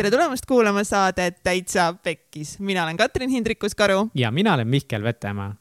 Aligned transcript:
tere 0.00 0.10
tulemast 0.10 0.46
kuulama 0.48 0.80
saadet 0.84 1.42
Täitsa 1.42 1.94
Pekkis. 2.02 2.58
mina 2.58 2.84
olen 2.84 2.96
Katrin 2.96 3.30
Hindrikus-Karu. 3.30 4.10
ja 4.14 4.30
mina 4.30 4.54
olen 4.54 4.68
Mihkel 4.68 5.02
Vetemaa. 5.02 5.56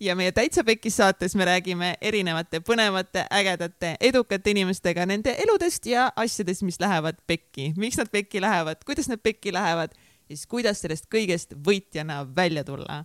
ja 0.00 0.16
meie 0.16 0.32
Täitsa 0.32 0.64
Pekkis 0.64 0.96
saates 0.96 1.34
me 1.34 1.44
räägime 1.44 1.94
erinevate 2.00 2.60
põnevate, 2.60 3.26
ägedate, 3.30 3.96
edukate 4.00 4.50
inimestega 4.50 5.06
nende 5.06 5.34
eludest 5.38 5.86
ja 5.86 6.12
asjadest, 6.16 6.62
mis 6.62 6.80
lähevad 6.80 7.18
pekki. 7.26 7.72
miks 7.76 7.98
nad 7.98 8.06
pekki 8.12 8.40
lähevad, 8.40 8.76
kuidas 8.86 9.08
nad 9.08 9.18
pekki 9.18 9.52
lähevad 9.52 9.90
ja 10.28 10.36
siis 10.36 10.46
kuidas 10.46 10.80
sellest 10.80 11.10
kõigest 11.14 11.58
võitjana 11.66 12.36
välja 12.36 12.64
tulla. 12.64 13.04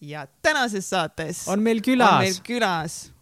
ja 0.00 0.26
tänases 0.42 0.90
saates 0.90 1.48
on 1.48 1.62
meil 1.62 1.80
külas, 1.80 2.12
on 2.12 2.18
meil 2.20 2.40
külas 2.44 3.12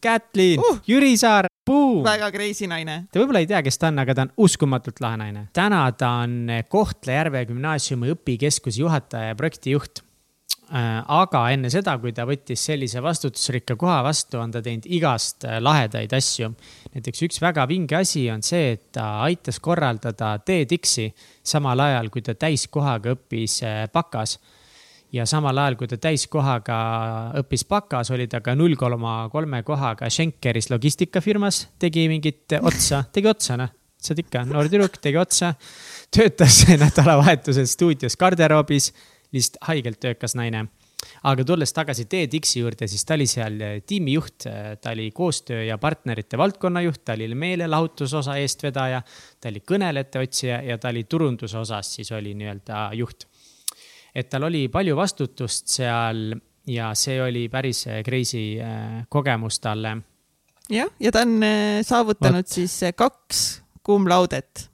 Kätlin 0.00 0.58
uh!, 0.58 0.82
Jüri 0.86 1.16
Saar, 1.16 1.51
Boom. 1.66 2.02
väga 2.02 2.30
crazy 2.34 2.66
naine. 2.66 3.04
Te 3.12 3.20
võib-olla 3.20 3.42
ei 3.42 3.46
tea, 3.50 3.60
kes 3.62 3.78
ta 3.78 3.92
on, 3.92 4.00
aga 4.02 4.16
ta 4.18 4.24
on 4.26 4.32
uskumatult 4.42 5.02
lahe 5.02 5.18
naine. 5.20 5.44
täna 5.54 5.84
ta 5.98 6.16
on 6.24 6.48
Kohtla-Järve 6.68 7.44
gümnaasiumi 7.50 8.10
õpikeskuse 8.16 8.82
juhataja 8.82 9.30
ja 9.30 9.36
projektijuht. 9.38 10.02
Äh, 10.72 11.02
aga 11.12 11.42
enne 11.52 11.68
seda, 11.68 11.98
kui 12.00 12.14
ta 12.16 12.24
võttis 12.24 12.62
sellise 12.64 13.02
vastutusrikka 13.04 13.76
koha 13.76 13.98
vastu, 14.06 14.38
on 14.40 14.54
ta 14.54 14.62
teinud 14.64 14.86
igast 14.88 15.44
äh, 15.44 15.58
lahedaid 15.60 16.14
asju. 16.16 16.48
näiteks 16.94 17.22
üks 17.26 17.42
väga 17.44 17.66
vinge 17.68 17.98
asi 17.98 18.24
on 18.32 18.42
see, 18.42 18.72
et 18.78 18.86
ta 18.96 19.20
aitas 19.26 19.60
korraldada 19.60 20.38
TEDx-i 20.40 21.10
samal 21.44 21.84
ajal, 21.84 22.08
kui 22.08 22.24
ta 22.24 22.34
täiskohaga 22.34 23.12
õppis 23.18 23.60
bakas 23.92 24.38
äh, 24.38 24.61
ja 25.12 25.26
samal 25.28 25.58
ajal, 25.60 25.76
kui 25.80 25.90
ta 25.90 25.98
täiskohaga 26.00 26.78
õppis 27.42 27.66
bakas, 27.68 28.10
oli 28.14 28.26
ta 28.32 28.40
ka 28.44 28.56
null 28.56 28.78
koma 28.80 29.28
kolme 29.32 29.62
kohaga 29.66 30.08
Schenkeris 30.10 30.70
logistikafirmas, 30.72 31.66
tegi 31.82 32.08
mingit 32.10 32.56
otsa, 32.60 33.04
tegi 33.12 33.28
otsa, 33.30 33.58
noh, 33.60 33.72
saad 34.02 34.22
ikka, 34.24 34.46
noor 34.48 34.70
tüdruk 34.72 34.98
tegi 35.02 35.20
otsa. 35.20 35.54
töötas 36.12 36.64
nädalavahetusel 36.84 37.68
stuudios 37.68 38.16
garderoobis, 38.20 38.92
lihtsalt 39.32 39.60
haigelt 39.68 40.00
töökas 40.00 40.36
naine. 40.36 40.68
aga 41.26 41.44
tulles 41.44 41.72
tagasi 41.74 42.04
TEDx-i 42.06 42.60
juurde, 42.60 42.86
siis 42.86 43.04
ta 43.04 43.14
oli 43.14 43.26
seal 43.26 43.56
tiimijuht, 43.86 44.46
ta 44.80 44.90
oli 44.90 45.10
koostöö 45.10 45.64
ja 45.64 45.78
partnerite 45.78 46.38
valdkonnajuht, 46.38 47.04
ta 47.04 47.16
oli 47.18 47.34
meelelahutusosa 47.34 48.36
eestvedaja, 48.38 49.02
ta 49.40 49.50
oli 49.50 49.64
kõnelejate 49.66 50.22
otsija 50.22 50.62
ja 50.62 50.78
ta 50.78 50.88
oli 50.94 51.04
turunduse 51.04 51.58
osas 51.58 51.94
siis 51.96 52.12
oli 52.12 52.36
nii-öelda 52.38 52.88
juht 52.94 53.26
et 54.14 54.28
tal 54.28 54.48
oli 54.48 54.66
palju 54.72 54.96
vastutust 54.96 55.72
seal 55.72 56.32
ja 56.68 56.92
see 56.98 57.18
oli 57.22 57.48
päris 57.50 57.86
äh, 57.86 58.02
crazy 58.06 58.60
äh, 58.60 59.04
kogemus 59.08 59.60
talle. 59.60 59.96
jah, 60.70 60.90
ja 61.00 61.12
ta 61.12 61.24
on 61.26 61.42
äh, 61.42 61.80
saavutanud 61.86 62.44
Võt. 62.44 62.54
siis 62.54 62.94
kaks 62.96 63.62
cum 63.84 64.06
laudet 64.08 64.68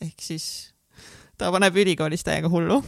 ehk 0.00 0.22
siis 0.22 0.74
ta 1.38 1.50
paneb 1.52 1.74
ülikoolis 1.76 2.24
täiega 2.24 2.50
hullu 2.52 2.82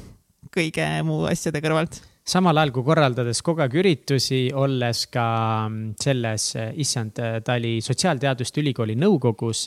kõige 0.55 0.87
muu 1.05 1.27
asjade 1.31 1.61
kõrvalt 1.65 2.01
samal 2.29 2.61
ajal 2.61 2.75
kui 2.77 2.87
korraldades 2.87 3.41
kogu 3.43 3.65
aeg 3.65 3.75
üritusi, 3.81 4.49
olles 4.55 5.07
ka 5.11 5.27
mm, 5.67 5.97
selles, 5.99 6.51
issand, 6.77 7.17
ta 7.17 7.57
oli 7.57 7.79
Sotsiaalteaduste 7.81 8.61
Ülikooli 8.61 8.99
nõukogus, 9.01 9.65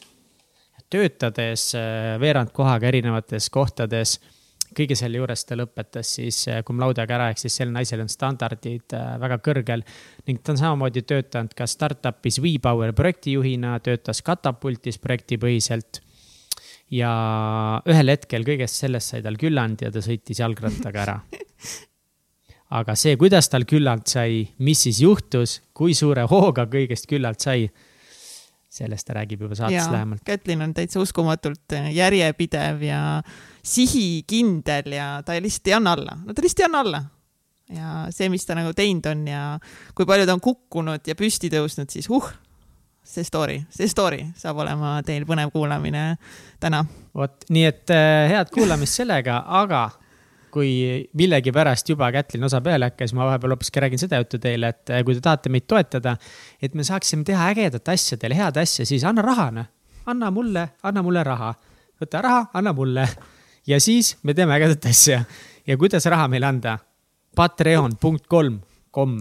töötades 0.91 1.71
veerand 2.21 2.53
kohaga 2.53 2.87
erinevates 2.91 3.49
kohtades 3.49 4.19
kõige 4.75 4.95
selle 4.97 5.19
juures 5.19 5.43
ta 5.47 5.57
lõpetas 5.59 6.13
siis 6.17 6.43
cum 6.67 6.79
äh, 6.79 6.85
laude'ga 6.85 7.17
ära, 7.17 7.29
ehk 7.31 7.41
siis 7.41 7.57
sel 7.59 7.71
naisel 7.73 8.03
on 8.03 8.11
standardid 8.11 8.95
äh, 8.97 9.17
väga 9.21 9.39
kõrgel. 9.43 9.83
ning 10.27 10.41
ta 10.41 10.53
on 10.53 10.61
samamoodi 10.61 11.03
töötanud 11.07 11.53
ka 11.57 11.67
startup'is 11.67 12.39
WePower 12.43 12.93
projektijuhina, 12.97 13.77
töötas 13.79 14.21
Katapultis 14.21 14.99
projektipõhiselt. 14.99 16.01
ja 16.91 17.11
ühel 17.87 18.11
hetkel 18.11 18.43
kõigest 18.43 18.83
sellest 18.83 19.13
sai 19.13 19.21
tal 19.23 19.37
külland 19.39 19.81
ja 19.81 19.91
ta 19.91 20.01
sõitis 20.03 20.39
jalgrattaga 20.39 21.01
ära. 21.05 21.19
aga 22.79 22.95
see, 22.95 23.15
kuidas 23.19 23.49
tal 23.49 23.65
küllalt 23.67 24.07
sai, 24.07 24.47
mis 24.59 24.87
siis 24.87 25.01
juhtus, 25.03 25.61
kui 25.73 25.93
suure 25.93 26.23
hooga 26.27 26.67
kõigest 26.71 27.07
küllalt 27.07 27.39
sai 27.39 27.69
sellest 28.71 29.07
ta 29.07 29.15
räägib 29.19 29.41
juba 29.43 29.55
saates 29.59 29.89
lähemalt. 29.91 30.23
Kätlin 30.25 30.61
on 30.63 30.73
täitsa 30.73 31.01
uskumatult 31.03 31.75
äh, 31.75 31.89
järjepidev 31.95 32.83
ja 32.87 33.01
sihikindel 33.63 34.95
ja 34.95 35.07
ta 35.25 35.35
lihtsalt 35.41 35.67
ei 35.67 35.75
anna 35.75 35.95
alla, 35.97 36.15
no 36.25 36.33
ta 36.33 36.43
lihtsalt 36.43 36.63
ei 36.63 36.69
anna 36.69 36.85
alla. 36.85 37.03
ja 37.71 37.91
see, 38.11 38.27
mis 38.31 38.45
ta 38.45 38.55
nagu 38.55 38.73
teinud 38.75 39.05
on 39.07 39.27
ja 39.27 39.43
kui 39.95 40.07
palju 40.07 40.25
ta 40.27 40.33
on 40.35 40.43
kukkunud 40.43 41.07
ja 41.07 41.15
püsti 41.15 41.51
tõusnud, 41.51 41.91
siis 41.91 42.09
uh, 42.11 42.25
see 43.03 43.23
story, 43.23 43.61
see 43.71 43.87
story 43.91 44.25
saab 44.39 44.59
olema 44.63 44.97
teil 45.07 45.23
põnev 45.27 45.53
kuulamine 45.53 46.15
täna. 46.59 46.83
vot, 47.15 47.43
nii 47.49 47.65
et 47.67 47.93
äh, 47.95 48.27
head 48.31 48.51
kuulamist 48.55 48.99
sellega, 48.99 49.43
aga 49.47 49.89
kui 50.53 50.71
millegipärast 51.17 51.89
juba 51.89 52.11
Kätlin 52.13 52.45
osa 52.47 52.61
peale 52.63 52.91
hakkas, 52.91 53.13
ma 53.17 53.25
vahepeal 53.29 53.55
hoopiski 53.55 53.83
räägin 53.83 54.01
seda 54.01 54.19
juttu 54.21 54.39
teile, 54.41 54.71
et 54.75 54.91
äh, 54.93 55.03
kui 55.07 55.15
te 55.17 55.23
tahate 55.25 55.51
meid 55.53 55.67
toetada, 55.69 56.15
et 56.61 56.75
me 56.77 56.85
saaksime 56.87 57.25
teha 57.27 57.51
ägedat 57.53 57.91
asja 57.93 58.19
teile, 58.21 58.37
head 58.37 58.59
asja, 58.61 58.85
siis 58.87 59.05
anna 59.07 59.25
raha, 59.25 59.49
noh. 59.55 59.69
anna 60.11 60.31
mulle, 60.31 60.67
anna 60.83 61.03
mulle 61.05 61.23
raha. 61.27 61.53
võta 62.01 62.23
raha, 62.25 62.45
anna 62.53 62.73
mulle. 62.73 63.07
ja 63.67 63.79
siis 63.79 64.15
me 64.23 64.33
teeme 64.37 64.57
ägedat 64.57 64.89
asja. 64.91 65.23
ja 65.67 65.77
kuidas 65.77 66.05
raha 66.05 66.27
meile 66.31 66.49
anda? 66.49 66.77
Patreon.com, 67.35 68.59
kom, 68.91 69.15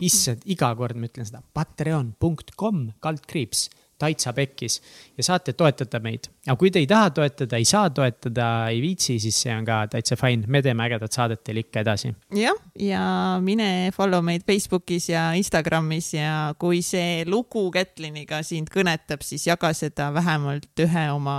issand, 0.00 0.44
iga 0.46 0.70
kord 0.78 0.96
ma 0.96 1.10
ütlen 1.10 1.26
seda, 1.26 1.42
patreon.com, 1.54 2.86
kaldkriips 3.02 3.68
täitsa 3.98 4.32
pekkis 4.36 4.80
ja 5.16 5.24
saate 5.24 5.54
toetada 5.56 6.00
meid. 6.04 6.28
aga 6.46 6.56
kui 6.60 6.70
te 6.70 6.80
ei 6.82 6.86
taha 6.90 7.10
toetada, 7.16 7.56
ei 7.56 7.64
saa 7.68 7.90
toetada, 7.90 8.68
ei 8.72 8.80
viitsi, 8.82 9.18
siis 9.22 9.38
see 9.46 9.54
on 9.56 9.64
ka 9.66 9.80
täitsa 9.92 10.18
fine, 10.20 10.44
me 10.46 10.62
teeme 10.62 10.84
ägedat 10.84 11.16
saadet 11.16 11.42
teile 11.44 11.64
ikka 11.64 11.82
edasi. 11.84 12.12
jah, 12.36 12.60
ja 12.80 13.02
mine 13.42 13.90
follow 13.96 14.24
meid 14.24 14.44
Facebookis 14.46 15.08
ja 15.12 15.30
Instagramis 15.38 16.12
ja 16.14 16.54
kui 16.58 16.82
see 16.84 17.24
lugu 17.26 17.68
Kätliniga 17.74 18.42
sind 18.46 18.70
kõnetab, 18.72 19.24
siis 19.24 19.46
jaga 19.48 19.72
seda 19.76 20.12
vähemalt 20.14 20.84
ühe 20.84 21.06
oma, 21.12 21.38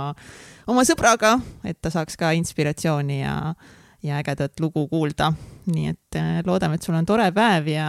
oma 0.66 0.86
sõbraga, 0.86 1.38
et 1.64 1.80
ta 1.82 1.92
saaks 1.94 2.18
ka 2.18 2.34
inspiratsiooni 2.38 3.22
ja 3.22 3.38
ja 4.02 4.18
ägedat 4.22 4.60
lugu 4.60 4.86
kuulda. 4.88 5.32
nii 5.66 5.88
et 5.90 6.16
äh, 6.16 6.38
loodame, 6.46 6.78
et 6.78 6.82
sul 6.82 6.94
on 6.96 7.06
tore 7.06 7.28
päev 7.34 7.66
ja 7.68 7.88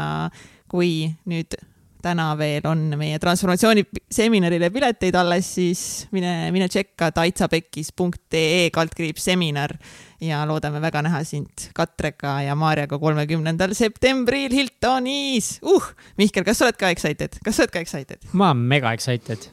kui 0.68 1.08
nüüd 1.29 1.56
täna 2.04 2.30
veel 2.40 2.66
on 2.70 2.86
meie 3.00 3.20
transformatsiooniseminarile 3.20 4.70
pileteid 4.74 5.16
alles, 5.20 5.50
siis 5.58 5.82
mine, 6.16 6.32
mine 6.56 6.70
tšekka 6.72 7.12
taitsapekkis.ee 7.16 8.70
kaldkriips 8.76 9.28
seminar 9.30 9.76
ja 10.24 10.42
loodame 10.48 10.82
väga 10.84 11.04
näha 11.06 11.22
sind 11.28 11.70
Katrega 11.76 12.40
ja 12.48 12.56
Maarjaga 12.59 13.00
kolmekümnendal 13.00 13.76
septembril 13.78 14.56
Hiltonis 14.56 15.58
uh,. 15.64 15.92
Mihkel, 16.20 16.48
kas 16.48 16.62
sa 16.62 16.68
oled 16.70 16.80
ka 16.80 16.92
excited, 16.96 17.40
kas 17.44 17.59
sa 17.59 17.66
oled 17.66 17.76
ka 17.76 17.84
excited? 17.84 18.24
ma 18.32 18.54
olen 18.54 18.64
mega 18.72 18.94
excited. 18.96 19.50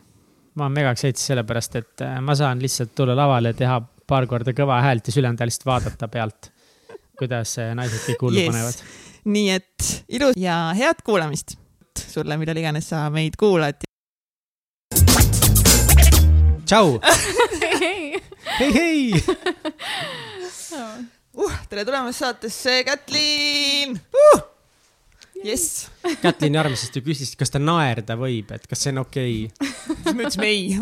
ma 0.54 0.68
olen 0.68 0.78
mega 0.78 0.94
excited 0.94 1.20
sellepärast, 1.22 1.76
et 1.82 2.06
äh, 2.06 2.18
ma 2.22 2.38
saan 2.38 2.62
lihtsalt 2.62 2.94
tulla 2.94 3.18
lavale, 3.18 3.54
teha 3.58 3.80
paar 4.06 4.30
korda 4.30 4.54
kõva 4.54 4.78
häält 4.86 5.10
ja 5.10 5.18
ülejäänud 5.18 5.46
lihtsalt 5.46 5.66
vaadata 5.66 6.08
pealt, 6.08 6.50
kuidas 7.18 7.58
äh, 7.62 7.74
naised 7.74 8.06
kõik 8.06 8.26
hullu 8.28 8.42
yes. 8.42 8.50
panevad. 8.54 8.82
nii 9.34 9.54
et 9.58 9.92
ilus 10.14 10.38
ja 10.38 10.60
head 10.78 11.02
kuulamist 11.06 11.58
sulle, 11.98 12.38
millal 12.40 12.60
iganes 12.60 12.92
sa 12.92 13.06
meid 13.10 13.36
kuulad. 13.40 13.80
tšau. 16.66 16.98
hei, 18.58 18.58
hei. 18.58 19.14
uh, 21.38 21.54
tere 21.70 21.86
tulemast 21.86 22.24
saatesse, 22.24 22.82
Kätlin 22.88 23.94
uh!! 23.94 24.55
Jess. 25.44 25.86
Kätlini 26.22 26.58
armsasti 26.60 27.02
küsis, 27.04 27.34
kas 27.38 27.52
ta 27.52 27.60
naerda 27.62 28.16
võib, 28.18 28.50
et 28.56 28.66
kas 28.70 28.84
see 28.84 28.94
on 28.94 29.02
okei 29.02 29.36
okay. 29.46 29.70
siis 29.92 30.16
me 30.16 30.26
ütlesime 30.26 30.48
ei. 30.50 30.76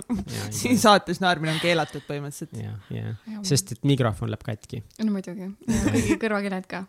siin 0.55 0.81
saates 0.81 1.21
naermine 1.25 1.55
on 1.55 1.61
keelatud 1.63 2.05
põhimõtteliselt. 2.09 2.57
ja, 2.61 2.75
ja, 2.95 3.15
sest 3.47 3.75
et 3.77 3.85
mikrofon 3.89 4.33
läheb 4.33 4.47
katki. 4.47 4.83
no 5.03 5.15
muidugi, 5.15 5.51
kõigi 5.67 6.19
kõrvakeeled 6.23 6.69
ka 6.71 6.85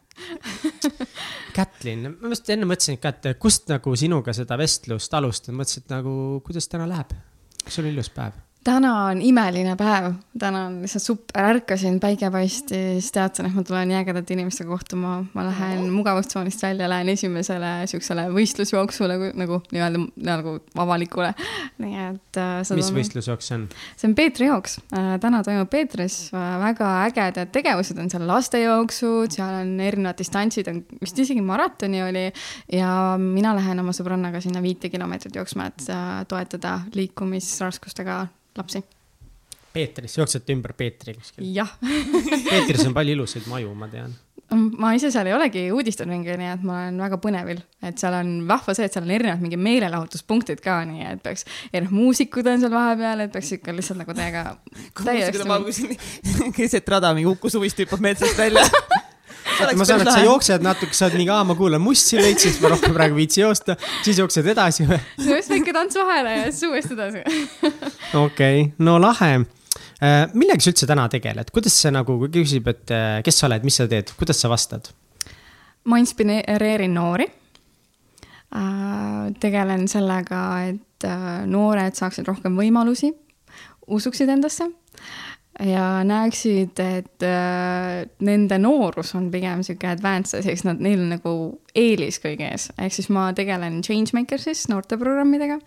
Kätlin, 1.58 2.10
ma 2.20 2.34
just 2.34 2.50
enne 2.54 2.68
mõtlesin 2.70 3.00
ka, 3.02 3.14
et 3.16 3.40
kust 3.42 3.70
nagu 3.72 3.96
sinuga 4.00 4.36
seda 4.36 4.58
vestlust 4.60 5.14
alustada, 5.18 5.58
mõtlesin, 5.58 5.86
et 5.86 5.96
nagu 5.98 6.18
kuidas 6.46 6.70
täna 6.72 6.88
läheb. 6.90 7.16
kas 7.64 7.80
sul 7.80 7.88
on 7.88 7.96
ilus 7.96 8.12
päev? 8.14 8.45
Täna 8.66 8.92
on 9.10 9.22
imeline 9.22 9.76
päev, 9.78 10.16
täna 10.40 10.66
on 10.70 10.78
lihtsalt 10.82 11.04
super, 11.04 11.46
ärkasin, 11.52 12.00
päike 12.02 12.32
paistis, 12.34 13.12
teadsin, 13.14 13.50
et 13.50 13.54
ma 13.54 13.64
tulen 13.66 13.90
nii 13.92 13.98
ägedate 14.00 14.34
inimestega 14.34 14.70
kohtuma, 14.72 15.20
ma 15.36 15.46
lähen 15.46 15.92
mugavustsoonist 15.94 16.64
välja, 16.66 16.88
lähen 16.90 17.12
esimesele 17.14 17.72
siuksele 17.90 18.26
võistlusjooksule 18.34 19.18
nagu 19.38 19.60
nii-öelda 19.70 20.02
nagu 20.26 20.56
avalikule. 20.82 21.34
nii 21.84 22.00
et 22.08 22.40
äh,. 22.42 22.56
mis 22.78 22.90
on... 22.90 22.98
võistlusjooks 22.98 23.52
see 23.52 23.60
on? 23.60 23.68
see 23.94 24.10
on 24.10 24.16
Peetri 24.18 24.50
jooks 24.50 24.80
äh,, 24.98 25.12
täna 25.22 25.44
toimub 25.46 25.70
Peetris 25.70 26.18
äh, 26.34 26.56
väga 26.62 26.90
ägedad 27.06 27.52
tegevused 27.54 28.00
on 28.02 28.10
seal 28.10 28.26
lastejooksud, 28.30 29.36
seal 29.36 29.60
on 29.62 29.76
erinevad 29.84 30.18
distantsid, 30.22 30.72
on 30.72 30.82
vist 31.04 31.20
isegi 31.22 31.44
maratoni 31.46 32.02
oli. 32.06 32.26
ja 32.74 32.90
mina 33.22 33.54
lähen 33.58 33.84
oma 33.84 33.94
sõbrannaga 33.94 34.42
sinna 34.42 34.64
viite 34.66 34.90
kilomeetrit 34.90 35.38
jooksma, 35.38 35.70
et 35.70 35.86
äh, 35.94 36.18
toetada 36.32 36.80
liikumisraskustega 36.98 38.24
lapsi. 38.58 38.84
Peetris, 39.76 40.14
jooksete 40.18 40.56
ümber 40.56 40.72
Peetri 40.78 41.18
kuskil. 41.18 41.50
jah, 41.56 41.74
Peetris 42.50 42.86
on 42.88 42.94
palju 42.96 43.18
ilusaid 43.18 43.50
maju, 43.52 43.74
ma 43.76 43.90
tean. 43.92 44.14
ma 44.80 44.94
ise 44.96 45.10
seal 45.12 45.28
ei 45.28 45.36
olegi 45.36 45.66
uudistanud 45.74 46.14
mingi, 46.14 46.36
nii 46.40 46.52
et 46.54 46.64
ma 46.64 46.78
olen 46.86 47.02
väga 47.04 47.20
põnevil, 47.20 47.60
et 47.84 48.00
seal 48.00 48.16
on 48.16 48.30
vahva 48.48 48.76
see, 48.78 48.88
et 48.88 48.96
seal 48.96 49.04
on 49.04 49.12
erinevad 49.18 49.44
mingi 49.44 49.60
meelelahutuspunktid 49.60 50.64
ka, 50.64 50.78
nii 50.88 51.04
et 51.10 51.24
peaks, 51.26 51.44
erinevad 51.74 51.98
muusikud 51.98 52.48
on 52.54 52.64
seal 52.64 52.76
vahepeal, 52.76 53.26
et 53.26 53.36
peaks 53.36 53.52
ikka 53.58 53.76
lihtsalt 53.76 54.00
nagu 54.06 54.16
täiega 54.16 54.46
keset 56.60 56.96
rada 56.96 57.12
mingi 57.18 57.28
Uku 57.34 57.52
Suvist 57.52 57.84
hüppab 57.84 58.06
metsast 58.06 58.40
välja. 58.40 58.64
Ma 59.76 59.86
saan, 59.88 60.02
et 60.04 60.10
sa. 60.10 60.22
jooksed 60.26 60.66
natuke, 60.66 60.96
sa 60.98 61.08
oled 61.08 61.20
mingi, 61.20 61.32
aa, 61.34 61.46
ma 61.48 61.56
kuulan 61.58 61.82
mussi 61.84 62.18
veits, 62.20 62.46
siis 62.46 62.58
ma 62.64 62.72
rohkem 62.74 62.96
praegu 62.96 63.16
ei 63.16 63.24
viitsi 63.24 63.42
joosta, 63.44 63.78
siis 64.06 64.20
jooksed 64.22 64.48
edasi 64.56 64.88
või? 64.90 65.00
just 65.22 65.54
väike 65.54 65.76
tants 65.76 65.98
vahele 66.00 66.36
ja 66.40 66.46
siis 66.50 66.66
uuesti 66.70 66.98
edasi. 66.98 67.24
okei 68.26 68.68
no 68.86 68.98
lahe. 69.02 69.32
millega 70.34 70.62
sa 70.62 70.72
üldse 70.74 70.90
täna 70.90 71.08
tegeled, 71.12 71.52
kuidas 71.56 71.78
sa 71.82 71.94
nagu, 71.94 72.18
kui 72.24 72.32
küsib, 72.40 72.70
et 72.74 72.94
äh, 72.94 73.18
kes 73.26 73.42
sa 73.42 73.50
oled, 73.50 73.66
mis 73.68 73.82
sa 73.82 73.90
teed, 73.92 74.14
kuidas 74.20 74.42
sa 74.42 74.52
vastad? 74.52 74.92
ma 75.86 76.00
inspireerin 76.02 76.96
noori. 76.96 77.28
tegelen 79.42 79.86
sellega, 79.92 80.42
et 80.72 81.06
äh, 81.06 81.30
noored 81.50 81.98
saaksid 81.98 82.28
rohkem 82.30 82.58
võimalusi, 82.58 83.12
usuksid 83.86 84.30
endasse 84.32 84.70
ja 85.60 86.04
näeksid, 86.04 86.80
et 86.80 87.24
äh, 87.24 88.06
nende 88.20 88.58
noorus 88.60 89.16
on 89.16 89.30
pigem 89.32 89.64
sihuke 89.64 89.88
advanced 89.88 90.40
asi, 90.40 90.52
eks 90.52 90.66
nad, 90.68 90.82
neil 90.84 91.00
on 91.00 91.14
nagu 91.16 91.36
eelis 91.76 92.20
kõige 92.24 92.48
ees, 92.48 92.70
ehk 92.80 92.94
siis 92.96 93.10
ma 93.14 93.28
tegelen 93.36 93.82
Changemakers'is 93.84 94.66
noorteprogrammidega, 94.72 95.58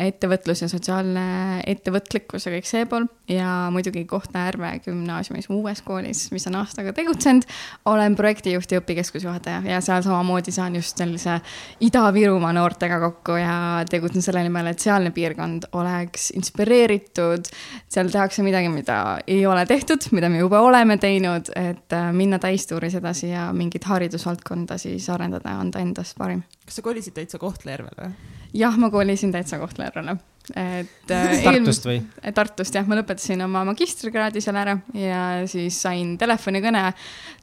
ettevõtlus 0.00 0.64
ja 0.64 0.68
sotsiaalne 0.70 1.26
ettevõtlikkus 1.70 2.48
ja 2.48 2.52
kõik 2.56 2.66
see 2.66 2.86
pool. 2.90 3.06
Ja 3.30 3.70
muidugi 3.72 4.02
Kohtla-Järve 4.10 4.72
gümnaasiumis 4.84 5.46
uues 5.54 5.80
koolis, 5.86 6.26
mis 6.34 6.44
on 6.50 6.58
aastaga 6.58 6.92
tegutsenud, 6.96 7.46
olen 7.88 8.16
projektijuht 8.18 8.74
ja 8.74 8.82
õpikeskuse 8.82 9.28
juhataja. 9.28 9.62
Ja 9.70 9.78
seal 9.84 10.02
samamoodi 10.04 10.52
saan 10.52 10.76
just 10.76 10.98
sellise 11.00 11.38
Ida-Virumaa 11.86 12.52
noortega 12.56 12.98
kokku 13.00 13.38
ja 13.38 13.56
tegutsen 13.88 14.26
selle 14.26 14.42
nimel, 14.44 14.72
et 14.72 14.82
sealne 14.82 15.14
piirkond 15.14 15.70
oleks 15.78 16.32
inspireeritud, 16.36 17.48
seal 17.88 18.10
tehakse 18.12 18.44
midagi, 18.44 18.68
mida 18.74 18.98
ei 19.30 19.46
ole 19.46 19.64
tehtud, 19.70 20.10
mida 20.12 20.28
me 20.28 20.42
juba 20.42 20.60
oleme 20.66 20.98
teinud, 21.00 21.48
et 21.56 21.96
äh, 21.96 22.10
minna 22.12 22.42
täistuuris 22.42 22.98
edasi 22.98 23.30
ja 23.30 23.46
mingit 23.56 23.86
haridusvaldkonda 23.88 24.76
siis 24.82 25.08
arendada 25.14 25.43
ja 25.50 25.58
anda 25.60 25.82
endast 25.84 26.16
parim. 26.18 26.42
Kas 26.64 26.78
sa 26.78 26.84
kolisid 26.84 27.16
täitsa 27.16 27.40
Kohtla-Järvele 27.42 28.08
või? 28.08 28.34
jah, 28.54 28.76
ma 28.78 28.90
kolisin 28.90 29.32
täitsa 29.32 29.58
Kohtla-Järvele, 29.58 30.16
et 30.56 31.10
äh, 31.10 31.42
Tartust 31.44 31.88
või? 31.88 31.96
eelm- 31.98 32.34
Tartust 32.34 32.74
jah, 32.74 32.86
ma 32.86 32.98
lõpetasin 32.98 33.44
oma 33.44 33.64
magistrikraadi 33.70 34.42
seal 34.44 34.58
ära 34.60 34.76
ja 34.98 35.22
siis 35.50 35.80
sain 35.82 36.14
telefonikõne 36.20 36.84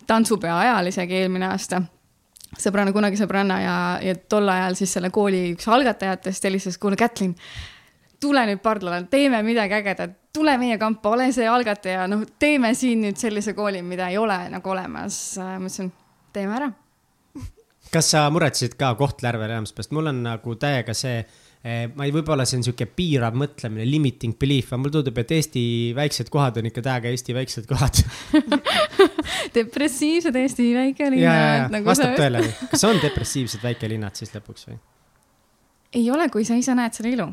tantsupeo 0.07 0.55
ajal 0.55 0.91
isegi 0.91 1.19
eelmine 1.21 1.51
aasta. 1.51 1.81
Sõbranna, 2.59 2.91
kunagi 2.91 3.15
sõbranna 3.15 3.59
ja, 3.63 3.75
ja 4.03 4.15
tol 4.27 4.49
ajal 4.51 4.75
siis 4.75 4.91
selle 4.97 5.11
kooli 5.13 5.53
üks 5.53 5.69
algatajatest 5.71 6.49
helistas, 6.49 6.79
kuule 6.81 6.97
Kätlin, 6.99 7.31
tule 8.19 8.43
nüüd 8.49 8.59
pardale, 8.63 9.05
teeme 9.11 9.39
midagi 9.45 9.77
ägedat, 9.77 10.17
tule 10.35 10.57
meie 10.59 10.75
kampa, 10.79 11.13
ole 11.15 11.29
see 11.31 11.47
algataja, 11.47 12.09
noh, 12.11 12.25
teeme 12.39 12.73
siin 12.75 13.05
nüüd 13.05 13.19
sellise 13.19 13.55
kooli, 13.55 13.79
mida 13.87 14.11
ei 14.11 14.19
ole 14.19 14.37
nagu 14.51 14.75
olemas. 14.75 15.21
ma 15.39 15.55
ütlesin, 15.63 15.93
teeme 16.35 16.59
ära 16.59 16.71
kas 17.91 18.11
sa 18.13 18.25
muretsesid 18.31 18.75
ka 18.79 18.93
Kohtla-Järve 18.99 19.47
elamise 19.49 19.75
pärast, 19.75 19.91
mul 19.95 20.09
on 20.11 20.21
nagu 20.23 20.55
täiega 20.59 20.93
see, 20.97 21.19
ma 21.95 22.07
ei, 22.07 22.13
võib-olla 22.15 22.45
see 22.47 22.59
on 22.61 22.65
sihuke 22.65 22.87
piirav 22.95 23.35
mõtlemine, 23.37 23.85
limiting 23.87 24.37
belief, 24.39 24.71
aga 24.71 24.79
mulle 24.81 24.95
tundub, 24.95 25.19
et 25.21 25.33
Eesti 25.37 25.63
väiksed 25.97 26.31
kohad 26.33 26.61
on 26.61 26.69
ikka 26.71 26.83
täiega 26.87 27.11
Eesti 27.11 27.35
väiksed 27.35 27.67
kohad. 27.69 28.01
depressiivsed 29.57 30.39
Eesti 30.39 30.71
väikelinnad. 30.77 31.75
ja 31.75 31.83
vastab 31.85 32.15
tõele 32.19 32.45
või? 32.47 32.55
kas 32.71 32.87
on 32.87 33.03
depressiivsed 33.03 33.63
väikelinnad 33.65 34.17
siis 34.19 34.33
lõpuks 34.35 34.69
või? 34.69 34.79
ei 35.99 36.07
ole, 36.11 36.29
kui 36.31 36.47
sa 36.47 36.55
ise 36.55 36.75
näed 36.77 36.95
selle 36.95 37.11
ilu. 37.11 37.27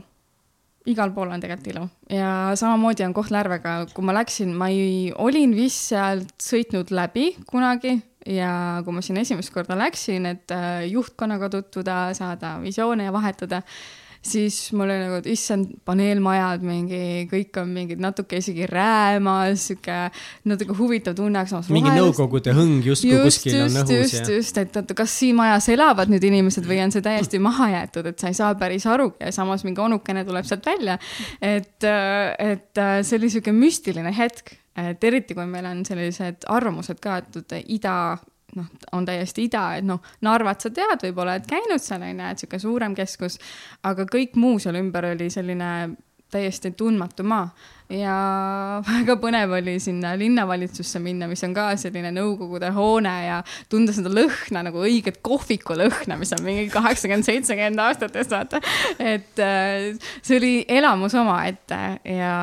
igal 0.91 1.13
pool 1.15 1.31
on 1.31 1.41
tegelikult 1.43 1.71
ilu 1.71 1.87
ja 2.19 2.33
samamoodi 2.59 3.07
on 3.07 3.15
Kohtla-Järvega, 3.15 3.79
kui 3.95 4.11
ma 4.11 4.17
läksin, 4.19 4.51
ma 4.59 4.73
ei, 4.75 5.13
olin 5.15 5.55
vist 5.55 5.93
sealt 5.93 6.35
sõitnud 6.43 6.91
läbi 6.91 7.31
kunagi 7.47 8.01
ja 8.27 8.83
kui 8.85 8.97
ma 8.97 9.05
sinna 9.05 9.23
esimest 9.23 9.53
korda 9.55 9.79
läksin, 9.79 10.27
et 10.33 10.55
äh, 10.55 10.83
juhtkonnaga 10.91 11.51
tutvuda, 11.53 12.01
saada 12.19 12.57
visioone 12.63 13.07
ja 13.09 13.15
vahetada, 13.15 13.63
siis 14.25 14.57
mul 14.75 14.89
oli 14.89 14.97
nagu, 14.99 15.19
et 15.21 15.29
issand, 15.31 15.71
paneelmajad 15.87 16.65
mingi, 16.67 17.01
kõik 17.31 17.61
on 17.63 17.71
mingid 17.73 18.03
natuke 18.03 18.41
isegi 18.43 18.67
räämas, 18.69 19.69
sihuke 19.71 19.99
natuke 20.51 20.77
huvitav 20.79 21.17
tunne, 21.19 21.43
aga 21.43 21.53
samas 21.53 21.71
mingi 21.73 21.93
nõukogude 21.95 22.55
hõng 22.57 22.87
justkui 22.89 23.15
just, 23.15 23.29
kuskil 23.29 23.61
on 23.63 23.71
just, 23.71 23.95
õhus 23.95 24.03
just, 24.03 24.19
ja. 24.19 24.39
just, 24.41 24.61
et 24.65 24.79
oota, 24.83 24.99
kas 24.99 25.15
siin 25.23 25.39
majas 25.39 25.71
elavad 25.73 26.13
nüüd 26.13 26.27
inimesed 26.29 26.67
või 26.69 26.83
on 26.85 26.95
see 26.95 27.05
täiesti 27.05 27.41
maha 27.43 27.71
jäetud, 27.77 28.11
et 28.11 28.19
sa 28.21 28.33
ei 28.33 28.39
saa 28.39 28.53
päris 28.59 28.89
aru 28.91 29.13
ja 29.21 29.33
samas 29.35 29.65
mingi 29.67 29.85
onukene 29.85 30.27
tuleb 30.29 30.49
sealt 30.49 30.67
välja. 30.67 30.99
et, 31.41 31.77
et 31.85 32.83
äh, 32.83 32.97
see 33.07 33.21
oli 33.21 33.31
sihuke 33.33 33.55
müstiline 33.55 34.13
hetk, 34.19 34.59
et 34.79 35.05
eriti 35.05 35.35
kui 35.35 35.47
meil 35.47 35.67
on 35.69 35.85
sellised 35.87 36.49
arvamused 36.49 37.01
ka, 37.03 37.19
et 37.19 37.55
ida 37.67 37.95
noh, 38.57 38.69
on 38.93 39.07
täiesti 39.07 39.47
ida, 39.49 39.65
et 39.79 39.87
noh, 39.87 40.03
Narvat 40.25 40.65
sa 40.65 40.71
tead 40.75 41.03
võib-olla, 41.05 41.39
et 41.39 41.49
käinud 41.49 41.83
seal 41.83 42.05
on 42.05 42.23
ju, 42.23 42.29
et 42.33 42.43
sihuke 42.43 42.61
suurem 42.63 42.95
keskus, 42.99 43.39
aga 43.89 44.07
kõik 44.09 44.39
muu 44.41 44.59
seal 44.63 44.79
ümber 44.81 45.11
oli 45.13 45.29
selline 45.33 45.73
täiesti 46.33 46.75
tundmatu 46.77 47.25
maa 47.25 47.49
ja 47.93 48.15
väga 48.89 49.17
põnev 49.21 49.55
oli 49.59 49.77
sinna 49.83 50.15
linnavalitsusse 50.19 51.01
minna, 51.03 51.29
mis 51.31 51.43
on 51.47 51.55
ka 51.57 51.71
selline 51.81 52.13
nõukogude 52.17 52.71
hoone 52.77 53.15
ja 53.27 53.39
tunda 53.71 53.95
seda 53.97 54.13
lõhna 54.13 54.65
nagu 54.69 54.83
õiget 54.85 55.21
kohviku 55.25 55.77
lõhna, 55.79 56.19
mis 56.21 56.35
on 56.37 56.45
mingi 56.47 56.69
kaheksakümmend, 56.73 57.27
seitsekümmend 57.29 57.85
aastatest, 57.85 58.35
vaata. 58.35 58.61
et 58.99 59.41
äh, 59.45 60.11
see 60.23 60.41
oli 60.41 60.53
elamus 60.79 61.17
omaette 61.19 61.81
ja 62.05 62.35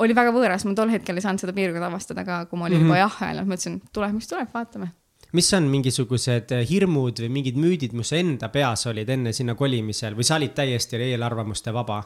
oli 0.00 0.16
väga 0.16 0.32
võõras, 0.36 0.64
ma 0.66 0.76
tol 0.78 0.94
hetkel 0.94 1.18
ei 1.18 1.26
saanud 1.26 1.42
seda 1.44 1.56
piirkonda 1.56 1.90
avastada 1.90 2.24
ka, 2.26 2.44
kui 2.50 2.60
ma 2.60 2.70
olin 2.70 2.86
juba 2.86 3.02
jah 3.02 3.20
öelnud, 3.28 3.52
mõtlesin, 3.52 3.80
tuleb, 3.92 4.16
mis 4.16 4.30
tuleb, 4.30 4.48
vaatame 4.54 4.94
mis 5.36 5.48
on 5.54 5.66
mingisugused 5.70 6.52
hirmud 6.68 7.20
või 7.24 7.30
mingid 7.32 7.58
müüdid, 7.60 7.94
mis 7.96 8.10
su 8.10 8.16
enda 8.18 8.50
peas 8.52 8.86
olid 8.90 9.08
enne 9.10 9.32
sinna 9.36 9.54
kolimisel 9.58 10.16
või 10.18 10.26
sa 10.26 10.38
olid 10.40 10.54
täiesti 10.56 10.98
eelarvamuste 11.00 11.72
vaba? 11.74 12.00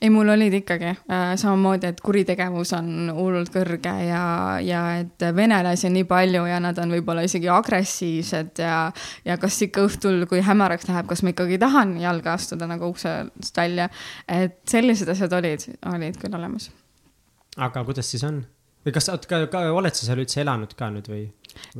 ei, 0.00 0.10
mul 0.10 0.32
olid 0.34 0.58
ikkagi 0.60 0.90
äh, 0.90 1.34
samamoodi, 1.40 1.92
et 1.92 2.02
kuritegevus 2.04 2.74
on 2.78 3.10
hullult 3.14 3.52
kõrge 3.54 3.94
ja, 4.08 4.24
ja 4.64 4.82
et 5.02 5.26
venelasi 5.36 5.88
on 5.90 5.96
nii 5.98 6.08
palju 6.10 6.46
ja 6.50 6.60
nad 6.62 6.78
on 6.82 6.94
võib-olla 6.96 7.24
isegi 7.26 7.50
agressiivsed 7.52 8.64
ja, 8.64 8.78
ja 9.24 9.38
kas 9.40 9.60
ikka 9.66 9.86
õhtul, 9.88 10.24
kui 10.30 10.42
hämaraks 10.44 10.88
läheb, 10.90 11.08
kas 11.10 11.24
ma 11.24 11.34
ikkagi 11.34 11.60
tahan 11.62 11.96
jalga 12.02 12.34
astuda 12.38 12.68
nagu 12.70 12.90
uksest 12.92 13.56
välja. 13.56 13.88
et 14.28 14.60
sellised 14.70 15.08
asjad 15.14 15.32
olid, 15.38 15.68
olid 15.94 16.18
küll 16.20 16.34
olemas. 16.34 16.70
aga 17.56 17.84
kuidas 17.86 18.10
siis 18.10 18.24
on? 18.26 18.44
või 18.84 18.94
kas 18.94 19.08
sa 19.08 19.16
oled 19.16 19.26
ka, 19.28 19.44
ka, 19.52 19.64
oled 19.72 19.96
sa 19.96 20.08
seal 20.08 20.20
üldse 20.22 20.42
elanud 20.42 20.74
ka 20.78 20.90
nüüd 20.92 21.08
või 21.08 21.24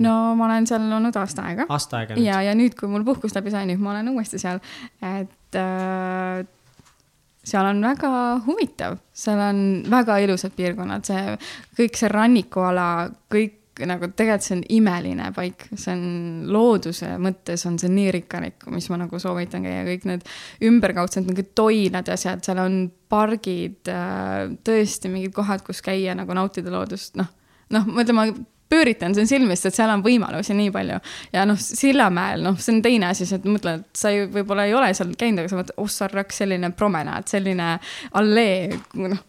no 0.05 0.17
ma 0.39 0.49
olen 0.49 0.69
seal 0.71 0.85
olnud 0.87 1.17
aasta 1.21 1.47
aega. 1.51 1.69
Aasta 1.69 2.03
aega 2.03 2.19
nüüd? 2.19 2.27
ja, 2.27 2.41
ja 2.49 2.55
nüüd, 2.59 2.77
kui 2.79 2.91
mul 2.91 3.07
puhkus 3.07 3.37
läbi 3.37 3.55
sai, 3.55 3.67
nüüd 3.71 3.83
ma 3.83 3.95
olen 3.95 4.13
uuesti 4.15 4.41
seal, 4.43 4.63
et 5.03 5.59
äh, 5.61 6.45
seal 7.45 7.69
on 7.69 7.83
väga 7.85 8.15
huvitav, 8.47 8.97
seal 9.13 9.43
on 9.51 9.61
väga 9.91 10.19
ilusad 10.25 10.55
piirkonnad, 10.57 11.05
see 11.07 11.37
kõik 11.79 12.01
see 12.01 12.11
rannikuala, 12.13 12.89
kõik 13.33 13.61
nagu 13.83 14.07
tegelikult 14.15 14.47
see 14.47 14.55
on 14.55 14.63
imeline 14.77 15.29
paik, 15.35 15.67
see 15.73 15.95
on 15.95 16.05
looduse 16.55 17.09
mõttes 17.23 17.65
on 17.67 17.79
see 17.81 17.91
nii 17.91 18.13
rikkalik, 18.21 18.67
mis 18.71 18.87
ma 18.93 19.01
nagu 19.03 19.19
soovitan 19.19 19.67
käia, 19.67 19.83
kõik 19.89 20.07
need 20.11 20.29
ümberkaudsed 20.69 21.27
nagu 21.27 21.47
toilad 21.59 22.07
ja 22.07 22.15
asjad, 22.19 22.45
seal 22.47 22.63
on 22.63 22.85
pargid, 23.11 23.91
tõesti 24.67 25.11
mingid 25.11 25.35
kohad, 25.35 25.65
kus 25.67 25.83
käia 25.85 26.15
nagu 26.19 26.37
nautida 26.39 26.71
loodust, 26.71 27.19
noh, 27.19 27.31
noh, 27.75 27.91
ma 27.91 28.07
ütlen, 28.07 28.19
ma 28.19 28.29
pööritan 28.69 29.15
siin 29.15 29.29
silmist, 29.29 29.67
et 29.69 29.77
seal 29.77 29.93
on 29.93 30.03
võimalusi 30.05 30.57
nii 30.57 30.73
palju. 30.75 30.99
Ja 31.35 31.45
noh, 31.49 31.61
Sillamäel, 31.61 32.43
noh, 32.45 32.59
see 32.61 32.77
on 32.77 32.83
teine 32.85 33.11
asi, 33.13 33.27
sa 33.29 33.39
mõtled, 33.45 33.87
sa 33.97 34.13
ei, 34.15 34.27
võib-olla 34.33 34.67
ei 34.69 34.75
ole 34.77 34.91
seal 34.97 35.15
käinud, 35.19 35.43
aga 35.43 35.53
sa 35.53 35.61
mõtled, 35.61 35.79
oh 35.83 35.91
sa 35.93 36.09
raks, 36.11 36.43
selline 36.43 36.71
promenaad, 36.77 37.29
selline 37.31 37.71
allee, 38.21 38.81
noh, 39.01 39.23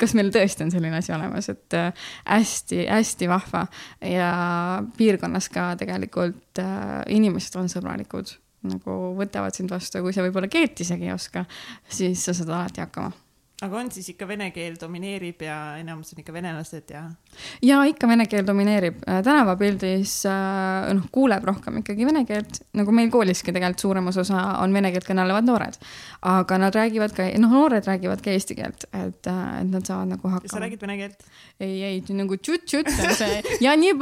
kas 0.00 0.14
meil 0.16 0.32
tõesti 0.34 0.66
on 0.66 0.74
selline 0.74 1.00
asi 1.00 1.14
olemas, 1.14 1.50
et 1.52 1.78
hästi-hästi 2.24 3.28
äh, 3.28 3.32
vahva. 3.32 3.64
Ja 4.04 4.30
piirkonnas 4.96 5.50
ka 5.52 5.72
tegelikult 5.80 6.62
äh, 6.62 7.00
inimesed 7.16 7.58
on 7.60 7.72
sõbralikud, 7.72 8.36
nagu 8.70 9.00
võtavad 9.18 9.56
sind 9.56 9.72
vastu, 9.72 10.02
kui 10.04 10.16
sa 10.16 10.24
võib-olla 10.24 10.50
keelt 10.52 10.80
isegi 10.80 11.08
ei 11.08 11.16
oska, 11.16 11.44
siis 11.88 12.24
sa 12.24 12.36
saad 12.36 12.52
alati 12.52 12.84
hakkama 12.84 13.12
aga 13.60 13.76
on 13.76 13.90
siis 13.92 14.08
ikka 14.14 14.24
vene 14.28 14.48
keel 14.54 14.76
domineerib 14.80 15.42
ja 15.44 15.56
enamus 15.80 16.14
on 16.14 16.22
ikka 16.22 16.32
venelased 16.32 16.92
ja? 16.94 17.02
ja 17.64 17.80
ikka 17.88 18.08
vene 18.08 18.24
keel 18.30 18.46
domineerib, 18.48 19.02
äh, 19.04 19.20
tänavapildis 19.26 20.14
äh, 20.30 20.88
noh, 20.96 21.10
kuuleb 21.12 21.44
rohkem 21.44 21.80
ikkagi 21.82 22.06
vene 22.08 22.24
keelt, 22.28 22.62
nagu 22.78 22.94
meil 22.96 23.12
kooliski 23.12 23.52
tegelikult 23.52 23.84
suuremas 23.84 24.16
osa 24.20 24.40
on 24.64 24.72
vene 24.76 24.92
keelt 24.94 25.08
kõnelevad 25.08 25.44
noored. 25.48 25.76
aga 26.30 26.58
nad 26.60 26.76
räägivad 26.76 27.12
ka, 27.16 27.28
noh, 27.42 27.52
noored 27.60 27.84
räägivad 27.88 28.24
ka 28.24 28.32
eesti 28.32 28.56
keelt, 28.56 28.88
et, 28.92 29.28
äh, 29.28 29.44
et 29.60 29.68
nad 29.68 29.84
saavad 29.84 30.14
nagu 30.14 30.32
hakkama. 30.36 30.54
sa 30.54 30.64
räägid 30.64 30.86
vene 30.86 30.96
keelt? 31.02 31.28
ei, 31.60 31.82
ei 31.84 32.16
nagu 32.16 32.36
tšut-tšut 32.40 32.88
on 32.88 33.14
see 33.18 33.42
ja 33.66 33.76
nii 33.76 33.92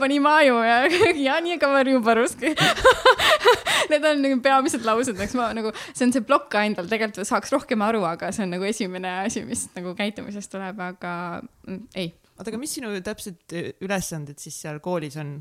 panimaju 0.00 0.64
ja, 0.64 0.80
ja 1.28 1.36
nii 1.44 1.60
kavarju 1.60 2.00
paruski. 2.04 2.54
Need 3.90 4.04
on 4.08 4.22
nagu 4.24 4.40
peamised 4.40 4.84
laused, 4.86 5.18
eks 5.20 5.34
ma 5.36 5.50
nagu, 5.56 5.74
see 5.92 6.06
on 6.06 6.14
see 6.14 6.24
plokk 6.24 6.56
endal, 6.62 6.88
tegelikult 6.88 7.28
saaks 7.28 7.52
rohkem 7.52 7.84
aru, 7.84 8.00
aga 8.08 8.30
see 8.32 8.46
on 8.46 8.54
nagu 8.56 8.64
esimene 8.64 8.93
asi, 9.02 9.42
mis 9.48 9.66
nagu 9.74 9.94
käitumisest 9.98 10.52
tuleb, 10.52 10.78
aga 10.80 11.14
mm, 11.66 11.80
ei. 11.94 12.12
oota, 12.38 12.50
aga 12.50 12.60
mis 12.60 12.76
sinu 12.78 12.92
täpsed 13.04 13.56
ülesanded 13.82 14.38
siis 14.38 14.60
seal 14.62 14.78
koolis 14.84 15.18
on? 15.20 15.36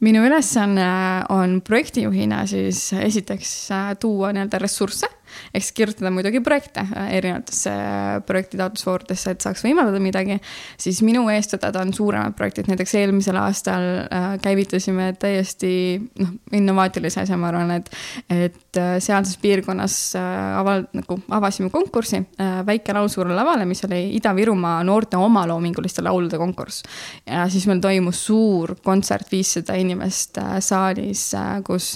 minu 0.00 0.22
ülesanne 0.24 0.86
on 1.34 1.60
projektijuhina 1.66 2.44
siis 2.46 2.92
esiteks 2.96 3.52
äh, 3.74 3.90
tuua 4.00 4.32
nii-öelda 4.32 4.60
ressursse 4.62 5.10
ehk 5.54 5.64
siis 5.64 5.76
kirjutada 5.76 6.10
muidugi 6.14 6.40
projekte 6.44 6.84
äh, 6.84 7.12
erinevatesse 7.18 7.70
äh, 7.70 8.20
projektitaotlusvoorudesse, 8.26 9.34
et 9.34 9.44
saaks 9.44 9.64
võimaldada 9.64 10.00
midagi, 10.02 10.38
siis 10.80 11.02
minu 11.06 11.24
eestvedada 11.32 11.82
on 11.82 11.92
suuremad 11.96 12.36
projektid, 12.38 12.68
näiteks 12.70 12.94
eelmisel 13.00 13.38
aastal 13.40 13.86
äh, 14.04 14.28
käivitasime 14.42 15.12
täiesti 15.20 15.72
noh, 16.20 16.34
innovaatilise 16.52 17.22
asja, 17.24 17.38
ma 17.40 17.50
arvan, 17.52 17.74
et, 17.78 17.90
et 18.32 18.80
sealses 19.04 19.36
piirkonnas 19.40 19.96
aval-, 20.16 20.86
nagu 20.96 21.18
avasime 21.36 21.68
konkursi 21.72 22.22
Väike 22.66 22.94
laul 22.94 23.08
suurele 23.12 23.34
lavale, 23.36 23.64
mis 23.68 23.82
oli 23.84 23.98
Ida-Virumaa 24.16 24.80
noorte 24.86 25.18
omaloominguliste 25.20 26.02
laulude 26.04 26.38
konkurss. 26.40 26.82
ja 27.26 27.44
siis 27.52 27.66
meil 27.68 27.80
toimus 27.84 28.24
suur 28.26 28.74
kontsert, 28.84 29.28
viissada 29.32 29.76
inimest 29.78 30.40
saalis 30.64 31.26
kus 31.66 31.92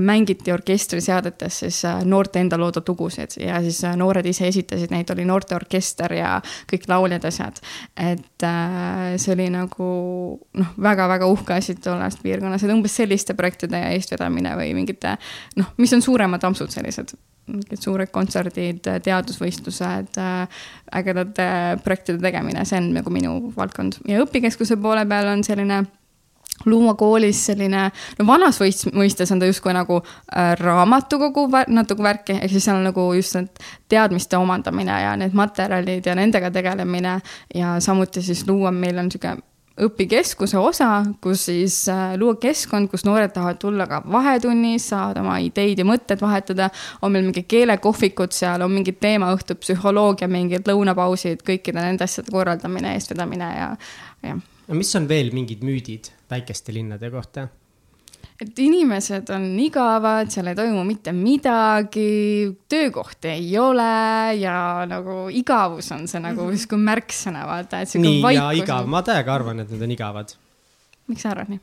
mängiti 0.00 0.52
orkestriseadetes 0.52 1.60
siis 1.60 1.82
noorte 2.04 2.40
enda 2.40 2.58
loodud 2.60 2.79
lugusid 2.88 3.36
ja 3.40 3.60
siis 3.64 3.82
äh, 3.84 3.96
noored 3.98 4.26
ise 4.26 4.48
esitasid 4.48 4.92
neid, 4.94 5.10
oli 5.14 5.26
noorteorkester 5.28 6.14
ja 6.16 6.36
kõik 6.70 6.86
lauljad, 6.90 7.26
asjad. 7.28 7.60
et 7.96 8.46
äh, 8.46 9.16
see 9.20 9.34
oli 9.36 9.50
nagu 9.52 9.90
noh, 10.60 10.76
väga-väga 10.80 11.28
uhke 11.30 11.58
asi 11.58 11.76
tollest 11.80 12.22
piirkonnas, 12.22 12.64
et 12.64 12.74
umbes 12.74 12.96
selliste 12.96 13.36
projektide 13.38 13.82
eestvedamine 13.94 14.54
või 14.58 14.72
mingite 14.78 15.16
noh, 15.60 15.74
mis 15.78 15.92
on 15.96 16.04
suuremad 16.04 16.44
ampsud 16.50 16.72
sellised 16.72 17.16
mingid 17.50 17.80
suured 17.82 18.10
kontserdid, 18.14 18.84
teadusvõistlused, 19.04 20.18
äh, 20.20 20.60
ägedate 21.00 21.46
projektide 21.84 22.20
tegemine, 22.22 22.64
see 22.68 22.78
on 22.78 22.92
nagu 22.94 23.12
minu 23.14 23.38
valdkond 23.56 24.02
ja 24.08 24.20
õpikeskuse 24.24 24.78
poole 24.80 25.06
peal 25.10 25.32
on 25.32 25.42
selline 25.46 25.82
luua 26.66 26.94
koolis 26.94 27.44
selline, 27.50 27.86
no 28.18 28.26
vanas 28.26 28.60
mõistes 28.60 29.32
on 29.32 29.40
ta 29.40 29.48
justkui 29.48 29.74
nagu 29.76 30.00
äh, 30.02 30.54
raamatukogu 30.60 31.46
natuke 31.68 32.04
värki, 32.04 32.38
ehk 32.40 32.52
siis 32.52 32.66
seal 32.68 32.80
on 32.80 32.88
nagu 32.90 33.06
just 33.16 33.38
need 33.38 33.62
teadmiste 33.88 34.36
omandamine 34.40 35.02
ja 35.02 35.14
need 35.20 35.36
materjalid 35.36 36.06
ja 36.06 36.16
nendega 36.18 36.50
tegelemine 36.50 37.20
ja 37.54 37.78
samuti 37.80 38.22
siis 38.22 38.46
luua, 38.48 38.70
meil 38.70 38.98
on 38.98 39.08
niisugune 39.10 39.40
õpikeskuse 39.80 40.58
osa, 40.60 40.88
kus 41.24 41.46
siis 41.48 41.76
äh, 41.88 42.14
luua 42.20 42.36
keskkond, 42.40 42.90
kus 42.92 43.06
noored 43.08 43.32
tahavad 43.32 43.60
tulla 43.62 43.86
ka 43.88 44.02
vahetunnis, 44.12 44.90
saavad 44.92 45.22
oma 45.22 45.38
ideid 45.40 45.80
ja 45.80 45.86
mõtted 45.88 46.20
vahetada. 46.20 46.70
on 47.02 47.12
meil 47.12 47.24
mingid 47.24 47.48
keelekohvikud 47.48 48.36
seal, 48.36 48.62
on 48.66 48.72
mingid 48.74 49.00
teemaõhtud, 49.00 49.60
psühholoogia, 49.62 50.28
mingid 50.28 50.68
lõunapausid, 50.68 51.44
kõikide 51.46 51.80
nende 51.80 52.04
asjade 52.04 52.32
korraldamine, 52.34 52.94
eestvedamine 52.98 53.52
ja, 53.56 53.74
jah. 54.26 54.40
no 54.68 54.80
mis 54.80 54.94
on 54.96 55.08
veel 55.08 55.32
mingid 55.34 55.64
müüdid 55.64 56.12
väikeste 56.30 56.74
linnade 56.74 57.10
kohta? 57.10 57.48
et 58.40 58.58
inimesed 58.58 59.28
on 59.34 59.44
igavad, 59.60 60.30
seal 60.32 60.48
ei 60.48 60.56
toimu 60.56 60.82
mitte 60.88 61.12
midagi, 61.12 62.48
töökohti 62.72 63.34
ei 63.34 63.50
ole 63.60 64.36
ja 64.40 64.86
nagu 64.88 65.26
igavus 65.28 65.90
on 65.96 66.06
see 66.08 66.22
nagu 66.24 66.46
mhm. 66.46 66.56
justkui 66.56 66.78
mm 66.78 66.80
-hmm. 66.80 66.92
märksõna, 66.94 67.46
vaata, 67.46 67.82
et 67.84 67.94
nii, 68.00 68.22
ja 68.34 68.50
igav, 68.56 68.88
ma 68.88 69.02
täiega 69.04 69.34
arvan, 69.34 69.60
et 69.60 69.70
need 69.70 69.82
on 69.82 69.90
igavad. 69.96 70.32
miks 71.08 71.22
sa 71.22 71.34
arvad 71.34 71.52
nii? 71.52 71.60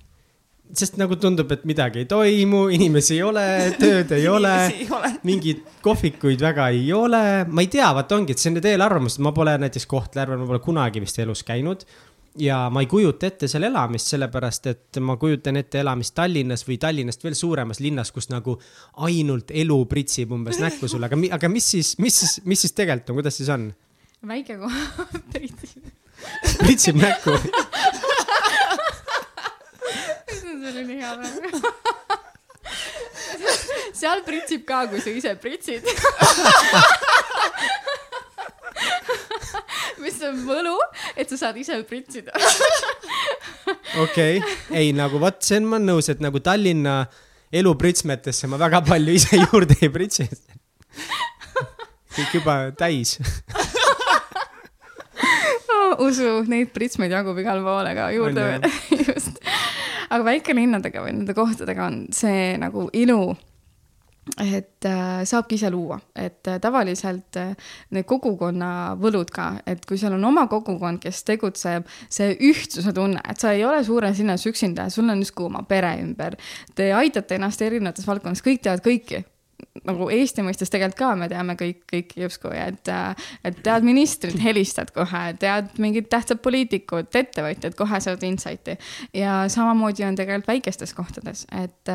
sest 0.76 0.98
nagu 1.00 1.16
tundub, 1.16 1.52
et 1.52 1.64
midagi 1.66 2.02
ei 2.04 2.06
toimu, 2.06 2.68
inimesi 2.76 3.16
ei 3.16 3.22
ole, 3.24 3.46
tööd 3.80 4.12
ei 4.12 4.28
ole, 4.28 4.54
mingeid 5.24 5.62
kohvikuid 5.82 6.42
väga 6.44 6.70
ei 6.76 6.92
ole, 6.94 7.46
ma 7.48 7.64
ei 7.64 7.70
tea, 7.72 7.88
vaata 7.96 8.18
ongi, 8.20 8.36
et 8.36 8.42
see 8.42 8.52
on 8.52 8.58
need 8.60 8.68
eelarvamused, 8.74 9.22
ma 9.24 9.32
pole 9.32 9.56
näiteks 9.64 9.88
Kohtla-Järvel, 9.88 10.42
ma 10.42 10.50
pole 10.52 10.60
kunagi 10.60 11.04
vist 11.04 11.20
elus 11.24 11.46
käinud 11.48 11.88
ja 12.38 12.58
ma 12.74 12.84
ei 12.84 12.90
kujuta 12.90 13.28
ette 13.28 13.48
seal 13.52 13.68
elamist, 13.70 14.12
sellepärast 14.14 14.70
et 14.72 15.00
ma 15.04 15.18
kujutan 15.20 15.58
ette 15.60 15.82
elamist 15.82 16.16
Tallinnas 16.18 16.66
või 16.68 16.78
Tallinnast 16.82 17.24
veel 17.24 17.36
suuremas 17.38 17.82
linnas, 17.84 18.12
kus 18.16 18.30
nagu 18.32 18.58
ainult 19.08 19.52
elu 19.52 19.80
pritsib 19.90 20.34
umbes 20.36 20.60
näkku 20.62 20.90
sulle, 20.92 21.10
aga, 21.10 21.20
aga 21.40 21.52
mis 21.52 21.72
siis, 21.76 21.96
mis 22.04 22.20
siis, 22.22 22.40
mis 22.46 22.66
siis 22.66 22.76
tegelikult 22.78 23.14
on, 23.14 23.22
kuidas 23.22 23.40
siis 23.42 23.50
on? 23.54 23.70
väike 24.28 24.58
koht. 24.58 24.74
Pritsib. 25.34 25.92
pritsib 26.58 26.98
näkku. 26.98 27.36
See 30.34 30.72
oli 30.72 30.84
nii 30.88 30.98
hea 31.04 31.14
praegu 31.20 31.98
seal 33.98 34.22
pritsib 34.26 34.66
ka, 34.68 34.86
kui 34.92 35.02
sa 35.02 35.14
ise 35.14 35.34
pritsid 35.42 35.86
mis 40.04 40.20
on 40.26 40.42
võlu, 40.48 40.76
et 41.16 41.30
sa 41.32 41.40
saad 41.48 41.58
ise 41.62 41.78
pritsida. 41.88 42.34
okei, 44.04 44.42
ei 44.76 44.92
nagu 44.96 45.22
vot, 45.22 45.40
see 45.44 45.62
on, 45.62 45.70
ma 45.70 45.80
olen 45.80 45.90
nõus, 45.94 46.12
et 46.14 46.24
nagu 46.24 46.42
Tallinna 46.44 47.02
elupritsmetesse 47.54 48.50
ma 48.52 48.60
väga 48.60 48.84
palju 48.88 49.16
ise 49.16 49.40
juurde 49.46 49.78
ei 49.82 49.92
pritsi. 49.94 50.28
kõik 52.18 52.32
juba 52.40 52.56
täis 52.78 53.20
oh, 55.70 56.08
usu, 56.08 56.42
neid 56.50 56.72
pritsmeid 56.74 57.14
jagub 57.14 57.38
igal 57.40 57.62
pool, 57.66 57.86
aga 57.88 58.10
juurde 58.16 58.48
veel, 58.48 58.66
just. 59.06 59.38
aga 60.10 60.24
väikelinnadega 60.26 61.04
või 61.06 61.14
nende 61.20 61.36
kohtadega 61.38 61.88
on 61.88 62.00
see 62.16 62.56
nagu 62.60 62.88
ilu 62.98 63.22
et 64.42 64.86
äh, 64.86 65.22
saabki 65.28 65.58
ise 65.58 65.72
luua, 65.74 66.00
et 66.16 66.48
äh, 66.48 66.60
tavaliselt 66.64 67.40
äh, 67.40 67.54
need 67.96 68.08
kogukonna 68.10 68.72
võlud 69.00 69.32
ka, 69.34 69.50
et 69.68 69.86
kui 69.88 70.00
seal 70.00 70.18
on 70.18 70.28
oma 70.30 70.48
kogukond, 70.52 71.02
kes 71.04 71.24
tegutseb, 71.28 71.88
see 72.10 72.36
ühtsuse 72.50 72.94
tunne, 72.96 73.24
et 73.30 73.40
sa 73.42 73.54
ei 73.56 73.66
ole 73.68 73.84
suures 73.88 74.20
linnas 74.20 74.46
üksinda, 74.50 74.90
sul 74.94 75.10
on 75.10 75.24
justkui 75.24 75.48
oma 75.48 75.64
pere 75.68 75.96
ümber. 76.04 76.38
Te 76.76 76.92
aitate 76.96 77.40
ennast 77.40 77.64
erinevates 77.66 78.08
valdkondades, 78.08 78.46
kõik 78.46 78.64
teavad 78.66 78.86
kõiki 78.86 79.24
nagu 79.88 80.08
Eesti 80.14 80.44
mõistes 80.46 80.72
tegelikult 80.74 81.00
ka 81.00 81.12
me 81.18 81.28
teame 81.32 81.56
kõik, 81.58 81.84
kõiki 81.90 82.24
justkui, 82.26 82.54
et, 82.62 82.90
et 83.48 83.62
tead 83.66 83.86
ministrit, 83.86 84.38
helistad 84.42 84.92
kohe, 84.94 85.24
tead 85.42 85.72
mingid 85.82 86.10
tähtsad 86.12 86.42
poliitikud, 86.46 87.10
ettevõtjad, 87.10 87.78
kohe 87.78 88.02
saad 88.04 88.26
insight'i. 88.28 88.78
ja 89.18 89.44
samamoodi 89.50 90.06
on 90.06 90.18
tegelikult 90.20 90.54
väikestes 90.54 90.94
kohtades, 90.98 91.46
et 91.58 91.94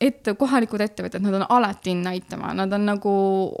ette, 0.00 0.34
kohalikud 0.38 0.82
ettevõtjad, 0.84 1.24
nad 1.24 1.38
on 1.38 1.46
alati 1.56 1.92
in 1.94 2.04
aitama, 2.10 2.52
nad 2.56 2.72
on 2.72 2.84
nagu 2.88 3.14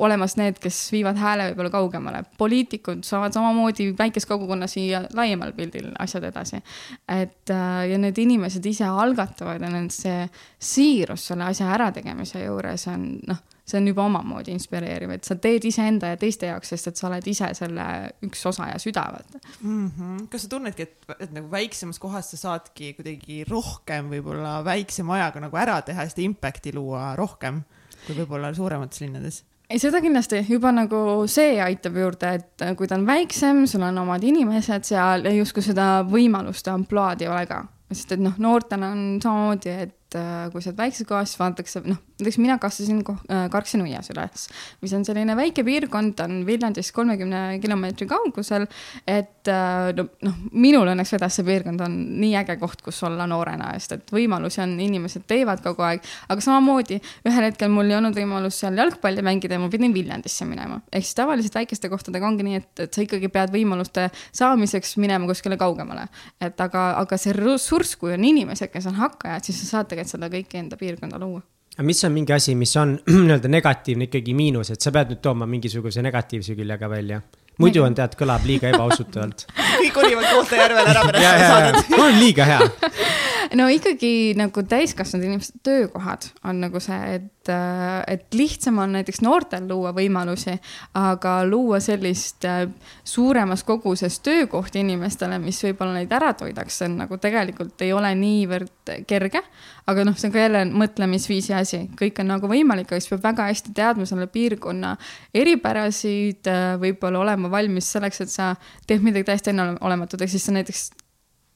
olemas 0.04 0.36
need, 0.40 0.58
kes 0.62 0.78
viivad 0.92 1.18
hääle 1.20 1.50
võib-olla 1.50 1.72
kaugemale. 1.72 2.22
poliitikud 2.38 3.04
saavad 3.08 3.32
samamoodi 3.36 3.92
väikest 3.98 4.28
kogukonna 4.28 4.68
siia 4.70 5.04
laiemal 5.16 5.52
pildil 5.56 5.92
asjad 5.98 6.28
edasi. 6.28 6.62
et 7.08 7.50
äh, 7.50 7.88
ja 7.90 7.98
need 7.98 8.18
inimesed 8.18 8.66
ise 8.66 8.84
algatavad 8.84 9.62
ja 9.62 9.70
nende 9.70 9.94
see 9.94 10.28
siirus 10.58 11.26
selle 11.26 11.44
asja 11.44 11.72
ärategemise 11.74 12.44
juures 12.44 12.88
on 12.92 13.12
noh 13.26 13.44
see 13.66 13.80
on 13.80 13.88
juba 13.90 14.04
omamoodi 14.06 14.54
inspireeriv, 14.54 15.10
et 15.16 15.26
sa 15.26 15.36
teed 15.42 15.64
iseenda 15.66 16.12
ja 16.12 16.18
teiste 16.20 16.50
jaoks, 16.50 16.70
sest 16.70 16.92
et 16.92 17.00
sa 17.00 17.08
oled 17.08 17.26
ise 17.26 17.48
selle 17.58 17.86
üks 18.26 18.44
osa 18.46 18.70
ja 18.70 18.78
süda, 18.82 19.06
vaata 19.16 19.40
mm. 19.60 19.88
-hmm. 19.88 20.28
kas 20.30 20.46
sa 20.46 20.52
tunnedki, 20.52 20.86
et, 20.86 21.10
et 21.18 21.34
nagu 21.34 21.50
väiksemas 21.50 21.98
kohas 22.02 22.30
sa 22.30 22.40
saadki 22.42 22.92
kuidagi 22.98 23.42
rohkem 23.50 24.10
võib-olla 24.14 24.60
väiksema 24.64 25.18
ajaga 25.18 25.46
nagu 25.48 25.60
ära 25.60 25.80
teha, 25.82 26.06
seda 26.08 26.22
impact'i 26.28 26.74
luua 26.74 27.14
rohkem 27.18 27.62
kui 28.06 28.14
võib-olla 28.14 28.54
suuremates 28.54 29.02
linnades? 29.02 29.42
ei, 29.68 29.80
seda 29.82 29.98
kindlasti, 30.00 30.44
juba 30.48 30.70
nagu 30.70 31.26
see 31.26 31.58
aitab 31.60 31.96
juurde, 31.98 32.34
et 32.38 32.68
kui 32.78 32.86
ta 32.86 32.94
on 32.94 33.06
väiksem, 33.06 33.66
sul 33.66 33.82
on 33.82 33.98
omad 33.98 34.22
inimesed 34.22 34.86
seal 34.86 35.26
ja 35.26 35.32
justkui 35.34 35.62
seda 35.62 36.04
võimalust 36.06 36.70
ja 36.70 36.78
ampluaad 36.78 37.26
ei 37.26 37.34
ole 37.34 37.46
ka 37.50 37.64
sest 37.92 38.16
et 38.16 38.22
noh, 38.22 38.34
noortena 38.42 38.90
on 38.94 39.02
samamoodi, 39.22 39.74
et 39.86 40.05
äh, 40.14 40.46
kui 40.52 40.62
sa 40.62 40.70
oled 40.70 40.78
väikses 40.78 41.06
kohas, 41.08 41.32
siis 41.32 41.40
vaadatakse, 41.40 41.82
noh, 41.88 41.98
näiteks 42.20 42.38
mina 42.40 42.56
kasvasin 42.62 43.02
äh, 43.02 43.46
Karksi-Nuias 43.52 44.10
üles, 44.14 44.46
mis 44.80 44.92
on 44.96 45.04
selline 45.04 45.36
väike 45.36 45.64
piirkond, 45.66 46.20
on 46.24 46.38
Viljandist 46.46 46.94
kolmekümne 46.96 47.58
kilomeetri 47.62 48.06
kaugusel. 48.08 48.66
et 49.06 49.50
äh, 49.50 49.90
no, 49.96 50.06
noh, 50.24 50.38
minul 50.52 50.88
õnneks 50.92 51.12
vedas 51.16 51.36
see 51.36 51.46
piirkond 51.48 51.82
on 51.84 51.96
nii 52.20 52.36
äge 52.40 52.56
koht, 52.60 52.84
kus 52.86 53.02
olla 53.08 53.26
noorena, 53.26 53.72
sest 53.76 53.96
et 53.96 54.14
võimalusi 54.14 54.62
on, 54.62 54.76
inimesed 54.80 55.26
teevad 55.28 55.64
kogu 55.64 55.84
aeg. 55.88 56.06
aga 56.28 56.44
samamoodi 56.44 57.00
ühel 57.26 57.48
hetkel 57.50 57.72
mul 57.72 57.90
ei 57.90 57.98
olnud 57.98 58.16
võimalust 58.16 58.62
seal 58.62 58.78
jalgpalli 58.78 59.26
mängida 59.26 59.58
ja 59.58 59.64
ma 59.64 59.70
pidin 59.72 59.94
Viljandisse 59.96 60.48
minema. 60.48 60.80
ehk 60.92 61.04
siis 61.04 61.18
tavaliselt 61.18 61.58
väikeste 61.58 61.90
kohtadega 61.92 62.30
ongi 62.30 62.46
nii, 62.46 62.62
et, 62.62 62.72
et 62.86 62.94
sa 62.94 63.02
ikkagi 63.02 63.28
pead 63.32 63.52
võimaluste 63.54 64.08
saamiseks 64.30 64.96
minema 65.02 65.28
kuskile 65.28 65.58
kaugemale. 65.60 66.08
et 66.40 66.60
aga, 66.60 66.88
aga 67.02 67.20
see 67.20 67.36
ressurss, 67.36 67.98
kui 68.00 68.14
on 68.14 68.24
inimesed, 68.24 68.70
kes 68.72 68.88
on 68.88 68.96
hakkajad, 69.02 69.44
siis 69.44 69.60
sa 69.64 69.76
saad 69.76 69.92
tegelikult 69.92 70.05
seda 70.10 70.30
kõike 70.32 70.58
enda 70.60 70.78
piirkonda 70.80 71.20
luua 71.22 71.42
aga 71.76 71.84
mis 71.84 72.04
on 72.08 72.14
mingi 72.14 72.32
asi, 72.32 72.54
mis 72.56 72.72
on 72.80 72.96
nii-öelda 73.10 73.50
negatiivne 73.52 74.08
ikkagi 74.08 74.36
miinus, 74.36 74.72
et 74.72 74.80
sa 74.80 74.92
pead 74.94 75.12
nüüd 75.12 75.22
tooma 75.24 75.48
mingisuguse 75.50 76.04
negatiivse 76.04 76.56
küljega 76.58 76.90
välja? 76.90 77.20
muidu 77.62 77.84
on, 77.86 77.94
tead, 77.96 78.16
kõlab 78.20 78.44
liiga 78.44 78.68
ebausutavalt 78.72 79.46
kõik 79.80 79.94
kolivad 79.96 80.26
Kohtla-Järvele 80.28 80.92
ära 80.92 81.04
pärast 81.08 81.24
seda 81.24 81.46
saadet. 81.52 81.94
on 82.00 82.18
liiga 82.20 82.48
hea 82.48 82.66
no 83.60 83.68
ikkagi 83.72 84.12
nagu 84.36 84.64
täiskasvanud 84.68 85.28
inimeste 85.30 85.62
töökohad 85.64 86.28
on 86.44 86.60
nagu 86.66 86.82
see, 86.84 86.98
et, 87.16 87.30
et 87.48 88.34
lihtsam 88.34 88.78
on 88.82 88.96
näiteks 88.96 89.20
noortel 89.24 89.68
luua 89.68 89.92
võimalusi, 89.96 90.56
aga 90.98 91.36
luua 91.46 91.80
sellist 91.84 92.44
äh, 92.48 92.64
suuremas 93.04 93.64
koguses 93.66 94.18
töökohti 94.24 94.82
inimestele, 94.84 95.38
mis 95.42 95.62
võib-olla 95.64 95.98
neid 95.98 96.12
ära 96.12 96.32
toidaks, 96.38 96.80
see 96.80 96.90
on 96.90 96.98
nagu 97.02 97.18
tegelikult 97.22 97.82
ei 97.86 97.92
ole 97.96 98.12
niivõrd 98.18 98.92
kerge. 99.06 99.42
aga 99.86 100.04
noh, 100.04 100.16
see 100.18 100.28
on 100.28 100.34
ka 100.34 100.42
jälle 100.42 100.64
mõtlemisviisi 100.66 101.54
asi, 101.54 101.82
kõik 101.98 102.20
on 102.22 102.32
nagu 102.34 102.50
võimalik, 102.50 102.90
aga 102.90 103.00
siis 103.00 103.12
peab 103.14 103.24
väga 103.28 103.48
hästi 103.52 103.74
teadma 103.76 104.06
selle 104.08 104.26
piirkonna 104.26 104.96
eripärasid, 105.34 106.46
äh, 106.50 106.76
võib-olla 106.82 107.22
olema 107.22 107.50
valmis 107.50 107.90
selleks, 107.94 108.22
et 108.24 108.32
sa 108.32 108.54
teed 108.86 109.04
midagi 109.06 109.30
täiesti 109.30 109.54
enneolematut, 109.54 110.22
ehk 110.22 110.34
siis 110.34 110.48
sa 110.48 110.56
näiteks 110.56 110.88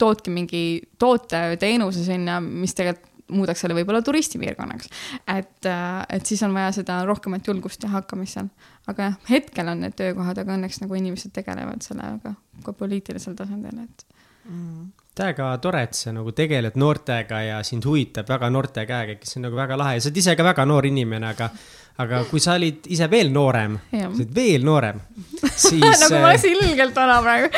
toodki 0.00 0.32
mingi 0.32 0.64
toote 0.99 1.40
või 1.52 1.61
teenuse 1.61 2.04
sinna, 2.06 2.40
mis 2.40 2.75
tegelikult 2.76 3.10
muudaks 3.30 3.64
selle 3.64 3.76
võib-olla 3.78 4.02
turistipiirkonnaks. 4.06 4.92
et, 5.26 5.66
äh, 5.66 6.04
et 6.08 6.26
siis 6.26 6.42
on 6.46 6.54
vaja 6.54 6.72
seda 6.80 7.00
rohkemat 7.08 7.46
julgust 7.46 7.82
ja 7.82 7.92
hakkamist 7.96 8.38
seal. 8.38 8.49
aga 8.90 9.10
jah, 9.10 9.18
hetkel 9.30 9.68
on 9.68 9.84
need 9.87 9.96
töökohad, 9.99 10.38
aga 10.38 10.56
õnneks 10.56 10.80
nagu 10.84 10.94
inimesed 10.99 11.34
tegelevad 11.37 11.84
sellega 11.87 12.34
ka 12.64 12.72
poliitilisel 12.76 13.37
tasandil, 13.38 13.84
et 13.84 14.06
mm 14.44 14.88
täiega 15.20 15.50
tore, 15.62 15.82
et 15.87 15.96
sa 15.96 16.12
nagu 16.14 16.32
tegeled 16.37 16.76
noortega 16.80 17.42
ja 17.44 17.60
sind 17.66 17.87
huvitab 17.88 18.28
väga 18.30 18.50
noorte 18.52 18.84
käekäik, 18.88 19.25
see 19.26 19.40
on 19.40 19.49
nagu 19.49 19.58
väga 19.58 19.78
lahe 19.80 19.99
ja 19.99 20.02
sa 20.04 20.10
oled 20.10 20.20
ise 20.22 20.37
ka 20.38 20.46
väga 20.46 20.66
noor 20.68 20.87
inimene, 20.88 21.32
aga, 21.34 21.50
aga 22.04 22.22
kui 22.30 22.42
sa 22.42 22.56
olid 22.58 22.87
ise 22.94 23.08
veel 23.10 23.32
noorem, 23.34 23.78
sa 23.90 24.06
olid 24.10 24.37
veel 24.37 24.66
noorem, 24.66 25.00
siis 25.68 25.82
nagu 25.84 26.14
ma 26.14 26.30
oleks 26.30 26.46
äh, 26.46 26.54
ilgelt 26.54 26.96
vana 26.96 27.18
praegu 27.25 27.50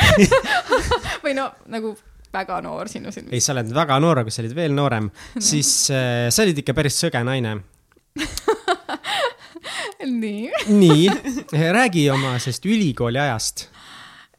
või 1.25 1.37
no 1.37 1.51
nagu 1.73 1.93
väga 2.33 2.59
noor 2.65 2.89
sinu 2.91 3.13
silmis. 3.13 3.33
ei, 3.33 3.43
sa 3.43 3.53
oled 3.55 3.73
väga 3.75 3.99
noor, 4.03 4.23
aga 4.23 4.33
sa 4.33 4.41
olid 4.43 4.55
veel 4.57 4.75
noorem 4.75 5.11
siis 5.51 5.73
äh, 5.93 6.27
sa 6.33 6.45
olid 6.45 6.63
ikka 6.63 6.75
päris 6.77 6.97
sõge 6.99 7.21
naine 7.25 7.59
nii. 10.23 10.49
nii, 10.67 11.05
räägi 11.79 12.09
oma 12.13 12.35
sellest 12.39 12.65
ülikooli 12.65 13.21
ajast. 13.21 13.67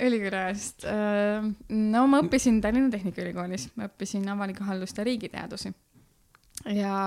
ülikooli 0.01 0.43
ajast, 0.43 0.85
äh, 0.91 1.47
no 1.71 2.05
ma 2.11 2.25
õppisin 2.25 2.61
Tallinna 2.65 2.93
Tehnikaülikoolis, 2.93 3.71
ma 3.79 3.89
õppisin 3.89 4.27
avalikku 4.35 4.67
haldust 4.67 4.99
ja 4.99 5.07
riigiteadusi. 5.07 5.73
ja 6.75 6.99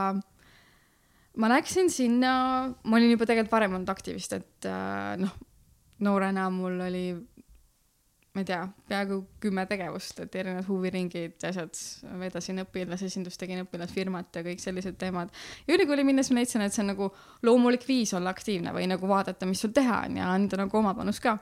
ma 1.37 1.51
läksin 1.51 1.91
sinna, 1.93 2.33
ma 2.83 2.99
olin 2.99 3.13
juba 3.13 3.27
tegelikult 3.29 3.59
varem 3.59 3.77
olnud 3.77 3.93
aktivist, 3.93 4.33
et 4.33 4.69
äh, 4.69 5.15
noh, 5.21 5.33
noorena 6.05 6.47
mul 6.53 6.79
oli 6.87 7.05
ma 8.37 8.43
ei 8.43 8.45
tea, 8.45 8.59
peaaegu 8.85 9.15
kümme 9.41 9.63
tegevust, 9.65 10.19
et 10.21 10.35
erinevad 10.37 10.67
huviringid 10.69 11.41
ja 11.41 11.49
asjad, 11.49 11.79
vedasin 12.21 12.61
õpilasesindust, 12.61 13.39
tegin 13.41 13.63
õpilasfirmat 13.63 14.37
ja 14.37 14.43
kõik 14.45 14.61
sellised 14.61 14.99
teemad. 15.01 15.31
ja 15.65 15.73
ülikooli 15.73 16.05
minnes 16.05 16.29
ma 16.29 16.37
leidsin, 16.37 16.61
et 16.61 16.75
see 16.75 16.83
on 16.83 16.91
nagu 16.91 17.07
loomulik 17.47 17.87
viis 17.89 18.13
olla 18.13 18.29
aktiivne 18.35 18.75
või 18.75 18.85
nagu 18.91 19.09
vaadata, 19.09 19.49
mis 19.49 19.63
sul 19.65 19.73
teha 19.73 20.03
on 20.05 20.21
ja 20.21 20.29
anda 20.35 20.61
nagu 20.61 20.77
oma 20.77 20.93
panus 20.93 21.21
ka. 21.23 21.39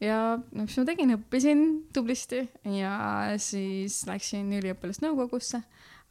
ja 0.00 0.38
no 0.38 0.64
mis 0.64 0.78
ma 0.80 0.86
tegin, 0.88 1.12
õppisin 1.18 1.66
tublisti 1.92 2.40
ja 2.78 2.96
siis 3.36 4.00
läksin 4.08 4.48
üliõpilasnõukogusse, 4.62 5.60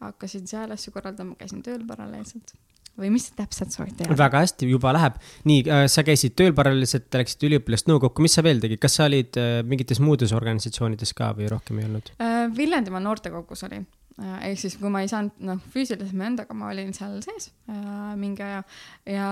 hakkasin 0.06 0.46
seal 0.53 0.77
asju 0.77 0.94
korraldama, 0.94 1.34
käisin 1.41 1.65
tööl 1.65 1.82
paralleelselt 1.89 2.53
või 2.98 3.12
mis 3.13 3.27
sa 3.30 3.38
täpselt 3.42 3.75
soovid 3.75 3.98
teha? 4.00 4.18
väga 4.18 4.42
hästi, 4.46 4.70
juba 4.72 4.94
läheb. 4.96 5.20
nii 5.50 5.62
äh,, 5.66 5.86
sa 5.92 6.04
käisid 6.08 6.36
tööl 6.39 6.56
paralleelselt, 6.58 7.10
läksid 7.13 7.48
üliõpilaste 7.50 7.92
nõukokku, 7.92 8.25
mis 8.25 8.38
sa 8.38 8.46
veel 8.46 8.62
tegid, 8.63 8.82
kas 8.84 8.98
sa 9.00 9.08
olid 9.10 9.38
äh, 9.42 9.60
mingites 9.68 10.01
muudes 10.04 10.34
organisatsioonides 10.38 11.13
ka 11.18 11.32
või 11.38 11.51
rohkem 11.54 11.82
ei 11.82 11.88
olnud 11.89 12.12
äh,? 12.18 12.44
Viljandimaa 12.58 13.04
noortekogus 13.04 13.66
olin 13.68 13.86
äh,, 14.22 14.50
ehk 14.50 14.64
siis, 14.64 14.77
kui 14.81 14.92
ma 14.94 15.03
ei 15.05 15.12
saanud, 15.12 15.38
noh, 15.50 15.62
füüsiliselt 15.74 16.18
mõelda, 16.18 16.48
aga 16.48 16.57
ma 16.57 16.72
olin 16.74 16.94
seal 16.98 17.18
sees 17.25 17.51
äh, 17.70 18.14
mingi 18.20 18.46
aja 18.46 18.64
ja 19.05 19.31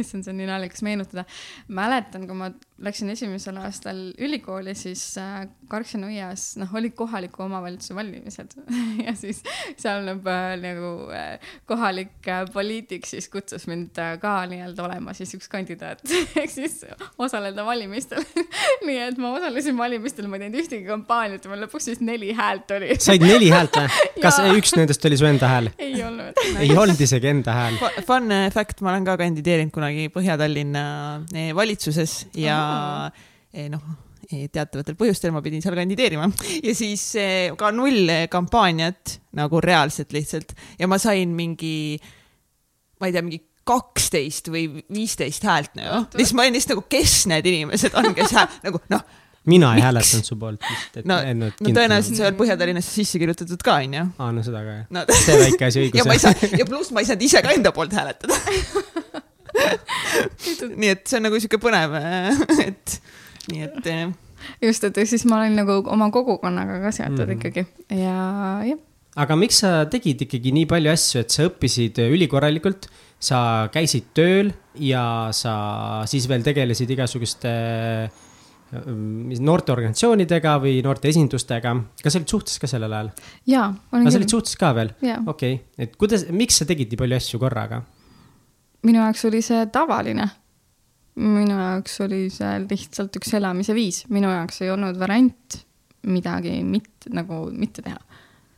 issand, 0.00 0.22
see 0.24 0.34
on 0.34 0.40
nii 0.42 0.50
naljakas 0.50 0.86
meenutada. 0.86 1.26
mäletan, 1.68 2.28
kui 2.30 2.38
ma 2.38 2.52
läksin 2.80 3.10
esimesel 3.12 3.56
aastal 3.60 3.98
ülikooli, 4.18 4.74
siis 4.74 5.02
äh, 5.20 5.44
Karksi-Nuias, 5.68 6.54
noh, 6.60 6.70
olid 6.74 6.94
kohaliku 6.96 7.42
omavalitsuse 7.44 7.94
valimised 7.94 8.54
ja 9.06 9.12
siis 9.18 9.42
seal 9.76 10.08
äh, 10.08 10.38
nagu 10.62 10.92
äh, 11.12 11.52
kohalik 11.68 12.28
äh, 12.28 12.46
poliitik 12.52 13.06
siis 13.06 13.28
kutsus 13.28 13.66
mind 13.68 14.00
äh, 14.00 14.14
ka 14.22 14.32
nii-öelda 14.50 14.86
olema 14.86 15.14
siis 15.16 15.34
üks 15.36 15.50
kandidaat 15.52 16.00
ehk 16.40 16.52
siis 16.52 16.80
osaleda 17.18 17.66
valimistel 17.66 18.24
nii 18.88 18.98
et 19.10 19.20
ma 19.20 19.34
osalesin 19.36 19.76
valimistel, 19.76 20.30
ma 20.30 20.40
ei 20.40 20.46
teinud 20.46 20.64
ühtegi 20.64 20.88
kampaaniat 20.88 21.44
ja 21.44 21.52
mul 21.52 21.64
lõpuks 21.66 21.90
siis 21.90 22.00
neli 22.04 22.32
häält 22.36 22.72
oli 22.78 22.96
said 22.96 23.24
neli 23.24 23.52
häält 23.52 23.76
või? 23.76 24.08
kas 24.24 24.40
üks 24.54 24.74
nendest 24.78 25.04
oli 25.04 25.20
su 25.20 25.28
enda 25.28 25.52
hääl? 25.52 25.70
ei 25.76 26.00
olnud 26.06 26.42
ei 26.60 26.72
olnud 26.76 27.00
isegi 27.00 27.28
enda 27.30 27.52
hääl. 27.54 27.76
Fun 28.06 28.32
fact, 28.52 28.80
ma 28.84 28.94
olen 28.94 29.04
ka 29.04 29.16
kandideerinud 29.20 29.72
kunagi 29.74 30.08
Põhja-Tallinna 30.12 30.82
valitsuses 31.56 32.14
ja 32.38 32.56
Eh, 32.69 32.69
noh 33.70 33.90
eh, 34.30 34.46
teatavatel 34.52 34.96
põhjustel 34.98 35.34
ma 35.34 35.42
pidin 35.44 35.62
seal 35.64 35.76
kandideerima 35.78 36.28
ja 36.66 36.74
siis 36.76 37.04
eh, 37.18 37.50
ka 37.58 37.72
null 37.74 38.10
kampaaniat 38.30 39.18
nagu 39.38 39.62
reaalselt 39.64 40.14
lihtsalt 40.14 40.54
ja 40.78 40.90
ma 40.90 41.00
sain 41.02 41.34
mingi, 41.36 41.98
ma 43.00 43.10
ei 43.10 43.16
tea, 43.16 43.24
mingi 43.26 43.42
kaksteist 43.70 44.50
või 44.50 44.66
viisteist 44.90 45.44
häält 45.46 45.74
nagu, 45.78 46.04
siis 46.16 46.34
ma 46.34 46.46
olin 46.46 46.56
lihtsalt 46.56 46.76
nagu, 46.76 46.86
kes 46.90 47.16
need 47.30 47.48
inimesed 47.50 47.96
on, 47.98 48.12
kes 48.16 48.34
hääl, 48.34 48.48
nagu 48.64 48.80
noh. 48.92 49.04
mina 49.50 49.72
ei 49.76 49.84
hääletanud 49.84 50.26
su 50.26 50.38
poolt 50.40 50.64
vist. 50.66 51.00
no, 51.08 51.20
no 51.36 51.50
tõenäoliselt 51.60 52.18
sa 52.18 52.28
oled 52.28 52.38
Põhja-Tallinnasse 52.40 52.94
sisse 53.02 53.20
kirjutatud 53.22 53.62
ka, 53.66 53.78
onju. 53.84 54.06
aa, 54.18 54.30
no 54.36 54.44
seda 54.46 54.64
ka 54.66 54.76
jah 54.80 54.86
no. 54.96 55.04
see 55.12 55.38
väike 55.44 55.68
asi 55.68 55.84
õigus. 55.84 56.00
ja 56.00 56.06
ma 56.08 56.16
ei 56.16 56.22
saa, 56.22 56.50
ja 56.62 56.68
pluss 56.68 56.94
ma 56.94 57.04
ei 57.04 57.10
saanud 57.10 57.26
ise 57.28 57.44
ka 57.44 57.54
enda 57.56 57.74
poolt 57.76 57.94
hääletada 57.96 58.40
nii 60.80 60.92
et 60.92 61.04
see 61.08 61.18
on 61.18 61.26
nagu 61.28 61.40
sihuke 61.40 61.60
põnev, 61.62 61.96
et 62.68 62.96
nii 63.50 63.66
et. 63.66 63.90
Eh, 63.90 64.04
just, 64.64 64.86
et 64.86 65.02
siis 65.08 65.26
ma 65.28 65.40
olin 65.40 65.58
nagu 65.60 65.80
oma 65.92 66.10
kogukonnaga 66.14 66.80
ka 66.84 66.94
seotud 66.96 67.26
mm. 67.26 67.36
ikkagi 67.36 67.66
ja 68.00 68.16
jah. 68.68 68.80
aga 69.20 69.36
miks 69.38 69.60
sa 69.64 69.84
tegid 69.90 70.24
ikkagi 70.26 70.54
nii 70.56 70.70
palju 70.70 70.94
asju, 70.94 71.24
et 71.24 71.36
sa 71.36 71.46
õppisid 71.50 72.00
ülikorralikult, 72.06 72.88
sa 73.20 73.68
käisid 73.74 74.10
tööl 74.16 74.54
ja 74.80 75.04
sa 75.36 75.54
siis 76.08 76.28
veel 76.30 76.44
tegelesid 76.46 76.90
igasuguste 76.96 77.54
noorteorganisatsioonidega 78.70 80.52
või 80.62 80.76
noorte 80.84 81.10
esindustega, 81.10 81.72
kas 82.02 82.14
sa 82.14 82.20
olid 82.20 82.30
suhtes 82.30 82.60
ka 82.62 82.70
sellel 82.70 82.92
ajal? 82.94 83.08
jaa. 83.50 83.66
kas 83.90 84.12
sa 84.14 84.20
olid 84.20 84.34
suhtes 84.36 84.54
ka 84.60 84.70
veel? 84.76 84.92
okei 85.02 85.26
okay., 85.26 85.58
et 85.86 85.96
kuidas, 85.98 86.28
miks 86.30 86.60
sa 86.60 86.68
tegid 86.68 86.92
nii 86.92 87.00
palju 87.00 87.18
asju 87.18 87.42
korraga? 87.42 87.82
Minu 88.86 89.02
jaoks 89.02 89.24
oli 89.28 89.42
see 89.44 89.66
tavaline 89.72 90.28
minu 91.20 91.56
jaoks 91.56 92.00
oli 92.06 92.28
see 92.32 92.52
lihtsalt 92.64 93.16
üks 93.20 93.34
elamise 93.38 93.74
viis, 93.76 94.04
minu 94.12 94.30
jaoks 94.30 94.62
ei 94.64 94.70
olnud 94.72 94.98
variant 95.00 95.60
midagi 96.08 96.60
mitte 96.64 97.12
nagu 97.12 97.42
mitte 97.52 97.82
teha 97.84 97.98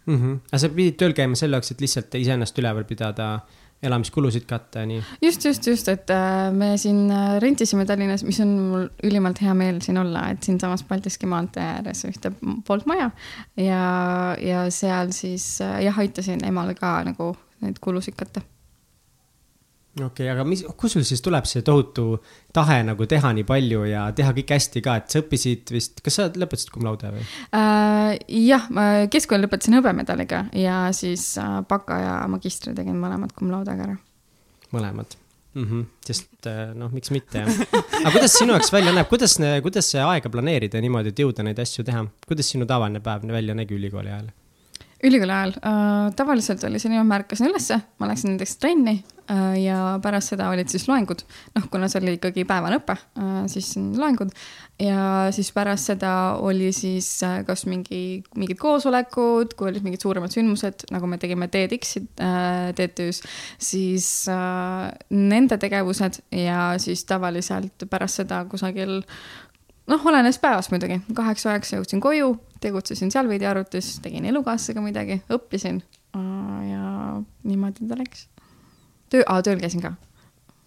mm. 0.06 0.14
-hmm. 0.16 0.38
aga 0.50 0.58
sa 0.58 0.68
pidid 0.68 1.00
tööl 1.00 1.16
käima 1.16 1.38
selle 1.38 1.58
jaoks, 1.58 1.72
et 1.74 1.80
lihtsalt 1.80 2.14
iseennast 2.20 2.58
üleval 2.58 2.84
pidada, 2.86 3.32
elamiskulusid 3.82 4.46
katta 4.46 4.84
ja 4.84 4.86
nii? 4.86 5.00
just, 5.22 5.44
just, 5.44 5.66
just, 5.66 5.88
et 5.88 6.10
äh, 6.10 6.52
me 6.54 6.76
siin 6.78 7.10
äh, 7.10 7.38
rentisime 7.42 7.86
Tallinnas, 7.86 8.22
mis 8.24 8.40
on 8.44 8.54
mul 8.68 8.86
ülimalt 9.02 9.42
hea 9.42 9.54
meel 9.54 9.80
siin 9.82 9.98
olla, 9.98 10.28
et 10.30 10.42
siinsamas 10.42 10.84
Paldiski 10.86 11.26
maantee 11.26 11.64
ääres 11.64 12.04
ühte 12.06 12.30
poolt 12.66 12.86
maja 12.86 13.10
ja, 13.56 13.82
ja 14.38 14.70
seal 14.70 15.10
siis 15.10 15.58
äh, 15.60 15.80
jah, 15.88 15.98
aitasin 15.98 16.44
emal 16.46 16.74
ka 16.78 17.00
nagu 17.10 17.34
neid 17.62 17.82
kulusid 17.82 18.14
katta 18.18 18.44
okei 19.92 20.06
okay,, 20.06 20.28
aga 20.32 20.44
mis, 20.48 20.62
kust 20.78 20.96
sul 20.96 21.04
siis 21.04 21.20
tuleb 21.24 21.46
see 21.48 21.64
tohutu 21.66 22.16
tahe 22.56 22.78
nagu 22.86 23.06
teha 23.08 23.32
nii 23.36 23.44
palju 23.48 23.84
ja 23.90 24.06
teha 24.16 24.32
kõik 24.38 24.54
hästi 24.56 24.82
ka, 24.84 24.96
et 25.02 25.12
sa 25.12 25.20
õppisid 25.20 25.72
vist, 25.74 26.00
kas 26.04 26.18
sa 26.18 26.28
lõpetasid 26.32 26.72
cum 26.72 26.86
laude 26.88 27.10
või 27.12 27.24
äh,? 27.24 28.16
jah, 28.48 28.68
ma 28.72 28.86
keskkooli 29.12 29.44
lõpetasin 29.46 29.76
hõbemedaliga 29.80 30.46
ja 30.56 30.84
siis 30.96 31.34
äh, 31.42 31.58
baka 31.68 32.00
ja 32.00 32.14
magistri 32.32 32.72
tegin 32.76 32.96
mõlemad 33.02 33.34
cum 33.36 33.52
laude'ga 33.52 33.88
ära. 33.90 33.98
mõlemad 34.72 35.18
mm? 35.54 35.64
-hmm. 35.64 35.86
sest 36.08 36.48
äh, 36.48 36.72
noh, 36.74 36.92
miks 36.92 37.12
mitte 37.12 37.44
aga 37.44 38.14
kuidas 38.16 38.38
sinu 38.38 38.56
jaoks 38.56 38.72
välja 38.72 38.96
näeb, 38.96 39.08
kuidas, 39.12 39.36
kuidas 39.62 39.94
aega 39.94 40.32
planeerida 40.32 40.80
niimoodi, 40.80 41.12
et 41.12 41.24
jõuda 41.26 41.44
neid 41.44 41.60
asju 41.60 41.84
teha, 41.84 42.06
kuidas 42.28 42.48
sinu 42.48 42.68
tavaline 42.68 43.04
päev 43.04 43.28
välja 43.28 43.54
nägi 43.54 43.76
ülikooli 43.76 44.08
ajal? 44.08 44.32
Ülikooli 45.02 45.34
ajal 45.34 45.56
äh,, 45.58 46.12
tavaliselt 46.16 46.64
oli 46.68 46.80
see 46.82 46.92
nii, 46.92 47.02
ma 47.06 47.18
ärkasin 47.20 47.50
ülesse, 47.50 47.80
ma 47.98 48.08
läksin 48.10 48.34
näiteks 48.34 48.56
trenni 48.62 48.96
äh, 49.30 49.56
ja 49.62 49.78
pärast 50.02 50.32
seda 50.32 50.50
olid 50.52 50.70
siis 50.72 50.86
loengud. 50.88 51.24
noh, 51.56 51.68
kuna 51.72 51.88
see 51.90 52.02
oli 52.02 52.16
ikkagi 52.18 52.46
päevane 52.48 52.78
õpe 52.80 52.96
äh,, 52.98 53.42
siis 53.52 53.74
loengud 53.76 54.34
ja 54.82 55.28
siis 55.34 55.52
pärast 55.54 55.90
seda 55.92 56.12
oli 56.42 56.70
siis 56.76 57.08
äh, 57.26 57.40
kas 57.46 57.66
mingi, 57.70 58.22
mingid 58.38 58.60
koosolekud, 58.62 59.56
kui 59.58 59.70
olid 59.70 59.84
mingid 59.86 60.04
suuremad 60.04 60.32
sündmused, 60.34 60.86
nagu 60.94 61.10
me 61.10 61.18
tegime 61.22 61.48
TEDx-i 61.52 62.04
äh, 62.22 62.72
TTÜ-s, 62.78 63.22
siis 63.62 64.08
äh, 64.32 64.90
nende 65.10 65.58
tegevused 65.62 66.22
ja 66.44 66.72
siis 66.82 67.04
tavaliselt 67.10 67.88
pärast 67.90 68.22
seda 68.22 68.44
kusagil 68.50 69.00
noh, 69.90 70.06
olenes 70.06 70.38
päevast 70.42 70.72
muidugi, 70.72 71.00
kaheksa-üheksa 71.16 71.80
jõudsin 71.80 72.02
koju, 72.02 72.34
tegutsesin 72.62 73.10
seal 73.14 73.28
veidi 73.30 73.48
arvutis, 73.48 73.96
tegin 74.04 74.26
elukaaslasega 74.30 74.84
midagi, 74.84 75.18
õppisin 75.32 75.82
ja 76.68 77.20
niimoodi 77.48 77.88
ta 77.88 77.98
läks. 77.98 78.26
töö, 79.10 79.24
tööl 79.44 79.60
käisin 79.60 79.82
ka. 79.82 79.94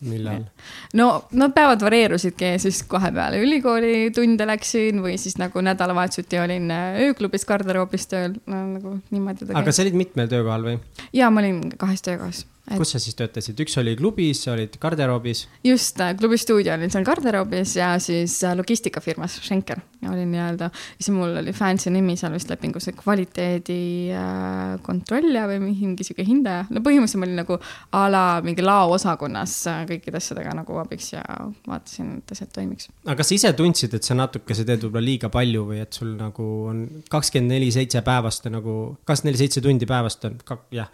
millal? 0.05 0.47
no 0.93 1.09
need 1.31 1.53
päevad 1.55 1.85
varieerusidki, 1.85 2.55
siis 2.59 2.81
kohe 2.89 3.11
peale 3.15 3.39
ülikooli 3.43 4.11
tunde 4.15 4.47
läksin 4.47 4.99
või 5.03 5.15
siis 5.21 5.37
nagu 5.41 5.61
nädalavahetuseti 5.63 6.41
olin 6.41 6.73
ööklubis 7.05 7.45
garderoobis 7.45 8.09
tööl 8.11 8.35
no,, 8.45 8.65
nagu 8.75 8.97
niimoodi. 9.11 9.53
aga 9.53 9.71
sa 9.71 9.85
olid 9.85 9.97
mitmel 10.01 10.27
töökohal 10.31 10.67
või? 10.67 10.81
ja 11.13 11.31
ma 11.31 11.45
olin 11.45 11.63
kahes 11.79 12.03
töökohas 12.05 12.43
et.... 12.65 12.77
kus 12.79 12.95
sa 12.95 13.01
siis 13.01 13.17
töötasid, 13.17 13.59
üks 13.61 13.77
oli 13.81 13.95
klubis, 13.99 14.43
sa 14.45 14.53
olid 14.55 14.77
garderoobis? 14.81 15.45
just, 15.65 15.99
äh, 16.01 16.15
klubi 16.17 16.37
stuudio 16.41 16.73
olin 16.75 16.91
seal 16.93 17.05
garderoobis 17.07 17.75
ja 17.77 17.93
siis 18.01 18.37
äh, 18.43 18.55
logistikafirmas 18.57 19.39
Schenker 19.43 19.81
olin 20.05 20.29
nii-öelda, 20.33 20.69
siis 20.99 21.09
mul 21.15 21.37
oli 21.41 21.53
fancy 21.55 21.89
nimi 21.93 22.13
seal 22.19 22.33
vist 22.35 22.49
lepingus, 22.51 22.89
kvaliteedi 22.99 23.79
äh, 24.13 24.75
kontrollija 24.85 25.47
või 25.49 25.61
mingi 25.63 26.05
sihuke 26.05 26.25
hindaja. 26.27 26.67
no 26.69 26.83
põhimõtteliselt 26.85 27.21
ma 27.21 27.29
olin 27.29 27.41
nagu 27.41 27.59
a 27.97 28.03
la 28.11 28.25
mingi 28.45 28.65
laoosakonnas 28.65 29.55
kõikide 29.89 30.21
asjadega 30.21 30.53
nagu 30.61 30.79
abiks 30.81 31.11
ja 31.13 31.23
vaatasin, 31.67 32.19
et 32.21 32.35
asjad 32.35 32.53
toimiks. 32.55 32.89
aga 33.05 33.17
kas 33.21 33.31
sa 33.31 33.39
ise 33.39 33.53
tundsid, 33.57 33.97
et 33.97 34.07
sa 34.07 34.17
natuke, 34.17 34.57
sa 34.57 34.67
teed 34.67 34.85
võib-olla 34.85 35.05
liiga 35.05 35.31
palju 35.33 35.65
või 35.71 35.81
et 35.83 35.97
sul 35.97 36.15
nagu 36.19 36.51
on 36.69 36.85
kakskümmend 37.11 37.55
neli 37.55 37.71
seitse 37.73 38.01
päevast 38.05 38.49
nagu, 38.53 38.95
kakskümmend 39.05 39.33
neli 39.33 39.43
seitse 39.45 39.63
tundi 39.65 39.89
päevast 39.89 40.25
on, 40.29 40.39
jah 40.75 40.89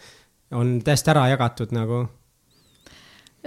on 0.52 0.78
täiesti 0.84 1.14
ära 1.14 1.28
jagatud 1.32 1.74
nagu? 1.76 2.06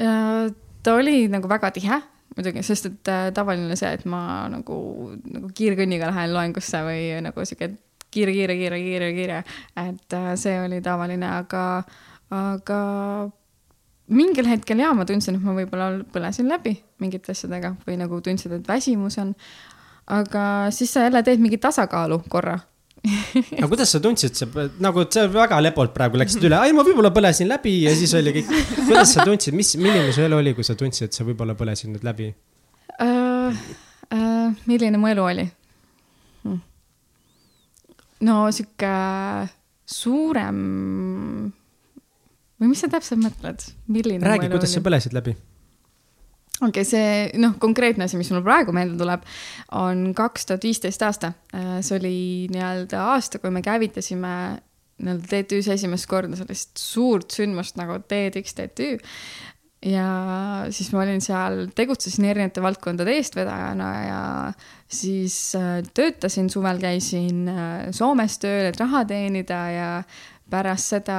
Äh, 0.00 0.50
ta 0.82 0.94
oli 0.98 1.28
nagu 1.32 1.48
väga 1.48 1.70
tihe 1.74 2.00
muidugi, 2.34 2.62
sest 2.66 2.88
et 2.90 3.10
äh, 3.10 3.28
tavaline 3.34 3.76
see, 3.78 3.92
et 3.94 4.04
ma 4.10 4.48
nagu, 4.50 4.76
nagu 5.30 5.50
kiirkõnniga 5.54 6.10
lähen 6.10 6.34
loengusse 6.34 6.80
või 6.86 7.06
nagu 7.24 7.46
sihuke 7.46 7.70
kiire, 8.14 8.34
kiire, 8.34 8.56
kiire, 8.58 8.80
kiire, 8.82 9.12
kiire, 9.14 9.38
et 9.84 10.16
äh, 10.18 10.32
see 10.40 10.56
oli 10.62 10.80
tavaline, 10.84 11.30
aga, 11.40 11.64
aga 12.34 12.80
mingil 14.14 14.50
hetkel 14.50 14.82
jaa, 14.82 14.92
ma 14.96 15.06
tundsin, 15.08 15.38
et 15.38 15.46
ma 15.46 15.54
võib-olla 15.56 15.90
põlesin 16.14 16.50
läbi 16.50 16.76
mingite 17.02 17.34
asjadega 17.34 17.74
või 17.86 17.98
nagu 18.00 18.20
tundsin, 18.24 18.58
et 18.58 18.68
väsimus 18.68 19.18
on. 19.22 19.34
aga 20.06 20.70
siis 20.70 20.92
sa 20.92 21.06
jälle 21.06 21.22
teed 21.22 21.40
mingi 21.40 21.58
tasakaalu 21.58 22.22
korra 22.28 22.58
aga 23.58 23.68
kuidas 23.68 23.90
sa 23.92 24.00
tundsid, 24.00 24.36
sa 24.38 24.66
nagu 24.82 25.04
sa 25.12 25.26
väga 25.28 25.58
lepult 25.64 25.92
praegu 25.96 26.20
läksid 26.20 26.46
üle, 26.48 26.56
ai 26.56 26.72
ma 26.76 26.84
võib-olla 26.86 27.12
põlesin 27.14 27.50
läbi 27.50 27.74
ja 27.84 27.92
siis 27.96 28.14
oli 28.16 28.32
kõik. 28.38 28.52
kuidas 28.88 29.12
sa 29.16 29.26
tundsid, 29.28 29.56
mis, 29.56 29.74
milline 29.80 30.12
su 30.14 30.24
elu 30.24 30.38
oli, 30.40 30.54
kui 30.56 30.66
sa 30.66 30.76
tundsid, 30.78 31.10
et 31.10 31.16
sa 31.16 31.26
võib-olla 31.26 31.56
põlesid 31.58 31.92
nüüd 31.92 32.06
läbi 32.06 32.30
uh,? 33.00 33.64
Uh, 34.14 34.52
milline 34.68 35.00
mu 35.00 35.08
elu 35.10 35.22
oli 35.24 35.44
hmm.? 36.44 36.58
no 38.28 38.36
sihuke 38.54 38.94
suurem 39.88 40.58
või 42.60 42.70
mis 42.70 42.84
sa 42.84 42.90
täpselt 42.92 43.20
mõtled, 43.20 43.64
milline? 43.90 44.22
räägi, 44.24 44.52
kuidas 44.52 44.70
oli? 44.70 44.78
sa 44.78 44.84
põlesid 44.84 45.16
läbi 45.16 45.34
okei 46.60 46.68
okay,, 46.68 46.86
see 46.86 47.40
noh, 47.42 47.56
konkreetne 47.62 48.06
asi, 48.06 48.18
mis 48.20 48.30
mul 48.32 48.44
praegu 48.46 48.74
meelde 48.76 48.98
tuleb, 49.00 49.24
on 49.80 50.06
kaks 50.16 50.46
tuhat 50.50 50.66
viisteist 50.66 51.02
aasta. 51.06 51.32
Äh, 51.54 51.80
see 51.84 51.98
oli 51.98 52.18
nii-öelda 52.54 53.02
aasta, 53.14 53.40
kui 53.42 53.52
me 53.54 53.64
käivitasime 53.64 54.34
nii-öelda 55.02 55.26
TTÜ-s 55.30 55.72
esimest 55.74 56.06
korda 56.10 56.38
sellist 56.38 56.78
suurt 56.78 57.34
sündmust 57.34 57.78
nagu 57.80 57.98
TEDx 58.08 58.54
TTÜ. 58.54 58.92
ja 59.84 60.06
siis 60.72 60.92
ma 60.94 61.02
olin 61.02 61.20
seal, 61.20 61.66
tegutsesin 61.76 62.24
erinevate 62.24 62.62
valdkondade 62.64 63.16
eestvedajana 63.18 63.88
ja 64.04 64.20
siis 64.88 65.36
äh, 65.58 65.82
töötasin, 65.94 66.48
suvel 66.50 66.78
käisin 66.80 67.48
äh, 67.50 67.90
Soomes 67.92 68.38
tööl, 68.38 68.70
et 68.70 68.80
raha 68.80 69.04
teenida 69.10 69.60
ja 69.74 69.90
pärast 70.50 70.94
seda 70.94 71.18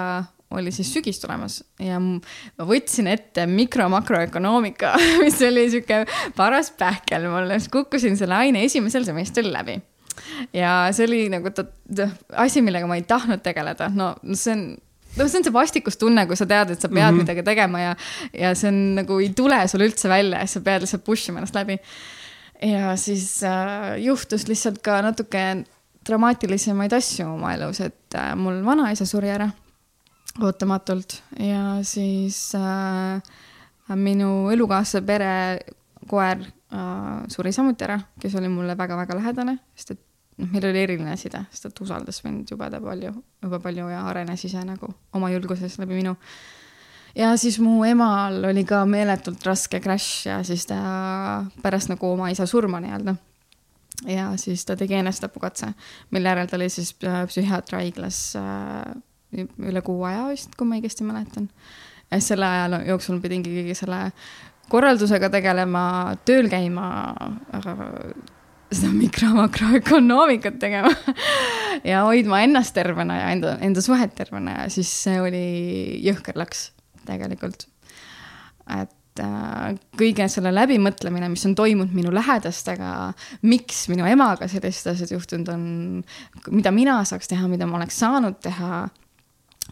oli 0.55 0.71
siis 0.75 0.91
sügis 0.93 1.19
tulemas 1.21 1.59
ja 1.81 1.99
ma 1.99 2.67
võtsin 2.69 3.09
ette 3.11 3.45
mikro-makroökonoomika, 3.49 4.95
mis 5.23 5.41
oli 5.45 5.67
sihuke 5.73 6.03
paras 6.37 6.71
pähkel 6.77 7.27
mulle, 7.31 7.59
kukkusin 7.71 8.17
selle 8.19 8.37
aine 8.39 8.63
esimesel 8.65 9.07
semestril 9.07 9.51
läbi. 9.53 9.79
ja 10.53 10.87
see 10.95 11.07
oli 11.07 11.21
nagu 11.33 11.51
asi, 12.33 12.63
millega 12.65 12.87
ma 12.87 12.97
ei 12.99 13.05
tahtnud 13.07 13.43
tegeleda, 13.45 13.91
no 13.93 14.13
see 14.33 14.55
on 14.55 14.65
noh, 15.15 15.29
see 15.29 15.39
on 15.39 15.47
see 15.47 15.53
vastikustunne, 15.55 16.25
kui 16.27 16.39
sa 16.39 16.47
tead, 16.49 16.73
et 16.73 16.81
sa 16.81 16.89
pead 16.89 16.99
mm 16.99 17.09
-hmm. 17.09 17.23
midagi 17.23 17.43
tegema 17.43 17.79
ja, 17.79 17.95
ja 18.33 18.55
see 18.55 18.69
on 18.69 18.81
nagu 19.01 19.19
ei 19.19 19.31
tule 19.35 19.67
sul 19.67 19.85
üldse 19.87 20.09
välja 20.09 20.39
ja 20.39 20.47
sa 20.47 20.61
pead 20.61 20.81
lihtsalt 20.81 21.03
push 21.03 21.29
ima 21.29 21.39
ennast 21.39 21.55
läbi. 21.55 21.79
ja 22.61 22.95
siis 22.95 23.43
äh, 23.43 23.97
juhtus 23.97 24.47
lihtsalt 24.47 24.81
ka 24.81 25.01
natuke 25.01 25.65
dramaatilisemaid 26.07 26.93
asju 26.93 27.27
oma 27.33 27.53
elus, 27.53 27.81
et 27.81 28.15
äh, 28.15 28.35
mul 28.35 28.65
vanaisa 28.65 29.05
suri 29.05 29.29
ära 29.29 29.49
ootamatult 30.43 31.21
ja 31.39 31.79
siis 31.83 32.51
äh, 32.55 33.21
minu 33.95 34.49
elukaaslase 34.51 35.01
perekoer 35.05 36.41
äh, 36.73 37.23
suri 37.31 37.53
samuti 37.55 37.87
ära, 37.87 37.99
kes 38.19 38.35
oli 38.35 38.49
mulle 38.51 38.77
väga-väga 38.77 39.17
lähedane, 39.19 39.57
sest 39.75 39.95
et 39.95 40.01
noh, 40.41 40.51
meil 40.51 40.67
oli 40.71 40.83
eriline 40.83 41.15
side, 41.19 41.45
sest 41.51 41.69
et 41.69 41.81
usaldas 41.85 42.21
mind 42.25 42.51
jubeda 42.51 42.81
palju, 42.83 43.13
jube 43.45 43.61
palju 43.63 43.87
ja 43.93 44.03
arenes 44.09 44.43
ise 44.47 44.63
nagu 44.67 44.91
oma 45.15 45.31
julguses 45.31 45.79
läbi 45.79 46.01
minu. 46.01 46.15
ja 47.15 47.35
siis 47.37 47.59
mu 47.59 47.83
emal 47.87 48.43
oli 48.51 48.65
ka 48.67 48.83
meeletult 48.85 49.45
raske 49.47 49.79
crash 49.79 50.27
ja 50.27 50.41
siis 50.43 50.67
ta 50.67 51.45
pärast 51.61 51.93
nagu 51.93 52.11
oma 52.11 52.29
isa 52.29 52.45
surma 52.45 52.83
nii-öelda 52.83 53.15
ja 54.11 54.33
siis 54.37 54.65
ta 54.65 54.75
tegi 54.75 54.99
enesetapukatse, 54.99 55.71
mille 56.11 56.29
järel 56.29 56.47
ta 56.51 56.57
oli 56.57 56.69
siis 56.69 56.95
äh, 57.07 57.23
psühhiaatrihaiglas 57.29 58.35
äh, 58.35 58.95
üle 59.33 59.81
kuu 59.85 60.03
aja 60.07 60.27
vist, 60.29 60.55
kui 60.57 60.67
ma 60.67 60.79
õigesti 60.79 61.07
mäletan. 61.07 61.49
ja 62.09 62.19
siis 62.19 62.33
selle 62.33 62.45
aja 62.45 62.81
jooksul 62.87 63.21
pidingi 63.23 63.53
kõige 63.53 63.77
selle 63.77 64.01
korraldusega 64.71 65.29
tegelema, 65.33 66.15
tööl 66.25 66.49
käima, 66.49 66.87
seda 68.71 68.91
mikro-makroökonoomikat 68.95 70.57
tegema 70.61 70.91
ja 71.91 72.03
hoidma 72.07 72.41
ennast 72.45 72.75
tervena 72.75 73.19
ja 73.19 73.31
enda, 73.35 73.55
enda 73.65 73.83
suhet 73.85 74.15
tervena 74.17 74.61
ja 74.63 74.67
siis 74.73 74.91
see 75.05 75.19
oli 75.21 75.45
jõhker 76.05 76.37
laks 76.39 76.69
tegelikult. 77.05 77.67
et 78.81 79.21
äh, 79.21 79.75
kõige 79.99 80.27
selle 80.31 80.51
läbimõtlemine, 80.55 81.29
mis 81.29 81.45
on 81.45 81.53
toimunud 81.55 81.93
minu 81.93 82.13
lähedastega, 82.15 83.13
miks 83.45 83.85
minu 83.91 84.07
emaga 84.09 84.49
sellised 84.49 84.91
asjad 84.95 85.13
juhtunud 85.13 85.51
on, 85.53 85.65
mida 86.49 86.73
mina 86.73 86.97
saaks 87.05 87.29
teha, 87.29 87.47
mida 87.51 87.69
ma 87.69 87.77
oleks 87.79 88.01
saanud 88.01 88.41
teha 88.43 88.87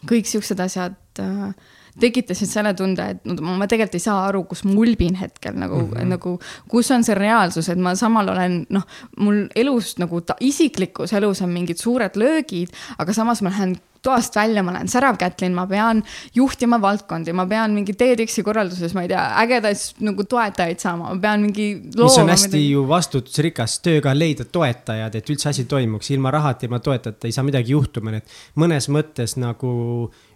kõik 0.08 0.28
siuksed 0.28 0.60
asjad 0.60 0.96
äh, 1.22 1.54
tekitasid 2.00 2.50
selle 2.50 2.74
tunde, 2.74 3.06
et 3.14 3.24
no, 3.28 3.54
ma 3.58 3.68
tegelikult 3.70 3.98
ei 3.98 4.04
saa 4.04 4.26
aru, 4.28 4.44
kus 4.50 4.64
ma 4.66 4.74
ulbin 4.82 5.18
hetkel 5.20 5.56
nagu 5.58 5.80
mm, 5.80 5.90
-hmm. 5.92 6.12
nagu 6.16 6.36
kus 6.70 6.90
on 6.90 7.04
see 7.06 7.14
reaalsus, 7.18 7.68
et 7.68 7.78
ma 7.78 7.94
samal 7.98 8.28
olen 8.34 8.64
noh, 8.74 8.86
mul 9.18 9.46
elus 9.54 9.96
nagu 10.02 10.20
ta, 10.20 10.36
isiklikus 10.40 11.12
elus 11.12 11.42
on 11.42 11.52
mingid 11.54 11.78
suured 11.78 12.16
löögid, 12.16 12.72
aga 12.98 13.12
samas 13.12 13.42
ma 13.42 13.50
lähen 13.54 13.76
toast 14.04 14.36
välja, 14.36 14.62
ma 14.62 14.70
olen 14.70 14.88
särav 14.88 15.16
Kätlin, 15.16 15.54
ma 15.56 15.64
pean 15.66 16.02
juhtima 16.34 16.80
valdkondi, 16.80 17.32
ma 17.32 17.46
pean 17.48 17.72
mingi 17.76 17.94
TEDx-i 17.96 18.44
korralduses, 18.44 18.92
ma 18.96 19.06
ei 19.06 19.08
tea, 19.08 19.22
ägedaid 19.40 20.04
nagu 20.04 20.26
toetajaid 20.28 20.82
saama, 20.82 21.14
ma 21.14 21.20
pean 21.20 21.46
mingi. 21.46 21.68
mis 21.96 22.18
on 22.20 22.28
hästi 22.28 22.50
midagi... 22.52 22.70
ju 22.74 22.84
vastutusrikas 22.90 23.78
tööga 23.84 24.12
leida 24.16 24.44
toetajad, 24.44 25.16
et 25.16 25.32
üldse 25.32 25.48
asi 25.54 25.64
toimuks, 25.70 26.12
ilma 26.12 26.34
rahata, 26.34 26.68
ilma 26.68 26.82
toetajata 26.84 27.30
ei 27.30 27.36
saa 27.36 27.46
midagi 27.48 27.72
juhtuma, 27.72 28.12
nii 28.12 28.24
et 28.24 28.38
mõnes 28.60 28.90
mõttes 28.92 29.38
nagu 29.40 29.72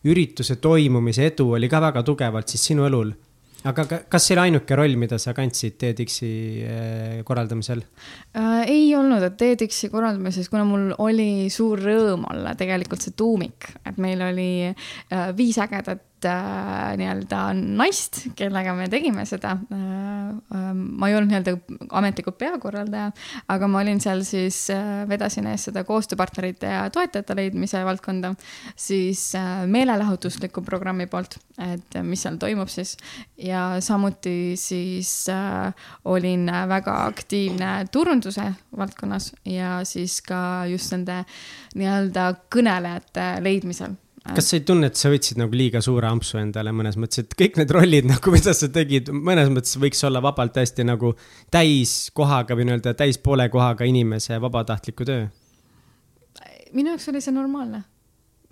ürituse 0.05 0.57
toimumise 0.63 1.27
edu 1.33 1.51
oli 1.59 1.69
ka 1.69 1.81
väga 1.83 2.05
tugevalt 2.07 2.49
siis 2.49 2.69
sinu 2.71 2.87
õlul 2.87 3.15
aga 3.67 3.85
kas 4.07 4.27
see 4.29 4.37
oli 4.37 4.45
ainuke 4.47 4.77
roll, 4.79 4.95
mida 5.01 5.19
sa 5.19 5.33
kandsid 5.35 5.79
TEDx-i 5.81 6.33
äh, 6.63 7.15
korraldamisel 7.27 7.83
äh,? 8.39 8.69
ei 8.71 8.93
olnud, 8.97 9.25
et 9.27 9.39
TEDx-i 9.41 9.91
korraldamises, 9.91 10.51
kuna 10.53 10.65
mul 10.69 10.93
oli 11.03 11.49
suur 11.53 11.83
rõõm 11.83 12.29
olla 12.31 12.55
tegelikult 12.59 13.03
see 13.03 13.17
tuumik, 13.19 13.73
et 13.89 13.99
meil 13.99 14.23
oli 14.29 14.51
äh, 14.71 15.31
viis 15.37 15.59
ägedat 15.63 16.05
äh, 16.27 16.97
nii-öelda 16.99 17.41
naist, 17.57 18.21
kellega 18.39 18.75
me 18.77 18.89
tegime 18.91 19.25
seda 19.29 19.57
äh,. 19.73 20.31
äh 20.55 20.67
ma 20.79 21.09
ei 21.09 21.17
olnud 21.17 21.31
nii-öelda 21.33 21.55
ametlikult 21.99 22.39
peakorraldaja, 22.41 23.11
aga 23.53 23.69
ma 23.71 23.83
olin 23.83 24.01
seal 24.03 24.25
siis 24.27 24.65
äh,, 24.75 25.05
vedasin 25.09 25.47
ees 25.51 25.69
seda 25.69 25.85
koostööpartnerite 25.89 26.71
ja 26.73 26.87
toetajate 26.95 27.37
leidmise 27.39 27.83
valdkonda, 27.87 28.33
siis 28.77 29.23
äh, 29.39 29.63
meelelahutusliku 29.67 30.63
programmi 30.67 31.07
poolt, 31.11 31.39
et 31.59 32.01
mis 32.03 32.25
seal 32.27 32.41
toimub 32.41 32.71
siis. 32.73 32.97
ja 33.37 33.79
samuti 33.85 34.57
siis 34.57 35.29
äh, 35.33 35.73
olin 36.05 36.51
väga 36.69 37.05
aktiivne 37.07 37.87
turunduse 37.93 38.53
valdkonnas 38.77 39.33
ja 39.45 39.79
siis 39.85 40.21
ka 40.23 40.67
just 40.71 40.93
nende 40.95 41.23
nii-öelda 41.79 42.33
kõnelejate 42.53 43.31
leidmisel 43.45 43.97
kas 44.37 44.51
sa 44.51 44.59
ei 44.59 44.65
tunne, 44.69 44.91
et 44.91 45.01
sa 45.01 45.11
võtsid 45.13 45.41
nagu 45.41 45.57
liiga 45.57 45.83
suure 45.85 46.09
ampsu 46.11 46.41
endale 46.41 46.73
mõnes 46.77 46.99
mõttes, 47.01 47.25
et 47.25 47.37
kõik 47.39 47.61
need 47.61 47.75
rollid 47.75 48.09
nagu, 48.13 48.35
mida 48.35 48.55
sa 48.57 48.71
tegid, 48.73 49.13
mõnes 49.15 49.53
mõttes 49.55 49.77
võiks 49.81 50.03
olla 50.09 50.23
vabalt 50.25 50.59
hästi 50.61 50.87
nagu 50.89 51.15
täiskohaga 51.55 52.57
või 52.59 52.69
nii-öelda 52.69 52.95
täispoole 52.99 53.49
kohaga 53.53 53.89
inimese 53.89 54.41
vabatahtliku 54.41 55.09
töö? 55.09 55.29
minu 56.77 56.93
jaoks 56.93 57.09
oli 57.09 57.21
see 57.25 57.33
normaalne 57.33 57.81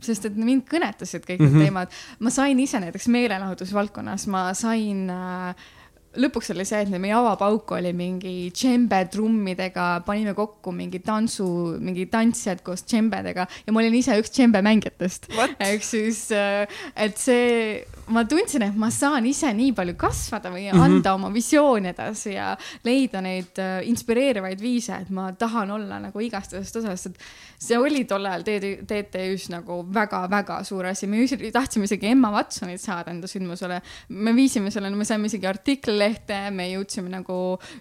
sest 0.02 0.28
et 0.28 0.36
mind 0.36 0.64
kõnetasid 0.68 1.24
kõik 1.24 1.40
need 1.40 1.50
mm 1.50 1.56
-hmm. 1.56 1.64
teemad. 1.64 1.88
ma 2.20 2.30
sain 2.30 2.60
ise 2.60 2.80
näiteks 2.80 3.08
meelelahutusvaldkonnas, 3.08 4.26
ma 4.26 4.54
sain 4.54 5.10
äh, 5.10 5.66
lõpuks 6.20 6.52
oli 6.54 6.64
see, 6.68 6.82
et 6.84 6.92
meie 7.00 7.14
avapauk 7.16 7.76
oli 7.76 7.92
mingi 7.96 8.34
džembe 8.54 8.98
trummidega, 9.12 9.86
panime 10.06 10.34
kokku 10.36 10.72
mingi 10.74 11.00
tantsu, 11.04 11.46
mingi 11.82 12.06
tantsijad 12.12 12.62
koos 12.66 12.84
džembedega 12.88 13.46
ja 13.66 13.74
ma 13.74 13.82
olin 13.82 13.96
ise 13.98 14.16
üks 14.20 14.32
džembe 14.34 14.62
mängijatest. 14.64 15.28
ehk 15.68 15.84
siis, 15.84 16.26
äh, 16.32 16.66
et 16.96 17.18
see, 17.20 17.82
ma 18.12 18.24
tundsin, 18.28 18.66
et 18.68 18.78
ma 18.78 18.90
saan 18.94 19.26
ise 19.28 19.50
nii 19.56 19.74
palju 19.76 19.96
kasvada 20.00 20.52
või 20.52 20.66
mm 20.68 20.78
-hmm. 20.78 20.96
anda 20.96 21.14
oma 21.14 21.32
visiooni 21.32 21.92
edasi 21.92 22.34
ja 22.34 22.56
leida 22.84 23.20
neid 23.20 23.58
äh, 23.58 23.80
inspireerivaid 23.88 24.60
viise, 24.60 25.00
et 25.02 25.10
ma 25.10 25.32
tahan 25.32 25.70
olla 25.70 26.00
nagu 26.00 26.20
igast 26.20 26.54
asjast 26.54 26.76
osa, 26.76 26.96
sest 26.96 27.06
et 27.06 27.22
see 27.58 27.78
oli 27.78 28.04
tol 28.04 28.24
ajal 28.24 28.44
TTÜ-s 28.46 29.50
nagu 29.52 29.80
väga-väga 29.94 30.62
suur 30.64 30.86
asi, 30.86 31.06
me 31.06 31.26
tahtsime 31.52 31.84
isegi 31.84 32.06
Emma 32.06 32.30
Watsonit 32.30 32.80
saada 32.80 33.10
enda 33.10 33.26
sündmusele. 33.26 33.80
me 34.08 34.34
viisime 34.34 34.70
selle, 34.70 34.90
me 34.90 35.04
saime 35.04 35.26
isegi 35.26 35.46
artikli 35.46 36.05
lehte, 36.06 36.38
me 36.54 36.68
jõudsime 36.70 37.10
nagu 37.12 37.36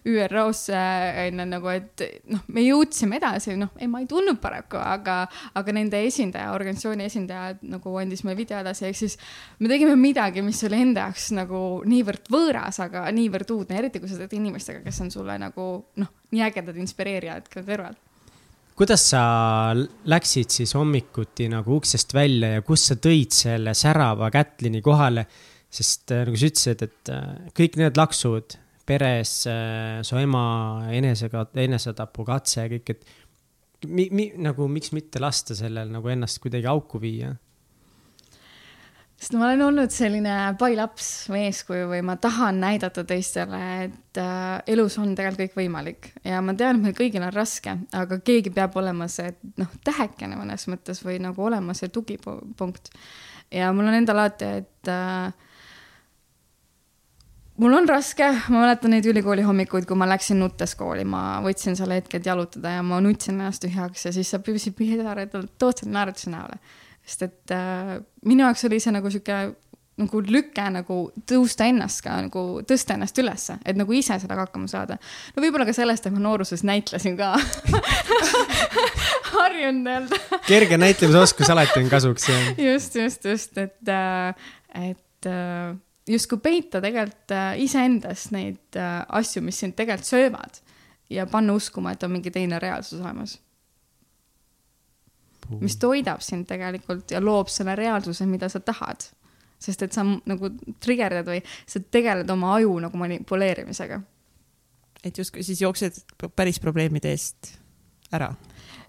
ÜRO-sse 0.09 0.81
onju 1.25 1.47
nagu, 1.49 1.71
et 1.73 2.05
noh, 2.33 2.43
me 2.51 2.65
jõudsime 2.65 3.19
edasi, 3.21 3.55
noh, 3.59 3.71
Emma 3.81 4.01
ei 4.03 4.09
tulnud 4.09 4.41
paraku, 4.43 4.79
aga, 4.81 5.21
aga 5.55 5.75
nende 5.75 6.01
esindaja, 6.07 6.53
organisatsiooni 6.57 7.07
esindaja 7.07 7.55
nagu 7.71 7.95
andis 8.01 8.25
meile 8.25 8.39
video 8.41 8.59
edasi, 8.63 8.87
ehk 8.89 8.99
siis 8.99 9.19
me 9.59 9.71
tegime 9.71 9.95
midagi, 9.99 10.43
mis 10.45 10.63
oli 10.67 10.81
enda 10.87 11.07
jaoks 11.07 11.29
nagu 11.37 11.61
niivõrd 11.87 12.33
võõras, 12.33 12.81
aga 12.83 13.05
niivõrd 13.15 13.55
uudne, 13.55 13.79
eriti 13.79 14.01
kui 14.03 14.11
sa 14.11 14.19
teed 14.19 14.35
inimestega, 14.39 14.83
kes 14.85 15.05
on 15.05 15.13
sulle 15.13 15.37
nagu 15.41 15.69
noh, 16.01 16.11
nii 16.35 16.43
ägedad 16.49 16.77
inspireerijad 16.81 17.47
ka 17.51 17.63
kõrval 17.65 17.95
kuidas 18.75 19.05
sa 19.13 19.21
läksid 20.11 20.51
siis 20.51 20.73
hommikuti 20.75 21.47
nagu 21.51 21.77
uksest 21.79 22.13
välja 22.13 22.57
ja 22.57 22.63
kust 22.65 22.91
sa 22.91 22.97
tõid 22.99 23.31
selle 23.31 23.73
särava 23.77 24.27
Kätlini 24.33 24.81
kohale? 24.83 25.25
Sest 25.75 26.13
äh, 26.15 26.23
nagu 26.27 26.39
sa 26.39 26.49
ütlesid, 26.51 26.85
et 26.87 27.11
äh, 27.13 27.49
kõik 27.57 27.79
need 27.81 27.99
laksud 27.99 28.57
peres, 28.85 29.37
äh, 29.49 30.01
su 30.05 30.17
ema 30.21 30.45
enesega, 30.93 31.47
enesetapukatse, 31.65 32.67
kõik, 32.75 32.93
et 32.93 33.89
mi, 33.89 34.09
mi, 34.11 34.29
nagu 34.41 34.69
miks 34.71 34.93
mitte 34.95 35.21
lasta 35.21 35.57
sellel 35.57 35.91
nagu 35.93 36.11
ennast 36.13 36.41
kuidagi 36.43 36.69
auku 36.71 37.01
viia? 37.01 37.35
sest 39.15 39.31
ma 39.39 39.45
olen 39.47 39.61
olnud 39.63 39.93
selline 39.95 40.33
pailaps 40.59 41.05
või 41.31 41.45
eeskuju 41.47 41.85
või 41.87 42.01
ma 42.05 42.17
tahan 42.19 42.57
näidata 42.59 43.05
teistele, 43.07 43.61
et 43.85 44.19
äh, 44.19 44.57
elus 44.75 44.97
on 44.99 45.13
tegelikult 45.15 45.45
kõik 45.45 45.55
võimalik 45.61 46.09
ja 46.27 46.41
ma 46.43 46.53
tean, 46.57 46.77
et 46.77 46.83
meil 46.89 46.97
kõigil 46.97 47.23
on 47.23 47.31
raske, 47.33 47.77
aga 47.95 48.19
keegi 48.27 48.51
peab 48.53 48.75
olema 48.81 49.07
see 49.11 49.31
noh, 49.61 49.71
tähekene 49.87 50.35
mõnes 50.35 50.67
mõttes 50.71 50.99
või 51.05 51.21
nagu 51.23 51.47
olema 51.47 51.73
see 51.77 51.89
tugipunkt. 51.95 52.91
ja 53.55 53.71
mul 53.73 53.87
on 53.87 53.97
endal 54.01 54.19
alati, 54.19 54.51
et 54.61 54.91
äh, 54.91 55.31
mul 57.61 57.75
on 57.77 57.89
raske, 57.89 58.27
ma 58.51 58.63
mäletan 58.63 58.93
neid 58.95 59.05
ülikooli 59.09 59.45
hommikuid, 59.45 59.87
kui 59.87 59.97
ma 59.99 60.07
läksin 60.09 60.39
nuttes 60.41 60.75
kooli, 60.79 61.05
ma 61.07 61.41
võtsin 61.45 61.77
selle 61.79 61.99
hetke, 61.99 62.19
et 62.19 62.27
jalutada 62.27 62.77
ja 62.77 62.85
ma 62.85 62.99
nutsin 63.03 63.37
ennast 63.37 63.63
tühjaks 63.63 64.07
ja 64.07 64.15
siis 64.15 64.31
sa 64.33 64.41
püüdsid 64.43 64.75
tood 65.59 65.79
selle 65.79 65.93
naeratuse 65.95 66.33
näole. 66.33 66.59
sest 67.05 67.21
et 67.21 67.51
äh, 67.53 67.99
minu 68.25 68.43
jaoks 68.43 68.65
oli 68.65 68.79
see 68.81 68.93
nagu 68.95 69.09
sihuke 69.13 69.37
nagu 69.95 70.19
lüke 70.27 70.63
nagu 70.73 70.97
tõusta 71.29 71.69
ennast 71.69 72.01
ka 72.03 72.17
nagu 72.25 72.41
tõsta 72.67 72.97
ennast 72.97 73.19
ülesse, 73.21 73.55
et 73.63 73.77
nagu 73.79 73.93
ise 73.95 74.17
sellega 74.19 74.47
hakkama 74.47 74.67
saada. 74.67 74.97
no 75.35 75.43
võib-olla 75.43 75.67
ka 75.67 75.75
sellest, 75.77 76.05
et 76.05 76.15
ma 76.15 76.23
nooruses 76.25 76.65
näitlesin 76.67 77.15
ka. 77.19 77.35
Harjunud 79.35 79.85
nii-öelda 79.85 80.41
kerge 80.49 80.77
näitlemisoskus 80.81 81.49
alati 81.51 81.79
on 81.79 81.89
kasuks, 81.91 82.27
just, 82.59 82.99
just, 82.99 83.25
just, 83.25 83.57
et, 83.57 83.79
äh, 83.87 84.35
et 84.91 85.31
äh, 85.31 85.75
justkui 86.09 86.39
peita 86.43 86.81
tegelikult 86.83 87.33
äh, 87.33 87.55
iseendast 87.65 88.33
neid 88.35 88.77
äh, 88.79 89.01
asju, 89.19 89.43
mis 89.45 89.59
sind 89.59 89.75
tegelikult 89.77 90.09
söövad 90.09 90.61
ja 91.09 91.25
panna 91.29 91.55
uskuma, 91.57 91.93
et 91.93 92.03
on 92.03 92.13
mingi 92.15 92.31
teine 92.33 92.59
reaalsus 92.61 93.01
olemas. 93.01 93.39
mis 95.61 95.75
toidab 95.77 96.23
sind 96.25 96.47
tegelikult 96.49 97.11
ja 97.11 97.19
loob 97.21 97.51
selle 97.53 97.75
reaalsuse, 97.77 98.25
mida 98.25 98.49
sa 98.49 98.59
tahad. 98.59 99.11
sest 99.59 99.81
et 99.81 99.93
sa 99.93 100.03
nagu 100.03 100.49
trigerdad 100.83 101.25
või 101.25 101.39
sa 101.65 101.79
tegeled 101.79 102.29
oma 102.29 102.55
aju 102.55 102.79
nagu 102.79 102.97
manipuleerimisega. 102.97 104.01
et 105.03 105.17
justkui 105.17 105.43
siis 105.43 105.61
jooksed 105.61 106.01
päris 106.35 106.59
probleemide 106.59 107.11
eest 107.11 107.64
ära? 108.15 108.33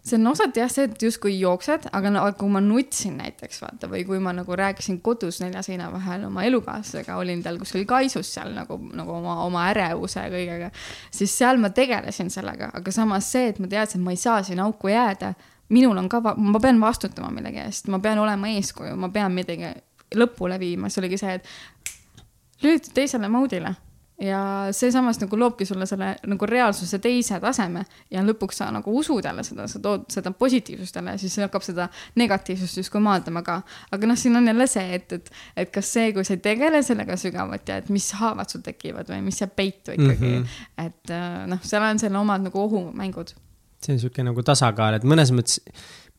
See 0.06 0.14
on 0.20 0.26
osati 0.30 0.60
jah, 0.60 0.70
see, 0.70 0.84
et 0.86 1.02
justkui 1.02 1.32
jooksed, 1.34 1.88
aga 1.98 2.10
no 2.14 2.20
kui 2.38 2.50
ma 2.54 2.60
nutsin 2.62 3.16
näiteks 3.18 3.58
vaata 3.64 3.88
või 3.90 4.04
kui 4.06 4.20
ma 4.22 4.30
nagu 4.36 4.54
rääkisin 4.54 5.00
kodus 5.02 5.40
nelja 5.42 5.64
seina 5.66 5.88
vahel 5.90 6.28
oma 6.28 6.44
elukaaslasega, 6.46 7.16
olin 7.18 7.42
tal 7.42 7.58
kuskil 7.58 7.82
kaisus 7.90 8.30
seal 8.36 8.52
nagu, 8.54 8.78
nagu 8.94 9.16
oma, 9.16 9.40
oma 9.42 9.64
ärevuse 9.72 10.22
kõigega, 10.30 10.70
siis 11.10 11.34
seal 11.34 11.58
ma 11.58 11.72
tegelesin 11.74 12.30
sellega, 12.30 12.70
aga 12.78 12.94
samas 12.94 13.32
see, 13.34 13.48
et 13.50 13.58
ma 13.58 13.66
teadsin, 13.72 13.98
et 13.98 14.06
ma 14.06 14.14
ei 14.14 14.20
saa 14.22 14.44
sinna 14.46 14.68
auku 14.70 14.92
jääda, 14.94 15.32
minul 15.74 15.98
on 15.98 16.06
ka, 16.12 16.22
ma 16.22 16.62
pean 16.62 16.78
vastutama 16.80 17.32
millegi 17.34 17.64
eest, 17.64 17.90
ma 17.90 17.98
pean 17.98 18.22
olema 18.22 18.52
eeskuju, 18.54 18.94
ma 19.02 19.10
pean 19.10 19.34
midagi 19.34 19.72
lõpule 20.14 20.60
viima, 20.62 20.86
see 20.86 21.02
oligi 21.02 21.18
see, 21.18 21.34
et 21.40 22.62
lülita 22.62 22.94
teisele 22.94 23.26
mode'ile 23.32 23.74
ja 24.20 24.68
seesamas 24.72 25.18
nagu 25.20 25.38
loobki 25.38 25.66
sulle 25.68 25.87
selle 25.87 26.14
nagu 26.26 26.46
reaalsuse 26.48 26.98
teise 27.05 27.37
taseme 27.40 27.83
ja 28.11 28.22
lõpuks 28.24 28.62
sa 28.62 28.70
nagu 28.72 28.94
usud 28.98 29.24
jälle 29.24 29.44
seda, 29.44 29.66
sa 29.68 29.81
tood 29.83 30.07
seda 30.12 30.33
positiivsust 30.33 30.96
jälle 30.96 31.16
ja 31.16 31.20
siis 31.20 31.37
hakkab 31.42 31.64
seda 31.66 31.88
negatiivsust 32.16 32.81
justkui 32.81 33.02
maandama 33.05 33.42
ka. 33.44 33.61
aga 33.92 34.09
noh, 34.09 34.16
siin 34.16 34.37
on 34.37 34.48
jälle 34.48 34.66
see, 34.72 34.87
et, 34.94 35.12
et, 35.12 35.31
et 35.57 35.72
kas 35.72 35.92
see, 35.98 36.12
kui 36.16 36.24
sa 36.24 36.37
ei 36.37 36.40
tegele 36.48 36.83
sellega 36.83 37.16
sügavalt 37.20 37.68
ja 37.68 37.76
et 37.83 37.92
mis 37.92 38.09
haavad 38.16 38.48
sul 38.52 38.64
tekivad 38.64 39.12
või 39.12 39.20
mis 39.29 39.40
jääb 39.42 39.52
peitu 39.57 39.92
ikkagi 39.92 40.33
mm, 40.33 40.42
-hmm. 40.44 40.87
et 40.87 41.12
äh, 41.12 41.42
noh, 41.52 41.61
seal 41.62 41.85
on 41.85 42.00
selle 42.00 42.18
omad 42.18 42.48
nagu 42.48 42.62
ohumängud. 42.62 43.37
see 43.85 43.92
on 43.92 44.00
niisugune 44.00 44.31
nagu 44.31 44.42
tasakaal, 44.42 44.96
et 44.96 45.05
mõnes 45.05 45.31
mõttes 45.31 45.61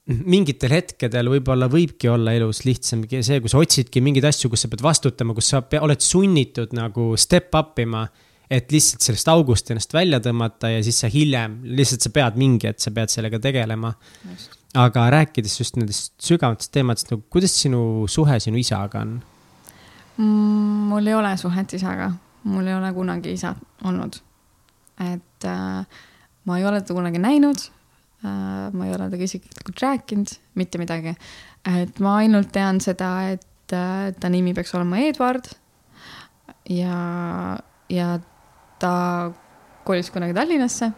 mingitel 0.07 0.71
hetkedel 0.71 1.27
võib-olla 1.31 1.67
võibki 1.71 2.07
olla 2.07 2.31
elus 2.37 2.61
lihtsam 2.63 3.03
see, 3.09 3.41
kui 3.43 3.51
sa 3.51 3.59
otsidki 3.59 4.01
mingeid 4.03 4.27
asju, 4.29 4.49
kus 4.51 4.63
sa 4.63 4.71
pead 4.71 4.83
vastutama, 4.85 5.35
kus 5.35 5.51
sa 5.51 5.61
oled 5.81 6.03
sunnitud 6.03 6.75
nagu 6.77 7.09
step 7.19 7.55
up 7.57 7.79
ima. 7.83 8.07
et 8.49 8.71
lihtsalt 8.71 9.03
sellest 9.03 9.27
august 9.27 9.71
ennast 9.71 9.91
välja 9.91 10.21
tõmmata 10.23 10.69
ja 10.71 10.83
siis 10.83 11.01
sa 11.03 11.09
hiljem, 11.11 11.57
lihtsalt 11.75 12.05
sa 12.05 12.09
pead 12.15 12.37
mingi 12.39 12.69
hetk, 12.69 12.79
sa 12.79 12.93
pead 12.95 13.11
sellega 13.11 13.39
tegelema. 13.43 13.93
aga 14.75 15.09
rääkides 15.11 15.59
just 15.59 15.75
nendest 15.75 16.13
sügavamatest 16.23 16.71
teemadest, 16.71 17.11
nagu 17.11 17.23
kuidas 17.29 17.55
sinu 17.59 18.07
suhe 18.07 18.39
sinu 18.39 18.57
isaga 18.57 19.03
on 19.03 19.17
mm,? 20.17 20.87
mul 20.93 21.07
ei 21.07 21.19
ole 21.19 21.35
suhet 21.37 21.73
isaga, 21.73 22.13
mul 22.47 22.67
ei 22.67 22.79
ole 22.79 22.93
kunagi 22.93 23.35
isa 23.35 23.55
olnud. 23.83 24.21
et 25.03 25.43
äh, 25.43 25.83
ma 26.45 26.57
ei 26.57 26.65
ole 26.65 26.79
teda 26.81 26.95
kunagi 26.95 27.19
näinud 27.19 27.71
ma 28.23 28.85
ei 28.85 28.93
ole 28.95 29.09
temaga 29.09 29.23
isiklikult 29.27 29.81
rääkinud, 29.83 30.31
mitte 30.57 30.79
midagi. 30.81 31.15
et 31.69 31.99
ma 31.99 32.17
ainult 32.23 32.51
tean 32.51 32.81
seda, 32.81 33.11
et 33.33 33.73
äh, 33.75 34.13
ta 34.19 34.29
nimi 34.29 34.53
peaks 34.57 34.73
olema 34.73 34.97
Edward 35.05 35.51
ja, 36.69 37.57
ja 37.89 38.07
ta 38.79 38.93
kolis 39.85 40.09
kunagi 40.11 40.33
Tallinnasse. 40.33 40.91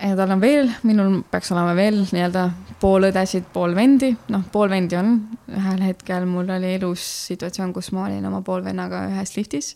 ja 0.00 0.16
tal 0.16 0.32
on 0.32 0.40
veel, 0.40 0.72
minul 0.82 1.20
peaks 1.30 1.52
olema 1.52 1.74
veel 1.76 2.00
nii-öelda 2.06 2.48
pool 2.80 3.10
õdesid, 3.10 3.50
pool 3.52 3.76
vendi, 3.76 4.14
noh, 4.32 4.46
pool 4.52 4.72
vendi 4.72 4.96
on. 4.96 5.18
ühel 5.52 5.84
hetkel 5.84 6.24
mul 6.26 6.48
oli 6.56 6.74
elus 6.78 7.04
situatsioon, 7.28 7.74
kus 7.76 7.92
ma 7.92 8.08
olin 8.08 8.24
oma 8.26 8.40
poolvennaga 8.46 9.04
ühes 9.12 9.36
liftis 9.36 9.74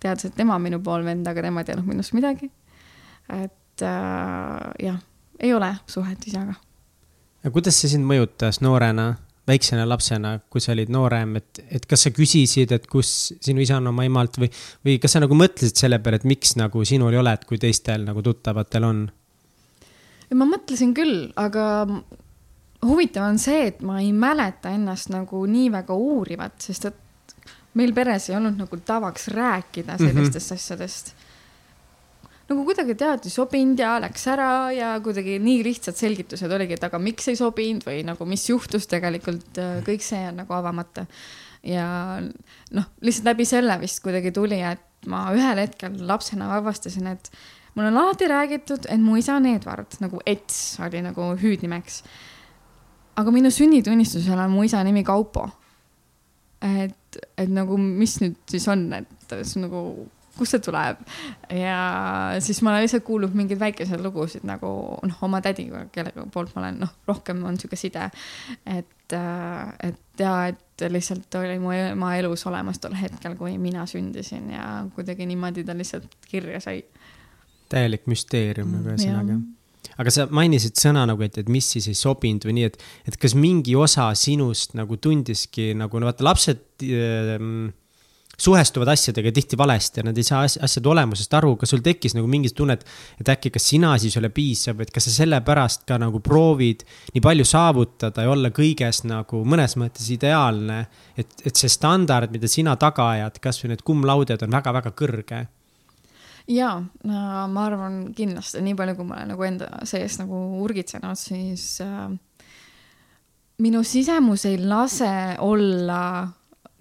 teadis, 0.00 0.28
et 0.28 0.36
tema 0.36 0.56
on 0.56 0.64
minu 0.64 0.80
poolvend, 0.84 1.26
aga 1.28 1.44
tema 1.44 1.62
ei 1.62 1.68
teadnud 1.70 1.88
minust 1.88 2.14
midagi. 2.16 2.50
et 3.32 3.54
äh, 3.82 4.72
jah, 4.82 4.98
ei 5.40 5.52
ole 5.54 5.74
suhet 5.86 6.26
isaga. 6.26 6.54
ja 7.44 7.50
kuidas 7.54 7.80
see 7.80 7.92
sind 7.92 8.06
mõjutas 8.08 8.60
noorena, 8.64 9.14
väiksena 9.46 9.86
lapsena, 9.88 10.36
kui 10.50 10.60
sa 10.60 10.72
olid 10.74 10.90
noorem, 10.92 11.36
et, 11.40 11.62
et 11.70 11.86
kas 11.86 12.06
sa 12.06 12.10
küsisid, 12.14 12.72
et 12.74 12.86
kus 12.90 13.32
sinu 13.40 13.62
isa 13.62 13.78
on 13.78 13.92
oma 13.92 14.06
emalt 14.08 14.40
või, 14.40 14.50
või 14.84 14.98
kas 15.02 15.16
sa 15.16 15.22
nagu 15.22 15.38
mõtlesid 15.38 15.78
selle 15.78 16.00
peale, 16.02 16.20
et 16.20 16.28
miks 16.28 16.56
nagu 16.58 16.84
sinul 16.84 17.14
ei 17.14 17.22
ole, 17.22 17.36
et 17.36 17.46
kui 17.48 17.60
teistel 17.62 18.06
nagu 18.08 18.24
tuttavatel 18.26 18.88
on? 18.88 19.06
ma 20.34 20.46
mõtlesin 20.48 20.90
küll, 20.96 21.28
aga 21.38 21.86
huvitav 22.86 23.28
on 23.28 23.38
see, 23.38 23.68
et 23.70 23.82
ma 23.86 24.00
ei 24.02 24.12
mäleta 24.12 24.72
ennast 24.74 25.12
nagu 25.14 25.44
nii 25.46 25.70
väga 25.74 25.94
uurivat, 25.94 26.58
sest 26.66 26.88
et 26.90 27.36
meil 27.76 27.92
peres 27.96 28.30
ei 28.30 28.36
olnud 28.38 28.58
nagu 28.58 28.78
tavaks 28.88 29.28
rääkida 29.34 29.98
sellistest 29.98 30.50
mm 30.50 30.56
-hmm. 30.56 30.60
asjadest. 30.60 31.14
Nagu 32.46 32.64
kuidagi 32.66 32.94
tead, 32.98 33.26
ei 33.26 33.32
sobinud 33.32 33.80
ja 33.80 33.96
läks 34.02 34.26
ära 34.30 34.50
ja 34.74 34.92
kuidagi 35.02 35.38
nii 35.42 35.64
lihtsad 35.66 35.98
selgitused 35.98 36.52
oligi, 36.52 36.76
et 36.76 36.86
aga 36.86 37.00
miks 37.02 37.26
ei 37.32 37.38
sobinud 37.38 37.86
või 37.86 38.04
nagu 38.06 38.28
mis 38.28 38.46
juhtus 38.48 38.86
tegelikult, 38.90 39.50
äh, 39.62 39.80
kõik 39.86 40.04
see 40.06 40.22
on 40.30 40.42
nagu 40.42 40.56
avamata. 40.56 41.06
ja 41.66 41.86
noh, 42.22 42.88
lihtsalt 43.02 43.26
läbi 43.32 43.44
selle 43.48 43.78
vist 43.82 44.02
kuidagi 44.04 44.30
tuli, 44.34 44.60
et 44.62 45.10
ma 45.10 45.26
ühel 45.34 45.58
hetkel 45.64 45.96
lapsena 46.06 46.52
avastasin, 46.58 47.08
et 47.10 47.30
mul 47.74 47.90
on 47.90 47.98
alati 48.02 48.28
räägitud, 48.30 48.86
et 48.88 49.02
mu 49.02 49.16
isa 49.18 49.40
on 49.40 49.46
Edward, 49.50 49.98
nagu 50.00 50.22
Ets 50.26 50.78
oli 50.86 51.02
nagu 51.02 51.34
hüüdnimeks. 51.42 52.02
aga 53.16 53.32
minu 53.32 53.50
sünnitunnistusel 53.50 54.38
on 54.38 54.50
mu 54.50 54.62
isa 54.62 54.84
nimi 54.84 55.02
Kaupo. 55.04 55.48
et 56.62 56.94
et, 57.36 57.48
nagu, 57.52 57.78
mis 57.78 58.18
nüüd 58.22 58.36
siis 58.50 58.66
on, 58.72 58.86
et 58.96 59.34
see 59.42 59.62
nagu, 59.62 59.80
kust 60.38 60.56
see 60.56 60.64
tuleb. 60.64 61.00
ja 61.50 61.78
siis 62.44 62.60
ma 62.62 62.72
olen 62.72 62.84
lihtsalt 62.86 63.04
kuulnud 63.06 63.34
mingeid 63.36 63.60
väikeseid 63.60 64.02
lugusid 64.04 64.46
nagu 64.48 64.68
noh, 65.02 65.22
oma 65.26 65.40
tädiga, 65.44 65.86
kelle 65.94 66.12
poolt 66.32 66.54
ma 66.54 66.64
olen, 66.64 66.80
noh, 66.84 66.94
rohkem 67.08 67.42
on 67.48 67.58
sihuke 67.60 67.78
side. 67.80 68.10
et, 68.66 69.16
et 69.16 70.22
ja, 70.22 70.36
et 70.52 70.86
lihtsalt 70.92 71.40
oli 71.40 71.58
mu 71.62 71.74
ema 71.74 72.14
elus 72.20 72.46
olemas 72.48 72.80
tol 72.82 72.96
hetkel, 72.98 73.36
kui 73.38 73.56
mina 73.58 73.86
sündisin 73.90 74.50
ja 74.54 74.70
kuidagi 74.94 75.26
niimoodi 75.26 75.64
ta 75.64 75.76
lihtsalt 75.76 76.08
kirja 76.28 76.60
sai. 76.60 76.84
täielik 77.72 78.06
müsteerium 78.06 78.72
nagu 78.76 78.94
ühesõnaga 78.94 79.40
aga 79.96 80.12
sa 80.12 80.26
mainisid 80.32 80.76
sõna 80.80 81.06
nagu, 81.08 81.22
et, 81.24 81.38
et 81.40 81.48
mis 81.52 81.66
siis 81.76 81.88
ei 81.90 81.96
sobinud 81.96 82.44
või 82.46 82.58
nii, 82.58 82.70
et, 82.70 82.78
et 83.08 83.16
kas 83.20 83.36
mingi 83.38 83.76
osa 83.78 84.10
sinust 84.18 84.76
nagu 84.78 84.98
tundiski 85.00 85.72
nagu, 85.78 86.00
no 86.00 86.10
vaata, 86.10 86.26
lapsed 86.26 86.84
äh, 86.84 87.36
suhestuvad 88.36 88.88
asjadega 88.92 89.32
tihti 89.32 89.58
valesti 89.58 90.00
ja 90.00 90.04
nad 90.04 90.18
ei 90.18 90.26
saa 90.26 90.42
asjade 90.44 90.88
olemusest 90.88 91.34
aru, 91.34 91.54
kas 91.56 91.72
sul 91.72 91.82
tekkis 91.84 92.16
nagu 92.16 92.28
mingi 92.30 92.52
tunne, 92.56 92.76
et, 92.76 92.84
et 93.20 93.32
äkki, 93.32 93.52
kas 93.54 93.68
sina 93.72 93.94
siis 93.98 94.16
ei 94.16 94.20
ole 94.20 94.30
piisav, 94.34 94.80
et 94.84 94.92
kas 94.92 95.08
sa 95.08 95.14
sellepärast 95.22 95.86
ka 95.88 95.98
nagu 96.02 96.20
proovid 96.24 96.84
nii 97.14 97.24
palju 97.24 97.48
saavutada 97.48 98.26
ja 98.26 98.32
olla 98.34 98.52
kõiges 98.54 99.04
nagu 99.08 99.42
mõnes 99.48 99.78
mõttes 99.80 100.10
ideaalne. 100.12 100.84
et, 101.16 101.32
et 101.44 101.56
see 101.56 101.72
standard, 101.72 102.32
mida 102.32 102.48
sina 102.48 102.76
taga 102.76 103.10
ajad, 103.16 103.40
kasvõi 103.40 103.72
need 103.72 103.84
cum 103.86 104.04
laude'd 104.04 104.44
on 104.44 104.58
väga-väga 104.60 104.92
kõrge 104.96 105.46
jaa, 106.46 106.76
ma 107.02 107.64
arvan 107.64 108.12
kindlasti, 108.14 108.60
nii 108.62 108.76
palju, 108.78 108.94
kui 108.98 109.08
ma 109.08 109.18
olen 109.18 109.32
nagu 109.34 109.46
enda 109.46 109.70
sees 109.88 110.18
nagu 110.20 110.38
urgitsenud, 110.62 111.18
siis 111.18 111.80
äh, 111.84 112.06
minu 113.62 113.82
sisemus 113.86 114.46
ei 114.48 114.58
lase 114.62 115.36
olla 115.42 116.28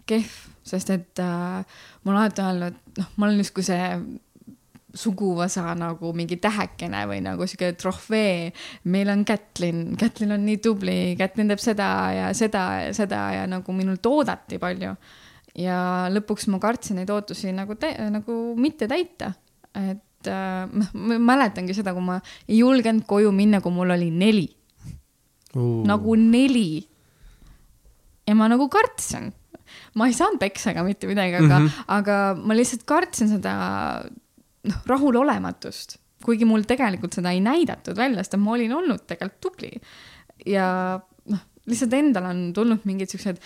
kehv, 0.05 0.44
sest 0.65 0.89
et 0.93 1.21
äh, 1.23 1.81
ma 2.03 2.11
olen 2.11 2.21
alati 2.21 2.41
öelnud, 2.45 2.79
noh, 2.99 3.11
ma 3.17 3.27
olen 3.27 3.43
justkui 3.43 3.65
see 3.65 3.89
suguvõsa 4.95 5.73
nagu 5.75 6.13
mingi 6.15 6.37
tähekene 6.39 7.01
või 7.09 7.19
nagu 7.23 7.43
sihuke 7.47 7.73
trofee. 7.75 8.51
meil 8.91 9.11
on 9.11 9.25
Kätlin, 9.27 9.89
Kätlin 9.99 10.31
on 10.37 10.45
nii 10.47 10.57
tubli, 10.63 10.97
Kätlin 11.19 11.51
teeb 11.51 11.61
seda 11.61 11.89
ja 12.15 12.33
seda 12.33 12.65
ja 12.85 12.93
seda 12.95 13.21
ja 13.35 13.47
nagu 13.51 13.75
minult 13.75 14.05
oodati 14.07 14.59
palju. 14.59 14.95
ja 15.59 15.79
lõpuks 16.11 16.47
ma 16.51 16.59
kartsin 16.63 17.01
neid 17.01 17.11
ootusi 17.11 17.51
nagu, 17.55 17.75
nagu 18.11 18.39
mitte 18.59 18.87
täita 18.87 19.33
et 19.75 20.27
äh, 20.27 20.67
ma 20.93 21.19
mäletangi 21.19 21.75
seda, 21.75 21.93
kui 21.95 22.03
ma 22.03 22.19
ei 22.47 22.59
julgenud 22.61 23.05
koju 23.07 23.31
minna, 23.35 23.61
kui 23.61 23.73
mul 23.75 23.93
oli 23.95 24.09
neli 24.11 24.47
uh.. 25.55 25.83
nagu 25.87 26.15
neli. 26.19 26.85
ja 28.27 28.35
ma 28.35 28.49
nagu 28.51 28.69
kartsin. 28.71 29.33
Ma 29.95 30.09
ei 30.09 30.15
saanud 30.15 30.41
peksa 30.41 30.73
ega 30.73 30.83
mitte 30.85 31.07
midagi, 31.09 31.37
aga 31.39 31.59
mm, 31.59 31.67
-hmm. 31.67 31.85
aga 31.97 32.17
ma 32.41 32.57
lihtsalt 32.57 32.83
kartsin 32.87 33.31
seda 33.31 33.53
noh, 34.69 34.81
rahulolematust, 34.91 35.97
kuigi 36.25 36.47
mul 36.47 36.65
tegelikult 36.67 37.15
seda 37.15 37.31
ei 37.31 37.41
näidatud 37.43 37.97
välja, 37.97 38.23
sest 38.23 38.37
ma 38.41 38.55
olin 38.57 38.73
olnud 38.73 39.05
tegelikult 39.07 39.41
tubli. 39.41 39.71
ja 40.45 40.99
noh, 41.31 41.43
lihtsalt 41.65 41.93
endal 41.93 42.29
on 42.31 42.45
tulnud 42.53 42.85
mingid 42.85 43.09
siuksed 43.09 43.41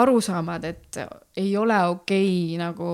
arusaamad, 0.00 0.64
et 0.64 1.00
ei 1.36 1.56
ole 1.56 1.78
okei 1.86 2.54
okay, 2.54 2.58
nagu 2.60 2.90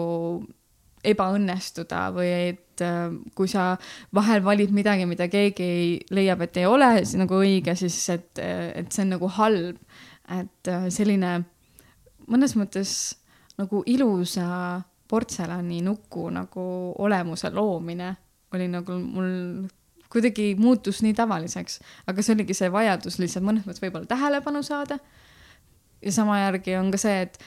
ebaõnnestuda 1.07 2.01
või 2.15 2.31
et 2.51 2.83
äh, 2.83 3.13
kui 3.39 3.49
sa 3.49 3.77
vahel 4.15 4.43
valid 4.45 4.73
midagi, 4.75 5.07
mida 5.07 5.29
keegi 5.31 6.01
leiab, 6.11 6.43
et 6.43 6.57
ei 6.57 6.67
ole 6.67 6.89
nagu 7.21 7.39
õige, 7.39 7.77
siis 7.79 7.99
et, 8.11 8.33
et 8.43 8.91
see 8.91 9.05
on 9.07 9.15
nagu 9.15 9.31
halb. 9.39 9.79
et 10.27 10.69
äh, 10.69 10.89
selline 10.91 11.45
mõnes 12.27 12.57
mõttes 12.59 12.93
nagu 13.59 13.83
ilusa 13.87 14.83
portselaninuku 15.09 16.29
nagu 16.35 16.67
olemuse 16.99 17.51
loomine 17.55 18.15
oli 18.55 18.69
nagu 18.71 18.99
mul 19.01 19.69
kuidagi 20.13 20.55
muutus 20.59 21.03
nii 21.03 21.15
tavaliseks, 21.19 21.81
aga 22.07 22.23
see 22.23 22.35
oligi 22.37 22.55
see 22.57 22.71
vajadus 22.73 23.19
lihtsalt 23.21 23.47
mõnes 23.47 23.67
mõttes 23.67 23.83
võib-olla 23.83 24.09
tähelepanu 24.11 24.63
saada. 24.63 24.99
ja 26.03 26.13
sama 26.13 26.39
järgi 26.41 26.77
on 26.77 26.91
ka 26.91 26.99
see, 27.01 27.23
et 27.27 27.39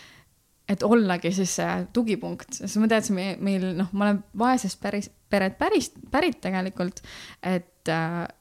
et 0.69 0.83
ollagi 0.85 1.31
siis 1.33 1.55
see 1.57 1.85
tugipunkt, 1.93 2.59
sest 2.59 2.77
ma 2.77 2.87
teadsin, 2.91 3.17
meil 3.41 3.71
noh, 3.77 3.89
ma 3.91 4.05
olen 4.05 4.19
vaesest 4.37 4.77
päris, 4.81 5.09
peret 5.29 5.57
päris, 5.57 5.89
pärit 6.11 6.37
tegelikult, 6.43 7.01
et, 7.41 7.89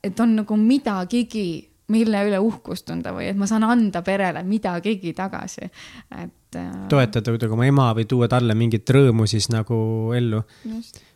et 0.04 0.20
on 0.20 0.34
nagu 0.42 0.58
midagigi, 0.60 1.70
mille 1.92 2.22
üle 2.28 2.38
uhkust 2.44 2.86
tunda 2.88 3.14
või 3.16 3.30
et 3.30 3.38
ma 3.38 3.48
saan 3.48 3.64
anda 3.64 4.02
perele 4.04 4.42
midagigi 4.44 5.14
tagasi, 5.16 5.68
et. 6.18 6.58
toetada 6.88 7.34
kuidagi 7.34 7.52
oma 7.52 7.66
ema 7.68 7.90
või 7.96 8.06
tuua 8.08 8.28
talle 8.28 8.56
mingit 8.56 8.88
rõõmu 8.88 9.26
siis 9.28 9.50
nagu 9.52 9.76
ellu. 10.16 10.42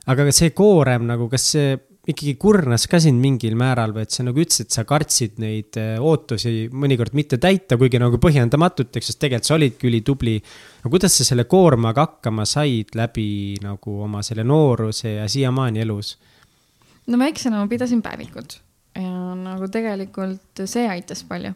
aga 0.06 0.28
see 0.32 0.52
koorem 0.56 1.06
nagu, 1.08 1.28
kas 1.32 1.50
see 1.54 1.72
ikkagi 2.02 2.34
kurnas 2.34 2.88
ka 2.90 2.98
sind 2.98 3.22
mingil 3.22 3.54
määral 3.58 3.92
või 3.94 4.06
et 4.06 4.14
sa 4.14 4.24
nagu 4.26 4.40
ütlesid, 4.42 4.66
et 4.66 4.74
sa 4.74 4.82
kartsid 4.88 5.36
neid 5.42 5.78
äh, 5.78 6.00
ootusi 6.02 6.66
mõnikord 6.74 7.14
mitte 7.14 7.38
täita, 7.38 7.78
kuigi 7.78 8.00
nagu 8.02 8.18
põhjendamatuteks, 8.22 9.12
sest 9.12 9.20
tegelikult 9.22 9.46
sa 9.46 9.54
olidki 9.54 9.86
ülitubli. 9.86 10.34
no 10.82 10.90
kuidas 10.90 11.14
sa 11.18 11.28
selle 11.28 11.46
koormaga 11.46 12.08
hakkama 12.08 12.46
said 12.48 12.96
läbi 12.98 13.60
nagu 13.62 14.00
oma 14.08 14.24
selle 14.26 14.42
nooruse 14.42 15.14
ja 15.20 15.28
siiamaani 15.30 15.84
elus? 15.86 16.16
no 17.06 17.18
väiksena 17.18 17.62
ma 17.62 17.70
pidasin 17.70 18.02
päevikut 18.02 18.58
ja 18.94 19.34
nagu 19.38 19.68
tegelikult 19.72 20.64
see 20.68 20.86
aitas 20.88 21.24
palju. 21.28 21.54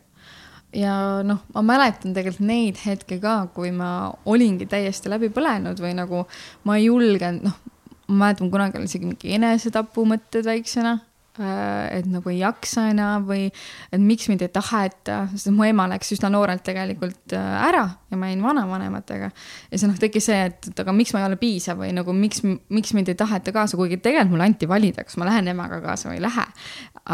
Ja 0.77 1.23
noh, 1.25 1.41
ma 1.55 1.63
mäletan 1.65 2.15
tegelikult 2.17 2.47
neid 2.49 2.81
hetki 2.83 3.21
ka, 3.23 3.47
kui 3.55 3.71
ma 3.73 4.11
olingi 4.29 4.67
täiesti 4.69 5.09
läbi 5.09 5.31
põlenud 5.33 5.81
või 5.81 5.95
nagu 5.97 6.25
ma 6.69 6.77
ei 6.77 6.89
julgenud, 6.89 7.47
noh, 7.47 7.61
ma 8.09 8.27
mäletan, 8.27 8.51
kunagi 8.53 8.81
oli 8.81 8.91
isegi 8.91 9.09
mingi 9.09 9.37
enesetapumõtted 9.39 10.49
väiksena. 10.49 10.99
Äh, 10.99 11.06
et 11.39 12.07
nagu 12.09 12.31
ei 12.33 12.41
jaksa 12.41 12.89
enam 12.93 13.27
või 13.29 13.49
et 13.49 14.01
miks 14.01 14.29
mind 14.31 14.45
ei 14.47 14.53
taheta, 14.53 15.27
sest 15.35 15.51
mu 15.55 15.67
ema 15.69 15.89
läks 15.91 16.15
üsna 16.17 16.31
noorelt 16.33 16.65
tegelikult 16.67 17.35
äh, 17.37 17.55
ära 17.69 17.85
ja 18.11 18.19
ma 18.21 18.31
jäin 18.31 18.43
vanavanematega. 18.43 19.31
ja 19.71 19.79
siis 19.79 19.87
noh, 19.91 19.99
tekkis 20.01 20.29
see, 20.31 20.39
et, 20.49 20.71
et 20.71 20.83
aga 20.83 20.95
miks 20.97 21.13
ma 21.15 21.23
ei 21.23 21.29
ole 21.29 21.39
piisav 21.41 21.81
või 21.83 21.93
nagu 21.97 22.15
miks, 22.17 22.43
miks 22.45 22.95
mind 22.97 23.11
ei 23.13 23.19
taheta 23.19 23.53
kaasa, 23.55 23.79
kuigi 23.79 23.99
tegelikult 24.01 24.35
mulle 24.35 24.49
anti 24.49 24.69
valida, 24.71 25.05
kas 25.07 25.19
ma 25.21 25.29
lähen 25.29 25.51
emaga 25.53 25.81
kaasa 25.85 26.11
või 26.11 26.21
ei 26.21 26.25
lähe. 26.25 26.47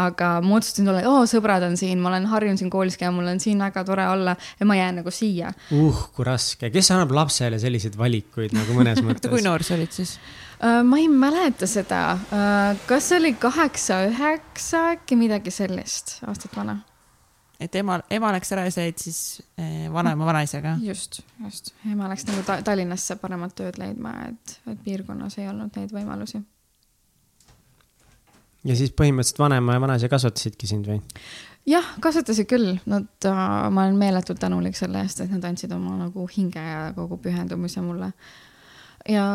aga 0.03 0.29
ma 0.45 0.59
otsustasin 0.59 0.89
tulla, 0.89 1.03
oo 1.09 1.25
sõbrad 1.29 1.65
on 1.67 1.77
siin, 1.79 1.99
ma 2.01 2.13
olen 2.13 2.29
harjunud 2.31 2.61
siin 2.61 2.71
koolis 2.73 2.97
käima, 2.99 3.17
mul 3.17 3.33
on 3.33 3.43
siin 3.43 3.59
väga 3.61 3.83
tore 3.87 4.07
olla 4.09 4.35
ja 4.59 4.69
ma 4.69 4.77
jään 4.77 5.01
nagu 5.01 5.11
siia. 5.13 5.53
uh, 5.75 6.05
kui 6.15 6.27
raske, 6.27 6.71
kes 6.73 6.93
annab 6.95 7.13
lapsele 7.15 7.59
selliseid 7.61 7.97
valikuid 7.99 8.55
nagu 8.55 8.77
mõnes 8.77 9.03
mõttes 9.07 9.31
kui 9.31 9.43
noor 9.45 9.65
sa 9.65 9.77
olid 9.77 9.93
siis? 9.93 10.17
Äh, 10.63 10.83
ma 10.83 10.97
ei 10.97 11.07
mäleta 11.07 11.67
seda, 11.67 12.11
äh, 12.11 12.77
kas 12.87 13.09
see 13.09 13.19
oli 13.19 13.33
kaheksa, 13.35 13.97
üheksa, 14.07 14.83
äkki 14.93 15.17
midagi 15.19 15.51
sellist 15.51 16.21
aastat 16.27 16.55
vana. 16.55 16.77
et 17.59 17.75
ema, 17.75 17.99
ema 18.11 18.31
läks 18.35 18.51
ära 18.55 18.63
ja 18.67 18.71
sa 18.71 18.85
jäid 18.85 19.01
siis 19.01 19.19
äh, 19.59 19.89
vanaema 19.91 20.25
vanaisaga? 20.25 20.77
just, 20.81 21.19
just, 21.43 21.73
ema 21.91 22.07
läks 22.11 22.23
nagu 22.29 22.45
ta 22.47 22.61
Tallinnasse 22.63 23.17
paremat 23.19 23.55
tööd 23.59 23.79
leidma, 23.79 24.13
et, 24.29 24.53
et 24.71 24.79
piirkonnas 24.85 25.35
ei 25.41 25.49
olnud 25.51 25.75
neid 25.75 25.91
võimalusi. 25.91 26.39
ja 28.63 28.79
siis 28.79 28.95
põhimõtteliselt 28.95 29.43
vanaema 29.43 29.75
ja 29.75 29.83
vanaisa 29.83 30.11
kasvatasidki 30.15 30.71
sind 30.71 30.87
või? 30.87 31.01
jah, 31.67 31.91
kasvatasid 31.99 32.47
küll, 32.47 32.77
nad 32.85 33.27
äh,, 33.27 33.43
ma 33.67 33.83
olen 33.83 33.99
meeletult 33.99 34.39
tänulik 34.39 34.79
selle 34.79 35.03
eest, 35.03 35.25
et 35.27 35.35
nad 35.35 35.43
andsid 35.51 35.75
oma 35.75 35.99
nagu 36.05 36.29
hinge 36.37 36.63
ja 36.71 36.87
kogu 36.95 37.19
pühendumise 37.27 37.83
mulle 37.83 38.13
ja 39.09 39.25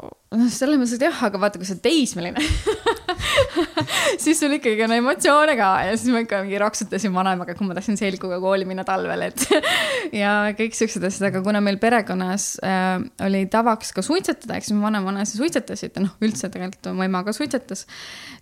noh, 0.00 0.50
selles 0.52 0.78
mõttes, 0.78 0.96
et 0.98 1.06
jah, 1.06 1.22
aga 1.26 1.40
vaata, 1.42 1.60
kui 1.60 1.68
sa 1.68 1.78
teismeline 1.82 2.40
siis 4.24 4.40
sul 4.40 4.54
ikkagi 4.56 4.84
on 4.86 4.94
emotsioone 4.96 5.56
ka 5.58 5.70
ja 5.88 5.96
siis 5.96 6.12
ma 6.14 6.22
ikka 6.24 6.42
mingi 6.44 6.60
raksutasin 6.60 7.14
vanaemaga, 7.14 7.56
kui 7.58 7.68
ma 7.68 7.76
tahtsin 7.76 7.98
selguga 8.00 8.38
kooli 8.42 8.66
minna 8.68 8.84
talvel, 8.86 9.26
et 9.28 9.46
ja 10.22 10.34
kõik 10.58 10.76
siuksed 10.76 11.04
asjad, 11.08 11.28
aga 11.30 11.42
kuna 11.46 11.62
meil 11.64 11.78
perekonnas 11.82 12.48
äh, 12.64 12.98
oli 13.26 13.44
tavaks 13.52 13.94
ka 13.96 14.04
suitsetada, 14.04 14.58
eks 14.58 14.72
mu 14.74 14.84
vanem-vanaisa 14.86 15.38
suitsetasid 15.38 15.98
ja 15.98 16.04
noh, 16.06 16.14
üldse 16.24 16.50
tegelikult 16.52 16.90
mu 16.96 17.06
ema 17.06 17.24
ka 17.26 17.34
suitsetas, 17.36 17.86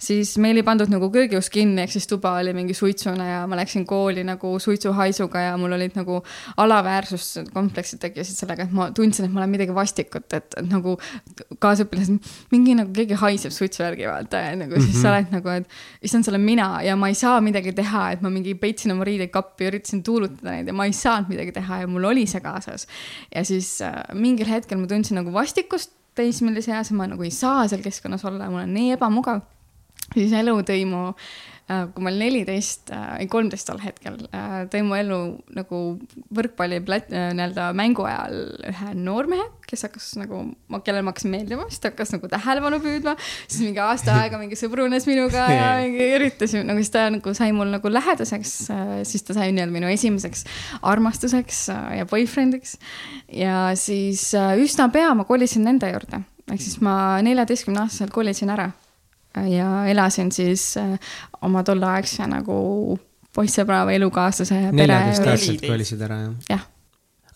siis 0.03 0.35
meil 0.43 0.61
ei 0.61 0.67
pandud 0.67 0.93
nagu 0.93 1.11
köögiust 1.13 1.53
kinni, 1.53 1.85
ehk 1.85 1.95
siis 1.97 2.09
tuba 2.11 2.35
oli 2.41 2.55
mingi 2.57 2.77
suitsune 2.77 3.29
ja 3.29 3.43
ma 3.51 3.59
läksin 3.61 3.87
kooli 3.89 4.25
nagu 4.27 4.55
suitsuhaisuga 4.63 5.47
ja 5.49 5.57
mul 5.61 5.77
olid 5.79 5.97
nagu 5.99 6.21
alaväärsuskompleksid 6.63 8.03
tekkisid 8.03 8.43
sellega, 8.43 8.67
et 8.67 8.77
ma 8.77 8.91
tundsin, 8.95 9.27
et 9.27 9.35
ma 9.35 9.43
olen 9.43 9.55
midagi 9.55 9.75
vastikut, 9.77 10.29
et, 10.37 10.59
nagu 10.69 10.97
kaasõpilased, 11.63 12.33
mingi 12.53 12.77
nagu 12.79 12.93
keegi 12.95 13.19
haiseb 13.21 13.55
suitsuvärgi 13.55 14.09
vaata 14.11 14.43
ja 14.47 14.57
nagu 14.59 14.82
siis 14.83 14.95
mm 14.95 14.99
-hmm. 14.99 15.03
sa 15.03 15.13
oled 15.13 15.33
nagu, 15.33 15.49
et 15.49 15.69
issand, 16.03 16.25
see 16.25 16.33
olen 16.33 16.45
mina 16.47 16.69
ja 16.83 16.97
ma 16.97 17.09
ei 17.09 17.15
saa 17.15 17.41
midagi 17.41 17.73
teha, 17.73 18.11
et 18.13 18.23
ma 18.23 18.31
mingi 18.31 18.55
peitsin 18.55 18.93
oma 18.93 19.05
riideid 19.05 19.31
kappi, 19.31 19.71
üritasin 19.71 20.03
tuulutada 20.03 20.51
neid 20.51 20.67
ja 20.67 20.73
ma 20.73 20.85
ei 20.85 20.93
saanud 20.93 21.29
midagi 21.29 21.53
teha 21.53 21.81
ja 21.81 21.87
mul 21.87 22.05
oli 22.05 22.27
see 22.27 22.41
kaasas. 22.41 22.87
ja 23.35 23.45
siis 23.45 23.81
äh, 23.83 24.03
mingil 24.15 24.49
hetkel 24.49 24.79
ma 24.79 24.87
tundsin 24.87 25.21
nagu 25.21 25.33
vastikust 25.33 25.93
teismelise 26.15 26.73
eas 26.73 26.91
ma 26.93 27.07
nagu 27.07 27.23
ei 27.23 27.31
saa 27.31 27.69
seal 27.69 27.83
keskkonnas 27.83 28.25
olla, 28.25 28.51
mul 28.51 28.67
on 28.67 28.75
nii 28.75 28.93
ebamugav 28.99 29.41
siis 30.15 30.33
elu 30.37 30.59
tõi 30.67 30.85
mu 30.89 31.13
kui 31.95 32.05
ma 32.05 32.11
olin 32.11 32.23
neliteist, 32.25 32.91
äh, 32.95 33.23
ei 33.23 33.29
kolmteist 33.31 33.69
tol 33.69 33.81
hetkel, 33.83 34.17
äh, 34.35 34.55
tõi 34.73 34.83
mu 34.87 34.97
ellu 34.99 35.19
nagu 35.57 35.81
võrkpalli 36.35 36.81
nii-öelda 36.83 37.69
mängu 37.79 38.07
ajal 38.09 38.37
ühe 38.71 38.95
noormehe, 38.99 39.45
kes 39.69 39.87
hakkas 39.87 40.09
nagu, 40.21 40.43
kellele 40.85 41.05
ma 41.07 41.15
hakkasin 41.15 41.33
meeldima, 41.33 41.69
siis 41.71 41.83
ta 41.83 41.93
hakkas 41.93 42.13
nagu 42.15 42.31
tähelepanu 42.33 42.81
püüdma. 42.85 43.15
siis 43.47 43.63
mingi 43.65 43.83
aasta 43.85 44.17
aega 44.21 44.41
mingi 44.41 44.59
sõbrunes 44.59 45.07
minuga 45.09 45.47
ja 45.59 45.71
mingi 45.85 46.11
üritasime, 46.19 46.67
nagu 46.69 46.83
siis 46.83 46.93
ta 46.95 47.07
nagu 47.13 47.35
sai 47.39 47.55
mul 47.57 47.73
nagu 47.73 47.93
lähedaseks, 47.93 48.55
siis 49.09 49.27
ta 49.29 49.39
sai 49.39 49.51
nii-öelda 49.55 49.77
minu 49.77 49.91
esimeseks 49.93 50.45
armastuseks 50.83 51.65
ja 51.99 52.07
boyfriend'iks. 52.11 52.77
ja 53.39 53.65
siis 53.79 54.31
üsna 54.35 54.91
pea 54.93 55.15
ma 55.17 55.29
kolisin 55.29 55.67
nende 55.69 55.93
juurde, 55.95 56.25
ehk 56.51 56.63
siis 56.63 56.81
ma 56.85 56.95
neljateistkümne 57.25 57.87
aastaselt 57.87 58.15
kolisin 58.15 58.53
ära 58.53 58.73
ja 59.49 59.87
elasin 59.89 60.33
siis 60.33 60.77
äh, 60.81 60.99
oma 61.43 61.63
tolleaegse 61.67 62.27
nagu 62.31 62.99
poissõbra 63.33 63.83
või 63.89 63.97
elukaaslase 64.01 64.59
pere. 64.59 64.77
neljateistaastaselt 64.83 65.67
kolisid 65.67 66.05
ära, 66.05 66.21
jah? 66.27 66.35
jah. 66.51 66.67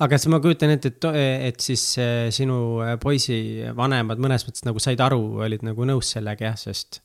aga 0.05 0.19
siis 0.19 0.33
ma 0.33 0.41
kujutan 0.45 0.75
ette, 0.77 0.93
et, 0.93 1.09
et 1.51 1.61
siis 1.65 1.87
äh, 2.03 2.29
sinu 2.35 2.61
äh, 2.85 2.97
poisi 3.03 3.39
vanemad 3.77 4.21
mõnes 4.23 4.47
mõttes 4.49 4.67
nagu 4.69 4.83
said 4.83 5.01
aru, 5.01 5.23
olid 5.47 5.65
nagu 5.67 5.89
nõus 5.89 6.13
sellega 6.17 6.51
jah, 6.51 6.61
sest 6.67 7.01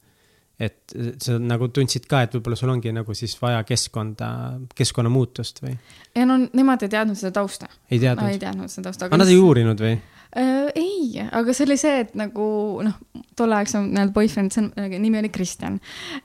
et 0.61 0.95
sa 1.23 1.37
nagu 1.41 1.69
tundsid 1.73 2.05
ka, 2.09 2.23
et 2.25 2.35
võib-olla 2.35 2.57
sul 2.59 2.71
ongi 2.73 2.93
nagu 2.93 3.15
siis 3.17 3.33
vaja 3.41 3.63
keskkonda, 3.67 4.29
keskkonnamuutust 4.77 5.63
või? 5.63 5.75
ja 6.17 6.27
no 6.29 6.37
nemad 6.43 6.85
ei 6.85 6.91
teadnud 6.93 7.19
seda 7.19 7.33
tausta. 7.41 7.69
ei 7.89 8.01
teadnud 8.01 8.27
no,? 8.27 8.33
ei 8.33 8.41
teadnud 8.41 8.73
seda 8.73 8.89
tausta. 8.89 9.09
aga 9.09 9.21
nad 9.23 9.31
ei 9.31 9.39
uurinud 9.41 9.81
või? 9.81 9.97
äh,? 10.37 10.69
ei, 10.75 11.25
aga 11.25 11.55
see 11.57 11.67
oli 11.69 11.79
see, 11.81 12.05
et 12.05 12.15
nagu 12.19 12.45
noh, 12.85 12.97
tolleaegsem 13.39 13.89
nii-öelda 13.89 14.15
boyfriend, 14.15 14.55
see 14.55 14.97
nimi 14.97 15.21
oli 15.21 15.33
Kristjan 15.33 15.79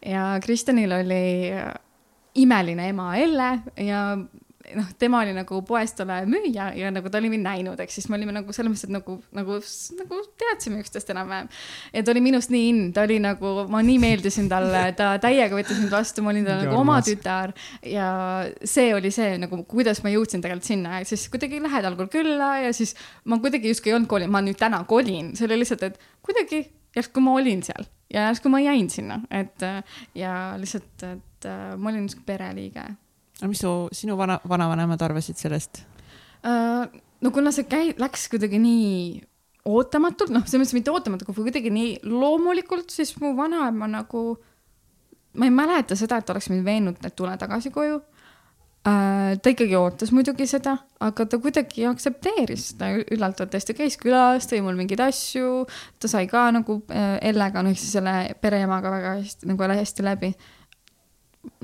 ja 0.05 0.35
Kristjanil 0.45 0.99
oli 1.01 1.23
imeline 2.37 2.91
ema 2.93 3.15
Elle 3.17 3.51
ja 3.87 4.03
noh, 4.75 4.89
tema 4.99 5.21
oli 5.23 5.33
nagu 5.37 5.61
poest 5.67 6.01
olev 6.03 6.27
müüja 6.31 6.69
ja 6.77 6.91
nagu 6.95 7.11
ta 7.13 7.21
oli 7.21 7.31
mind 7.33 7.47
näinud, 7.47 7.81
ehk 7.83 7.93
siis 7.93 8.09
me 8.11 8.19
olime 8.19 8.35
nagu 8.35 8.55
selles 8.55 8.73
mõttes, 8.73 8.87
et 8.89 8.95
nagu, 8.95 9.17
nagu, 9.37 9.59
nagu 10.01 10.21
teadsime 10.41 10.81
üksteist 10.83 11.11
enam-vähem. 11.15 11.51
ja 11.95 12.03
ta 12.03 12.15
oli 12.15 12.23
minust 12.25 12.53
nii 12.55 12.69
in, 12.71 12.81
ta 12.97 13.07
oli 13.07 13.19
nagu, 13.23 13.53
ma 13.73 13.83
nii 13.87 13.99
meeldisin 14.03 14.51
talle, 14.51 14.83
ta 14.99 15.13
täiega 15.23 15.57
võttis 15.57 15.81
mind 15.81 15.95
vastu, 15.95 16.25
ma 16.25 16.33
olin 16.35 16.49
talle 16.49 16.67
nagu 16.67 16.81
oma 16.81 16.99
tütar. 17.07 17.55
ja 17.87 18.09
see 18.65 18.95
oli 18.97 19.13
see 19.15 19.37
nagu, 19.43 19.63
kuidas 19.71 20.03
ma 20.05 20.13
jõudsin 20.15 20.45
tegelikult 20.45 20.69
sinna. 20.69 21.01
Ja 21.03 21.09
siis 21.09 21.29
kuidagi 21.33 21.61
lähed 21.63 21.87
algul 21.89 22.11
külla 22.13 22.57
ja 22.65 22.73
siis 22.77 22.97
ma 23.25 23.41
kuidagi 23.43 23.71
justkui 23.73 23.93
ei 23.93 23.99
olnud 23.99 24.11
kolinud, 24.11 24.35
ma 24.35 24.43
nüüd 24.45 24.59
täna 24.61 24.83
kolin, 24.89 25.35
see 25.39 25.49
oli 25.49 25.63
lihtsalt, 25.63 25.87
et 25.87 26.01
kuidagi 26.27 26.65
järsku 26.97 27.23
ma 27.23 27.37
olin 27.39 27.63
seal 27.67 27.87
ja 28.13 28.29
järsku 28.29 28.51
ma 28.53 28.61
jäin 28.63 28.91
sinna, 28.91 29.21
et 29.31 29.65
ja 30.17 30.37
lihtsalt, 30.61 31.09
et 31.11 31.51
ma 31.77 31.91
olin 31.91 32.07
niisugune 32.07 32.27
pereliige 32.29 32.87
aga 33.41 33.51
mis 33.51 33.61
su, 33.61 33.73
sinu 33.93 34.17
vana, 34.19 34.39
vanavanemad 34.49 35.03
arvasid 35.03 35.39
sellest 35.41 35.83
uh,? 36.45 36.87
no 37.21 37.33
kuna 37.33 37.53
see 37.55 37.69
käi-, 37.69 37.95
läks 38.01 38.29
kuidagi 38.33 38.61
nii 38.61 39.23
ootamatult, 39.67 40.31
noh, 40.31 40.45
selles 40.47 40.69
mõttes 40.69 40.77
mitte 40.77 40.93
ootamatult, 40.95 41.31
aga 41.33 41.47
kuidagi 41.49 41.73
nii 41.75 41.95
loomulikult, 42.07 42.93
siis 42.93 43.17
mu 43.19 43.33
vanaema 43.39 43.89
nagu, 43.91 44.27
ma 45.41 45.49
ei 45.49 45.55
mäleta 45.55 45.99
seda, 45.99 46.21
et 46.21 46.31
oleks 46.31 46.51
mind 46.53 46.67
veennud, 46.67 47.01
et 47.03 47.17
tule 47.19 47.35
tagasi 47.41 47.73
koju 47.75 47.97
uh,. 47.99 49.33
ta 49.43 49.53
ikkagi 49.53 49.75
ootas 49.79 50.13
muidugi 50.15 50.47
seda, 50.51 50.77
aga 51.03 51.27
ta 51.27 51.41
kuidagi 51.43 51.89
aktsepteeris 51.91 52.71
seda 52.73 52.93
et 53.01 53.43
tõesti 53.43 53.77
käis 53.77 53.99
külas, 54.01 54.47
tõi 54.49 54.63
mul 54.65 54.79
mingeid 54.79 55.03
asju, 55.09 55.65
ta 55.99 56.11
sai 56.13 56.29
ka 56.31 56.47
nagu 56.55 56.79
uh, 56.85 57.17
Ellega, 57.21 57.65
noh, 57.65 57.75
ehk 57.75 57.83
siis 57.83 57.99
selle 57.99 58.15
pereemaga 58.41 58.93
väga 58.95 59.17
hästi, 59.19 59.51
nagu 59.51 59.73
hästi 59.83 60.07
läbi. 60.07 60.33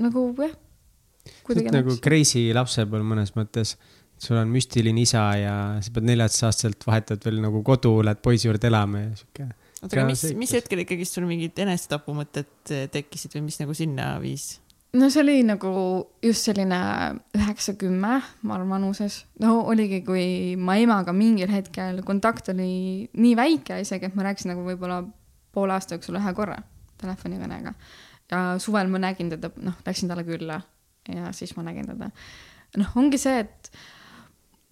nagu 0.03 0.27
jah 0.41 0.59
nagu 1.73 1.97
crazy 2.03 2.51
lapsepõlv 2.55 3.05
mõnes 3.13 3.35
mõttes. 3.37 3.77
sul 4.23 4.37
on 4.39 4.47
müstiline 4.47 5.01
isa 5.01 5.23
ja 5.35 5.53
sa 5.83 5.91
pead 5.91 6.05
neljateistaastaselt 6.07 6.85
vahetad 6.87 7.23
veel 7.25 7.41
nagu 7.43 7.59
kodu, 7.65 7.97
lähed 8.05 8.21
poisi 8.23 8.47
juurde 8.47 8.69
elama 8.69 9.01
ja 9.01 9.15
sihuke. 9.19 9.47
oota, 9.81 9.95
aga 9.95 10.05
mis, 10.07 10.23
mis 10.39 10.53
hetkel 10.55 10.83
ikkagi 10.85 11.07
sul 11.07 11.27
mingid 11.27 11.59
enesetapumõtted 11.59 12.75
tekkisid 12.93 13.35
või 13.35 13.49
mis 13.49 13.59
nagu 13.59 13.75
sinna 13.75 14.13
viis? 14.23 14.63
no 14.93 15.09
see 15.09 15.23
oli 15.23 15.37
nagu 15.45 15.73
just 16.21 16.47
selline 16.47 16.79
üheksa-kümme, 17.37 18.13
ma 18.21 18.55
arvan, 18.55 18.69
vanuses. 18.77 19.23
no 19.41 19.61
oligi, 19.71 20.03
kui 20.05 20.55
ma 20.59 20.77
emaga 20.81 21.15
mingil 21.15 21.51
hetkel 21.51 22.03
kontakt 22.05 22.51
oli 22.53 23.09
nii 23.11 23.35
väike 23.39 23.81
isegi, 23.81 24.09
et 24.09 24.17
ma 24.17 24.27
rääkisin 24.29 24.53
nagu 24.53 24.65
võib-olla 24.67 25.01
poole 25.53 25.75
aasta 25.75 25.97
jooksul 25.97 26.19
ühe 26.21 26.33
korra 26.37 26.59
telefonikõnega. 27.01 27.73
ja 28.31 28.43
suvel 28.61 28.87
ma 28.89 29.01
nägin 29.01 29.33
teda, 29.33 29.51
noh, 29.65 29.75
läksin 29.85 30.11
talle 30.11 30.25
külla 30.27 30.61
ja 31.09 31.33
siis 31.35 31.55
ma 31.57 31.65
nägin 31.67 31.89
teda. 31.89 32.09
noh, 32.77 32.95
ongi 32.99 33.19
see, 33.21 33.43
et 33.43 33.71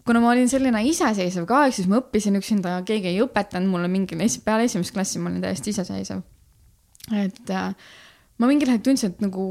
kuna 0.05 0.21
ma 0.23 0.31
olin 0.33 0.49
selline 0.49 0.83
iseseisev 0.89 1.45
ka, 1.49 1.65
ehk 1.67 1.77
siis 1.77 1.89
ma 1.91 1.99
õppisin 2.01 2.39
üksinda, 2.39 2.79
keegi 2.87 3.11
ei 3.11 3.21
õpetanud 3.23 3.69
mulle 3.69 3.89
mingil 3.91 4.21
peale 4.45 4.65
esimest 4.69 4.95
klassi 4.95 5.21
ma 5.21 5.29
olin 5.29 5.43
täiesti 5.43 5.73
iseseisev. 5.75 6.23
et 7.15 7.49
äh, 7.49 7.73
ma 8.37 8.49
mingil 8.49 8.71
hetkel 8.71 8.91
tundsin, 8.91 9.13
et 9.13 9.23
nagu 9.23 9.47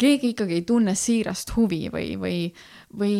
keegi 0.00 0.34
ikkagi 0.34 0.60
ei 0.60 0.66
tunne 0.66 0.94
siirast 0.96 1.54
huvi 1.56 1.88
või, 1.92 2.14
või, 2.20 2.36
või 2.96 3.16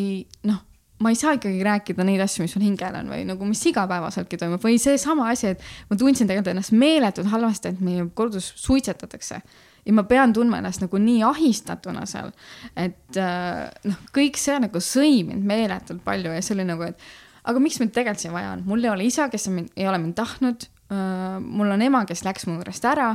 noh, 0.48 0.60
ma 1.00 1.12
ei 1.12 1.18
saa 1.18 1.34
ikkagi 1.36 1.64
rääkida 1.64 2.04
neid 2.06 2.22
asju, 2.24 2.44
mis 2.44 2.54
mul 2.56 2.66
hingel 2.68 2.96
on 3.00 3.10
või 3.12 3.24
nagu, 3.28 3.48
mis 3.48 3.62
igapäevaseltki 3.70 4.38
toimub 4.40 4.62
või 4.64 4.78
seesama 4.80 5.30
asi, 5.32 5.54
et 5.54 5.64
ma 5.90 5.98
tundsin 6.00 6.28
tegelikult 6.28 6.54
ennast 6.54 6.76
meeletult 6.76 7.30
halvasti, 7.32 7.74
et 7.74 7.82
meie 7.84 8.06
kodus 8.16 8.52
suitsetatakse 8.60 9.40
ja 9.86 9.94
ma 9.96 10.04
pean 10.08 10.32
tundma 10.36 10.60
ennast 10.60 10.84
nagu 10.84 11.00
nii 11.00 11.22
ahistatuna 11.26 12.04
seal, 12.08 12.30
et 12.78 13.18
äh, 13.20 13.64
noh, 13.88 14.04
kõik 14.14 14.38
see 14.40 14.58
nagu 14.62 14.82
sõi 14.84 15.22
mind 15.28 15.46
meeletult 15.48 16.04
palju 16.04 16.34
ja 16.34 16.42
see 16.44 16.56
oli 16.58 16.68
nagu, 16.68 16.90
et 16.90 17.00
aga 17.48 17.62
miks 17.62 17.80
mind 17.80 17.94
tegelikult 17.96 18.24
siin 18.24 18.36
vaja 18.36 18.52
on, 18.56 18.66
mul 18.68 18.84
ei 18.84 18.92
ole 18.92 19.08
isa, 19.08 19.30
kes 19.32 19.48
mind, 19.52 19.72
ei 19.76 19.88
ole 19.88 20.00
mind 20.02 20.16
tahtnud 20.18 20.68
uh,. 20.92 21.40
mul 21.40 21.72
on 21.72 21.82
ema, 21.82 22.04
kes 22.08 22.24
läks 22.26 22.46
mu 22.48 22.58
juurest 22.58 22.84
ära. 22.90 23.14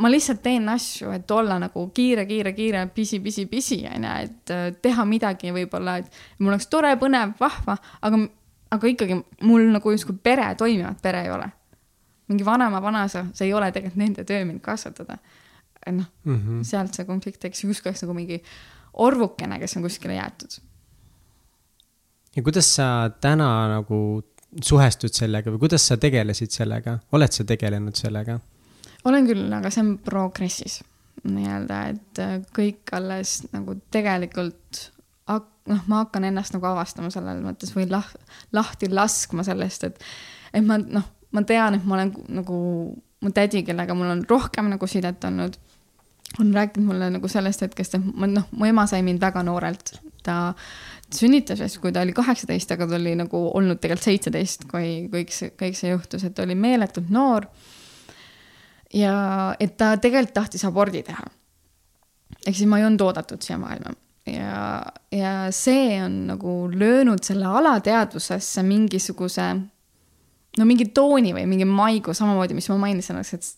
ma 0.00 0.08
lihtsalt 0.08 0.40
teen 0.42 0.68
asju, 0.72 1.10
et 1.12 1.30
olla 1.30 1.58
nagu 1.60 1.88
kiire, 1.94 2.24
kiire, 2.26 2.54
kiire, 2.56 2.86
pisi, 2.94 3.20
pisi, 3.20 3.44
pisi 3.46 3.82
onju, 3.90 4.14
et 4.22 4.54
uh, 4.54 4.70
teha 4.82 5.04
midagi 5.04 5.52
võib-olla, 5.52 5.98
et 6.00 6.22
mul 6.38 6.54
oleks 6.54 6.70
tore, 6.72 6.94
põnev, 7.00 7.34
vahva, 7.40 7.76
aga, 8.00 8.22
aga 8.72 8.88
ikkagi 8.88 9.18
mul 9.44 9.68
nagu 9.74 9.92
justkui 9.92 10.16
pere, 10.22 10.54
toimivat 10.56 11.02
pere 11.04 11.26
ei 11.26 11.34
ole 11.34 11.50
mingi 12.28 12.44
vanema 12.44 12.80
vanaisa, 12.80 13.26
see 13.36 13.50
ei 13.50 13.52
ole 13.52 13.68
tegelikult 13.72 14.00
nende 14.00 14.24
töö 14.24 14.44
mind 14.48 14.62
kasvatada 14.64 15.18
noh 15.92 16.06
mm 16.24 16.36
-hmm., 16.36 16.62
sealt 16.64 16.94
see 16.94 17.04
konflikt 17.04 17.40
tekkis, 17.40 17.64
justkui 17.64 17.90
oleks 17.90 18.04
nagu 18.04 18.14
mingi 18.14 18.42
orvukene, 18.92 19.58
kes 19.58 19.76
on 19.76 19.82
kuskile 19.82 20.14
jäetud. 20.14 20.60
ja 22.36 22.42
kuidas 22.42 22.74
sa 22.76 23.10
täna 23.20 23.50
nagu 23.68 24.22
suhestud 24.62 25.12
sellega 25.12 25.50
või 25.50 25.58
kuidas 25.66 25.86
sa 25.88 25.96
tegelesid 25.96 26.50
sellega, 26.50 26.98
oled 27.12 27.32
sa 27.32 27.44
tegelenud 27.44 27.94
sellega? 27.94 28.40
olen 29.04 29.26
küll, 29.26 29.52
aga 29.52 29.70
see 29.70 29.84
on 29.84 29.98
progressis 29.98 30.82
nii-öelda, 31.24 31.80
et 31.88 32.18
äh, 32.18 32.40
kõik 32.56 32.92
alles 32.92 33.42
nagu 33.52 33.76
tegelikult 33.90 34.90
noh, 35.70 35.82
ma 35.88 36.02
hakkan 36.02 36.26
ennast 36.28 36.54
nagu 36.56 36.68
avastama 36.68 37.10
selles 37.12 37.40
mõttes 37.44 37.72
või 37.76 37.86
lah-, 37.90 38.12
lahti 38.52 38.90
laskma 38.92 39.44
sellest, 39.46 39.88
et, 39.88 40.00
et 40.52 40.64
ma 40.64 40.78
noh, 40.78 41.06
ma 41.34 41.42
tean, 41.48 41.78
et 41.78 41.86
ma 41.88 41.98
olen 41.98 42.12
nagu 42.40 42.58
mu 43.24 43.32
tädi, 43.34 43.64
kellega 43.66 43.96
mul 43.96 44.12
on 44.12 44.24
rohkem 44.28 44.68
nagu 44.74 44.88
sidet 44.90 45.24
olnud 45.24 45.56
on 46.40 46.54
rääkinud 46.54 46.88
mulle 46.88 47.10
nagu 47.14 47.28
sellest 47.30 47.62
hetkest, 47.62 47.94
et 47.98 48.10
ma 48.14 48.28
noh, 48.30 48.48
mu 48.52 48.66
ema 48.66 48.86
sai 48.90 49.02
mind 49.06 49.22
väga 49.22 49.42
noorelt 49.46 49.94
ta 50.24 50.54
sünnitas 51.14 51.60
vist, 51.60 51.78
kui 51.82 51.92
ta 51.92 52.02
oli 52.02 52.14
kaheksateist, 52.16 52.72
aga 52.74 52.88
ta 52.88 52.96
oli 52.98 53.14
nagu 53.18 53.42
olnud 53.54 53.78
tegelikult 53.80 54.08
seitseteist, 54.08 54.66
kui 54.70 54.88
kõik 55.12 55.34
see, 55.34 55.52
kõik 55.60 55.78
see 55.78 55.92
juhtus, 55.92 56.24
et 56.24 56.34
ta 56.34 56.46
oli 56.46 56.56
meeletult 56.58 57.10
noor. 57.14 57.46
ja 58.94 59.14
et 59.60 59.76
ta 59.76 59.96
tegelikult 59.98 60.34
tahtis 60.34 60.64
abordi 60.64 61.02
teha. 61.02 61.26
ehk 62.46 62.56
siis 62.56 62.68
ma 62.68 62.78
ei 62.78 62.86
olnud 62.86 63.00
oodatud 63.00 63.42
siia 63.42 63.58
maailma 63.58 63.94
ja, 64.26 64.82
ja 65.12 65.32
see 65.50 66.02
on 66.02 66.26
nagu 66.26 66.70
löönud 66.72 67.22
selle 67.24 67.46
alateadvusesse 67.46 68.62
mingisuguse 68.62 69.48
no 70.58 70.66
mingi 70.68 70.86
tooni 70.94 71.34
või 71.34 71.46
mingi 71.50 71.66
maigu, 71.68 72.14
samamoodi, 72.14 72.54
mis 72.54 72.68
ma 72.70 72.78
mainisin, 72.86 73.18
et 73.20 73.50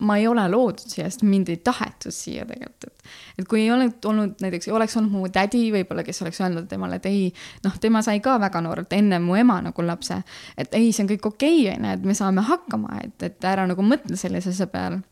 ma 0.00 0.16
ei 0.16 0.26
ole 0.28 0.44
loodud 0.48 0.88
siia, 0.88 1.06
sest 1.10 1.22
mind 1.26 1.50
ei 1.52 1.58
tahetud 1.64 2.14
siia 2.14 2.46
tegelikult, 2.48 2.86
et. 2.88 3.12
et 3.38 3.48
kui 3.48 3.62
ei 3.64 3.70
oleks 3.74 4.06
olnud 4.08 4.40
näiteks, 4.42 4.70
oleks 4.72 4.96
olnud 4.96 5.12
mu 5.12 5.28
tädi 5.32 5.66
võib-olla, 5.74 6.04
kes 6.06 6.22
oleks 6.24 6.40
öelnud 6.40 6.68
temale, 6.70 7.00
et 7.00 7.08
ei, 7.10 7.28
noh, 7.64 7.76
tema 7.82 8.02
sai 8.06 8.22
ka 8.24 8.38
väga 8.40 8.62
noorelt 8.64 8.92
enne 8.96 9.20
mu 9.22 9.36
ema 9.38 9.60
nagu 9.64 9.84
lapse. 9.86 10.22
et 10.56 10.74
ei, 10.78 10.90
see 10.92 11.04
on 11.04 11.12
kõik 11.12 11.30
okei 11.32 11.62
okay,, 11.66 11.76
onju, 11.76 11.94
et 11.98 12.08
me 12.08 12.16
saame 12.16 12.44
hakkama, 12.48 13.00
et, 13.04 13.16
et 13.28 13.48
ära 13.52 13.66
nagu 13.70 13.84
mõtle 13.84 14.18
sellise 14.20 14.54
asja 14.54 14.70
peale. 14.72 15.02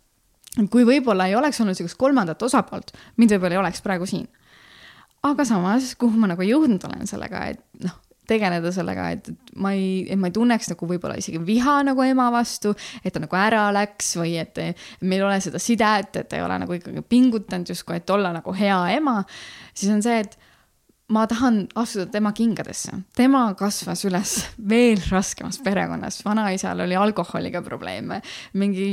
kui 0.72 0.88
võib-olla 0.88 1.28
ei 1.28 1.36
oleks 1.38 1.60
olnud 1.60 1.78
sihukest 1.78 2.00
kolmandat 2.00 2.42
osapoolt, 2.42 2.94
mind 3.16 3.36
võib-olla 3.36 3.58
ei 3.58 3.64
oleks 3.66 3.84
praegu 3.84 4.08
siin. 4.08 4.28
aga 5.22 5.44
samas, 5.44 5.94
kuhu 6.00 6.16
ma 6.16 6.32
nagu 6.32 6.44
jõudnud 6.46 6.84
olen 6.88 7.06
sellega, 7.10 7.46
et 7.52 7.64
noh 7.84 8.07
tegeleda 8.28 8.72
sellega, 8.74 9.08
et, 9.16 9.30
et 9.32 9.54
ma 9.60 9.72
ei, 9.76 10.02
et 10.08 10.20
ma 10.20 10.30
ei 10.30 10.36
tunneks 10.36 10.72
nagu 10.72 10.88
võib-olla 10.90 11.18
isegi 11.20 11.40
viha 11.44 11.78
nagu 11.88 12.04
ema 12.04 12.28
vastu, 12.34 12.74
et 13.02 13.14
ta 13.14 13.22
nagu 13.22 13.38
ära 13.38 13.68
läks 13.74 14.14
või 14.20 14.36
et 14.42 14.60
meil 15.00 15.22
ei 15.22 15.28
ole 15.30 15.38
seda 15.44 15.62
sidet, 15.62 16.20
et 16.22 16.36
ei 16.36 16.44
ole 16.44 16.58
nagu 16.64 16.76
ikkagi 16.76 17.04
pingutanud 17.08 17.72
justkui, 17.72 17.98
et 18.00 18.14
olla 18.14 18.34
nagu 18.36 18.54
hea 18.56 18.78
ema. 18.98 19.22
siis 19.74 19.92
on 19.94 20.04
see, 20.04 20.20
et 20.26 20.38
ma 21.08 21.24
tahan 21.26 21.62
astuda 21.80 22.06
tema 22.12 22.32
kingadesse. 22.36 22.92
tema 23.16 23.46
kasvas 23.58 24.04
üles 24.04 24.34
veel 24.68 25.00
raskemas 25.10 25.60
perekonnas, 25.64 26.20
vanaisal 26.24 26.84
oli 26.84 26.96
alkoholiga 26.96 27.62
probleeme, 27.64 28.20
mingi, 28.60 28.90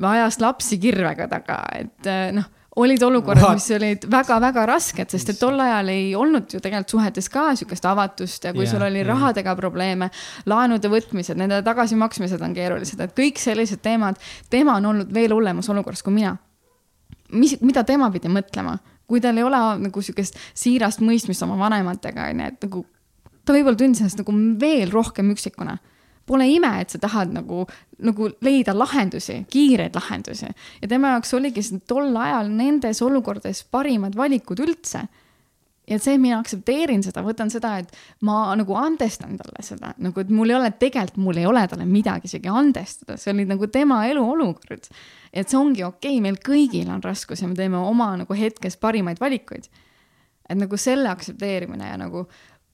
ajas 0.00 0.40
lapsi 0.40 0.80
kirvega 0.80 1.28
taga, 1.28 1.62
et 1.76 2.08
noh 2.36 2.54
olid 2.78 3.02
olukorrad, 3.02 3.56
mis 3.58 3.68
olid 3.74 4.04
väga-väga 4.10 4.64
rasked, 4.70 5.10
sest 5.10 5.32
et 5.32 5.40
tol 5.40 5.58
ajal 5.62 5.90
ei 5.92 6.10
olnud 6.18 6.52
ju 6.54 6.60
tegelikult 6.62 6.94
suhetes 6.94 7.28
ka 7.32 7.48
sihukest 7.58 7.88
avatust 7.90 8.44
ja 8.46 8.52
kui 8.54 8.64
yeah, 8.64 8.72
sul 8.72 8.84
oli 8.86 9.00
yeah. 9.02 9.08
rahadega 9.10 9.54
probleeme, 9.58 10.10
laenude 10.46 10.90
võtmised, 10.92 11.38
nende 11.40 11.60
tagasimaksmised 11.66 12.42
on 12.44 12.54
keerulised, 12.56 13.00
et 13.02 13.16
kõik 13.16 13.40
sellised 13.42 13.82
teemad, 13.84 14.20
tema 14.50 14.78
on 14.78 14.92
olnud 14.92 15.10
veel 15.14 15.34
hullemas 15.34 15.70
olukorras 15.74 16.04
kui 16.06 16.14
mina. 16.14 16.36
mis, 17.32 17.58
mida 17.60 17.84
tema 17.84 18.10
pidi 18.14 18.30
mõtlema, 18.32 18.78
kui 19.08 19.20
tal 19.24 19.36
ei 19.36 19.46
ole 19.46 19.60
nagu 19.82 20.02
sihukest 20.02 20.38
siirast 20.54 21.02
mõistmist 21.04 21.42
oma 21.44 21.58
vanematega, 21.60 22.30
onju, 22.32 22.52
et 22.52 22.66
nagu 22.68 22.84
ta 23.44 23.56
võib-olla 23.56 23.80
tundis 23.80 24.04
ennast 24.04 24.20
nagu 24.20 24.34
veel 24.60 24.92
rohkem 24.92 25.32
üksikuna 25.34 25.78
pole 26.28 26.48
ime, 26.52 26.70
et 26.82 26.94
sa 26.94 27.00
tahad 27.02 27.32
nagu, 27.34 27.64
nagu 28.04 28.28
leida 28.44 28.74
lahendusi, 28.76 29.40
kiireid 29.50 29.96
lahendusi 29.96 30.48
ja 30.48 30.90
tema 30.90 31.16
jaoks 31.16 31.34
oligi 31.38 31.64
tol 31.88 32.16
ajal 32.16 32.52
nendes 32.52 33.02
olukordades 33.04 33.64
parimad 33.72 34.16
valikud 34.18 34.62
üldse 34.64 35.06
ja 35.88 35.98
see, 36.00 36.16
et 36.16 36.22
mina 36.22 36.38
aktsepteerin 36.42 37.02
seda, 37.04 37.22
võtan 37.24 37.50
seda, 37.52 37.74
et 37.82 38.24
ma 38.26 38.52
nagu 38.58 38.76
andestan 38.78 39.36
talle 39.40 39.64
seda, 39.64 39.94
nagu 40.02 40.22
et 40.22 40.32
mul 40.34 40.52
ei 40.52 40.58
ole, 40.58 40.70
tegelikult 40.80 41.22
mul 41.24 41.40
ei 41.40 41.48
ole 41.48 41.64
talle 41.70 41.86
midagi 41.88 42.28
isegi 42.28 42.52
andestada, 42.52 43.18
see 43.20 43.32
oli 43.32 43.46
nagu 43.48 43.68
tema 43.72 44.02
eluolukord. 44.10 44.88
et 45.32 45.48
see 45.48 45.58
ongi 45.58 45.84
okei 45.84 46.18
okay,, 46.18 46.24
meil 46.24 46.38
kõigil 46.44 46.88
on 46.92 47.02
raskus 47.04 47.42
ja 47.42 47.48
me 47.48 47.56
teeme 47.56 47.80
oma 47.80 48.14
nagu 48.20 48.34
hetkes 48.34 48.76
parimaid 48.76 49.20
valikuid. 49.20 49.68
et 50.48 50.56
nagu 50.56 50.76
selle 50.76 51.08
aktsepteerimine 51.08 51.88
ja 51.88 51.96
nagu 52.00 52.26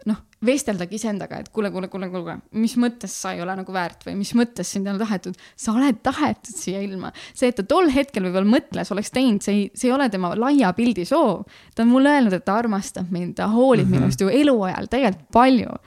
noh, 0.08 0.20
vesteldagi 0.44 0.98
iseendaga, 0.98 1.40
et 1.40 1.50
kuule, 1.54 1.70
kuule, 1.72 1.88
kuule, 1.92 2.08
kuule, 2.12 2.36
mis 2.60 2.76
mõttes 2.80 3.14
sa 3.22 3.32
ei 3.34 3.42
ole 3.44 3.56
nagu 3.56 3.74
väärt 3.74 4.04
või 4.06 4.16
mis 4.18 4.34
mõttes 4.36 4.70
sind 4.74 4.86
ei 4.86 4.92
ole 4.92 5.00
tahetud. 5.00 5.36
sa 5.56 5.72
oled 5.72 6.00
tahetud 6.04 6.56
siia 6.56 6.82
ilma. 6.84 7.12
see, 7.32 7.48
et 7.48 7.56
ta 7.56 7.66
tol 7.68 7.88
hetkel 7.94 8.28
võib-olla 8.28 8.56
mõtles, 8.56 8.92
oleks 8.92 9.12
teinud, 9.14 9.42
see 9.44 9.54
ei, 9.54 9.68
see 9.74 9.88
ei 9.88 9.94
ole 9.96 10.08
tema 10.12 10.34
laia 10.36 10.72
pildi 10.76 11.06
soov. 11.08 11.44
ta 11.74 11.86
on 11.86 11.92
mulle 11.94 12.16
öelnud, 12.16 12.36
et 12.36 12.44
ta 12.44 12.58
armastab 12.60 13.12
mind, 13.14 13.36
ta 13.40 13.48
hoolib 13.48 13.88
mm 13.88 13.94
-hmm. 13.94 14.00
minust 14.00 14.20
ju 14.20 14.28
eluajal 14.28 14.90
tegelikult 14.92 15.30
palju 15.32 15.78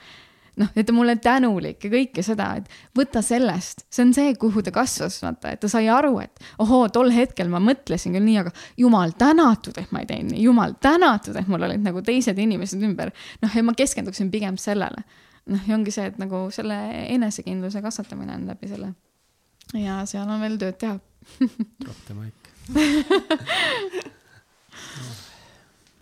noh, 0.58 0.70
et 0.74 0.86
ta 0.86 0.94
mulle 0.94 1.14
tänulik 1.22 1.84
ja 1.84 1.90
kõike 1.92 2.22
seda, 2.26 2.48
et 2.58 2.66
võta 2.96 3.22
sellest, 3.24 3.84
see 3.92 4.04
on 4.06 4.12
see, 4.16 4.34
kuhu 4.40 4.62
ta 4.64 4.72
kasvas, 4.74 5.18
vaata, 5.22 5.52
et 5.54 5.60
ta 5.62 5.70
sai 5.70 5.88
aru, 5.92 6.18
et 6.22 6.42
ohoo, 6.62 6.88
tol 6.94 7.10
hetkel 7.14 7.48
ma 7.52 7.60
mõtlesin 7.62 8.16
küll 8.16 8.26
nii, 8.26 8.38
aga 8.42 8.52
jumal 8.80 9.14
tänatud, 9.18 9.76
et 9.80 9.92
ma 9.94 9.98
ei 10.02 10.08
teinud 10.10 10.32
nii, 10.34 10.42
jumal 10.46 10.72
tänatud, 10.82 11.36
et 11.38 11.48
mul 11.50 11.62
olid 11.68 11.82
nagu 11.84 12.02
teised 12.06 12.38
inimesed 12.38 12.82
ümber. 12.88 13.08
noh, 13.42 13.52
ja 13.54 13.62
ma 13.64 13.72
keskenduksin 13.78 14.30
pigem 14.34 14.56
sellele. 14.60 15.00
noh, 15.48 15.62
ja 15.68 15.74
ongi 15.78 15.94
see, 15.94 16.06
et 16.10 16.18
nagu 16.20 16.36
selle 16.54 16.78
enesekindluse 17.14 17.82
kasvatamine 17.84 18.32
on 18.34 18.46
läbi 18.50 18.66
selle. 18.70 18.92
ja 19.74 20.02
seal 20.06 20.28
on 20.28 20.40
veel 20.44 20.58
tööd 20.60 20.78
teha 20.80 20.96
rohkem 21.88 22.16
aeg 22.24 22.34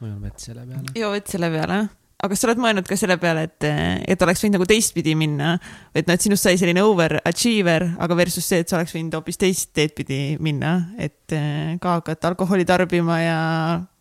ma 0.01 0.09
joon 0.11 0.23
vett 0.23 0.39
selle 0.43 0.67
peale. 0.67 0.87
joo 0.99 1.11
vett 1.15 1.29
selle 1.31 1.49
peale 1.53 1.79
aga 2.17 2.33
kas 2.33 2.43
sa 2.43 2.49
oled 2.49 2.61
mõelnud 2.63 2.87
ka 2.89 2.97
selle 2.99 3.19
peale, 3.21 3.45
et, 3.51 3.67
et 4.09 4.23
oleks 4.25 4.43
võinud 4.43 4.57
nagu 4.57 4.69
teistpidi 4.69 5.13
minna, 5.19 5.57
et 5.93 6.09
noh, 6.09 6.17
et 6.17 6.25
sinust 6.25 6.47
sai 6.47 6.57
selline 6.61 6.85
overachiever, 6.87 7.91
aga 8.03 8.19
versus 8.19 8.47
see, 8.49 8.63
et 8.65 8.73
sa 8.73 8.79
oleks 8.79 8.95
võinud 8.97 9.19
hoopis 9.19 9.41
teist 9.41 9.73
teed 9.77 9.93
pidi 9.97 10.21
minna, 10.43 10.77
et 10.97 11.37
eh, 11.37 11.75
ka 11.83 11.99
hakata 12.01 12.33
alkoholi 12.33 12.67
tarbima 12.69 13.21
ja 13.21 13.41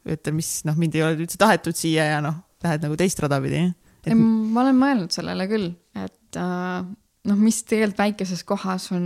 ütle, 0.08 0.36
mis 0.38 0.60
noh, 0.68 0.78
mind 0.80 0.96
ei 0.96 1.04
ole 1.04 1.18
üldse 1.20 1.40
tahetud 1.42 1.76
siia 1.78 2.08
ja 2.14 2.22
noh, 2.24 2.40
lähed 2.64 2.86
nagu 2.86 2.96
teist 3.00 3.20
rada 3.24 3.42
pidi. 3.44 3.66
Et.... 4.06 4.14
ma 4.16 4.64
olen 4.64 4.80
mõelnud 4.80 5.16
sellele 5.16 5.50
küll, 5.52 5.74
et 5.98 6.40
äh, 6.40 6.80
noh, 7.30 7.42
mis 7.42 7.64
tegelikult 7.68 8.06
väikeses 8.06 8.46
kohas 8.48 8.88
on 8.96 9.06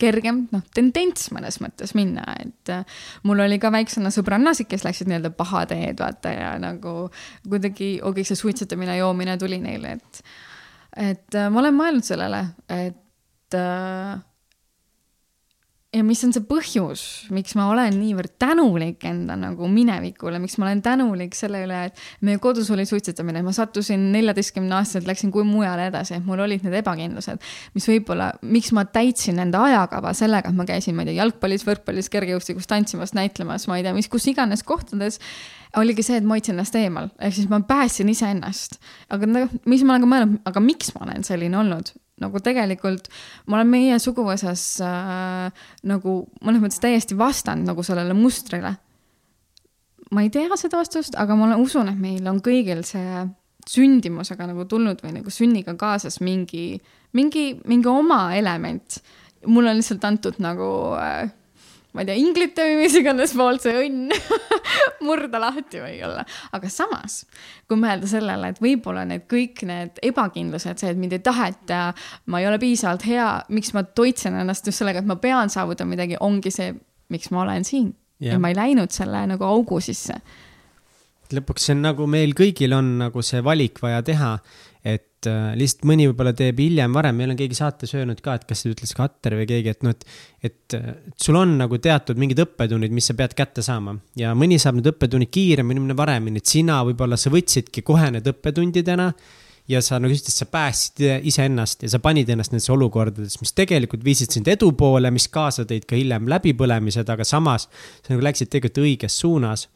kergem, 0.00 0.44
noh, 0.52 0.62
tendents 0.76 1.30
mõnes 1.34 1.58
mõttes 1.62 1.94
minna, 1.96 2.24
et 2.42 2.72
äh, 2.72 3.00
mul 3.26 3.42
oli 3.44 3.58
ka 3.62 3.70
väiksena 3.74 4.12
sõbrannasid, 4.14 4.68
kes 4.70 4.84
läksid 4.86 5.10
nii-öelda 5.10 5.32
paha 5.36 5.64
teed, 5.70 5.98
vaata, 6.00 6.32
ja 6.34 6.52
nagu 6.62 7.08
kuidagi, 7.48 7.96
kõik 8.04 8.28
see 8.28 8.38
suitsetamine, 8.38 8.98
joomine 9.00 9.36
tuli 9.40 9.60
neile, 9.62 9.96
et, 9.98 10.22
et 11.10 11.38
äh, 11.38 11.50
ma 11.52 11.62
olen 11.64 11.76
mõelnud 11.78 12.08
sellele, 12.08 12.42
et 12.72 13.58
äh, 13.58 14.16
ja 15.96 16.04
mis 16.04 16.20
on 16.26 16.32
see 16.34 16.44
põhjus, 16.46 17.02
miks 17.34 17.54
ma 17.58 17.68
olen 17.70 17.94
niivõrd 17.96 18.34
tänulik 18.40 19.04
enda 19.08 19.36
nagu 19.38 19.68
minevikule, 19.70 20.40
miks 20.42 20.58
ma 20.60 20.68
olen 20.68 20.82
tänulik 20.84 21.36
selle 21.38 21.62
üle, 21.64 21.80
et 21.88 22.02
meie 22.26 22.40
kodus 22.42 22.68
oli 22.74 22.84
suitsetamine, 22.88 23.42
ma 23.46 23.54
sattusin 23.56 24.10
neljateistkümne 24.12 24.76
aastaselt, 24.76 25.08
läksin 25.08 25.32
kui 25.34 25.46
mujale 25.48 25.88
edasi, 25.90 26.20
mul 26.26 26.44
olid 26.44 26.66
need 26.66 26.76
ebakindlused, 26.82 27.42
mis 27.76 27.88
võib-olla, 27.90 28.30
miks 28.46 28.72
ma 28.76 28.86
täitsin 28.90 29.40
enda 29.42 29.64
ajakava 29.70 30.12
sellega, 30.16 30.52
et 30.52 30.58
ma 30.58 30.68
käisin, 30.68 30.96
ma 30.96 31.04
ei 31.04 31.12
tea, 31.12 31.20
jalgpallis, 31.22 31.66
võrkpallis, 31.68 32.10
kergejõustikus, 32.12 32.68
tantsimas, 32.70 33.14
näitlemas, 33.16 33.68
ma 33.70 33.80
ei 33.80 33.86
tea, 33.86 33.94
mis, 33.96 34.10
kus 34.12 34.28
iganes 34.32 34.66
kohtades 34.66 35.20
oligi 35.76 36.04
see, 36.06 36.20
et 36.20 36.26
ma 36.26 36.36
hoidsin 36.36 36.56
ennast 36.56 36.76
eemal, 36.78 37.10
ehk 37.20 37.36
siis 37.36 37.50
ma 37.52 37.60
päästsin 37.66 38.10
iseennast. 38.12 38.80
aga 39.12 39.28
nagu, 39.28 39.62
mis 39.68 39.84
ma 39.84 39.96
olen 39.96 40.04
ka 40.04 40.12
mõelnud, 40.12 40.42
aga 40.48 40.62
miks 40.64 40.92
ma 40.96 41.06
olen 41.08 41.24
selline 41.26 41.58
olnud, 41.58 41.92
nagu 42.22 42.40
tegelikult 42.40 43.10
ma 43.46 43.58
olen 43.58 43.70
meie 43.70 43.98
suguvõsas 44.02 44.64
äh, 44.84 45.64
nagu 45.88 46.16
mõnes 46.44 46.62
mõttes 46.62 46.82
täiesti 46.82 47.16
vastand 47.18 47.68
nagu 47.68 47.84
sellele 47.86 48.16
mustrile. 48.16 48.76
ma 50.10 50.22
ei 50.22 50.30
tea 50.30 50.56
seda 50.56 50.78
vastust, 50.78 51.16
aga 51.18 51.36
ma 51.36 51.48
olen, 51.48 51.60
usun, 51.60 51.90
et 51.90 51.98
meil 52.00 52.26
on 52.30 52.40
kõigil 52.40 52.84
see 52.86 53.26
sündimusega 53.66 54.46
nagu 54.46 54.64
tulnud 54.70 55.00
või 55.02 55.16
nagu 55.18 55.32
sünniga 55.34 55.74
kaasas 55.78 56.20
mingi, 56.22 56.78
mingi, 57.12 57.56
mingi 57.66 57.88
oma 57.90 58.36
element. 58.36 59.00
mulle 59.46 59.70
on 59.70 59.80
lihtsalt 59.80 60.04
antud 60.04 60.38
nagu 60.42 60.68
äh, 60.98 61.30
ma 61.96 62.04
ei 62.04 62.10
tea, 62.10 62.16
inglite 62.20 62.64
või 62.68 62.80
mis 62.82 62.96
iganes 63.00 63.32
poolt 63.36 63.64
see 63.64 63.86
õnn 63.86 64.12
murda 65.06 65.40
lahti 65.40 65.80
võib-olla. 65.80 66.24
aga 66.56 66.70
samas, 66.72 67.22
kui 67.68 67.80
mõelda 67.80 68.08
sellele, 68.10 68.52
et 68.52 68.60
võib-olla 68.62 69.06
need 69.08 69.24
kõik 69.30 69.64
need 69.68 70.00
ebakindlused, 70.04 70.82
see, 70.82 70.92
et 70.92 71.00
mind 71.00 71.16
ei 71.16 71.24
taheta, 71.24 71.80
ma 72.32 72.42
ei 72.42 72.48
ole 72.50 72.60
piisavalt 72.62 73.06
hea, 73.08 73.28
miks 73.56 73.72
ma 73.76 73.86
toitsen 73.86 74.36
ennast 74.42 74.68
just 74.68 74.82
sellega, 74.82 75.00
et 75.00 75.08
ma 75.08 75.16
pean 75.20 75.52
saavutama 75.52 75.96
midagi, 75.96 76.20
ongi 76.20 76.52
see, 76.52 76.74
miks 77.12 77.32
ma 77.32 77.46
olen 77.46 77.64
siin. 77.66 77.94
Yeah.. 78.16 78.36
ja 78.36 78.40
ma 78.40 78.48
ei 78.48 78.56
läinud 78.56 78.92
selle 78.94 79.26
nagu 79.28 79.44
augu 79.44 79.76
sisse. 79.84 80.14
Lõpuks 81.36 81.66
see 81.66 81.74
on 81.74 81.82
nagu 81.84 82.06
meil 82.08 82.32
kõigil 82.38 82.72
on 82.76 82.94
nagu 83.00 83.22
see 83.26 83.42
valik 83.44 83.80
vaja 83.82 83.98
teha, 84.06 84.36
et 85.16 85.28
äh, 85.30 85.54
lihtsalt 85.58 85.86
mõni 85.88 86.06
võib-olla 86.10 86.32
teeb 86.36 86.60
hiljem, 86.60 86.92
varem, 86.96 87.16
meil 87.16 87.32
on 87.32 87.38
keegi 87.38 87.56
saates 87.56 87.94
öelnud 87.96 88.20
ka, 88.24 88.36
et 88.36 88.44
kas 88.48 88.62
see 88.62 88.74
ütles 88.74 88.92
Katter 88.96 89.36
või 89.38 89.46
keegi, 89.48 89.72
et 89.72 89.86
noh, 89.86 89.94
et, 89.96 90.04
et 90.44 90.76
sul 91.22 91.38
on 91.40 91.56
nagu 91.60 91.78
teatud 91.82 92.20
mingid 92.20 92.42
õppetunnid, 92.44 92.92
mis 92.94 93.08
sa 93.08 93.16
pead 93.18 93.34
kätte 93.38 93.64
saama. 93.64 93.96
Ja 94.18 94.34
mõni 94.38 94.60
saab 94.62 94.78
need 94.78 94.90
õppetunnid 94.92 95.32
kiiremini, 95.32 95.82
mõni 95.82 95.96
varemini, 95.98 96.42
et 96.42 96.52
sina 96.52 96.82
võib-olla 96.86 97.18
sa 97.20 97.32
võtsidki 97.32 97.84
kohe 97.86 98.12
need 98.14 98.28
õppetundidena 98.30 99.10
ja 99.68 99.80
sa 99.82 99.98
nagu 100.02 100.14
ütlesid, 100.14 100.36
sa 100.36 100.46
päästsid 100.50 101.26
iseennast 101.26 101.82
ja 101.82 101.90
sa 101.90 102.00
panid 102.02 102.28
ennast 102.30 102.52
nendesse 102.52 102.74
olukordadesse, 102.74 103.40
mis 103.42 103.54
tegelikult 103.56 104.04
viisid 104.06 104.36
sind 104.36 104.48
edu 104.52 104.70
poole, 104.78 105.10
mis 105.14 105.26
kaasa 105.32 105.66
tõid 105.66 105.88
ka 105.88 105.98
hiljem 105.98 106.28
läbipõlemised, 106.30 107.08
aga 107.10 107.26
samas 107.26 107.66
sa 108.04 108.12
nagu 108.12 108.22
läksid 108.28 108.52
tegelikult 108.52 108.84
õiges 108.84 109.18
suunas 109.24 109.66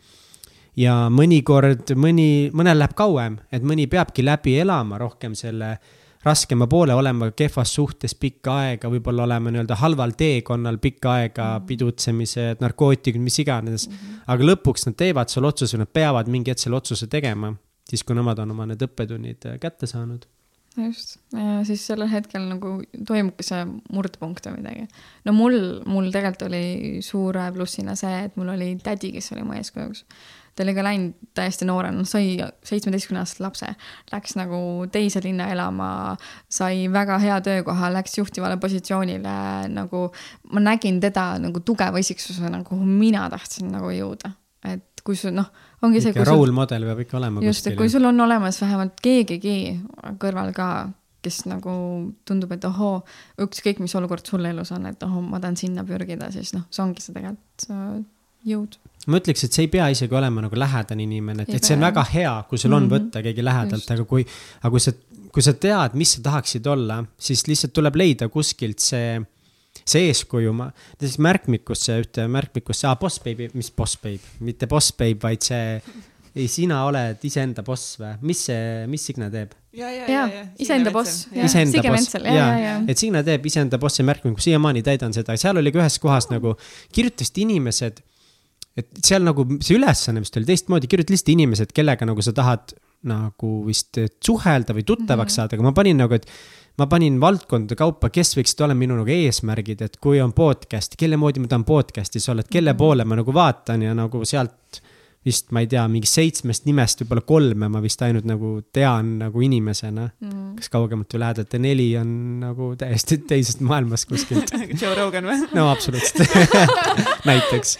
ja 0.80 0.94
mõnikord 1.12 1.92
mõni, 1.98 2.50
mõnel 2.56 2.78
läheb 2.80 2.94
kauem, 2.98 3.38
et 3.52 3.64
mõni 3.66 3.86
peabki 3.90 4.24
läbi 4.24 4.56
elama 4.62 4.98
rohkem 5.00 5.34
selle 5.38 5.74
raskema 6.24 6.66
poole, 6.68 6.94
olema 6.94 7.30
kehvas 7.32 7.72
suhtes 7.74 8.14
pikka 8.20 8.56
aega, 8.64 8.90
võib-olla 8.92 9.24
olema 9.24 9.52
nii-öelda 9.52 9.78
halval 9.80 10.12
teekonnal 10.20 10.76
pikka 10.78 11.14
aega 11.14 11.44
mm, 11.44 11.54
-hmm. 11.54 11.66
pidutsemised, 11.66 12.60
narkootikumid, 12.60 13.24
mis 13.24 13.38
iganes 13.38 13.88
mm. 13.88 13.94
-hmm. 13.94 14.26
aga 14.26 14.50
lõpuks 14.52 14.86
nad 14.86 14.98
teevad 15.00 15.32
selle 15.32 15.48
otsuse, 15.48 15.78
nad 15.80 15.88
peavad 15.88 16.28
mingi 16.28 16.52
hetk 16.52 16.60
selle 16.60 16.76
otsuse 16.76 17.06
tegema, 17.06 17.54
siis 17.88 18.04
kui 18.04 18.16
nemad 18.16 18.38
on 18.38 18.50
oma 18.50 18.66
need 18.66 18.84
õppetunnid 18.84 19.48
äh, 19.48 19.58
kätte 19.60 19.86
saanud 19.86 20.28
just, 20.76 21.16
ja 21.32 21.64
siis 21.66 21.86
sellel 21.86 22.08
hetkel 22.10 22.44
nagu 22.48 22.74
toimubki 23.06 23.44
see 23.46 23.64
murdepunkt 23.92 24.46
või 24.46 24.60
midagi. 24.60 24.86
no 25.24 25.32
mul, 25.32 25.56
mul 25.86 26.10
tegelikult 26.12 26.46
oli 26.48 27.00
suure 27.04 27.48
plussina 27.54 27.96
see, 27.98 28.26
et 28.26 28.36
mul 28.36 28.52
oli 28.54 28.74
tädi, 28.82 29.12
kes 29.16 29.32
oli 29.34 29.46
mu 29.46 29.56
eeskujuks. 29.58 30.04
Ta 30.54 30.64
oli 30.64 30.74
ka 30.74 30.84
läinud 30.84 31.30
täiesti 31.36 31.66
noorena, 31.68 32.04
sai 32.08 32.34
seitsmeteistkümne 32.66 33.22
aastase 33.22 33.44
lapse, 33.44 33.70
läks 34.12 34.36
nagu 34.38 34.60
teise 34.92 35.22
linna 35.24 35.48
elama, 35.52 35.90
sai 36.50 36.86
väga 36.92 37.18
hea 37.22 37.40
töökoha, 37.46 37.92
läks 37.94 38.18
juhtivale 38.18 38.58
positsioonile, 38.60 39.36
nagu 39.72 40.06
ma 40.52 40.64
nägin 40.64 41.00
teda 41.02 41.32
nagu 41.42 41.62
tugeva 41.64 42.02
isiksusena, 42.02 42.62
kuhu 42.66 42.86
mina 42.86 43.28
tahtsin 43.32 43.70
nagu 43.72 43.92
jõuda. 43.94 44.34
et 44.64 45.00
kui 45.04 45.16
sul 45.16 45.32
noh 45.32 45.48
ongi 45.82 46.02
see. 46.04 46.12
role 46.28 46.52
model 46.52 46.84
peab 46.90 46.98
ikka 47.06 47.16
olema. 47.16 47.42
just, 47.44 47.66
et 47.66 47.76
kui 47.78 47.88
sul 47.88 48.04
on 48.04 48.20
olemas 48.20 48.60
vähemalt 48.60 49.00
keegigi 49.02 49.80
kõrval 50.20 50.52
ka, 50.56 50.68
kes 51.24 51.44
nagu 51.48 51.72
tundub, 52.28 52.52
et 52.56 52.64
ohoo, 52.64 53.02
ükskõik, 53.44 53.80
mis 53.84 53.94
olukord 53.96 54.26
sul 54.26 54.44
elus 54.48 54.72
on, 54.76 54.88
et 54.88 55.02
ohoo, 55.04 55.22
ma 55.24 55.40
tahan 55.40 55.58
sinna 55.60 55.84
pürgida, 55.88 56.30
siis 56.32 56.54
noh, 56.56 56.64
see 56.72 56.84
ongi 56.84 57.04
see 57.04 57.16
tegelikult 57.16 57.68
jõud. 58.46 58.78
Ma 59.10 59.16
ütleks, 59.20 59.46
et 59.46 59.56
see 59.56 59.64
ei 59.64 59.72
pea 59.72 59.88
isegi 59.92 60.14
olema 60.14 60.42
nagu 60.44 60.56
lähedane 60.56 61.02
inimene, 61.02 61.46
et, 61.46 61.54
et 61.56 61.64
see 61.64 61.76
on 61.78 61.86
väga 61.88 62.04
hea, 62.12 62.34
kui 62.48 62.60
sul 62.60 62.72
on 62.72 62.84
mm 62.84 62.88
-hmm. 62.88 63.08
võtta 63.08 63.22
keegi 63.24 63.44
lähedalt, 63.44 63.90
aga 63.90 64.04
kui, 64.04 64.26
aga 64.60 64.70
kui 64.70 64.80
sa, 64.80 64.92
kui 65.32 65.42
sa 65.42 65.52
tead, 65.52 65.94
mis 65.94 66.16
sa 66.16 66.22
tahaksid 66.22 66.66
olla, 66.66 67.04
siis 67.18 67.46
lihtsalt 67.48 67.72
tuleb 67.72 67.96
leida 67.96 68.28
kuskilt 68.28 68.78
see 68.78 69.20
see 69.86 70.10
eeskuju, 70.10 70.52
ma, 70.56 70.68
siis 71.00 71.16
märkmikusse, 71.22 71.96
ühte 72.02 72.26
märkmikusse 72.30 72.88
ah,, 72.90 72.98
boss 73.00 73.20
baby, 73.24 73.48
mis 73.54 73.70
boss 73.74 73.98
babe, 74.02 74.20
mitte 74.44 74.68
boss 74.70 74.92
babe, 74.96 75.18
vaid 75.22 75.46
see, 75.46 75.80
ei, 76.34 76.46
sina 76.50 76.82
oled 76.86 77.24
iseenda 77.26 77.64
boss 77.66 77.96
või, 78.00 78.12
mis 78.26 78.44
see, 78.50 78.84
mis 78.90 79.06
Signe 79.08 79.30
teeb? 79.32 79.54
ja, 79.76 79.90
ja, 79.94 80.06
ja, 80.10 80.26
ja, 80.34 80.44
iseenda 80.58 80.92
boss. 80.94 81.26
iseenda 81.30 81.82
boss, 81.86 82.14
ja, 82.18 82.34
ja, 82.34 82.46
ja. 82.58 82.76
et 82.90 83.00
Signe 83.00 83.22
teeb 83.26 83.46
iseenda 83.50 83.80
bossi 83.82 84.06
märkmiku, 84.06 84.42
siiamaani 84.42 84.84
täidan 84.86 85.14
seda, 85.16 85.36
seal 85.40 85.60
oli 85.62 85.72
ka 85.74 85.82
ühes 85.82 85.98
kohas 86.02 86.30
nagu, 86.32 86.56
kirjutasid 86.94 87.42
inimesed, 87.46 88.02
et 88.82 89.02
seal 89.06 89.24
nagu 89.26 89.46
see 89.58 89.76
ülesanne 89.78 90.22
vist 90.24 90.38
oli 90.40 90.48
teistmoodi, 90.48 90.90
kirjuta 90.90 91.14
lihtsalt 91.14 91.34
inimesed, 91.34 91.74
kellega 91.76 92.08
nagu 92.08 92.24
sa 92.24 92.34
tahad 92.36 92.74
nagu 93.10 93.52
vist 93.64 93.96
suhelda 94.20 94.76
või 94.76 94.84
tuttavaks 94.84 95.16
mm 95.16 95.26
-hmm. 95.30 95.36
saada, 95.36 95.56
aga 95.56 95.68
ma 95.68 95.72
panin 95.76 96.02
nagu, 96.02 96.14
et 96.16 96.26
ma 96.80 96.86
panin 96.86 97.16
valdkondade 97.20 97.78
kaupa, 97.78 98.10
kes 98.12 98.34
võiksid 98.36 98.62
olla 98.64 98.76
minu 98.76 98.98
nagu 98.98 99.12
eesmärgid, 99.14 99.82
et 99.86 99.96
kui 100.00 100.20
on 100.20 100.32
podcast, 100.36 100.96
kelle 101.00 101.16
moodi 101.16 101.40
ma 101.40 101.48
tahan 101.48 101.64
podcast'is 101.68 102.28
olla, 102.28 102.44
et 102.44 102.52
kelle 102.52 102.72
mhm. 102.72 102.78
poole 102.78 103.04
ma 103.04 103.20
nagu 103.20 103.34
vaatan 103.34 103.88
ja 103.88 103.94
nagu 103.96 104.24
sealt 104.24 104.82
vist 105.24 105.50
ma 105.52 105.60
ei 105.60 105.68
tea, 105.68 105.82
mingi 105.92 106.08
seitsmest 106.08 106.64
nimest 106.64 107.02
võib-olla 107.02 107.24
kolme 107.28 107.68
ma 107.68 107.82
vist 107.84 108.00
ainult 108.04 108.24
nagu 108.28 108.54
tean 108.72 109.18
nagu 109.20 109.42
inimesena 109.44 110.06
mm.. 110.08 110.54
kas 110.56 110.72
kaugemalt 110.72 111.12
või 111.12 111.20
lähedalt 111.26 111.56
ja 111.56 111.60
neli 111.60 111.88
on 112.00 112.14
nagu 112.40 112.70
täiesti 112.80 113.20
teisest 113.28 113.60
maailmast 113.60 114.08
kuskilt 114.08 114.54
Joe 114.80 114.94
Rogan 114.96 115.28
või? 115.28 115.42
no 115.52 115.68
absoluutselt 115.68 116.24
näiteks. 117.28 117.76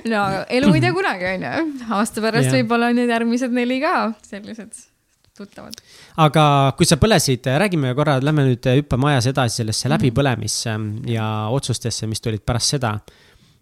no 0.12 0.22
elu 0.48 0.72
ei 0.76 0.84
tea 0.84 0.94
kunagi, 0.96 1.28
onju. 1.34 1.90
aasta 1.96 2.24
pärast 2.24 2.54
võib-olla 2.54 2.90
on 2.92 3.00
need 3.00 3.12
järgmised 3.12 3.54
neli 3.54 3.80
ka 3.82 3.94
sellised 4.26 4.86
tuttavad. 5.40 5.80
aga 6.20 6.44
kui 6.78 6.88
sa 6.88 6.98
põlesid, 7.00 7.48
räägime 7.62 7.94
korra, 7.98 8.18
lähme 8.24 8.46
nüüd, 8.48 8.70
hüppame 8.80 9.12
ajas 9.14 9.30
edasi 9.32 9.62
sellesse 9.62 9.88
mhm. 9.88 9.96
läbipõlemisse 9.96 10.76
ja 11.12 11.26
otsustesse, 11.54 12.08
mis 12.10 12.22
tulid 12.24 12.44
pärast 12.46 12.76
seda. 12.76 12.96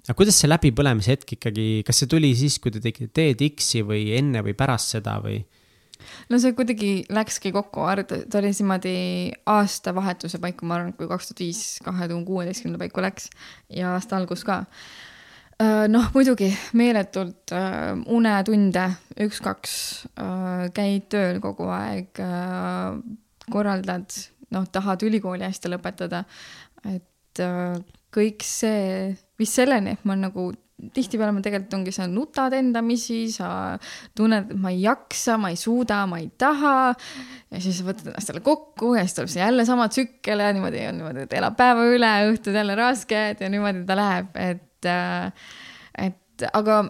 aga 0.07 0.17
kuidas 0.17 0.41
see 0.41 0.51
läbipõlemise 0.51 1.15
hetk 1.15 1.37
ikkagi, 1.39 1.69
kas 1.87 2.03
see 2.03 2.11
tuli 2.11 2.33
siis, 2.39 2.59
kui 2.63 2.75
te 2.75 2.83
tegite 2.85 3.13
TEDx-i 3.21 3.85
või 3.87 4.11
enne 4.19 4.43
või 4.47 4.57
pärast 4.59 4.97
seda 4.97 5.19
või? 5.25 5.43
no 6.31 6.39
see 6.41 6.55
kuidagi 6.57 6.93
läkski 7.13 7.53
kokku, 7.55 7.85
ta 8.07 8.41
oli 8.41 8.53
niimoodi 8.55 8.95
aastavahetuse 9.51 10.41
paiku, 10.43 10.69
ma 10.69 10.79
arvan, 10.79 10.95
kui 10.97 11.11
kaks 11.11 11.31
tuhat 11.31 11.43
viis, 11.43 11.63
kahe 11.85 12.09
tuhande 12.09 12.27
kuueteistkümnenda 12.29 12.81
paiku 12.85 13.05
läks 13.05 13.29
ja 13.75 13.95
aasta 13.97 14.19
algus 14.21 14.47
ka 14.47 14.63
noh, 15.59 16.11
muidugi 16.15 16.53
meeletult 16.79 17.53
äh, 17.57 17.95
unetunde, 18.15 18.85
üks-kaks 19.25 19.75
äh,, 20.15 20.69
käid 20.77 21.09
tööl 21.11 21.41
kogu 21.43 21.67
aeg 21.75 22.21
äh,, 22.23 23.01
korraldad, 23.51 24.15
noh, 24.55 24.69
tahad 24.71 25.03
ülikooli 25.09 25.47
hästi 25.49 25.73
lõpetada. 25.73 26.25
et 26.87 27.43
äh, 27.43 27.75
kõik 28.15 28.47
see, 28.47 29.13
viis 29.39 29.53
selleni, 29.59 29.97
et 29.99 30.09
ma 30.09 30.17
nagu 30.19 30.51
tihtipeale 30.95 31.33
ma 31.35 31.43
tegelikult 31.43 31.75
ongi, 31.75 31.93
sa 31.95 32.07
nutad 32.07 32.55
endamisi, 32.55 33.25
sa 33.35 33.49
tunned, 34.17 34.53
et 34.53 34.61
ma 34.63 34.71
ei 34.71 34.85
jaksa, 34.85 35.35
ma 35.41 35.51
ei 35.51 35.59
suuda, 35.59 36.05
ma 36.07 36.21
ei 36.23 36.31
taha. 36.39 36.93
ja 37.51 37.63
siis 37.63 37.83
võtad 37.83 38.13
ennast 38.13 38.31
jälle 38.31 38.45
kokku 38.47 38.93
ja 38.95 39.03
siis 39.03 39.17
tuleb 39.19 39.33
see 39.33 39.43
jälle 39.43 39.67
sama 39.67 39.89
tsükkel 39.91 40.45
ja 40.45 40.53
niimoodi 40.55 40.87
on 40.87 41.01
niimoodi, 41.01 41.27
et 41.27 41.37
elab 41.41 41.59
päeva 41.59 41.89
üle, 41.91 42.13
õhtud 42.31 42.55
jälle 42.55 42.79
rasked 42.79 43.43
ja 43.43 43.51
niimoodi 43.51 43.83
ta 43.89 43.99
läheb, 43.99 44.31
et 44.39 44.68
et, 44.79 44.91
äh, 44.91 45.33
et 46.07 46.49
aga 46.53 46.83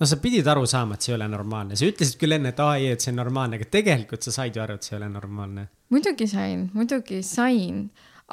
no 0.00 0.08
sa 0.08 0.18
pidid 0.20 0.46
aru 0.48 0.66
saama, 0.68 0.96
et 0.96 1.04
see 1.04 1.12
ei 1.12 1.18
ole 1.18 1.28
normaalne, 1.32 1.76
sa 1.78 1.88
ütlesid 1.88 2.18
küll 2.20 2.36
enne, 2.36 2.52
et 2.52 2.60
aa 2.62 2.76
ei, 2.80 2.90
et 2.94 3.04
see 3.04 3.12
on 3.12 3.20
normaalne, 3.22 3.60
aga 3.60 3.68
tegelikult 3.78 4.26
sa 4.26 4.34
said 4.34 4.56
ju 4.56 4.64
aru, 4.64 4.76
et 4.76 4.86
see 4.86 4.96
ei 4.96 5.00
ole 5.00 5.10
normaalne. 5.12 5.68
muidugi 5.94 6.28
sain, 6.30 6.66
muidugi 6.76 7.22
sain, 7.26 7.86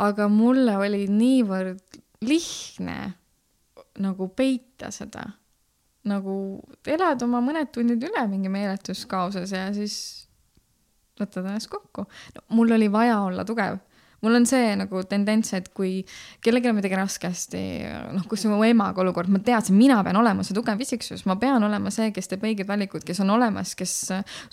aga 0.08 0.28
mulle 0.32 0.76
oli 0.80 1.06
niivõrd 1.12 2.01
lihtne 2.24 2.97
nagu 4.04 4.28
peita 4.36 4.91
seda. 4.91 5.30
nagu 6.04 6.34
elad 6.91 7.22
oma 7.24 7.39
mõned 7.39 7.70
tunnid 7.72 8.01
üle 8.04 8.26
mingi 8.28 8.49
meeletus 8.51 9.06
kaoses 9.08 9.54
ja 9.56 9.70
siis 9.72 9.93
võtad 11.16 11.45
ennast 11.45 11.70
kokku 11.72 12.04
no,. 12.04 12.41
mul 12.51 12.76
oli 12.76 12.89
vaja 12.91 13.22
olla 13.24 13.45
tugev 13.47 13.78
mul 14.24 14.38
on 14.39 14.45
see 14.49 14.74
nagu 14.80 15.03
tendents, 15.09 15.53
et 15.57 15.69
kui 15.76 15.97
kellelgi 16.43 16.71
on 16.71 16.78
midagi 16.78 16.97
raskesti, 16.99 17.63
noh, 18.15 18.28
kus 18.32 18.45
mu 18.49 18.61
emaga 18.65 19.03
olukord, 19.03 19.32
ma 19.34 19.41
teadsin, 19.43 19.78
mina 19.78 19.99
pean 20.05 20.19
olema 20.19 20.45
see 20.45 20.55
tugev 20.57 20.82
isiksus, 20.84 21.26
ma 21.30 21.38
pean 21.41 21.63
olema 21.63 21.91
see, 21.93 22.11
kes 22.15 22.32
teeb 22.32 22.45
õiged 22.47 22.69
valikud, 22.69 23.03
kes 23.07 23.24
on 23.24 23.34
olemas, 23.36 23.76
kes 23.80 23.97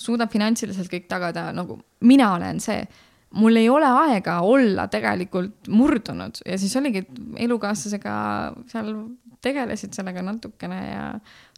suudab 0.00 0.32
finantsiliselt 0.32 0.90
kõik 0.92 1.06
tagada, 1.10 1.50
nagu 1.56 1.78
mina 2.06 2.34
olen 2.36 2.60
see 2.62 2.82
mul 3.38 3.56
ei 3.60 3.68
ole 3.70 3.86
aega 3.86 4.40
olla 4.42 4.88
tegelikult 4.90 5.68
murdunud 5.70 6.40
ja 6.46 6.58
siis 6.58 6.74
oligi, 6.80 7.04
et 7.04 7.44
elukaaslasega 7.46 8.14
seal 8.72 8.90
tegelesid 9.44 9.94
sellega 9.96 10.24
natukene 10.24 10.80
ja 10.88 11.04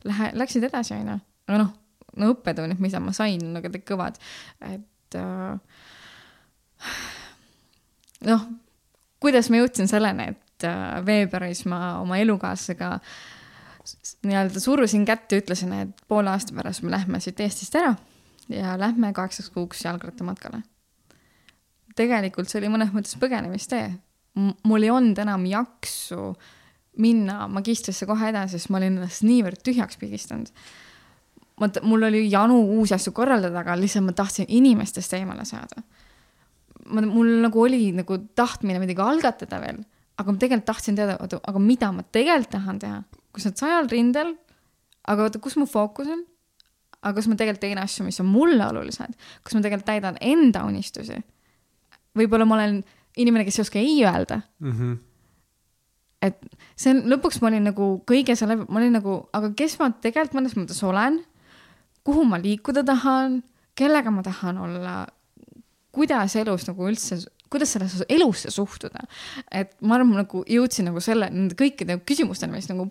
lähe, 0.04 0.30
läksid 0.38 0.68
edasi, 0.68 0.94
onju. 0.98 1.16
aga 1.48 1.62
noh, 1.64 1.72
no 2.20 2.34
õppetunnid, 2.34 2.82
mida 2.82 3.00
ma 3.02 3.14
sain, 3.16 3.40
nagu 3.54 3.72
kõik 3.72 3.86
kõvad, 3.88 4.20
et 4.68 5.18
äh, 5.18 5.80
noh, 8.26 8.46
kuidas 9.22 9.50
ma 9.50 9.60
jõudsin 9.62 9.90
selleni, 9.90 10.32
et 10.34 10.66
äh, 10.68 10.98
veebruaris 11.06 11.64
ma 11.70 11.82
oma 12.00 12.18
elukaaslasega 12.22 12.96
nii-öelda 14.26 14.60
surusin 14.62 15.04
kätt 15.06 15.32
ja 15.32 15.40
ütlesin, 15.42 15.72
et 15.74 16.02
poole 16.08 16.30
aasta 16.30 16.54
pärast 16.54 16.84
me 16.84 16.92
lähme 16.92 17.20
siit 17.20 17.40
Eestist 17.42 17.74
ära 17.78 17.94
ja 18.52 18.76
lähme 18.78 19.12
kaheksaks 19.12 19.50
kuuks 19.50 19.84
jalgrattamatkale. 19.84 20.62
tegelikult 21.96 22.48
see 22.48 22.60
oli 22.62 22.70
mõnes 22.72 22.92
mõttes 22.94 23.18
põgenemistee. 23.20 23.90
mul 24.64 24.82
ei 24.82 24.90
olnud 24.90 25.18
enam 25.18 25.46
jaksu 25.46 26.32
minna 26.98 27.48
magistrisse 27.48 28.06
kohe 28.06 28.28
edasi, 28.28 28.58
sest 28.58 28.70
ma 28.70 28.78
olin 28.78 28.98
ennast 28.98 29.24
niivõrd 29.24 29.62
tühjaks 29.64 29.98
pigistanud. 29.98 30.50
ma, 31.60 31.68
mul 31.82 32.02
oli 32.02 32.30
janu 32.30 32.60
uusi 32.78 32.94
asju 32.94 33.12
korraldada, 33.12 33.58
aga 33.60 33.76
lihtsalt 33.76 34.06
ma 34.06 34.12
tahtsin 34.12 34.46
inimestest 34.48 35.18
eemale 35.18 35.44
saada 35.44 35.82
ma, 36.86 37.04
mul 37.06 37.30
nagu 37.44 37.62
oli 37.62 37.90
nagu 37.96 38.18
tahtmine 38.38 38.80
midagi 38.82 39.02
algatada 39.04 39.60
veel, 39.62 39.82
aga 40.18 40.32
ma 40.32 40.40
tegelikult 40.40 40.68
tahtsin 40.70 40.98
teada, 40.98 41.18
oota, 41.22 41.40
aga 41.48 41.62
mida 41.62 41.92
ma 41.94 42.04
tegelikult 42.04 42.54
tahan 42.56 42.80
teha, 42.82 43.02
kus 43.34 43.48
nad 43.48 43.60
sajal 43.60 43.90
rindel, 43.92 44.34
aga 45.08 45.28
oota, 45.28 45.42
kus 45.42 45.58
mu 45.60 45.68
fookus 45.70 46.10
on? 46.12 46.26
aga 47.02 47.16
kas 47.18 47.26
ma 47.26 47.34
tegelikult 47.38 47.64
teen 47.64 47.80
asju, 47.82 48.06
mis 48.06 48.20
on 48.22 48.28
mulle 48.30 48.66
olulised, 48.70 49.14
kas 49.42 49.56
ma 49.56 49.62
tegelikult 49.62 49.88
täidan 49.88 50.18
enda 50.22 50.66
unistusi? 50.68 51.18
võib-olla 52.18 52.46
ma 52.46 52.58
olen 52.58 52.82
inimene, 53.16 53.46
kes 53.48 53.58
ei 53.58 53.64
oska 53.64 53.80
ei 53.80 53.96
öelda 54.04 54.42
mm. 54.60 54.72
-hmm. 54.72 54.98
et 56.28 56.38
see 56.76 56.92
on, 56.94 57.02
lõpuks 57.12 57.40
ma 57.42 57.50
olin 57.50 57.66
nagu 57.70 57.88
kõige 58.08 58.36
selle, 58.38 58.56
ma 58.62 58.80
olin 58.80 58.94
nagu, 58.98 59.16
aga 59.32 59.52
kes 59.56 59.78
ma 59.80 59.90
tegelikult 59.90 60.38
mõnes 60.38 60.56
mõttes 60.58 60.82
olen, 60.86 61.22
kuhu 62.04 62.24
ma 62.28 62.38
liikuda 62.42 62.84
tahan, 62.84 63.42
kellega 63.74 64.10
ma 64.10 64.22
tahan 64.22 64.58
olla 64.58 64.94
kuidas 65.92 66.36
elus 66.40 66.66
nagu 66.68 66.88
üldse, 66.88 67.20
kuidas 67.52 67.74
sellesse 67.76 68.08
elusse 68.08 68.50
suhtuda. 68.50 69.04
et 69.50 69.76
ma 69.80 69.98
arvan, 69.98 70.12
ma 70.12 70.24
nagu 70.24 70.44
jõudsin 70.48 70.88
nagu 70.90 71.00
selle, 71.04 71.28
nende 71.30 71.58
kõikide 71.58 72.00
küsimusteni, 72.06 72.56
mis 72.56 72.70
nagu 72.72 72.88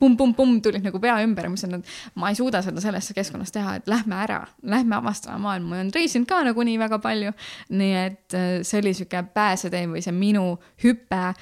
pumm-pumm-pumm 0.00 0.60
tulid 0.64 0.84
nagu 0.84 1.00
pea 1.02 1.18
ümber 1.24 1.48
ma 1.48 1.54
mõtlesin, 1.54 1.80
et 1.80 2.20
ma 2.20 2.30
ei 2.32 2.38
suuda 2.38 2.62
seda 2.64 2.82
selles 2.82 3.10
keskkonnas 3.16 3.52
teha, 3.52 3.76
et 3.80 3.90
lähme 3.90 4.16
ära, 4.22 4.40
lähme 4.64 4.96
avastame 4.96 5.40
maailma, 5.44 5.74
ma 5.74 5.80
olen 5.80 5.92
reisinud 5.94 6.28
ka 6.30 6.40
nagunii 6.48 6.78
väga 6.80 7.00
palju. 7.04 7.34
nii 7.68 7.96
et 8.06 8.36
äh, 8.36 8.52
see 8.66 8.80
oli 8.80 8.94
sihuke 8.96 9.22
pääsetee 9.34 9.84
või 9.90 10.04
see 10.04 10.16
minu 10.16 10.54
hüpe 10.84 11.34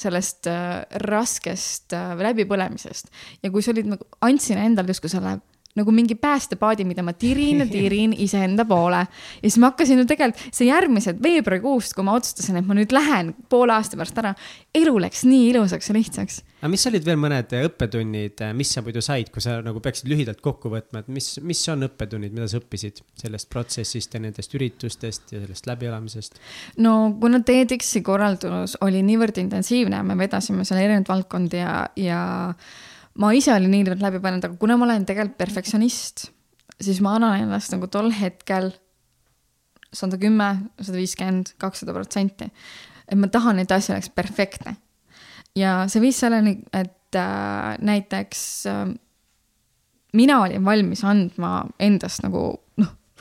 sellest 0.00 0.46
äh, 0.48 0.84
raskest 1.02 1.96
äh, 1.96 2.14
läbipõlemisest 2.20 3.10
ja 3.42 3.50
kui 3.50 3.62
sa 3.64 3.74
olid 3.74 3.90
nagu, 3.90 4.06
andsin 4.24 4.60
endale 4.62 4.94
justkui 4.94 5.10
selle 5.12 5.40
nagu 5.80 5.94
mingi 5.94 6.16
päästepaadi, 6.20 6.86
mida 6.88 7.04
ma 7.06 7.14
tirin 7.16 7.64
ja 7.64 7.68
tirin 7.76 8.14
iseenda 8.16 8.64
poole. 8.68 9.04
ja 9.06 9.46
siis 9.46 9.58
ma 9.62 9.72
hakkasin 9.72 10.02
ju 10.02 10.06
tegelikult, 10.08 10.54
see 10.56 10.68
järgmised 10.68 11.20
veebruarikuust, 11.22 11.94
kui 11.96 12.06
ma 12.06 12.16
otsustasin, 12.18 12.60
et 12.60 12.68
ma 12.68 12.76
nüüd 12.78 12.94
lähen 12.94 13.34
poole 13.52 13.74
aasta 13.74 13.98
pärast 14.00 14.20
ära, 14.22 14.34
elu 14.76 14.94
läks 15.06 15.24
nii 15.28 15.50
ilusaks 15.50 15.90
ja 15.90 15.96
lihtsaks. 15.96 16.40
aga 16.60 16.70
mis 16.72 16.86
olid 16.90 17.06
veel 17.06 17.20
mõned 17.20 17.54
õppetunnid, 17.60 18.44
mis 18.56 18.74
sa 18.74 18.84
muidu 18.84 19.02
said, 19.04 19.32
kui 19.32 19.44
sa 19.44 19.58
nagu 19.64 19.82
peaksid 19.82 20.10
lühidalt 20.10 20.42
kokku 20.44 20.72
võtma, 20.72 21.04
et 21.04 21.10
mis, 21.12 21.32
mis 21.44 21.62
on 21.72 21.88
õppetunnid, 21.88 22.34
mida 22.36 22.48
sa 22.50 22.60
õppisid 22.60 23.02
sellest 23.22 23.50
protsessist 23.52 24.14
ja 24.14 24.22
nendest 24.22 24.54
üritustest 24.58 25.34
ja 25.34 25.42
sellest 25.42 25.70
läbielamisest? 25.70 26.38
no 26.84 26.94
kuna 27.20 27.42
TEDx-i 27.46 28.04
korraldus 28.06 28.76
oli 28.84 29.02
niivõrd 29.06 29.40
intensiivne, 29.42 30.02
me 30.06 30.18
vedasime 30.20 30.66
seal 30.68 30.82
erinevaid 30.84 31.10
valdkondi 31.10 31.60
ja, 31.62 31.74
ja 31.98 32.22
ma 33.18 33.32
ise 33.34 33.52
olin 33.54 33.72
niivõrd 33.74 34.02
läbi 34.04 34.20
pannud, 34.22 34.44
aga 34.46 34.60
kuna 34.60 34.76
ma 34.78 34.86
olen 34.86 35.06
tegelikult 35.08 35.38
perfektsionist, 35.40 36.28
siis 36.80 37.00
ma 37.04 37.16
annan 37.18 37.40
ennast 37.42 37.74
nagu 37.74 37.88
tol 37.90 38.10
hetkel 38.14 38.70
sada 39.90 40.18
kümme, 40.20 40.50
sada 40.78 40.98
viiskümmend, 41.00 41.54
kakssada 41.58 41.94
protsenti. 41.96 42.50
et 43.10 43.18
ma 43.18 43.26
tahan, 43.26 43.58
et 43.58 43.72
asi 43.72 43.92
oleks 43.92 44.10
perfektne. 44.14 44.76
ja 45.56 45.86
see 45.88 46.00
viis 46.00 46.20
selleni, 46.22 46.60
et 46.72 47.16
äh, 47.18 47.76
näiteks 47.82 48.66
äh, 48.70 48.84
mina 50.12 50.40
olin 50.42 50.64
valmis 50.64 51.04
andma 51.04 51.66
endast 51.78 52.22
nagu 52.22 52.60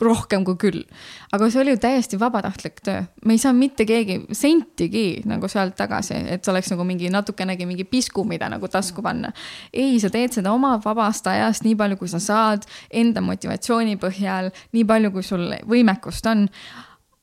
rohkem 0.03 0.45
kui 0.47 0.57
küll. 0.59 0.83
aga 1.31 1.49
see 1.49 1.61
oli 1.61 1.75
ju 1.75 1.81
täiesti 1.83 2.19
vabatahtlik 2.19 2.81
töö, 2.85 3.03
me 3.25 3.35
ei 3.35 3.41
saa 3.41 3.53
mitte 3.53 3.85
keegi 3.89 4.19
sentigi 4.35 5.21
nagu 5.29 5.47
sealt 5.51 5.75
tagasi, 5.79 6.17
et 6.33 6.47
oleks 6.47 6.71
nagu 6.73 6.85
mingi 6.87 7.11
natukenegi 7.13 7.67
mingi 7.69 7.85
pisku, 7.85 8.23
mida 8.23 8.49
nagu 8.49 8.67
tasku 8.67 9.03
panna. 9.05 9.31
ei, 9.73 9.99
sa 9.99 10.09
teed 10.09 10.35
seda 10.39 10.53
oma 10.53 10.77
vabast 10.83 11.27
ajast 11.27 11.67
nii 11.67 11.75
palju, 11.79 11.99
kui 11.99 12.11
sa 12.11 12.19
saad, 12.23 12.67
enda 12.91 13.21
motivatsiooni 13.21 13.97
põhjal, 14.01 14.51
nii 14.73 14.85
palju, 14.85 15.11
kui 15.15 15.23
sul 15.23 15.49
võimekust 15.69 16.29
on. 16.31 16.47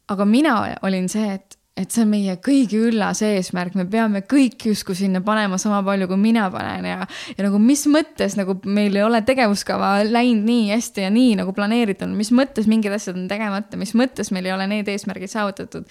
aga 0.08 0.24
mina 0.24 0.56
olin 0.86 1.08
see, 1.10 1.34
et 1.34 1.55
et 1.76 1.92
see 1.92 2.06
on 2.06 2.08
meie 2.08 2.36
kõigi 2.40 2.78
üllas 2.88 3.20
eesmärk, 3.24 3.74
me 3.76 3.84
peame 3.90 4.22
kõik 4.28 4.64
justkui 4.70 4.96
sinna 4.96 5.20
panema 5.24 5.58
sama 5.60 5.82
palju, 5.84 6.08
kui 6.08 6.18
mina 6.20 6.46
panen 6.52 6.88
ja, 6.88 7.04
ja 7.36 7.44
nagu 7.44 7.60
mis 7.60 7.84
mõttes 7.92 8.38
nagu 8.38 8.56
meil 8.64 8.96
ei 8.96 9.04
ole 9.04 9.20
tegevuskava 9.28 9.98
läinud 10.08 10.48
nii 10.48 10.70
hästi 10.72 11.04
ja 11.04 11.12
nii 11.12 11.36
nagu 11.42 11.52
planeeritud, 11.56 12.08
mis 12.16 12.32
mõttes 12.32 12.68
mingid 12.70 12.96
asjad 12.96 13.20
on 13.20 13.28
tegemata, 13.28 13.76
mis 13.80 13.92
mõttes 13.98 14.32
meil 14.32 14.48
ei 14.48 14.56
ole 14.56 14.68
need 14.72 14.88
eesmärgid 14.88 15.32
saavutatud. 15.32 15.84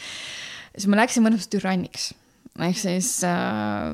siis 0.73 0.89
ma 0.89 1.03
läksin 1.03 1.25
mõnus 1.27 1.49
türanniks, 1.53 2.11
ehk 2.57 2.81
siis 2.81 3.11
äh, 3.29 3.93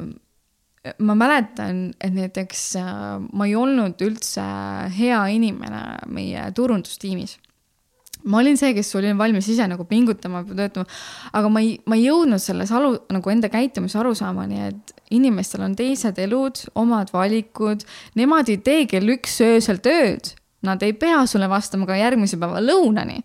ma 1.04 1.20
mäletan, 1.20 1.90
et 2.00 2.16
näiteks 2.16 2.66
äh, 2.80 2.98
ma 3.20 3.52
ei 3.52 3.60
olnud 3.60 4.00
üldse 4.08 4.48
hea 4.96 5.26
inimene 5.36 5.84
meie 6.08 6.48
turundustiimis 6.56 7.36
ma 8.24 8.42
olin 8.42 8.58
see, 8.60 8.74
kes 8.78 8.92
olin 8.98 9.18
valmis 9.20 9.48
ise 9.52 9.66
nagu 9.70 9.86
pingutama, 9.90 10.44
töötama, 10.48 10.86
aga 11.38 11.52
ma 11.54 11.64
ei, 11.64 11.76
ma 11.90 11.98
ei 11.98 12.06
jõudnud 12.08 12.42
selles 12.42 12.74
alu, 12.76 12.94
nagu 13.14 13.34
enda 13.34 13.50
käitumise 13.52 14.00
arusaamani, 14.02 14.68
et 14.70 14.94
inimestel 15.16 15.66
on 15.66 15.76
teised 15.78 16.20
elud, 16.22 16.62
omad 16.80 17.12
valikud, 17.14 17.86
nemad 18.20 18.52
ei 18.52 18.60
tee 18.64 18.86
kell 18.92 19.16
üks 19.16 19.40
öösel 19.46 19.82
tööd, 19.84 20.34
nad 20.68 20.84
ei 20.86 20.94
pea 20.98 21.24
sulle 21.30 21.50
vastama 21.50 21.88
ka 21.90 21.98
järgmise 21.98 22.38
päeva 22.42 22.62
lõunani. 22.62 23.22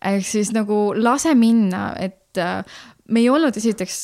ehk 0.00 0.24
siis 0.26 0.54
nagu 0.56 0.90
lase 0.96 1.34
minna, 1.36 1.92
et 2.00 2.38
äh, 2.40 2.64
me 3.08 3.20
ei 3.20 3.28
olnud 3.28 3.56
esiteks, 3.56 4.00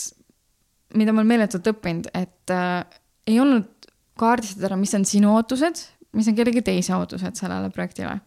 mida 0.95 1.13
ma 1.13 1.23
olen 1.23 1.33
meeletult 1.33 1.73
õppinud, 1.73 2.11
et 2.15 2.53
äh, 2.53 2.85
ei 3.27 3.41
olnud 3.41 3.89
kaardistada 4.17 4.71
ära, 4.71 4.77
mis 4.81 4.95
on 4.97 5.05
sinu 5.09 5.33
ootused, 5.37 5.81
mis 6.17 6.29
on 6.29 6.37
kellegi 6.37 6.63
teise 6.65 6.95
ootused 6.97 7.37
sellele 7.37 7.71
projektile 7.73 8.21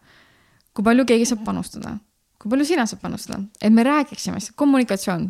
kui 0.74 0.86
palju 0.86 1.06
keegi 1.08 1.28
saab 1.32 1.44
panustada, 1.46 1.96
kui 2.40 2.52
palju 2.52 2.68
sina 2.68 2.86
saad 2.88 3.02
panustada, 3.02 3.42
et 3.60 3.72
me 3.74 3.86
räägiksime, 3.86 4.42
kommunikatsioon. 4.56 5.28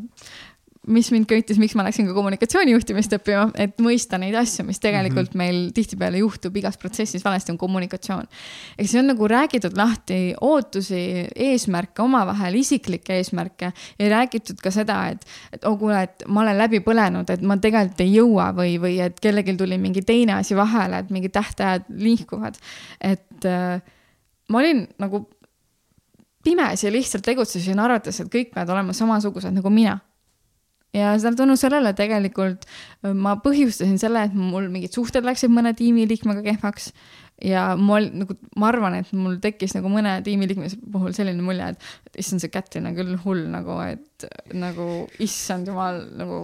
mis 0.91 1.11
mind 1.13 1.27
köitis, 1.29 1.59
miks 1.61 1.75
ma 1.77 1.85
läksin 1.85 2.07
ka 2.09 2.15
kommunikatsioonijuhtimist 2.17 3.13
õppima, 3.19 3.51
et 3.61 3.75
mõista 3.85 4.17
neid 4.19 4.35
asju, 4.35 4.65
mis 4.65 4.79
tegelikult 4.81 5.29
mm 5.29 5.33
-hmm. 5.35 5.43
meil 5.43 5.73
tihtipeale 5.77 6.23
juhtub 6.23 6.57
igas 6.57 6.79
protsessis 6.81 7.25
valesti, 7.25 7.53
on 7.53 7.59
kommunikatsioon. 7.59 8.25
ehk 8.79 8.89
siis 8.89 9.01
on 9.01 9.07
nagu 9.07 9.29
räägitud 9.29 9.77
lahti 9.77 10.35
ootusi, 10.41 11.29
eesmärke 11.37 12.03
omavahel, 12.03 12.55
isiklikke 12.55 13.13
eesmärke 13.13 13.73
ja 13.99 14.09
räägitud 14.09 14.57
ka 14.63 14.71
seda, 14.71 15.09
et, 15.09 15.27
et 15.53 15.65
oh 15.65 15.79
kuule, 15.79 16.03
et 16.03 16.25
ma 16.27 16.41
olen 16.41 16.59
läbi 16.59 16.81
põlenud, 16.81 17.31
et 17.31 17.43
ma 17.43 17.57
tegelikult 17.57 18.01
ei 18.01 18.15
jõua 18.15 18.51
või, 18.57 18.81
või 18.81 18.99
et 19.05 19.21
kellelgi 19.21 19.57
tuli 19.57 19.79
mingi 19.79 20.03
teine 20.03 20.33
asi 20.33 20.57
vahele, 20.57 20.99
et 20.99 21.11
mingid 21.11 21.33
tähtajad 21.33 21.85
nihkuvad, 21.89 22.57
et 23.01 23.45
äh, 23.45 23.83
ma 24.51 24.61
olin 24.63 24.85
nagu 25.03 25.25
pimesi 26.45 26.87
ja 26.87 26.93
lihtsalt 26.93 27.25
tegutsesin, 27.27 27.81
arvates, 27.81 28.21
et 28.23 28.31
kõik 28.33 28.55
peavad 28.55 28.73
olema 28.77 28.95
samasugused 28.97 29.55
nagu 29.57 29.73
mina. 29.73 29.99
ja 30.95 31.13
seal 31.23 31.37
tänu 31.39 31.55
sellele 31.55 31.93
tegelikult 31.95 32.65
äh, 32.67 33.13
ma 33.15 33.37
põhjustasin 33.39 33.99
selle, 34.03 34.25
et 34.27 34.35
mul 34.35 34.67
mingid 34.73 34.97
suhted 34.97 35.27
läksid 35.27 35.53
mõne 35.55 35.71
tiimiliikmega 35.79 36.43
kehvaks 36.43 36.91
ja 37.47 37.77
mul 37.79 38.09
nagu, 38.23 38.35
ma 38.59 38.71
arvan, 38.73 38.97
et 38.99 39.13
mul 39.15 39.39
tekkis 39.43 39.77
nagu 39.77 39.93
mõne 39.93 40.17
tiimiliikme 40.27 40.67
puhul 40.93 41.15
selline 41.17 41.45
mulje, 41.45 41.71
et 41.77 42.21
issand, 42.21 42.43
see 42.43 42.51
Kätlin 42.53 42.91
on 42.91 42.99
küll 42.99 43.15
hull 43.25 43.47
nagu, 43.53 43.79
et 43.87 44.27
nagu 44.57 44.89
issand 45.23 45.71
jumal 45.71 46.03
nagu, 46.19 46.43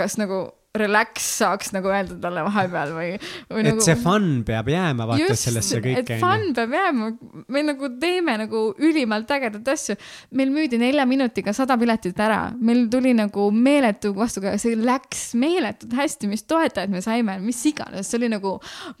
kas 0.00 0.16
nagu 0.20 0.46
relax 0.74 1.22
saaks 1.38 1.70
nagu 1.70 1.86
öelda 1.86 2.16
talle 2.18 2.42
vahepeal 2.48 2.92
või, 2.96 3.10
või. 3.46 3.60
et 3.60 3.68
nagu... 3.68 3.82
see 3.84 3.94
fun 4.00 4.24
peab 4.46 4.66
jääma, 4.72 5.06
vaata 5.06 5.22
Just, 5.22 5.46
sellesse 5.46 5.78
kõike. 5.84 6.02
et 6.02 6.22
fun 6.22 6.48
peab 6.56 6.74
jääma, 6.74 7.10
me 7.54 7.62
nagu 7.62 7.90
teeme 8.02 8.34
nagu 8.40 8.62
ülimalt 8.82 9.30
ägedat 9.36 9.70
asju. 9.70 9.94
meil 10.34 10.50
müüdi 10.50 10.80
nelja 10.82 11.06
minutiga 11.06 11.54
sada 11.54 11.76
piletit 11.78 12.18
ära, 12.18 12.48
meil 12.58 12.88
tuli 12.90 13.14
nagu 13.14 13.46
meeletu 13.54 14.10
vastukaja, 14.18 14.58
see 14.58 14.74
läks 14.80 15.22
meeletult 15.38 15.94
hästi, 15.94 16.32
mis 16.32 16.42
toetajad 16.50 16.90
me 16.90 17.04
saime, 17.06 17.38
mis 17.44 17.62
iganes, 17.70 18.10
see 18.10 18.18
oli 18.18 18.32
nagu 18.34 18.56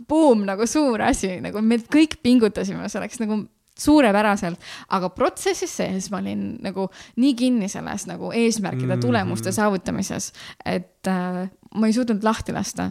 boom, 0.06 0.46
nagu 0.46 0.70
suur 0.70 1.02
asi, 1.02 1.40
nagu 1.42 1.58
me 1.58 1.82
kõik 1.82 2.20
pingutasime 2.22 2.86
selleks 2.92 3.18
nagu 3.24 3.42
suurepäraselt, 3.78 4.60
aga 4.94 5.10
protsessis 5.14 5.72
sees 5.80 6.06
ma 6.12 6.20
olin 6.22 6.54
nagu 6.62 6.86
nii 7.20 7.34
kinni 7.38 7.68
selles 7.70 8.06
nagu 8.06 8.30
eesmärkide 8.32 8.86
mm 8.86 8.98
-hmm. 8.98 9.06
tulemuste 9.06 9.52
saavutamises, 9.52 10.32
et 10.64 11.06
äh, 11.08 11.50
ma 11.74 11.90
ei 11.90 11.96
suutnud 11.96 12.24
lahti 12.24 12.54
lasta. 12.54 12.90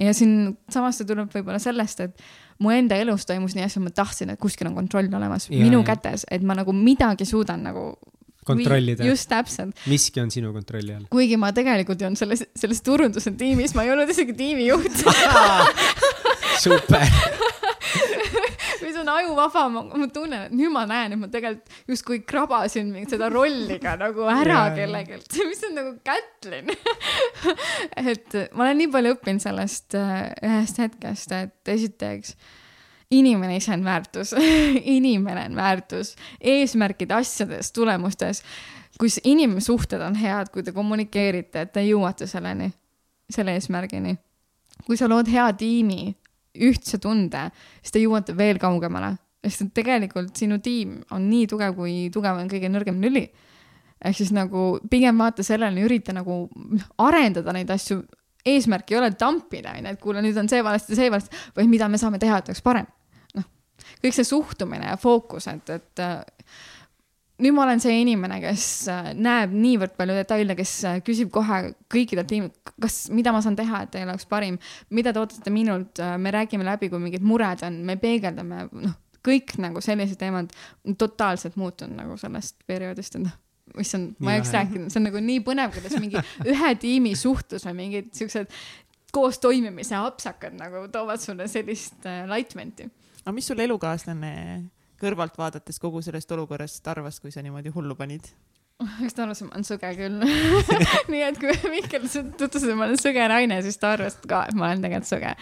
ja 0.00 0.12
siin 0.14 0.58
samas 0.70 0.98
see 1.00 1.08
tuleb 1.08 1.30
võib-olla 1.32 1.60
sellest, 1.62 2.00
et 2.04 2.22
mu 2.62 2.72
enda 2.74 2.98
elus 3.00 3.24
toimus 3.26 3.54
nii 3.56 3.64
asju, 3.64 3.82
ma 3.86 3.94
tahtsin, 3.94 4.34
et 4.34 4.40
kuskil 4.40 4.68
on 4.68 4.76
kontroll 4.76 5.12
olemas 5.14 5.48
ja, 5.48 5.58
minu 5.62 5.80
ja. 5.80 5.94
kätes, 5.94 6.26
et 6.30 6.44
ma 6.44 6.56
nagu 6.58 6.74
midagi 6.76 7.24
suudan 7.28 7.62
nagu 7.64 7.92
kontrollida. 8.48 9.04
just 9.06 9.28
täpselt. 9.30 9.76
miski 9.86 10.20
on 10.20 10.30
sinu 10.34 10.52
kontrolli 10.52 10.94
all. 10.94 11.06
kuigi 11.12 11.38
ma 11.40 11.52
tegelikult 11.56 12.02
ei 12.02 12.10
olnud 12.10 12.20
selles, 12.20 12.44
selles 12.56 12.82
turunduse 12.84 13.32
tiimis, 13.38 13.76
ma 13.78 13.86
ei 13.86 13.94
olnud 13.94 14.10
isegi 14.12 14.36
tiimijuht 14.38 15.04
super 16.64 17.06
või 18.82 18.92
see 18.92 19.02
on 19.02 19.10
ajuvaba, 19.12 19.64
ma 19.72 20.08
tunnen, 20.14 20.46
et 20.48 20.54
nüüd 20.56 20.72
ma 20.74 20.84
näen, 20.88 21.14
et 21.14 21.20
ma 21.20 21.30
tegelikult 21.32 21.90
justkui 21.90 22.22
krabasin 22.28 22.92
seda 23.10 23.30
rolli 23.32 23.80
ka 23.82 23.96
nagu 24.00 24.28
ära 24.32 24.68
kellelgi, 24.76 25.20
mis 25.50 25.66
on 25.68 25.76
nagu 25.78 25.96
Kätlin 26.06 26.72
et 28.12 28.38
ma 28.52 28.66
olen 28.66 28.80
nii 28.82 28.92
palju 28.94 29.16
õppinud 29.16 29.44
sellest 29.44 29.98
äh, 29.98 30.30
ühest 30.46 30.80
hetkest, 30.82 31.34
et 31.36 31.74
esiteks 31.74 32.36
inimene 33.10 33.56
ise 33.56 33.72
on 33.72 33.84
väärtus 33.84 34.34
inimene 34.98 35.46
on 35.48 35.56
väärtus, 35.56 36.14
eesmärgid 36.40 37.12
asjades, 37.12 37.72
tulemustes. 37.72 38.42
kui 38.98 39.08
inimsuhted 39.24 40.00
on 40.02 40.16
head, 40.18 40.48
kui 40.52 40.62
te 40.62 40.72
kommunikeerite, 40.74 41.60
et 41.60 41.72
te 41.72 41.84
jõuate 41.86 42.26
selleni, 42.26 42.72
selle 43.30 43.54
eesmärgini. 43.54 44.16
kui 44.86 44.96
sa 44.96 45.08
lood 45.08 45.28
hea 45.30 45.52
tiimi, 45.52 46.16
ühtse 46.68 47.00
tunde, 47.02 47.48
siis 47.82 47.94
te 47.94 48.02
jõuate 48.02 48.36
veel 48.36 48.60
kaugemale. 48.62 49.16
sest 49.44 49.62
et 49.62 49.74
tegelikult 49.74 50.36
sinu 50.36 50.58
tiim 50.58 50.96
on 51.14 51.28
nii 51.30 51.46
tugev, 51.46 51.76
kui 51.76 52.08
tugev 52.12 52.40
on 52.40 52.48
kõige 52.50 52.68
nõrgem 52.68 53.00
lüli. 53.00 53.28
ehk 54.04 54.16
siis 54.16 54.32
nagu 54.32 54.78
pigem 54.90 55.18
vaata 55.18 55.42
sellele, 55.42 55.82
ürita 55.82 56.12
nagu 56.12 56.48
arendada 56.98 57.52
neid 57.52 57.70
asju. 57.70 58.02
eesmärk 58.44 58.90
ei 58.90 58.98
ole 58.98 59.10
tampida, 59.10 59.74
onju, 59.76 59.90
et 59.90 60.00
kuule, 60.00 60.22
nüüd 60.22 60.36
on 60.38 60.48
see 60.48 60.62
valesti, 60.62 60.96
see 60.96 61.10
valesti, 61.10 61.36
vaid 61.56 61.68
mida 61.68 61.88
me 61.88 61.98
saame 61.98 62.18
teha, 62.18 62.38
et 62.38 62.48
oleks 62.48 62.62
parem. 62.62 62.86
noh, 63.34 63.44
kõik 64.02 64.14
see 64.14 64.24
suhtumine 64.24 64.86
ja 64.86 64.96
fookus, 64.96 65.46
et, 65.46 65.70
et 65.70 66.06
nüüd 67.38 67.54
ma 67.54 67.64
olen 67.64 67.82
see 67.82 68.00
inimene, 68.02 68.40
kes 68.42 68.66
äh, 68.92 69.10
näeb 69.16 69.54
niivõrd 69.54 69.96
palju 69.98 70.16
detaile, 70.18 70.56
kes 70.58 70.76
äh, 70.88 71.00
küsib 71.06 71.32
kohe 71.34 71.60
kõikidelt 71.92 72.30
tiimilt, 72.30 72.72
kas, 72.82 73.00
mida 73.14 73.34
ma 73.34 73.42
saan 73.44 73.58
teha, 73.58 73.84
et 73.84 73.92
teil 73.94 74.08
oleks 74.08 74.28
parim, 74.30 74.60
mida 74.94 75.14
te 75.14 75.22
ootate 75.22 75.52
minult, 75.54 76.02
me 76.18 76.32
räägime 76.34 76.66
läbi, 76.66 76.90
kui 76.92 77.02
mingid 77.02 77.26
mured 77.26 77.62
on, 77.66 77.82
me 77.86 77.98
peegeldame, 78.00 78.66
noh, 78.86 78.96
kõik 79.24 79.56
nagu 79.62 79.82
sellised 79.84 80.18
teemad 80.20 80.54
totaalselt 80.98 81.58
muutunud 81.58 81.98
nagu 81.98 82.16
sellest 82.20 82.58
perioodist, 82.66 83.18
et 83.18 83.26
noh 83.26 83.36
issand, 83.82 84.14
ma 84.24 84.32
ei 84.32 84.40
hakka 84.40 84.54
rääkima, 84.62 84.88
see 84.88 85.00
on 85.00 85.06
nagu 85.08 85.20
nii 85.22 85.40
põnev, 85.44 85.72
kuidas 85.74 85.96
mingi 86.00 86.20
ühe 86.54 86.70
tiimi 86.80 87.12
suhtlus 87.18 87.66
või 87.68 87.74
mingid 87.82 88.10
siuksed 88.16 88.52
koos 89.12 89.40
toimimise 89.42 89.96
apsakad 89.98 90.56
nagu 90.58 90.86
toovad 90.92 91.20
sulle 91.22 91.48
sellist 91.48 92.06
äh, 92.08 92.24
laitmenti. 92.28 92.88
aga 93.24 93.34
mis 93.36 93.48
sul 93.48 93.60
elukaaslane 93.64 94.32
kõrvalt 95.00 95.38
vaadates 95.38 95.80
kogu 95.82 96.02
sellest 96.04 96.32
olukorrast 96.36 96.86
arvas, 96.90 97.20
kui 97.22 97.34
sa 97.34 97.44
niimoodi 97.44 97.72
hullu 97.74 97.96
panid? 97.98 98.30
eks 99.02 99.16
ta 99.16 99.24
arvas, 99.24 99.42
et 99.42 99.48
ma 99.48 99.56
olen 99.58 99.66
sõge 99.66 99.88
küll 99.98 100.20
nii 101.12 101.22
et 101.26 101.40
kui 101.42 101.54
Mihkel 101.72 102.06
tutvustas, 102.06 102.68
et 102.68 102.78
ma 102.78 102.86
olen 102.86 103.00
sõge 103.00 103.24
naine, 103.32 103.58
siis 103.66 103.80
ta 103.82 103.96
arvas 103.96 104.18
ka, 104.22 104.44
et 104.50 104.58
ma 104.58 104.70
olen 104.70 104.84
tegelikult 104.86 105.10
sõge. 105.10 105.34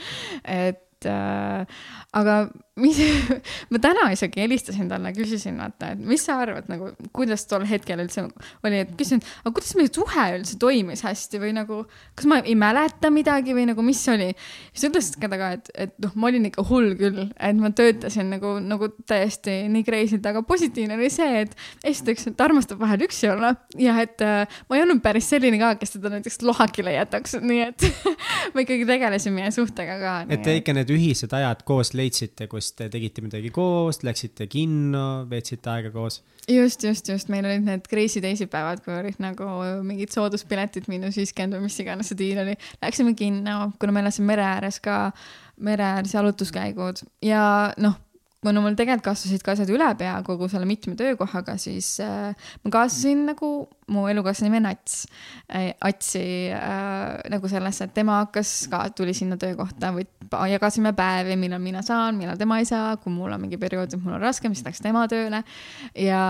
et 0.45 0.86
äh, 1.11 1.83
aga 2.17 2.47
mis 2.77 2.99
ma 3.73 3.81
täna 3.81 4.11
isegi 4.13 4.43
helistasin 4.43 4.89
talle, 4.91 5.11
küsisin 5.17 5.57
vaata, 5.61 5.95
et 5.95 6.01
mis 6.05 6.23
sa 6.27 6.37
arvad 6.43 6.69
nagu, 6.69 6.91
kuidas 7.17 7.47
tol 7.49 7.65
hetkel 7.69 8.03
üldse 8.03 8.27
oli, 8.27 8.83
et 8.85 8.91
küsisin, 8.99 9.23
aga 9.43 9.53
kuidas 9.57 9.73
meie 9.79 9.89
suhe 9.93 10.27
üldse 10.37 10.59
toimis 10.61 11.03
hästi 11.07 11.41
või 11.41 11.55
nagu, 11.57 11.79
kas 12.19 12.29
ma 12.29 12.43
ei 12.43 12.57
mäleta 12.59 13.09
midagi 13.13 13.57
või 13.57 13.65
nagu, 13.71 13.85
mis 13.87 14.03
oli. 14.13 14.29
siis 14.75 14.91
ütles 14.91 15.09
ka 15.21 15.31
taga, 15.33 15.55
et, 15.57 15.71
et 15.87 15.95
noh, 16.05 16.13
ma 16.21 16.29
olin 16.29 16.51
ikka 16.51 16.67
hull 16.69 16.93
küll, 17.01 17.23
et 17.33 17.61
ma 17.61 17.73
töötasin 17.77 18.29
nagu, 18.37 18.57
nagu 18.61 18.91
täiesti 19.09 19.63
nii 19.73 19.87
crazy'lt, 19.87 20.29
aga 20.29 20.45
positiivne 20.45 21.01
oli 21.01 21.09
see, 21.13 21.47
et 21.47 21.57
esiteks, 21.81 22.29
et 22.29 22.37
ta 22.37 22.51
armastab 22.51 22.81
vahel 22.83 23.07
üksi 23.09 23.33
olla 23.33 23.55
ja 23.81 23.97
et 24.05 24.21
äh, 24.25 24.61
ma 24.69 24.77
ei 24.77 24.85
olnud 24.85 25.01
päris 25.05 25.31
selline 25.33 25.57
ka, 25.63 25.73
kes 25.81 25.97
teda 25.97 26.13
näiteks 26.13 26.43
lohakile 26.45 26.93
jätaks, 26.99 27.39
nii 27.41 27.65
et 27.71 27.89
me 28.53 28.69
ikkagi 28.69 28.85
tegelesime 28.93 29.49
suhtega 29.55 29.97
ka. 30.05 30.15
et 30.29 30.45
te 30.45 30.61
ikka 30.61 30.77
need 30.77 30.93
ühised 30.97 31.33
ajad 31.37 31.63
koos 31.69 31.93
leidsite, 31.97 32.49
kus 32.51 32.73
te 32.77 32.89
tegite 32.93 33.25
midagi 33.25 33.53
koos, 33.55 34.03
läksite 34.07 34.49
kinno, 34.51 35.27
veetsite 35.31 35.73
aega 35.73 35.93
koos? 35.95 36.23
just, 36.49 36.85
just, 36.85 37.09
just, 37.09 37.29
meil 37.33 37.47
olid 37.47 37.65
need 37.67 37.89
crazy 37.91 38.23
teisipäevad, 38.23 38.83
kui 38.85 38.95
olid 38.95 39.19
nagu 39.23 39.49
mingid 39.87 40.15
sooduspiletid 40.15 40.87
miinus 40.91 41.19
viiskümmend 41.19 41.59
või 41.59 41.67
mis 41.67 41.79
iganes 41.83 42.13
see 42.13 42.21
diil 42.21 42.41
oli. 42.43 42.57
Läksime 42.83 43.17
kinno, 43.19 43.73
kuna 43.81 43.95
me 43.95 44.05
elasime 44.05 44.31
mere 44.33 44.47
ääres 44.47 44.81
ka, 44.85 45.11
mere 45.67 45.87
ääres 45.97 46.15
jalutuskäigud 46.15 47.03
ja 47.25 47.43
noh 47.83 47.99
kuna 48.45 48.61
mul 48.63 48.77
tegelikult 48.79 49.07
kasvasid 49.09 49.43
ka 49.45 49.55
asjad 49.57 49.71
ülepea 49.73 50.19
kogu 50.27 50.49
selle 50.51 50.69
mitme 50.69 50.95
töökohaga, 50.99 51.57
siis 51.61 51.97
äh, 52.05 52.35
ma 52.65 52.73
kaasasin 52.75 53.25
nagu 53.33 53.53
mu 53.93 54.07
elukaaslane 54.11 54.51
nimi 54.51 54.61
on 54.61 54.69
Ats 54.73 55.07
äh,, 55.55 55.73
Atsi 55.81 56.23
äh, 56.55 57.31
nagu 57.31 57.49
sellesse, 57.51 57.87
et 57.87 57.95
tema 57.95 58.21
hakkas 58.25 58.67
ka, 58.71 58.83
tuli 58.97 59.15
sinna 59.15 59.39
töökohta 59.41 59.93
jagasime 60.51 60.93
päevi, 60.97 61.37
millal 61.39 61.63
mina 61.63 61.83
saan, 61.87 62.19
millal 62.19 62.39
tema 62.39 62.59
ei 62.59 62.67
saa, 62.67 62.97
kui 63.03 63.13
mul 63.15 63.33
on 63.35 63.45
mingi 63.45 63.59
periood, 63.63 63.93
et 63.95 64.03
mul 64.03 64.17
on 64.17 64.23
raskem, 64.23 64.55
siis 64.57 64.67
läks 64.67 64.83
tema 64.83 65.07
tööle. 65.11 65.43
ja 65.95 66.23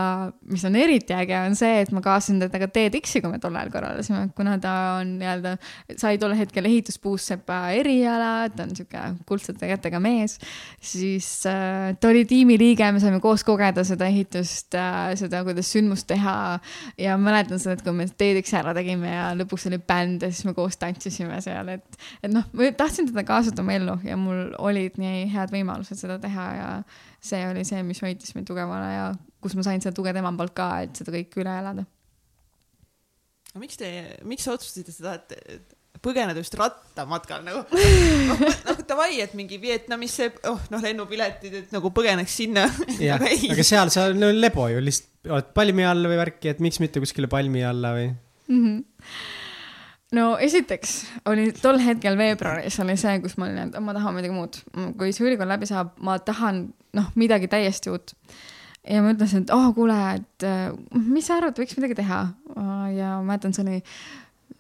mis 0.50 0.64
on 0.68 0.76
eriti 0.76 1.16
äge, 1.16 1.36
on 1.48 1.56
see, 1.58 1.80
et 1.82 1.92
ma 1.96 2.02
kaasasin 2.04 2.42
teda 2.44 2.60
ka 2.60 2.68
TEDx-i, 2.72 3.22
kui 3.24 3.32
me 3.32 3.40
tol 3.42 3.56
ajal 3.56 3.72
korraldasime, 3.72 4.26
kuna 4.36 4.58
ta 4.62 4.74
on 5.00 5.16
nii-öelda, 5.20 5.56
sai 5.96 6.20
tol 6.20 6.36
hetkel 6.36 6.68
ehituspuussepa 6.68 7.62
eriala, 7.80 8.50
ta 8.52 8.66
on 8.68 8.76
sihuke 8.76 9.04
kuldsete 9.28 9.72
kätega 9.72 10.00
mees, 10.02 10.36
siis 10.80 11.30
äh, 11.48 11.94
ta 12.06 12.10
oli 12.10 12.24
tiimiliige, 12.24 12.86
me 12.92 13.00
saime 13.02 13.18
koos 13.20 13.42
kogeda 13.44 13.82
seda 13.86 14.06
ehitust 14.06 14.76
seda, 15.18 15.40
kuidas 15.46 15.70
sündmust 15.74 16.06
teha 16.06 16.34
ja 17.02 17.16
mäletan, 17.18 17.58
seda, 17.58 17.74
et 17.74 17.82
kui 17.82 17.94
me 17.96 18.06
TEDx 18.06 18.52
ära 18.60 18.74
tegime 18.76 19.10
ja 19.10 19.24
lõpuks 19.34 19.66
oli 19.70 19.80
bänd 19.82 20.22
ja 20.22 20.30
siis 20.30 20.46
me 20.46 20.54
koos 20.54 20.78
tantsisime 20.78 21.40
seal, 21.42 21.72
et, 21.74 21.98
et 22.22 22.30
noh, 22.30 22.46
ma 22.54 22.70
tahtsin 22.78 23.10
teda 23.10 23.26
kaasata 23.26 23.64
oma 23.64 23.74
ellu 23.74 23.96
ja 24.06 24.18
mul 24.20 24.54
olid 24.68 25.00
nii 25.02 25.24
head 25.34 25.50
võimalused 25.54 25.98
seda 25.98 26.20
teha 26.22 26.46
ja 26.60 26.68
see 27.18 27.42
oli 27.48 27.66
see, 27.66 27.82
mis 27.86 28.02
hoidis 28.04 28.36
mind 28.36 28.46
tugevana 28.52 28.92
ja 28.92 29.08
kus 29.42 29.58
ma 29.58 29.66
sain 29.66 29.82
seda 29.82 29.96
tuge 29.96 30.14
tema 30.14 30.30
poolt 30.38 30.54
ka, 30.54 30.70
et 30.86 31.02
seda 31.02 31.14
kõike 31.16 31.42
üle 31.42 31.58
elada. 31.58 31.86
aga 33.50 33.64
miks 33.64 33.82
te, 33.82 33.90
miks 34.22 34.46
sa 34.46 34.54
otsustasite 34.54 34.94
seda, 34.94 35.18
et 35.18 35.74
põgeneda 36.02 36.40
just 36.42 36.56
rattamatkal 36.58 37.44
nagu 37.46 37.62
noh, 37.64 38.44
nagu 38.68 38.86
davai, 38.88 39.20
et 39.24 39.34
mingi 39.38 39.58
Vietnamisse, 39.62 40.30
oh 40.50 40.60
noh, 40.72 40.82
lennupiletid, 40.82 41.58
et 41.62 41.74
nagu 41.74 41.92
põgeneks 41.94 42.38
sinna. 42.42 42.66
jah, 43.02 43.22
aga 43.22 43.66
seal 43.66 43.92
sa 43.94 44.08
no, 44.16 44.30
lebo 44.34 44.68
ju 44.72 44.82
lihtsalt 44.84 45.12
oled 45.26 45.50
palmi 45.56 45.86
all 45.86 46.06
või 46.06 46.20
värki, 46.20 46.52
et 46.52 46.62
miks 46.62 46.78
mitte 46.82 47.02
kuskile 47.02 47.30
palmi 47.30 47.64
alla 47.66 47.92
või 47.96 48.08
mm? 48.10 48.58
-hmm. 48.60 48.82
no 50.18 50.26
esiteks 50.42 50.96
oli 51.32 51.48
tol 51.58 51.80
hetkel 51.82 52.18
veebruaris 52.18 52.78
oli 52.84 52.98
see, 53.00 53.18
kus 53.24 53.36
ma 53.40 53.48
olin, 53.48 53.72
et 53.72 53.80
ma 53.82 53.94
tahan 53.96 54.14
midagi 54.14 54.34
muud. 54.34 54.60
kui 54.98 55.12
see 55.12 55.26
ülikool 55.26 55.50
läbi 55.50 55.66
saab, 55.66 55.96
ma 55.98 56.18
tahan 56.18 56.68
noh, 56.96 57.10
midagi 57.18 57.50
täiesti 57.50 57.90
uut 57.90 58.14
ja 58.86 59.02
ma 59.02 59.12
ütlesin, 59.14 59.46
et 59.46 59.50
oh 59.54 59.72
kuule, 59.74 59.96
et 60.14 60.46
mis 60.94 61.26
sa 61.26 61.40
arvad, 61.40 61.58
võiks 61.58 61.76
midagi 61.78 61.98
teha. 61.98 62.20
ja 62.94 63.16
ma 63.18 63.32
mäletan, 63.32 63.54
see 63.56 63.64
oli 63.66 63.80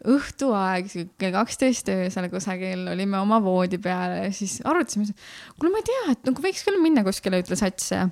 õhtuaeg, 0.06 0.90
kell 1.18 1.34
kaksteist 1.34 1.88
öösel 1.90 2.28
kusagil 2.30 2.84
olime 2.92 3.18
oma 3.18 3.40
voodi 3.42 3.78
peal 3.82 4.18
ja 4.20 4.28
siis 4.34 4.58
arutasime, 4.66 5.08
kuule, 5.56 5.72
ma 5.72 5.80
ei 5.82 5.88
tea, 5.88 6.04
et 6.12 6.28
nagu 6.28 6.44
võiks 6.44 6.62
küll 6.66 6.78
minna 6.82 7.02
kuskile, 7.06 7.40
ütles 7.42 7.64
Ats 7.66 7.90
ja. 7.94 8.04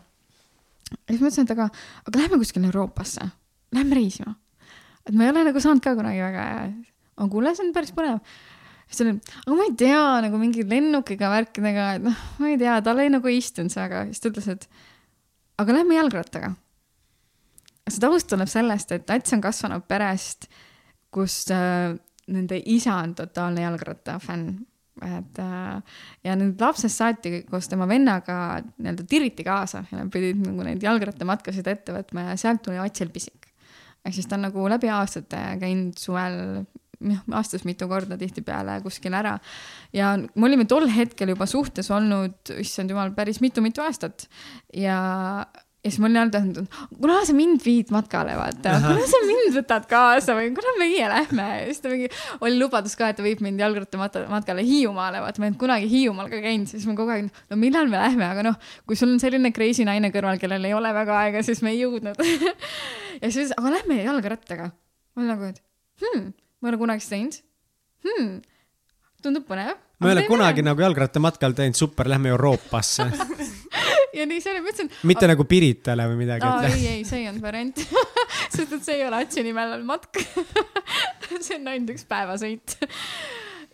siis 1.10 1.20
mõtlesin, 1.20 1.46
et 1.46 1.54
aga, 1.54 1.68
aga 2.08 2.24
lähme 2.24 2.40
kuskile 2.42 2.70
Euroopasse, 2.70 3.28
lähme 3.76 4.00
reisima. 4.00 4.34
et 5.06 5.14
ma 5.14 5.26
ei 5.26 5.34
ole 5.34 5.46
nagu 5.50 5.62
saanud 5.62 5.84
ka 5.84 5.94
kunagi 5.98 6.24
väga 6.24 6.48
aga 7.14 7.30
kuule, 7.30 7.54
see 7.54 7.66
on 7.66 7.72
päris 7.74 7.94
põnev. 7.94 8.20
siis 8.88 8.98
ta 8.98 9.06
oli, 9.06 9.14
aga 9.44 9.56
ma 9.58 9.68
ei 9.68 9.76
tea, 9.84 10.02
nagu 10.26 10.40
mingi 10.40 10.66
lennukiga 10.68 11.30
värkidega, 11.32 11.88
et 11.98 12.06
noh, 12.08 12.20
ma 12.40 12.50
ei 12.50 12.58
tea, 12.60 12.80
tal 12.84 13.02
ei 13.02 13.12
nagu 13.12 13.30
istunud 13.30 13.72
see 13.72 13.82
väga, 13.84 14.04
siis 14.10 14.22
ta 14.22 14.32
ütles, 14.32 14.50
et 14.50 14.68
aga 15.62 15.78
lähme 15.78 15.98
jalgrattaga. 15.98 16.54
see 17.88 18.02
taust 18.02 18.30
tuleb 18.32 18.50
sellest, 18.50 18.94
et 18.96 19.14
Ats 19.14 19.36
on 19.36 19.44
kasvanud 19.44 19.86
perest 19.88 20.48
kus 21.14 21.44
äh, 21.54 21.94
nende 22.34 22.60
isa 22.66 22.98
on 23.02 23.14
totaalne 23.18 23.64
jalgrattafänn 23.66 24.54
et 25.02 25.40
äh, 25.42 25.96
ja 26.24 26.36
nüüd 26.38 26.60
lapsest 26.62 27.00
saati 27.00 27.42
koos 27.48 27.66
tema 27.70 27.88
vennaga 27.90 28.36
nii-öelda 28.62 29.06
tiriti 29.10 29.46
kaasa 29.46 29.82
ja 29.90 29.98
nad 29.98 30.12
pidid 30.14 30.38
nagu 30.44 30.66
neid 30.66 30.84
jalgrattamatkasid 30.84 31.66
ette 31.70 31.96
võtma 31.96 32.28
ja 32.28 32.36
sealt 32.40 32.62
tuli 32.62 32.78
Atsil 32.78 33.10
pisik. 33.14 33.50
ehk 34.04 34.14
siis 34.14 34.28
ta 34.30 34.38
on 34.38 34.46
nagu 34.46 34.68
läbi 34.70 34.90
aastate 34.94 35.40
käinud 35.60 35.98
suvel 35.98 36.38
noh, 37.04 37.20
aastas 37.36 37.64
mitu 37.66 37.88
korda 37.90 38.18
tihtipeale 38.20 38.78
kuskil 38.84 39.14
ära. 39.18 39.34
ja 39.92 40.14
me 40.16 40.48
olime 40.48 40.68
tol 40.70 40.86
hetkel 40.90 41.34
juba 41.34 41.46
suhtes 41.50 41.90
olnud, 41.90 42.54
issand 42.62 42.94
jumal, 42.94 43.10
päris 43.16 43.42
mitu-mitu 43.44 43.82
aastat 43.84 44.28
ja 44.78 44.98
ja 45.84 45.90
siis 45.92 46.00
ma 46.00 46.08
olin 46.08 46.16
ainult 46.16 46.36
öelnud, 46.38 46.76
kuna 46.96 47.18
sa 47.28 47.34
mind 47.36 47.60
viid 47.60 47.90
matkale, 47.92 48.32
vaata, 48.38 48.72
kuna 48.80 49.08
sa 49.08 49.18
mind 49.28 49.56
võtad 49.58 49.84
kaasa 49.88 50.36
või 50.38 50.48
kuna 50.56 50.72
meie 50.80 51.08
lähme. 51.12 51.48
ja 51.58 51.66
siis 51.68 51.82
ta 51.84 51.92
mingi, 51.92 52.08
oli 52.40 52.56
lubadus 52.56 52.96
ka, 52.96 53.10
et 53.12 53.18
ta 53.20 53.26
viib 53.26 53.42
mind 53.44 53.60
jalgrattamatkale 53.60 54.64
Hiiumaale, 54.64 55.20
vaata, 55.20 55.42
ma 55.42 55.46
ei 55.46 55.52
olnud 55.52 55.60
kunagi 55.60 55.90
Hiiumaal 55.92 56.30
ka 56.32 56.40
käinud, 56.46 56.72
siis 56.72 56.86
ma 56.88 56.96
kogu 56.96 57.12
aeg, 57.12 57.28
no 57.52 57.60
millal 57.60 57.92
me 57.92 58.00
lähme, 58.00 58.24
aga 58.30 58.46
noh, 58.48 58.56
kui 58.88 58.96
sul 58.96 59.12
on 59.12 59.20
selline 59.20 59.52
crazy 59.56 59.84
naine 59.84 60.08
kõrval, 60.14 60.40
kellel 60.40 60.64
ei 60.64 60.72
ole 60.76 60.94
väga 60.96 61.20
aega, 61.26 61.44
siis 61.44 61.60
me 61.66 61.74
ei 61.74 61.82
jõudnud 61.82 62.16
ja 63.22 63.28
siis, 63.28 63.52
aga 63.52 63.76
lähme 63.76 64.00
jalgrattaga. 64.00 64.72
ma 64.72 65.22
olin 65.22 65.32
nagu, 65.34 65.52
et 65.52 65.60
hmm, 66.00 66.32
ma 66.32 66.70
ei 66.70 66.72
ole 66.72 66.80
kunagi 66.86 67.04
seda 67.04 67.18
teinud 67.18 67.40
hmm,. 68.08 68.34
tundub 69.20 69.44
põnev. 69.52 69.76
ma 70.00 70.08
ei 70.08 70.16
ole 70.16 70.24
kunagi 70.32 70.64
nagu 70.64 70.88
jalgrattamatkal 70.88 71.60
teinud, 71.60 71.76
super, 71.76 72.08
lähme 72.08 72.32
Euroopasse 72.32 73.10
ja 74.14 74.26
nii 74.28 74.42
see 74.42 74.54
oli, 74.54 74.62
ma 74.64 74.72
ütlesin. 74.72 74.90
mitte 75.10 75.24
aga... 75.24 75.32
nagu 75.34 75.46
Piritale 75.50 76.08
või 76.10 76.18
midagi 76.22 76.48
no,. 76.48 76.56
ei, 76.68 76.86
ei, 76.92 77.04
see 77.08 77.22
ei 77.22 77.30
olnud 77.30 77.44
variant 77.44 77.80
sest 78.54 78.76
et 78.78 78.82
see 78.86 78.98
ei 78.98 79.06
ole 79.08 79.22
Atsi 79.24 79.44
nimel 79.46 79.76
matk 79.86 80.20
see 81.46 81.58
on 81.58 81.70
ainult 81.72 81.94
üks 81.96 82.06
päevasõit. 82.08 82.76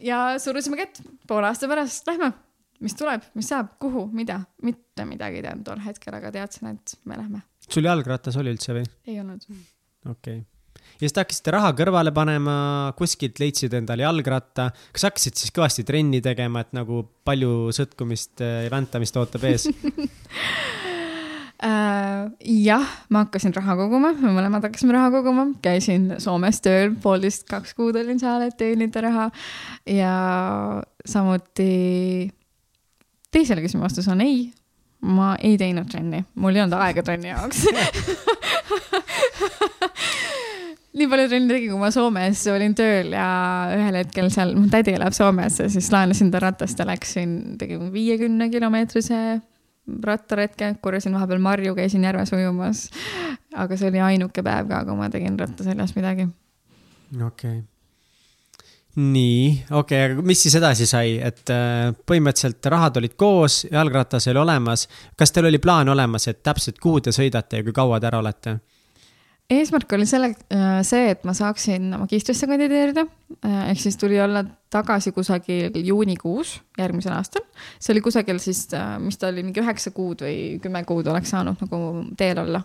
ja 0.05 0.23
surusime 0.43 0.81
kätt, 0.81 1.03
poole 1.29 1.51
aasta 1.51 1.69
pärast 1.71 2.09
lähme, 2.09 2.33
mis 2.85 2.97
tuleb, 2.99 3.27
mis 3.39 3.51
saab, 3.53 3.75
kuhu, 3.83 4.07
mida, 4.17 4.41
mitte 4.67 5.07
midagi 5.09 5.41
ei 5.41 5.49
teadnud 5.49 5.67
tol 5.67 5.83
hetkel, 5.85 6.17
aga 6.21 6.33
teadsin, 6.35 6.73
et 6.77 6.97
me 7.05 7.21
lähme. 7.21 7.45
sul 7.69 7.87
jalgratas 7.89 8.41
oli 8.41 8.55
üldse 8.57 8.77
või? 8.79 8.87
ei 9.11 9.21
olnud. 9.23 9.45
okei 9.51 10.41
okay 10.41 10.50
ja 11.01 11.09
siis 11.09 11.15
te 11.17 11.23
hakkasite 11.23 11.55
raha 11.55 11.71
kõrvale 11.77 12.13
panema, 12.13 12.55
kuskilt 12.99 13.41
leidsite 13.41 13.79
endale 13.81 14.05
jalgratta. 14.05 14.69
kas 14.93 15.07
hakkasid 15.09 15.39
siis 15.41 15.55
kõvasti 15.57 15.85
trenni 15.89 16.21
tegema, 16.21 16.61
et 16.61 16.75
nagu 16.77 17.07
palju 17.25 17.73
sõtkumist 17.73 18.43
ja 18.45 18.69
väntamist 18.73 19.17
ootab 19.17 19.47
ees? 19.49 19.65
Uh, 21.61 22.29
jah, 22.69 22.85
ma 23.09 23.25
hakkasin 23.25 23.57
raha 23.57 23.79
koguma, 23.81 24.13
me 24.21 24.35
mõlemad 24.37 24.69
hakkasime 24.69 24.93
raha 24.97 25.09
koguma, 25.17 25.49
käisin 25.65 26.19
Soomes 26.21 26.61
tööl, 26.61 26.93
poolteist, 27.01 27.49
kaks 27.49 27.73
kuud 27.79 27.97
olin 27.97 28.21
seal, 28.21 28.45
et 28.45 28.61
teenida 28.61 29.07
raha. 29.09 29.31
Ja 29.89 30.15
samuti 31.09 32.29
teisele 33.33 33.65
küsimuse 33.65 33.89
vastus 33.89 34.13
on 34.13 34.21
ei. 34.21 34.51
ma 35.01 35.33
ei 35.41 35.57
teinud 35.57 35.89
trenni, 35.89 36.27
mul 36.37 36.59
ei 36.59 36.61
olnud 36.61 36.77
aega 36.77 37.01
trenni 37.01 37.31
jaoks 37.31 37.63
nii 40.99 41.07
palju 41.11 41.29
trenni 41.31 41.53
tegin, 41.53 41.71
kui 41.71 41.81
ma 41.81 41.91
Soomes 41.95 42.43
olin 42.51 42.75
tööl 42.79 43.13
ja 43.15 43.29
ühel 43.77 44.01
hetkel 44.01 44.31
seal, 44.35 44.57
mu 44.59 44.67
tädi 44.73 44.95
elab 44.97 45.15
Soomes 45.15 45.61
ja 45.63 45.69
siis 45.71 45.91
laenasin 45.95 46.33
ta 46.35 46.43
ratast 46.43 46.81
ja 46.81 46.87
läksin, 46.89 47.37
tegin 47.61 47.93
viiekümne 47.95 48.51
kilomeetrise 48.51 49.41
rattaretke, 50.05 50.75
korjasin 50.83 51.15
vahepeal 51.15 51.43
marju, 51.43 51.75
käisin 51.75 52.05
järves 52.05 52.33
ujumas. 52.37 52.89
aga 53.57 53.77
see 53.77 53.91
oli 53.91 54.01
ainuke 54.01 54.43
päev 54.47 54.69
ka, 54.71 54.85
kui 54.87 54.97
ma 54.99 55.11
tegin 55.11 55.39
ratta 55.39 55.67
seljas 55.67 55.95
midagi. 55.97 56.29
okei 57.27 57.59
okay.. 57.59 57.63
nii, 58.97 59.65
okei 59.71 60.05
okay,, 60.05 60.15
aga 60.15 60.27
mis 60.27 60.43
siis 60.43 60.59
edasi 60.59 60.87
sai, 60.91 61.17
et 61.23 61.55
äh, 61.55 61.95
põhimõtteliselt 62.07 62.67
rahad 62.75 62.99
olid 62.99 63.15
koos, 63.19 63.65
jalgratas 63.71 64.29
oli 64.31 64.43
olemas. 64.43 64.89
kas 65.17 65.33
teil 65.33 65.51
oli 65.51 65.59
plaan 65.59 65.89
olemas, 65.89 66.29
et 66.29 66.43
täpselt 66.43 66.79
kuhu 66.83 67.01
te 67.01 67.15
sõidate 67.15 67.63
ja 67.63 67.67
kui 67.67 67.77
kaua 67.77 68.01
te 68.01 68.11
ära 68.11 68.23
olete? 68.23 68.59
Eesmärk 69.51 69.93
oli 69.97 70.07
selle, 70.09 70.31
see, 70.87 71.11
et 71.13 71.25
ma 71.27 71.35
saaksin 71.37 71.91
magistrisse 71.99 72.49
kandideerida. 72.51 73.07
ehk 73.43 73.81
siis 73.81 73.97
tuli 73.97 74.21
olla 74.21 74.45
tagasi 74.71 75.13
kusagil 75.13 75.75
juunikuus 75.87 76.61
järgmisel 76.79 77.15
aastal. 77.17 77.43
see 77.79 77.95
oli 77.95 78.01
kusagil 78.01 78.39
siis, 78.39 78.67
mis 78.99 79.19
ta 79.19 79.29
oli, 79.29 79.43
mingi 79.43 79.63
üheksa 79.63 79.91
kuud 79.91 80.23
või 80.27 80.61
kümme 80.63 80.85
kuud 80.85 81.07
oleks 81.07 81.31
saanud 81.35 81.63
nagu 81.65 81.81
teel 82.17 82.39
olla. 82.45 82.63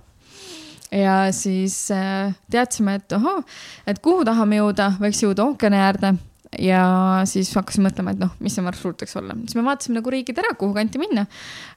ja 0.92 1.18
siis 1.32 1.92
äh, 1.92 2.36
teadsime, 2.52 3.00
et 3.02 3.18
ohoo, 3.18 3.42
et 3.88 4.00
kuhu 4.00 4.26
tahame 4.26 4.62
jõuda, 4.62 4.94
võiks 5.02 5.24
jõuda 5.26 5.50
ookeani 5.50 5.82
äärde 5.82 6.16
ja 6.62 6.82
siis 7.30 7.52
hakkasime 7.56 7.90
mõtlema, 7.90 8.14
et 8.16 8.22
noh, 8.22 8.34
mis 8.44 8.56
see 8.56 8.66
marsruut 8.66 9.02
võiks 9.04 9.18
olla, 9.20 9.36
siis 9.46 9.58
me 9.58 9.66
vaatasime 9.66 10.00
nagu 10.00 10.14
riigid 10.14 10.40
ära, 10.42 10.54
kuhu 10.60 10.76
kanti 10.78 11.02
minna. 11.02 11.26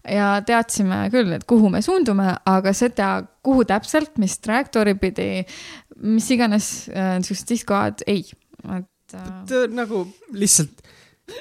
ja 0.09 0.31
teadsime 0.47 1.05
küll, 1.15 1.33
et 1.37 1.47
kuhu 1.49 1.71
me 1.73 1.83
suundume, 1.85 2.31
aga 2.49 2.75
seda, 2.77 3.11
kuhu 3.45 3.67
täpselt, 3.69 4.17
mis 4.23 4.39
trajektoori 4.45 4.95
pidi, 5.01 5.31
mis 6.05 6.29
iganes 6.35 6.71
äh, 6.93 7.17
niisugused 7.19 7.55
sihtkohad, 7.55 8.07
ei, 8.11 8.25
et 8.77 9.19
äh, 9.19 9.67
nagu 9.73 10.05
lihtsalt, 10.37 10.85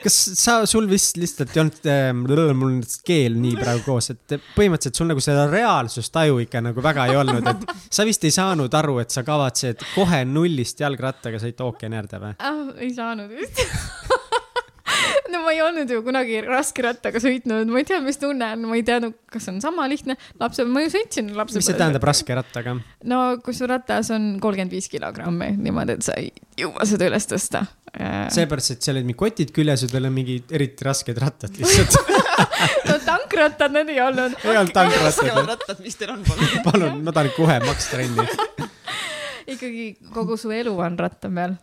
kas 0.04 0.18
sa, 0.40 0.60
sul 0.70 0.88
vist 0.90 1.18
lihtsalt 1.20 1.56
ei 1.56 1.62
olnud 1.64 1.90
äh,, 1.92 2.12
mul 2.16 2.68
on 2.68 2.82
keel 3.08 3.38
nii 3.40 3.56
praegu 3.60 3.86
koos, 3.86 4.12
et 4.14 4.38
põhimõtteliselt 4.56 5.02
sul 5.02 5.12
nagu 5.12 5.24
seda 5.24 5.48
reaalsustaju 5.52 6.42
ikka 6.46 6.62
nagu 6.70 6.84
väga 6.84 7.08
ei 7.12 7.20
olnud, 7.20 7.48
et 7.54 7.92
sa 7.94 8.06
vist 8.08 8.28
ei 8.28 8.36
saanud 8.36 8.74
aru, 8.82 9.00
et 9.04 9.14
sa 9.14 9.24
kavatsed 9.28 9.84
kohe 9.96 10.24
nullist 10.28 10.84
jalgrattaga 10.84 11.42
sõita 11.42 11.68
ookeani 11.68 12.02
äärde 12.02 12.24
või? 12.24 12.38
ah, 12.38 12.64
ei 12.84 12.94
saanud 12.96 13.32
vist 13.34 13.64
no 15.32 15.42
ma 15.44 15.54
ei 15.54 15.62
olnud 15.66 15.92
ju 15.92 16.02
kunagi 16.06 16.42
raskerattaga 16.46 17.22
sõitnud, 17.24 17.70
ma 17.72 17.82
ei 17.82 17.88
tea, 17.88 18.00
mis 18.04 18.20
tunne 18.22 18.52
on, 18.56 18.68
ma 18.70 18.78
ei 18.80 18.86
teadnud, 18.88 19.16
kas 19.32 19.50
on 19.52 19.60
sama 19.64 19.88
lihtne. 19.92 20.18
lapsepõlves 20.40 20.74
ma 20.74 20.86
ju 20.86 20.94
sõitsin 20.96 21.32
lapsepõlves. 21.34 21.62
mis 21.62 21.72
see 21.72 21.80
tähendab? 21.80 22.08
raske 22.08 22.38
rattaga? 22.38 22.78
no 23.12 23.22
kui 23.44 23.58
su 23.58 23.68
ratas 23.70 24.12
on 24.16 24.36
kolmkümmend 24.44 24.74
viis 24.74 24.90
kilogrammi 24.92 25.54
niimoodi, 25.58 25.98
et 25.98 26.08
sa 26.08 26.18
ei 26.20 26.32
jõua 26.58 26.88
seda 26.90 27.10
üles 27.12 27.28
tõsta. 27.30 27.66
seepärast, 28.34 28.76
et 28.76 28.86
seal 28.86 28.98
olid 28.98 29.10
mingid 29.10 29.22
kotid 29.22 29.54
küljes 29.56 29.86
ja 29.86 29.92
tal 29.92 30.10
on 30.10 30.16
mingid 30.16 30.52
eriti 30.54 30.88
rasked 30.88 31.22
rattad 31.22 31.58
lihtsalt. 31.60 31.98
no 32.90 32.98
tankrattad 33.06 33.74
need 33.76 33.94
ei 33.94 34.02
olnud. 34.04 34.38
ei 34.44 34.58
olnud 34.58 34.74
tankrattad 34.76 35.52
rattad, 35.52 35.82
mis 35.84 35.98
teil 36.00 36.14
on, 36.16 36.24
palun. 36.28 36.54
palun, 36.68 37.02
ma 37.06 37.16
tahan 37.16 37.34
kohe 37.38 37.60
maksta 37.66 37.98
trenni. 37.98 38.28
ikkagi 39.56 39.88
kogu 40.14 40.38
su 40.40 40.52
elu 40.54 40.74
on 40.88 41.00
ratta 41.00 41.32
peal. 41.34 41.58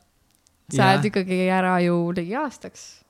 sa 0.73 0.93
oled 0.93 1.11
ikkagi 1.11 1.45
ära 1.53 1.79
ju 1.85 1.99
ligi 2.17 2.37
aastaks. 2.41 3.04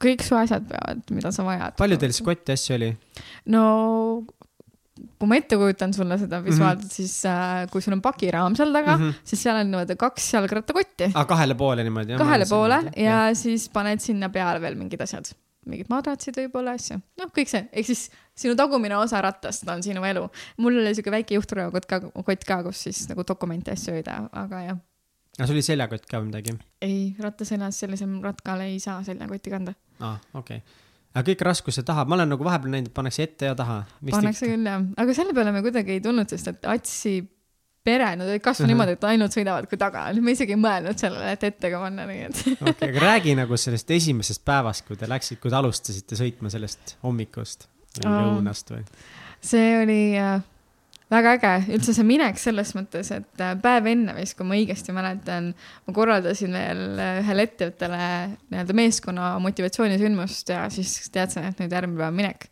Kõik 0.00 0.22
su 0.26 0.36
asjad 0.38 0.66
peavad, 0.68 1.02
mida 1.14 1.32
sa 1.34 1.44
vajad. 1.46 1.76
palju 1.80 1.98
teil 2.00 2.12
siis 2.16 2.26
kotti 2.26 2.52
asju 2.56 2.76
oli? 2.78 2.92
no 3.54 3.64
kui 5.20 5.28
ma 5.28 5.36
ette 5.40 5.56
kujutan 5.60 5.92
sulle 5.96 6.16
seda 6.20 6.40
visuaalselt 6.44 6.84
mm, 6.84 6.88
-hmm. 6.88 6.96
siis 6.96 7.24
äh, 7.28 7.68
kui 7.72 7.82
sul 7.84 7.94
on 7.96 8.02
pakiraam 8.04 8.56
seal 8.56 8.72
taga 8.72 8.96
mm, 8.96 9.02
Mhm. 9.02 9.10
-hmm. 9.10 9.28
siis 9.30 9.42
seal 9.42 9.56
on 9.60 9.70
niimoodi 9.70 9.96
kaks 9.96 10.32
jalgrattakotti, 10.34 11.10
aa, 11.14 11.24
kahele 11.24 11.54
poole 11.54 11.84
niimoodi? 11.84 12.16
kahele 12.18 12.46
poole 12.48 12.82
ja 12.96 13.34
siis 13.34 13.68
paned 13.68 14.00
sinna 14.00 14.28
peale 14.28 14.60
veel 14.60 14.74
mingid 14.74 15.00
asjad, 15.00 15.32
mingid 15.66 15.86
madratsid 15.88 16.36
võib-olla 16.36 16.74
asju, 16.76 17.00
noh, 17.20 17.32
kõik 17.36 17.48
see, 17.48 17.68
ehk 17.72 17.86
siis 17.86 18.10
sinu 18.34 18.54
tagumine 18.56 18.96
osa 18.96 19.20
rattast 19.20 19.68
on 19.68 19.82
sinu 19.82 20.04
elu. 20.04 20.28
mul 20.56 20.78
oli 20.80 20.94
siuke 20.94 21.10
väike 21.10 21.34
juhturöökott 21.34 21.86
ka, 21.86 22.00
kott 22.00 22.44
ka, 22.44 22.62
kus 22.62 22.82
siis 22.88 23.08
nagu 23.08 23.24
dokumente 23.28 23.70
ja 23.70 23.80
asju 23.80 23.94
hoida, 23.94 24.28
aga 24.32 24.62
jah, 24.62 24.78
aga 25.38 25.46
sul 25.48 25.58
oli 25.58 25.64
seljakott 25.66 26.06
ka 26.10 26.20
või 26.20 26.30
midagi? 26.30 26.56
ei, 26.84 27.00
ratta 27.22 27.46
seljas 27.48 27.80
sellisel 27.84 28.20
ratkal 28.24 28.62
ei 28.66 28.78
saa 28.82 29.00
seljakotti 29.06 29.52
kanda. 29.52 29.74
aa, 30.00 30.16
okei 30.34 30.62
okay.. 30.62 30.78
aga 31.14 31.26
kõik 31.32 31.44
raskuse 31.50 31.84
taha, 31.86 32.06
ma 32.08 32.18
olen 32.18 32.32
nagu 32.34 32.46
vahepeal 32.46 32.74
näinud, 32.76 32.92
et 32.92 32.96
pannakse 32.96 33.26
ette 33.26 33.52
ja 33.52 33.58
taha. 33.58 33.82
pannakse 34.10 34.48
küll 34.50 34.70
jah, 34.72 34.86
aga 35.04 35.16
selle 35.16 35.36
peale 35.36 35.54
me 35.54 35.62
kuidagi 35.66 35.98
ei 35.98 36.02
tulnud, 36.04 36.30
sest 36.32 36.54
et 36.54 36.70
Atsi 36.70 37.20
pere, 37.84 38.10
nad 38.16 38.28
olid 38.28 38.42
kasvanud 38.44 38.68
Mhm. 38.68 38.74
niimoodi, 38.74 38.92
et 38.98 39.04
ainult 39.08 39.32
sõidavad 39.32 39.66
kui 39.70 39.78
taga, 39.80 40.04
me 40.20 40.34
isegi 40.36 40.52
ei 40.52 40.60
mõelnud 40.60 41.00
sellele, 41.00 41.32
et 41.32 41.44
ette 41.48 41.70
ka 41.72 41.80
panna, 41.80 42.04
nii 42.06 42.22
et. 42.26 42.40
okei 42.60 42.90
aga 42.90 43.04
räägi 43.08 43.34
nagu 43.38 43.56
sellest 43.56 43.90
esimesest 43.96 44.44
päevast, 44.44 44.84
kui 44.86 44.96
te 45.00 45.08
läksite, 45.08 45.40
kui 45.40 45.50
te 45.50 45.56
alustasite 45.56 46.18
sõitma 46.18 46.52
sellest 46.52 46.96
hommikust 47.02 47.68
või 48.02 48.12
lõunast 48.12 48.74
või? 48.74 48.84
see 49.40 49.70
oli 49.80 50.00
äh, 50.20 50.42
väga 51.10 51.32
äge, 51.36 51.52
üldse 51.74 51.94
see 51.94 52.06
minek 52.06 52.38
selles 52.40 52.72
mõttes, 52.76 53.10
et 53.14 53.42
äh, 53.42 53.54
päev 53.60 53.88
enne 53.90 54.14
vist, 54.16 54.36
kui 54.38 54.46
ma 54.46 54.56
õigesti 54.58 54.94
mäletan, 54.94 55.50
ma 55.86 55.94
korraldasin 55.94 56.54
veel 56.54 56.82
äh, 57.02 57.16
ühele 57.24 57.46
ettevõttele 57.48 58.02
nii-öelda 58.52 58.76
meeskonna 58.78 59.32
motivatsioonisündmust 59.42 60.52
ja 60.54 60.64
siis 60.72 61.10
teadsin, 61.12 61.48
et 61.50 61.62
nüüd 61.62 61.74
järgmine 61.74 61.98
päev 61.98 62.14
minek. 62.14 62.46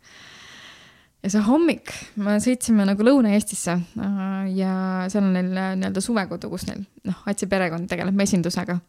ja 1.23 1.31
see 1.31 1.43
hommik, 1.47 1.93
me 2.19 2.35
sõitsime 2.43 2.87
nagu 2.89 3.05
Lõuna-Eestisse 3.07 3.77
äh, 3.77 4.49
ja 4.57 4.73
seal 5.11 5.23
on 5.23 5.31
neil 5.37 5.53
nii-öelda 5.53 6.03
suvekodu, 6.03 6.51
kus 6.51 6.67
neil 6.67 6.83
noh, 7.07 7.23
Atsi 7.31 7.47
perekond 7.47 7.87
tegeleb 7.91 8.15
mesindusega. 8.15 8.79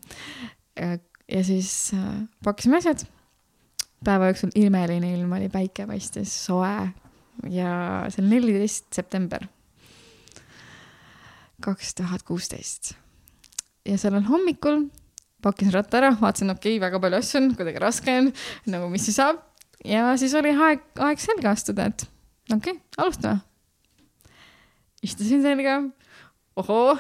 ja 0.81 1.45
siis 1.47 1.93
pakkisime 2.43 2.83
asjad. 2.83 3.07
päeva 4.03 4.33
jooksul 4.33 4.51
imeline 4.59 5.15
ilm 5.15 5.33
oli, 5.39 5.49
päike 5.53 5.87
paistis, 5.87 6.35
soe 6.47 6.75
ja 7.55 7.73
see 8.11 8.25
oli 8.25 8.35
neliteist 8.35 8.91
september 8.95 9.47
kaks 11.61 11.95
tuhat 11.99 12.25
kuusteist. 12.27 12.95
ja 13.87 13.99
sellel 13.99 14.25
hommikul 14.29 14.89
pakkisin 15.43 15.73
ratta 15.75 16.01
ära, 16.01 16.11
vaatasin, 16.21 16.53
okei 16.53 16.77
okay,, 16.77 16.83
väga 16.83 17.01
palju 17.01 17.21
asju 17.21 17.41
on, 17.41 17.55
kuidagi 17.57 17.83
raske 17.83 18.17
on, 18.23 18.33
nagu 18.73 18.91
mis 18.93 19.07
siis 19.09 19.17
saab. 19.21 19.41
ja 19.85 20.11
siis 20.21 20.35
oli 20.39 20.53
aeg, 20.53 20.85
aeg 20.99 21.23
selga 21.23 21.55
astuda, 21.55 21.89
et 21.91 22.05
okei 22.53 22.77
okay,, 22.77 22.83
alustame. 22.99 23.41
istusin 25.03 25.43
selga, 25.47 25.81
ohoo, 26.61 26.99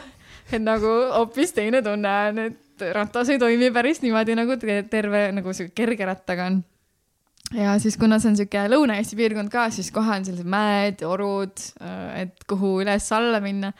et 0.50 0.62
nagu 0.62 0.96
hoopis 1.16 1.54
teine 1.56 1.82
tunne 1.84 2.16
on, 2.30 2.42
et 2.48 2.90
ratas 2.96 3.28
ei 3.28 3.38
toimi 3.38 3.70
päris 3.70 4.00
niimoodi 4.02 4.36
nagu 4.38 4.56
te- 4.56 4.82
terve 4.90 5.28
nagu 5.36 5.52
sihuke 5.52 5.76
kerge 5.82 6.08
rattaga 6.08 6.48
on 6.48 6.62
ja 7.54 7.78
siis, 7.82 7.96
kuna 7.98 8.18
see 8.22 8.30
on 8.30 8.38
sihuke 8.38 8.62
Lõuna-Eesti 8.70 9.18
piirkond 9.18 9.50
ka, 9.52 9.66
siis 9.74 9.90
kohe 9.94 10.14
on 10.16 10.26
sellised 10.26 10.48
mäed, 10.48 11.02
orud, 11.06 11.64
et 12.18 12.46
kuhu 12.50 12.78
üles-alla 12.84 13.40
minna. 13.42 13.72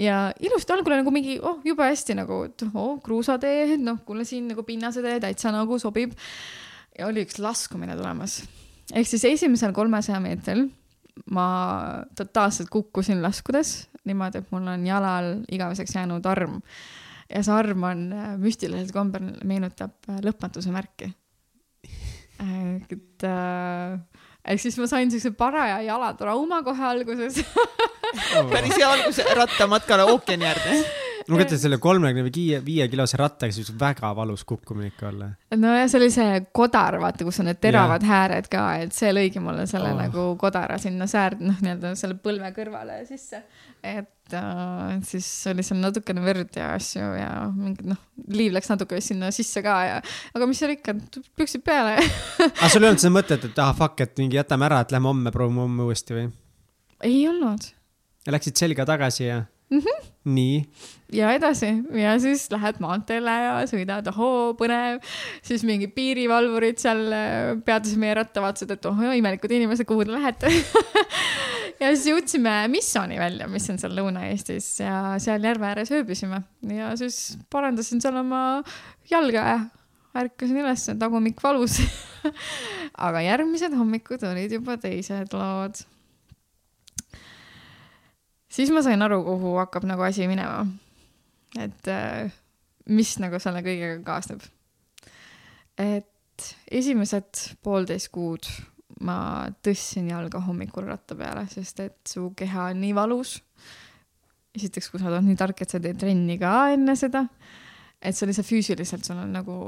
Ja 0.00 0.20
ilusti 0.40 0.74
algul 0.74 0.96
nagu 0.96 1.12
mingi, 1.14 1.38
oh 1.42 1.60
jube 1.66 1.86
hästi 1.86 2.16
nagu, 2.18 2.42
et 2.48 2.64
oh 2.72 2.96
kruusatee, 3.04 3.76
noh, 3.82 4.00
kuule 4.06 4.24
siin 4.28 4.48
nagu 4.52 4.64
pinnasetee 4.66 5.18
täitsa 5.22 5.52
nagu 5.54 5.78
sobib. 5.82 6.16
ja 6.98 7.06
oli 7.06 7.24
üks 7.26 7.38
laskumine 7.40 7.96
tulemas. 7.96 8.40
ehk 8.92 9.08
siis 9.08 9.24
esimesel 9.24 9.72
kolmesaja 9.76 10.20
meetril 10.20 10.68
ma 11.30 11.46
totaalselt 12.16 12.70
kukkusin 12.72 13.22
laskudes 13.22 13.90
niimoodi, 14.08 14.40
et 14.40 14.52
mul 14.54 14.66
on 14.72 14.86
jalal 14.86 15.32
igaveseks 15.52 15.94
jäänud 15.94 16.26
arm. 16.26 16.60
ja 17.30 17.42
see 17.44 17.54
arm 17.54 17.82
on 17.84 18.06
äh, 18.12 18.36
müstilisel 18.38 18.92
kombel 18.94 19.32
meenutab 19.44 19.96
äh, 20.08 20.22
lõpmatuse 20.24 20.72
märki 20.74 21.12
et 22.40 23.24
äh, 23.24 23.98
ehk 24.44 24.62
siis 24.62 24.78
ma 24.80 24.88
sain 24.90 25.10
siukse 25.12 25.32
paraja 25.36 25.80
jalatrauma 25.86 26.62
kohe 26.66 26.86
alguses. 26.94 27.42
päris 28.52 28.74
hea 28.76 28.90
algus 28.90 29.20
rattamatkale 29.36 30.06
ookeani 30.10 30.46
äärde. 30.48 30.76
ma 31.28 31.36
kujutan 31.36 31.58
selle 31.62 31.78
kolmekümne 31.78 32.32
viie, 32.34 32.58
viie 32.64 32.88
kilose 32.90 33.18
rattaga, 33.20 33.54
siis 33.54 33.70
võib 33.70 33.84
väga 33.84 34.10
valus 34.16 34.44
kukkumine 34.44 34.90
ikka 34.90 35.08
olla. 35.12 35.30
no 35.56 35.74
ja 35.76 35.88
see 35.88 36.00
oli 36.00 36.10
see 36.14 36.40
kodar, 36.52 36.98
vaata, 37.02 37.26
kus 37.26 37.42
on 37.42 37.50
need 37.50 37.60
teravad 37.62 38.02
yeah. 38.02 38.14
hääred 38.14 38.48
ka, 38.50 38.64
et 38.84 38.96
see 38.96 39.12
lõigi 39.14 39.42
mulle 39.42 39.66
selle 39.70 39.90
Oh. 39.90 39.96
oh. 39.96 40.00
nagu 40.06 40.24
kodara 40.38 40.78
sinna 40.78 41.06
säärde, 41.10 41.44
noh, 41.46 41.60
nii-öelda 41.64 41.94
selle 41.98 42.16
põlve 42.22 42.50
kõrvale 42.56 43.02
sisse. 43.08 43.42
et 43.82 44.10
äh, 44.36 44.98
siis 45.06 45.28
oli 45.50 45.64
seal 45.66 45.80
natukene 45.82 46.22
verd 46.24 46.56
ja 46.58 46.72
asju 46.76 47.12
ja 47.18 47.30
mingid 47.54 47.90
noh, 47.92 48.00
liiv 48.32 48.54
läks 48.56 48.70
natuke 48.72 49.00
sinna 49.04 49.30
sisse 49.34 49.62
ka 49.64 49.76
ja, 49.86 49.98
aga 50.34 50.48
mis 50.50 50.60
seal 50.62 50.74
ikka, 50.76 50.96
püksid 51.38 51.64
peale 51.66 51.98
aga 52.46 52.70
sul 52.72 52.84
ei 52.84 52.92
olnud 52.92 53.02
seda 53.02 53.14
mõtet, 53.14 53.48
et 53.50 53.62
ah 53.62 53.74
fuck, 53.76 54.00
et 54.04 54.16
mingi 54.20 54.40
jätame 54.40 54.68
ära, 54.70 54.82
et 54.84 54.94
lähme 54.94 55.12
homme 55.12 55.34
proovime 55.34 55.64
homme 55.66 55.88
uuesti 55.88 56.16
või? 56.16 56.28
ei 57.06 57.22
olnud. 57.28 57.70
Läksid 58.30 58.58
selga 58.60 58.84
tagasi 58.86 59.24
ja, 59.24 59.38
nii, 60.28 60.56
ja 61.16 61.30
edasi 61.32 61.70
ja 61.96 62.12
siis 62.20 62.44
lähed 62.52 62.80
maanteele 62.82 63.32
ja 63.44 63.54
sõidad, 63.70 64.06
ohoo, 64.12 64.52
põnev. 64.58 65.00
siis 65.46 65.64
mingid 65.66 65.94
piirivalvurid 65.96 66.80
seal 66.82 67.06
äh, 67.14 67.54
peatasid 67.64 68.00
meie 68.02 68.18
ratta, 68.20 68.42
vaatasid, 68.44 68.74
et 68.76 68.90
oh, 68.90 69.02
imelikud 69.16 69.56
inimesed, 69.56 69.88
kuhu 69.88 70.04
te 70.04 70.14
lähete. 70.14 70.52
ja 71.80 71.90
siis 71.92 72.06
jõudsime 72.10 72.54
Missoni 72.72 73.18
välja, 73.20 73.48
mis 73.50 73.68
on 73.72 73.78
seal 73.82 73.94
Lõuna-Eestis 73.98 74.72
ja 74.84 74.96
seal 75.22 75.44
järve 75.44 75.70
ääres 75.70 75.92
ööbisime 75.96 76.42
ja 76.76 76.92
siis 77.00 77.38
parandasin 77.52 78.02
seal 78.02 78.20
oma 78.20 78.42
jalga 79.10 79.46
ja 79.46 79.60
ärkasin 80.20 80.58
üles, 80.58 80.88
tagumik 80.98 81.38
valus. 81.42 81.78
aga 83.06 83.22
järgmised 83.24 83.74
hommikud 83.78 84.22
olid 84.28 84.52
juba 84.58 84.76
teised 84.82 85.32
lood 85.32 85.78
siis 88.50 88.70
ma 88.74 88.82
sain 88.84 89.02
aru, 89.02 89.22
kuhu 89.26 89.54
hakkab 89.60 89.86
nagu 89.88 90.04
asi 90.06 90.28
minema. 90.30 90.66
et 91.58 91.88
äh, 91.90 92.30
mis 92.90 93.16
nagu 93.22 93.38
selle 93.42 93.62
kõigega 93.66 94.02
kaasneb. 94.06 94.42
et 95.78 96.54
esimesed 96.70 97.56
poolteist 97.62 98.10
kuud 98.12 98.46
ma 99.06 99.48
tõstsin 99.64 100.10
jalga 100.10 100.42
hommikul 100.44 100.88
ratta 100.88 101.16
peale, 101.16 101.46
sest 101.50 101.80
et 101.84 101.98
su 102.08 102.30
keha 102.36 102.70
on 102.72 102.82
nii 102.82 102.92
valus. 102.96 103.38
esiteks, 104.56 104.90
kui 104.90 105.00
sa 105.00 105.08
oled 105.08 105.24
nii 105.28 105.38
tark, 105.38 105.62
et 105.62 105.70
sa 105.70 105.78
teed 105.80 105.98
trenni 106.00 106.36
ka 106.40 106.72
enne 106.74 106.96
seda, 106.98 107.24
et 108.02 108.16
see 108.16 108.26
lihtsalt 108.26 108.48
füüsiliselt 108.48 109.06
sul 109.06 109.20
on 109.22 109.32
nagu 109.32 109.58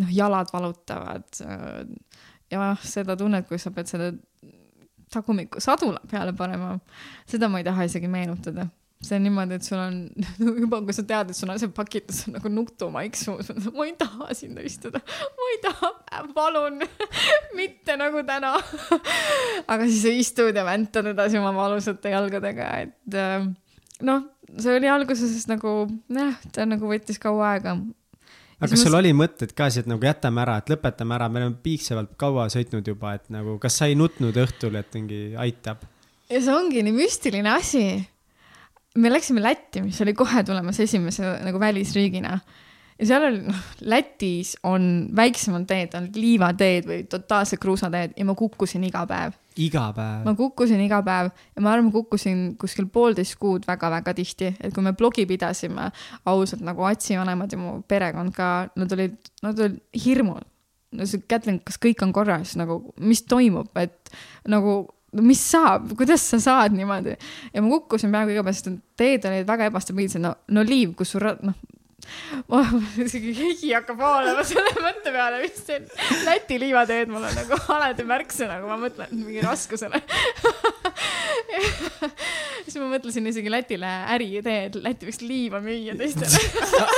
noh, 0.00 0.12
jalad 0.12 0.52
valutavad. 0.52 1.42
ja 2.50 2.74
seda 2.82 3.16
tunnet, 3.16 3.48
kui 3.48 3.58
sa 3.58 3.70
pead 3.70 3.90
selle 3.90 4.12
tagumiku 5.12 5.60
sadula 5.60 6.00
peale 6.10 6.32
panema, 6.36 6.78
seda 7.28 7.48
ma 7.48 7.60
ei 7.60 7.66
taha 7.68 7.86
isegi 7.88 8.08
meenutada. 8.08 8.66
See 9.02 9.16
on 9.18 9.24
niimoodi, 9.26 9.58
et 9.58 9.66
sul 9.66 9.80
on 9.82 9.96
juba, 10.62 10.80
kui 10.86 10.94
sa 10.94 11.04
tead, 11.06 11.32
et 11.32 11.38
sul 11.38 11.50
on 11.52 11.60
see 11.60 11.72
pakitus 11.74 12.22
on 12.28 12.36
nagu 12.38 12.52
nutumaik 12.52 13.18
suus, 13.18 13.50
ma 13.74 13.86
ei 13.88 13.96
taha 13.98 14.30
sinna 14.38 14.64
istuda, 14.66 15.02
ma 15.02 15.48
ei 15.54 15.58
taha, 15.64 15.92
palun, 16.36 16.84
mitte 17.58 17.96
nagu 18.00 18.22
täna. 18.28 18.54
aga 19.72 19.88
siis 19.88 20.04
sa 20.04 20.14
istud 20.22 20.56
ja 20.56 20.66
väntad 20.66 21.10
edasi 21.12 21.40
oma 21.40 21.54
valusate 21.56 22.14
jalgadega, 22.14 22.68
et 22.86 23.18
äh, 23.18 23.48
noh, 24.06 24.28
see 24.58 24.78
oli 24.78 24.90
alguses 24.90 25.48
nagu 25.50 25.82
jah, 26.12 26.38
ta 26.54 26.68
nagu 26.68 26.90
võttis 26.90 27.18
kaua 27.22 27.56
aega. 27.56 27.74
aga 28.60 28.70
kas 28.70 28.84
sul 28.86 28.98
oli 28.98 29.10
mõtted 29.16 29.54
ka, 29.56 29.66
et 29.66 29.90
nagu 29.90 30.06
jätame 30.06 30.44
ära, 30.44 30.60
et 30.62 30.70
lõpetame 30.70 31.18
ära, 31.18 31.30
me 31.32 31.42
oleme 31.42 31.58
piisavalt 31.64 32.14
kaua 32.20 32.46
sõitnud 32.52 32.86
juba, 32.86 33.16
et 33.18 33.26
nagu 33.34 33.58
kas 33.62 33.80
sa 33.80 33.90
ei 33.90 33.98
nutnud 33.98 34.38
õhtul, 34.46 34.78
et 34.78 34.94
mingi 34.94 35.24
aitab? 35.34 35.82
ja 36.32 36.40
see 36.40 36.54
ongi 36.54 36.82
nii 36.86 36.94
müstiline 36.96 37.50
asi. 37.52 37.86
Me 38.94 39.12
läksime 39.12 39.42
Lätti, 39.42 39.82
mis 39.82 40.00
oli 40.00 40.14
kohe 40.14 40.44
tulemas 40.44 40.80
esimese 40.80 41.38
nagu 41.44 41.60
välisriigina. 41.60 42.38
ja 42.98 43.06
seal 43.06 43.24
oli, 43.24 43.40
noh, 43.46 43.62
Lätis 43.80 44.56
on 44.68 45.08
väiksemad 45.16 45.64
teed, 45.66 45.94
on 45.98 46.08
liivateed 46.14 46.86
või 46.86 46.98
totaalsed 47.10 47.60
kruusateed 47.62 48.12
ja 48.16 48.26
ma 48.28 48.34
kukkusin 48.38 48.84
iga 48.84 49.06
päev. 49.08 49.38
iga 49.56 49.88
päev 49.96 50.28
ma. 50.28 50.34
kukkusin 50.36 50.80
iga 50.84 51.02
päev 51.02 51.32
ja 51.32 51.64
ma 51.64 51.72
arvan, 51.72 51.88
ma 51.88 51.96
kukkusin 51.96 52.44
kuskil 52.60 52.86
poolteist 52.92 53.38
kuud 53.40 53.66
väga-väga 53.68 54.14
tihti, 54.14 54.54
et 54.60 54.74
kui 54.74 54.84
me 54.84 54.92
blogi 54.92 55.26
pidasime, 55.26 55.90
ausalt 56.26 56.64
nagu 56.64 56.84
Atsi 56.88 57.18
vanemad 57.18 57.52
ja 57.52 57.58
mu 57.60 57.80
perekond 57.88 58.34
ka, 58.36 58.52
nad 58.76 58.92
olid, 58.92 59.16
nad 59.42 59.58
olid 59.58 59.80
hirmul. 60.04 60.42
no 60.92 61.06
see 61.08 61.24
Kätlin, 61.28 61.62
kas 61.64 61.80
kõik 61.80 62.04
on 62.04 62.12
korras 62.12 62.56
nagu, 62.60 62.82
mis 63.00 63.24
toimub, 63.24 63.72
et 63.80 64.12
nagu 64.52 64.82
no 65.12 65.26
mis 65.26 65.42
saab, 65.52 65.92
kuidas 65.98 66.24
sa 66.32 66.40
saad 66.40 66.76
niimoodi 66.76 67.16
ja 67.52 67.62
ma 67.62 67.74
kukkusin 67.76 68.12
peaaegu 68.14 68.34
iga 68.36 68.46
päev, 68.46 68.56
sest 68.56 68.72
teed 68.98 69.28
olid 69.28 69.48
väga 69.48 69.68
ebastabiilsed, 69.70 70.22
no, 70.24 70.34
no 70.52 70.64
liiv, 70.66 70.96
kus 70.98 71.12
sul 71.14 71.26
noh, 71.44 71.58
ma 72.50 72.62
isegi 73.04 73.32
higi 73.36 73.72
hakkab 73.76 74.00
voolama 74.00 74.44
selle 74.46 74.72
mõtte 74.82 75.12
peale, 75.14 75.42
mis 75.44 75.60
see 75.62 75.78
Läti 76.26 76.58
liivateed 76.62 77.12
mul 77.12 77.26
on 77.28 77.36
nagu 77.36 77.58
alati 77.76 78.06
märksõna, 78.08 78.58
kui 78.62 78.70
ma 78.72 78.78
mõtlen 78.80 79.12
mingi 79.14 79.44
raskusele. 79.44 80.00
siis 82.64 82.78
ma 82.80 82.88
mõtlesin 82.94 83.28
isegi 83.30 83.52
Lätile 83.52 83.92
äriidee, 84.16 84.58
et 84.68 84.80
Läti 84.82 85.08
võiks 85.08 85.22
liiva 85.24 85.62
müüa 85.64 85.96
teistele. 85.98 86.42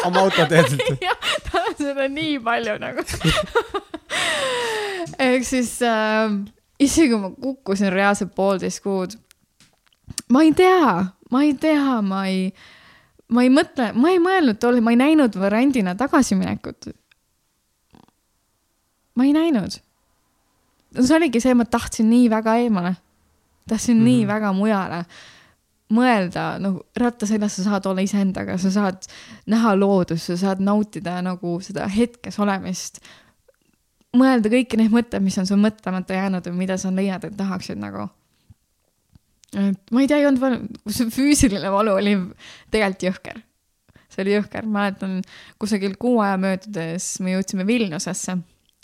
oma 0.09 0.25
autoteedelt. 0.25 1.03
jah, 1.05 1.31
tal 1.51 1.71
on 1.71 1.79
seda 1.81 2.09
nii 2.13 2.39
palju 2.45 2.79
nagu. 2.83 3.07
ehk 5.29 5.47
siis 5.47 5.77
äh, 5.85 6.39
isegi 6.85 7.13
kui 7.13 7.21
ma 7.21 7.31
kukkusin 7.31 7.93
reaalselt 7.93 8.35
poolteist 8.37 8.83
kuud, 8.85 9.17
ma 10.33 10.43
ei 10.45 10.53
tea, 10.57 11.05
ma 11.31 11.43
ei 11.43 11.55
tea, 11.61 12.01
ma 12.03 12.25
ei, 12.31 12.49
ma 13.29 13.45
ei 13.45 13.53
mõtle, 13.53 13.91
ma 13.97 14.13
ei 14.13 14.21
mõelnud 14.23 14.61
tol, 14.63 14.81
ma 14.85 14.95
ei 14.95 15.01
näinud 15.01 15.39
variandina 15.41 15.95
tagasiminekut. 15.99 16.93
ma 19.15 19.25
ei 19.25 19.33
näinud. 19.33 19.81
see 21.01 21.17
oligi 21.17 21.41
see, 21.41 21.55
ma 21.55 21.65
tahtsin 21.65 22.11
nii 22.11 22.31
väga 22.31 22.57
eemale, 22.63 22.97
tahtsin 23.69 23.97
mm 23.97 24.01
-hmm. 24.01 24.05
nii 24.05 24.25
Mhm. 24.25 24.29
väga 24.29 24.53
mujale 24.53 25.05
mõelda, 25.95 26.45
nagu 26.63 26.85
ratta 26.97 27.27
seljas 27.29 27.59
sa 27.59 27.67
saad 27.69 27.87
olla 27.87 28.05
iseendaga, 28.05 28.57
sa 28.59 28.71
saad 28.73 29.07
näha 29.51 29.75
loodust, 29.79 30.31
sa 30.31 30.37
saad 30.41 30.63
nautida 30.65 31.19
nagu 31.25 31.59
seda 31.65 31.89
hetkes 31.89 32.39
olemist. 32.39 33.01
Mõelda 34.19 34.53
kõiki 34.53 34.79
neid 34.81 34.95
mõtteid, 34.95 35.25
mis 35.25 35.39
on 35.41 35.49
sul 35.49 35.61
mõtlemata 35.63 36.17
jäänud 36.17 36.47
või 36.51 36.65
mida 36.65 36.79
sa 36.81 36.93
leiad, 36.95 37.27
et 37.27 37.37
tahaksid 37.39 37.81
nagu. 37.81 38.09
et 39.55 39.93
ma 39.95 40.03
ei 40.03 40.09
tea, 40.11 40.19
ei 40.19 40.29
olnud 40.29 40.43
valu, 40.43 40.63
see 40.91 41.11
füüsiline 41.15 41.71
valu 41.71 41.99
oli 42.01 42.17
tegelikult 42.75 43.09
jõhker. 43.09 43.43
see 44.09 44.25
oli 44.25 44.37
jõhker, 44.37 44.67
mäletan 44.67 45.21
kusagil 45.59 45.97
kuu 45.99 46.21
aja 46.23 46.37
möödudes 46.41 47.15
me 47.21 47.37
jõudsime 47.37 47.67
Vilniusesse 47.67 48.39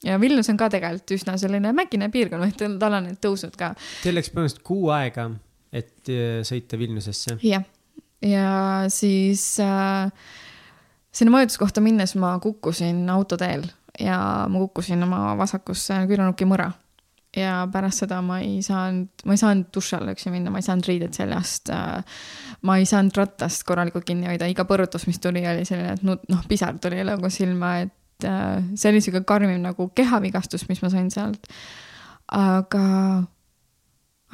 ja 0.04 0.20
Vilnius 0.20 0.48
on 0.50 0.58
ka 0.60 0.70
tegelikult 0.72 1.16
üsna 1.18 1.36
selline 1.40 1.72
mägine 1.76 2.08
piirkond, 2.12 2.44
noh, 2.44 2.78
tal 2.80 2.98
on 2.98 3.08
need 3.10 3.20
tõusud 3.22 3.56
ka 3.58 3.74
Teil 4.02 4.16
läks 4.16 4.32
põhimõtteliselt 4.32 4.64
kuu 4.66 4.90
aega, 4.94 5.28
et 5.72 6.12
äh, 6.12 6.40
sõita 6.46 6.78
Vilniusesse. 6.80 7.36
jah, 7.46 7.66
ja 8.24 8.52
siis 8.92 9.44
äh, 9.64 10.08
sinna 11.12 11.34
majutuskohta 11.34 11.82
minnes 11.84 12.14
ma 12.20 12.36
kukkusin 12.42 13.02
autoteel 13.12 13.66
ja 14.00 14.20
ma 14.48 14.62
kukkusin 14.64 15.02
oma 15.06 15.34
vasakusse 15.38 16.04
küünarnuki 16.10 16.48
mõra. 16.48 16.70
ja 17.36 17.68
pärast 17.72 18.02
seda 18.02 18.18
ma 18.26 18.40
ei 18.42 18.58
saanud, 18.62 19.22
ma 19.24 19.36
ei 19.36 19.38
saanud 19.38 19.68
duši 19.74 19.96
alla 19.96 20.14
üksi 20.16 20.32
minna, 20.34 20.50
ma 20.50 20.58
ei 20.58 20.66
saanud 20.66 20.88
riided 20.88 21.14
seljast 21.14 21.70
äh,. 21.70 22.04
ma 22.62 22.78
ei 22.80 22.86
saanud 22.88 23.16
rattast 23.16 23.64
korralikult 23.68 24.08
kinni 24.08 24.26
hoida, 24.26 24.48
iga 24.50 24.66
põrutus, 24.68 25.06
mis 25.06 25.20
tuli, 25.22 25.44
oli 25.46 25.66
selline, 25.68 25.94
et 25.98 26.06
noh, 26.06 26.46
pisar 26.48 26.78
tuli 26.82 27.04
nagu 27.06 27.30
silma, 27.30 27.76
et 27.86 28.26
äh, 28.26 28.64
see 28.74 28.90
oli 28.90 29.04
sihuke 29.04 29.22
karmim 29.28 29.60
nagu 29.62 29.90
kehavigastus, 29.94 30.66
mis 30.68 30.82
ma 30.82 30.90
sain 30.90 31.10
sealt. 31.14 31.46
aga 32.30 32.86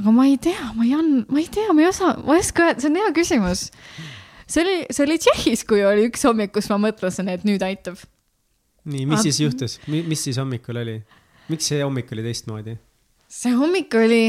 aga 0.01 0.13
ma 0.13 0.27
ei 0.29 0.37
tea, 0.37 0.73
ma 0.77 0.85
ei 0.85 0.95
and-, 0.97 1.29
ma 1.33 1.41
ei 1.41 1.49
tea, 1.53 1.73
ma 1.73 1.85
ei 1.85 1.89
osa, 1.89 2.15
ma 2.25 2.37
ei 2.37 2.45
oska 2.45 2.69
öelda, 2.69 2.83
see 2.83 2.93
on 2.93 2.99
hea 3.01 3.13
küsimus. 3.17 3.71
see 4.47 4.63
oli, 4.63 4.77
see 4.91 5.07
oli 5.07 5.17
Tšehhis, 5.21 5.65
kui 5.69 5.85
oli 5.85 6.09
üks 6.11 6.25
hommik, 6.29 6.53
kus 6.55 6.69
ma 6.73 6.79
mõtlesin, 6.89 7.31
et 7.33 7.47
nüüd 7.49 7.65
aitab. 7.65 8.01
nii, 8.87 9.05
mis 9.07 9.19
Aga- 9.19 9.27
siis 9.27 9.41
juhtus, 9.43 9.79
mis 9.87 10.25
siis 10.25 10.39
hommikul 10.41 10.83
oli? 10.83 11.01
miks 11.51 11.69
see 11.71 11.83
hommik 11.83 12.11
oli 12.15 12.25
teistmoodi? 12.27 12.77
see 13.29 13.55
hommik 13.55 13.95
oli 13.99 14.23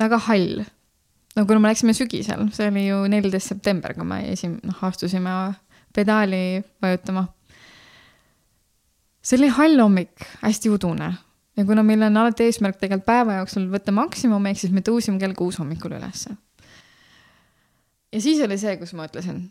väga 0.00 0.18
hall. 0.26 0.62
no 1.36 1.46
kuna 1.46 1.60
me 1.60 1.72
läksime 1.72 1.94
sügisel, 1.96 2.48
see 2.56 2.68
oli 2.70 2.86
ju 2.86 3.02
neliteist 3.12 3.54
september, 3.54 3.94
kui 3.94 4.06
me 4.08 4.22
esim-, 4.32 4.60
noh, 4.66 4.84
astusime 4.88 5.34
pedaali 5.94 6.62
vajutama. 6.82 7.26
see 9.22 9.38
oli 9.40 9.52
hall 9.58 9.82
hommik, 9.84 10.28
hästi 10.44 10.72
udune 10.72 11.12
ja 11.56 11.64
kuna 11.68 11.84
meil 11.84 12.02
on 12.06 12.16
alati 12.16 12.46
eesmärk 12.48 12.78
tegelikult 12.80 13.08
päeva 13.08 13.40
jooksul 13.40 13.68
võtta 13.72 13.92
maksimum, 13.94 14.46
ehk 14.48 14.60
siis 14.62 14.72
me 14.74 14.84
tõusime 14.86 15.20
kell 15.20 15.36
kuus 15.36 15.58
hommikul 15.60 15.96
ülesse. 15.98 16.36
ja 18.12 18.20
siis 18.20 18.40
oli 18.44 18.58
see, 18.58 18.76
kus 18.80 18.94
ma 18.96 19.08
ütlesin, 19.10 19.48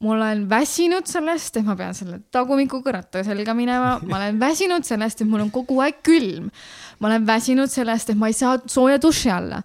ma 0.00 0.14
olen 0.14 0.46
väsinud 0.48 1.08
sellest, 1.08 1.58
et 1.60 1.66
ma 1.66 1.74
pean 1.76 1.92
selle 1.96 2.22
tagumikuga 2.32 2.94
ratta 2.96 3.20
selga 3.24 3.52
minema, 3.56 3.98
ma 4.00 4.16
olen 4.16 4.40
väsinud 4.46 4.86
sellest, 4.86 5.20
et 5.20 5.28
mul 5.28 5.44
on 5.44 5.52
kogu 5.52 5.76
aeg 5.84 6.00
külm. 6.06 6.48
ma 7.00 7.08
olen 7.10 7.24
väsinud 7.28 7.68
sellest, 7.72 8.12
et 8.12 8.20
ma 8.20 8.30
ei 8.30 8.36
saa 8.36 8.56
sooja 8.64 8.96
duši 9.00 9.28
alla. 9.34 9.58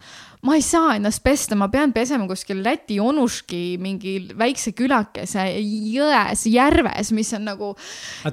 ma 0.46 0.58
ei 0.60 0.62
saa 0.62 0.98
ennast 0.98 1.24
pesta, 1.24 1.56
ma 1.56 1.70
pean 1.72 1.94
pesema 1.96 2.28
kuskil 2.28 2.60
Läti 2.66 2.98
Onuški 3.00 3.78
mingi 3.82 4.18
väikse 4.38 4.74
külakese 4.76 5.46
jões, 5.56 6.44
järves, 6.52 7.14
mis 7.16 7.32
on 7.38 7.48
nagu 7.48 7.70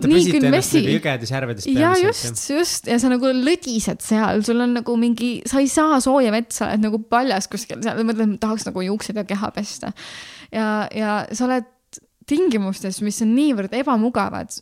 vesi. 0.02 0.82
nagu 0.82 0.96
jõgedes, 0.96 1.32
järvedes 1.32 1.68
ja 1.70 1.92
just, 2.02 2.42
just 2.50 2.90
ja 2.90 2.98
sa 2.98 3.12
nagu 3.12 3.30
lõdised 3.30 4.02
seal, 4.02 4.42
sul 4.42 4.64
on 4.66 4.74
nagu 4.80 4.96
mingi, 4.98 5.36
sa 5.46 5.62
ei 5.62 5.70
saa 5.70 6.02
sooja 6.02 6.34
vett, 6.34 6.50
sa 6.50 6.66
oled 6.66 6.82
nagu 6.82 6.98
paljas 7.06 7.46
kuskil 7.52 7.78
seal, 7.86 8.02
mõtled, 8.10 8.34
tahaks 8.42 8.66
nagu 8.66 8.84
juuksed 8.90 9.22
ja 9.22 9.24
keha 9.28 9.52
pesta. 9.54 9.94
ja, 10.50 10.66
ja 10.90 11.20
sa 11.30 11.46
oled 11.46 11.70
tingimustes, 12.28 13.00
mis 13.02 13.22
on 13.24 13.34
niivõrd 13.36 13.74
ebamugavad. 13.76 14.52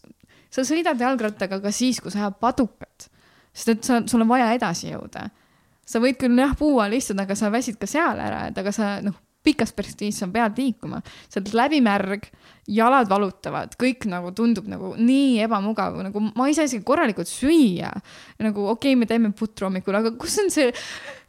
sa 0.51 0.65
sõidad 0.67 0.99
jalgrattaga 0.99 1.61
ka 1.63 1.71
siis, 1.71 2.01
kui 2.01 2.11
sa 2.11 2.27
ajad 2.27 2.39
padukat, 2.41 3.09
sest 3.53 3.69
et 3.69 3.85
sa, 3.85 4.01
sul 4.07 4.25
on 4.25 4.29
vaja 4.29 4.53
edasi 4.55 4.91
jõuda. 4.91 5.29
sa 5.87 5.99
võid 5.99 6.19
küll 6.19 6.39
jah, 6.39 6.55
puu 6.57 6.79
all 6.81 6.93
istuda, 6.93 7.23
aga 7.23 7.35
sa 7.35 7.51
väsid 7.51 7.79
ka 7.79 7.87
seal 7.87 8.19
ära, 8.19 8.49
et 8.49 8.59
aga 8.59 8.73
sa 8.73 9.01
noh, 9.03 9.15
pikas 9.43 9.73
perspektiivis 9.73 10.21
sa 10.21 10.29
pead 10.29 10.59
liikuma, 10.59 11.01
sa 11.29 11.41
oled 11.41 11.55
läbimärg, 11.55 12.29
jalad 12.71 13.09
valutavad, 13.11 13.75
kõik 13.81 14.07
nagu 14.11 14.31
tundub 14.37 14.69
nagu 14.71 14.93
nii 14.99 15.41
ebamugav, 15.45 15.97
nagu 16.07 16.23
ma 16.29 16.49
ei 16.49 16.57
saa 16.57 16.69
isegi 16.69 16.85
korralikult 16.87 17.31
süüa. 17.31 17.91
nagu 18.41 18.67
okei 18.71 18.95
okay,, 18.95 18.99
me 18.99 19.09
teeme 19.11 19.33
putru 19.37 19.69
hommikul, 19.69 19.97
aga 19.99 20.13
kus 20.21 20.39
on 20.43 20.51
see 20.55 20.71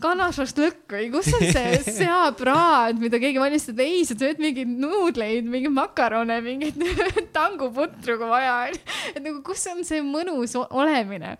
kanašašlõkk 0.02 0.98
või 0.98 1.08
kus 1.14 1.32
on 1.38 1.46
see 1.48 1.80
seapraad, 2.02 3.00
mida 3.02 3.22
keegi 3.22 3.42
valmistab, 3.42 3.82
ei, 3.84 4.04
sa 4.08 4.18
sööd 4.18 4.42
mingeid 4.44 4.70
nuudleid, 4.72 5.48
mingeid 5.48 5.76
makarone, 5.76 6.42
mingeid 6.46 6.78
tanguputru, 7.38 8.20
kui 8.22 8.30
vaja 8.30 8.60
on. 8.68 8.84
et 9.16 9.24
nagu, 9.24 9.42
kus 9.46 9.66
on 9.74 9.84
see 9.88 10.04
mõnus 10.06 10.58
olemine 10.70 11.38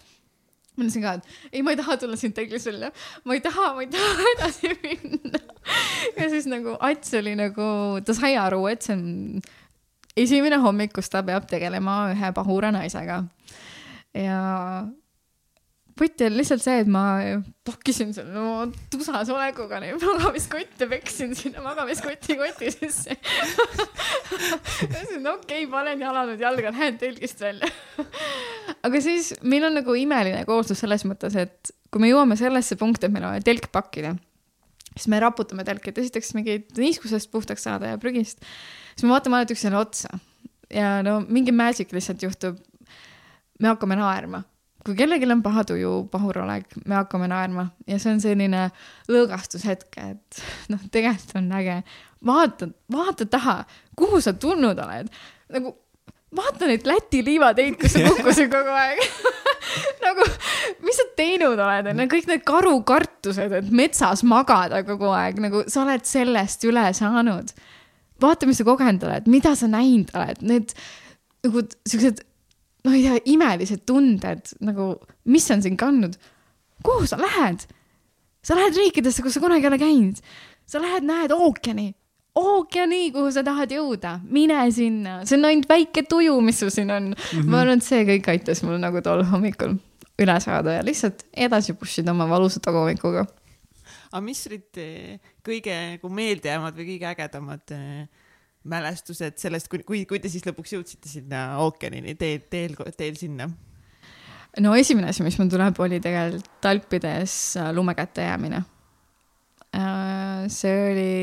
ma 0.72 0.86
ütlesin 0.86 1.04
ka, 1.04 1.16
et 1.20 1.56
ei, 1.58 1.64
ma 1.66 1.74
ei 1.74 1.80
taha 1.80 1.98
tulla 2.00 2.18
siit 2.20 2.34
teglist 2.36 2.70
välja, 2.70 2.92
ma 3.28 3.36
ei 3.36 3.42
taha, 3.44 3.72
ma 3.76 3.84
ei 3.84 3.90
taha 3.92 4.28
edasi 4.36 4.72
minna. 4.82 5.42
ja 6.18 6.30
siis 6.32 6.48
nagu 6.50 6.78
Ats 6.80 7.14
oli 7.20 7.36
nagu, 7.38 7.66
ta 8.06 8.16
sai 8.18 8.38
aru, 8.40 8.64
et 8.72 8.88
see 8.88 8.96
on 8.96 9.42
esimene 10.18 10.60
hommik, 10.62 10.94
kus 10.96 11.12
ta 11.12 11.24
peab 11.24 11.48
tegelema 11.50 12.12
ühe 12.16 12.34
pahura 12.36 12.72
naisega. 12.76 13.24
ja 14.18 14.42
võti 16.02 16.26
oli 16.26 16.40
lihtsalt 16.42 16.64
see, 16.64 16.80
et 16.84 16.90
ma 16.92 17.04
pakkisin 17.68 18.14
selle 18.16 18.34
no, 18.34 18.66
tusas 18.92 19.30
olekuga 19.34 19.80
neid 19.84 20.02
magamiskotte, 20.02 20.88
peksin 20.92 21.36
sinna 21.38 21.64
magamiskoti 21.66 22.38
koti 22.40 22.72
sisse. 22.74 23.18
Ütlesin, 24.86 25.28
okei 25.28 25.66
okay,, 25.66 25.70
panen 25.72 26.02
jalad 26.02 26.34
jalga, 26.42 26.74
lähen 26.74 26.98
telgist 27.02 27.44
välja. 27.44 27.70
Aga 28.88 29.04
siis 29.04 29.34
meil 29.44 29.68
on 29.68 29.78
nagu 29.78 29.96
imeline 29.98 30.44
kooslus 30.50 30.82
selles 30.84 31.06
mõttes, 31.08 31.38
et 31.38 31.74
kui 31.92 32.04
me 32.04 32.12
jõuame 32.12 32.38
sellesse 32.40 32.78
punkti, 32.80 33.08
et 33.08 33.14
meil 33.14 33.28
on 33.28 33.36
vaja 33.36 33.46
telk 33.52 33.70
pakkida, 33.74 34.16
siis 34.96 35.10
me 35.12 35.20
raputame 35.22 35.66
telki, 35.68 35.92
et 35.92 36.02
esiteks 36.02 36.34
mingit 36.38 36.80
niiskusest 36.80 37.32
puhtaks 37.34 37.68
saada 37.68 37.94
ja 37.94 38.02
prügist, 38.02 38.42
siis 39.02 39.10
me 39.10 39.16
vaatame 39.16 39.40
alati 39.40 39.58
üksteisele 39.58 39.82
otsa 39.82 40.22
ja 40.70 41.02
no 41.04 41.20
mingi 41.28 41.52
magic 41.52 41.92
lihtsalt 41.96 42.22
juhtub. 42.24 42.62
me 43.60 43.74
hakkame 43.74 43.98
naerma 43.98 44.44
kui 44.86 44.96
kellelgi 44.98 45.30
on 45.30 45.44
paha 45.46 45.64
tuju, 45.68 45.92
pahurolek, 46.12 46.72
me 46.86 46.98
hakkame 46.98 47.28
naerma 47.30 47.68
ja 47.90 48.00
see 48.02 48.16
on 48.16 48.22
selline 48.24 48.64
lõõgastushetk, 49.12 50.00
et 50.02 50.42
noh, 50.74 50.82
tegelikult 50.94 51.38
on 51.42 51.52
äge. 51.60 51.78
vaata, 52.26 52.72
vaata 52.92 53.28
taha, 53.30 53.62
kuhu 53.98 54.22
sa 54.22 54.34
tulnud 54.34 54.80
oled. 54.86 55.12
nagu 55.54 55.76
vaata 56.36 56.70
neid 56.70 56.88
Läti 56.88 57.22
liivateid, 57.26 57.78
kus 57.82 57.94
sa 57.98 58.06
kukkusid 58.08 58.52
kogu 58.54 58.74
aeg 58.74 59.04
nagu, 60.06 60.26
mis 60.86 60.98
sa 60.98 61.08
teinud 61.18 61.60
oled, 61.60 61.92
on 61.92 62.06
ju, 62.06 62.10
kõik 62.16 62.32
need 62.32 62.46
karukartused, 62.48 63.58
et 63.62 63.70
metsas 63.76 64.26
magada 64.26 64.82
kogu 64.88 65.12
aeg, 65.14 65.42
nagu 65.44 65.66
sa 65.70 65.84
oled 65.86 66.08
sellest 66.08 66.66
üle 66.70 66.88
saanud. 66.98 67.54
Vaata, 68.22 68.50
mis 68.50 68.62
sa 68.62 68.68
kogenud 68.68 69.04
oled, 69.08 69.30
mida 69.32 69.56
sa 69.58 69.70
näinud 69.72 70.12
oled, 70.18 70.44
need 70.46 70.76
nagu 71.46 71.66
siuksed 71.90 72.22
no 72.86 72.94
ei 72.96 73.04
tea, 73.06 73.20
imelised 73.34 73.86
tunded 73.90 74.54
nagu, 74.66 74.94
mis 75.30 75.50
on 75.54 75.64
sind 75.64 75.80
kandnud. 75.82 76.18
kuhu 76.84 77.08
sa 77.08 77.20
lähed? 77.22 77.68
sa 78.42 78.58
lähed 78.58 78.78
riikidesse, 78.78 79.22
kus 79.22 79.38
sa 79.38 79.44
kunagi 79.44 79.68
ei 79.68 79.72
ole 79.72 79.82
käinud. 79.82 80.22
sa 80.66 80.82
lähed, 80.82 81.06
näed 81.06 81.34
ookeani, 81.36 81.92
ookeani, 82.36 83.12
kuhu 83.14 83.32
sa 83.32 83.44
tahad 83.46 83.74
jõuda, 83.76 84.18
mine 84.24 84.64
sinna, 84.72 85.20
see 85.26 85.38
on 85.38 85.50
ainult 85.52 85.70
väike 85.70 86.06
tuju, 86.10 86.40
mis 86.46 86.62
sul 86.62 86.74
siin 86.74 86.92
on 86.92 87.12
mm. 87.12 87.20
-hmm. 87.32 87.50
ma 87.50 87.62
arvan, 87.62 87.82
et 87.82 87.86
see 87.86 88.06
kõik 88.08 88.32
aitas 88.34 88.64
mul 88.64 88.80
nagu 88.82 89.02
tol 89.06 89.24
hommikul 89.30 89.78
üle 90.22 90.40
saada 90.42 90.80
ja 90.80 90.86
lihtsalt 90.86 91.26
edasi 91.34 91.74
push 91.74 92.02
ida 92.02 92.12
oma 92.12 92.30
valusa 92.30 92.60
taguhommikuga. 92.60 93.26
aga 94.12 94.22
mis 94.22 94.48
olid 94.48 94.82
kõige 95.46 95.76
nagu 95.96 96.12
meeldejäävad 96.14 96.78
või 96.78 96.88
kõige 96.94 97.10
ägedamad 97.12 97.74
äh, 97.76 98.26
mälestused 98.72 99.40
sellest, 99.42 99.70
kui, 99.72 99.82
kui, 99.88 100.04
kui 100.10 100.22
te 100.22 100.30
siis 100.30 100.46
lõpuks 100.46 100.76
jõudsite 100.76 101.10
sinna 101.10 101.58
ookeanini 101.64 102.16
teel, 102.20 102.44
teel, 102.52 102.76
teel 102.98 103.18
sinna? 103.20 103.50
no 104.62 104.74
esimene 104.78 105.10
asi, 105.12 105.24
mis 105.26 105.38
mul 105.40 105.50
tuleb, 105.52 105.80
oli 105.82 106.02
tegelikult 106.04 106.70
Alpides 106.72 107.38
äh, 107.60 107.72
lume 107.76 107.96
kätte 107.98 108.28
jäämine. 108.28 108.62
Äh, 109.72 110.44
see 110.52 110.76
oli, 110.92 111.14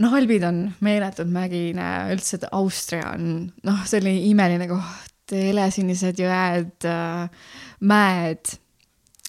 noh, 0.00 0.16
Albid 0.16 0.46
on 0.48 0.64
meeletult 0.84 1.30
mägine, 1.30 1.90
üldse 2.14 2.40
Austria 2.56 3.12
on, 3.12 3.50
noh, 3.68 3.84
see 3.86 4.00
oli 4.00 4.16
imeline 4.30 4.66
koht, 4.70 5.36
helesinised 5.36 6.18
jõed, 6.18 6.88
mäed 7.86 8.56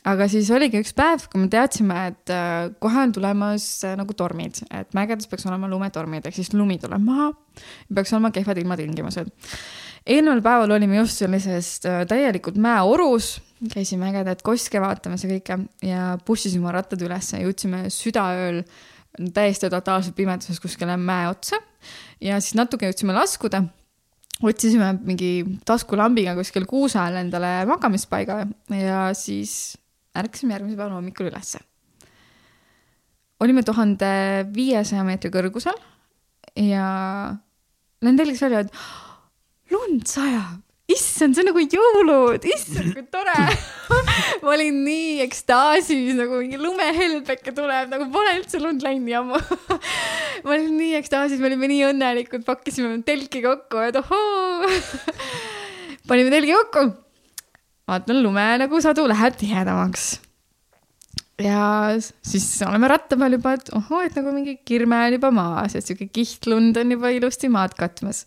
aga 0.07 0.27
siis 0.31 0.49
oligi 0.53 0.81
üks 0.81 0.95
päev, 0.97 1.27
kui 1.29 1.43
me 1.43 1.49
teadsime, 1.51 1.97
et 2.11 2.33
äh, 2.33 2.71
kohe 2.81 3.03
on 3.03 3.13
tulemas 3.15 3.67
äh, 3.85 3.95
nagu 3.99 4.15
tormid, 4.17 4.63
et 4.73 4.95
mägedes 4.97 5.29
peaks 5.29 5.45
olema 5.49 5.69
lumetormid 5.71 6.25
ehk 6.25 6.39
siis 6.39 6.51
lumi 6.55 6.79
tuleb 6.81 7.03
maha, 7.05 7.29
peaks 7.93 8.13
olema 8.15 8.31
kehvad 8.33 8.61
ilmatingimused. 8.61 9.29
eelneval 10.05 10.41
päeval 10.45 10.77
olime 10.77 10.97
just 10.97 11.21
sellises 11.21 11.73
äh, 11.85 12.01
täielikult 12.09 12.57
mäeorus, 12.61 13.35
käisime 13.73 14.09
ägedat 14.09 14.41
koske 14.45 14.81
vaatamas 14.81 15.25
ja 15.25 15.35
kõike 15.35 15.59
ja 15.85 16.07
pussisime 16.25 16.65
oma 16.65 16.79
rattad 16.79 17.01
ülesse, 17.05 17.43
jõudsime 17.43 17.85
südaööl 17.93 18.63
täiesti 19.35 19.69
totaalselt 19.69 20.15
pimeduses 20.15 20.59
kuskile 20.63 20.95
mäe 20.97 21.27
otsa 21.29 21.59
ja 22.23 22.39
siis 22.41 22.55
natuke 22.57 22.89
jõudsime 22.89 23.13
laskuda 23.13 23.65
otsisime 24.41 24.95
mingi 25.05 25.59
taskulambiga 25.67 26.33
kuskil 26.39 26.65
kuusa 26.69 27.05
all 27.05 27.19
endale 27.21 27.51
magamispaiga 27.69 28.39
ja 28.73 29.03
siis 29.17 29.75
ärkasime 30.17 30.55
järgmise 30.55 30.77
päeva 30.77 30.97
hommikul 30.97 31.29
ülesse. 31.31 31.59
olime 33.41 33.63
tuhande 33.65 34.09
viiesaja 34.53 35.03
meetri 35.03 35.31
kõrgusel 35.33 35.77
ja 36.61 36.89
lähen 38.01 38.19
telgist 38.19 38.43
välja, 38.45 38.59
et 38.65 39.71
lund 39.73 40.03
sajab, 40.05 40.59
issand, 40.91 41.33
see 41.33 41.41
on 41.41 41.49
nagu 41.49 41.63
jõulud, 41.63 42.45
issand, 42.53 42.91
kui 42.93 43.05
tore. 43.09 43.33
Ma 44.43 44.53
olin 44.53 44.81
nii 44.85 45.21
ekstaasis, 45.25 46.11
nagu 46.17 46.37
mingi 46.41 46.59
lumehelbeke 46.61 47.53
tuleb, 47.55 47.89
nagu 47.93 48.09
pole 48.13 48.35
üldse 48.39 48.61
lund 48.61 48.83
läinud 48.85 49.07
nii 49.07 49.17
ammu. 49.21 49.41
Ma 50.45 50.57
olin 50.57 50.75
nii 50.77 50.97
ekstaasis, 50.99 51.41
me 51.41 51.49
olime 51.49 51.69
nii 51.71 51.85
õnnelikud, 51.91 52.45
pakkisime 52.45 52.97
telki 53.07 53.41
kokku, 53.45 53.81
et 53.87 53.97
ohoo. 54.01 54.69
Panime 56.09 56.33
telgi 56.33 56.57
kokku 56.57 56.89
vaatan 57.89 58.21
lume 58.23 58.45
nagu 58.61 58.81
sadu 58.83 59.07
läheb 59.09 59.37
tihedamaks. 59.39 60.19
ja 61.41 61.97
siis 61.97 62.47
oleme 62.67 62.89
ratta 62.91 63.17
peal 63.17 63.37
juba, 63.37 63.55
et 63.57 63.71
ohoo, 63.77 64.01
et 64.05 64.17
nagu 64.19 64.33
mingi 64.35 64.59
kirme 64.65 64.99
on 65.07 65.15
juba 65.17 65.31
maas, 65.33 65.75
et 65.75 65.85
sihuke 65.85 66.11
kihtlund 66.13 66.77
on 66.77 66.97
juba 66.97 67.13
ilusti 67.15 67.49
maad 67.49 67.73
katmas. 67.79 68.25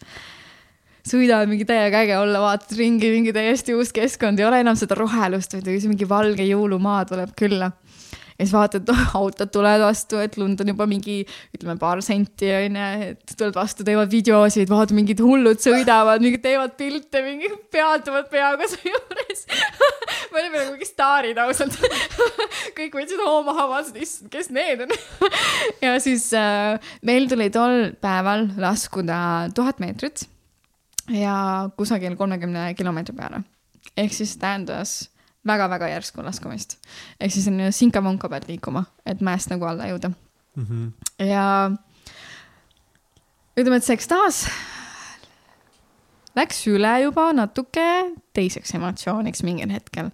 sõidavad 1.05 1.51
mingi 1.51 1.67
täiega 1.69 2.01
äge 2.07 2.17
olla, 2.19 2.41
vaatad 2.41 2.79
ringi, 2.79 3.13
mingi 3.13 3.33
täiesti 3.37 3.77
uus 3.77 3.93
keskkond, 3.93 4.41
ei 4.41 4.49
ole 4.49 4.63
enam 4.65 4.77
seda 4.81 4.97
rohelust, 4.99 5.55
vaid 5.55 5.89
mingi 5.91 6.09
valge 6.09 6.47
jõulumaa 6.49 7.05
tuleb 7.11 7.35
külla 7.39 7.71
ja 8.35 8.43
siis 8.43 8.55
vaatad, 8.55 8.90
autod 9.15 9.52
tulevad 9.55 9.85
vastu, 9.86 10.19
et 10.23 10.36
lund 10.40 10.61
on 10.62 10.73
juba 10.73 10.86
mingi, 10.90 11.20
ütleme 11.55 11.77
paar 11.78 12.02
senti 12.02 12.51
onju, 12.56 12.86
et 13.11 13.35
tulevad 13.36 13.61
vastu, 13.61 13.86
teevad 13.86 14.11
videosid, 14.11 14.66
vaatad, 14.70 14.97
mingid 14.98 15.23
hullud 15.23 15.62
sõidavad, 15.62 16.23
mingid 16.24 16.43
teevad 16.43 16.74
pilte, 16.78 17.23
mingi 17.27 17.51
peatuvad 17.74 18.28
peaga 18.32 18.69
su 18.70 18.81
juures. 18.82 19.47
Me 20.35 20.43
olime 20.43 20.59
nagu 20.59 20.74
mingi 20.74 20.89
staarid 20.89 21.39
ausalt. 21.39 21.78
Kõik 22.78 22.98
võtsid 22.98 23.23
hoo 23.23 23.40
maha, 23.47 23.69
vaatasid, 23.70 24.02
issand, 24.02 24.32
kes 24.35 24.51
need 24.55 24.86
on. 24.86 24.94
Ja 25.85 25.94
siis 26.02 26.27
äh, 26.36 26.81
meil 27.06 27.28
tuli 27.31 27.51
tol 27.55 27.93
päeval 28.02 28.48
laskuda 28.61 29.19
tuhat 29.55 29.81
meetrit 29.82 30.27
ja 31.12 31.69
kusagil 31.77 32.16
kolmekümne 32.16 32.73
kilomeetri 32.78 33.15
peale. 33.16 33.43
ehk 33.97 34.12
siis 34.12 34.36
tähendas 34.40 34.94
väga-väga 35.47 35.89
järsku 35.93 36.25
laskumist. 36.25 36.79
ehk 37.21 37.33
siis 37.33 37.49
on 37.49 37.61
sinka-vonka 37.73 38.29
pead 38.33 38.49
liikuma, 38.49 38.85
et 39.07 39.21
mäest 39.21 39.53
nagu 39.53 39.66
alla 39.69 39.89
jõuda 39.91 40.11
mm. 40.11 40.65
-hmm. 40.65 41.27
ja 41.27 41.71
ütleme, 43.57 43.77
et 43.77 43.85
see 43.85 43.95
ekstaas 43.99 44.45
läks 46.39 46.65
üle 46.71 46.95
juba 47.05 47.29
natuke 47.37 47.87
teiseks 48.35 48.75
emotsiooniks 48.75 49.45
mingil 49.47 49.71
hetkel. 49.71 50.11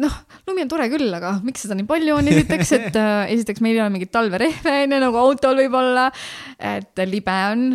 noh, 0.00 0.14
lumi 0.48 0.64
on 0.64 0.72
tore 0.72 0.88
küll, 0.88 1.08
aga 1.14 1.34
miks 1.44 1.64
seda 1.64 1.76
nii 1.76 1.88
palju 1.88 2.16
on, 2.16 2.28
esiteks, 2.28 2.72
et 2.78 2.96
äh, 2.96 3.32
esiteks 3.36 3.60
meil 3.60 3.76
ei 3.76 3.84
ole 3.84 3.92
mingit 3.92 4.12
talverehve 4.12 4.76
onju, 4.86 5.00
nagu 5.04 5.20
autol 5.20 5.60
võib-olla, 5.60 6.10
et 6.58 7.04
libe 7.08 7.38
on, 7.52 7.66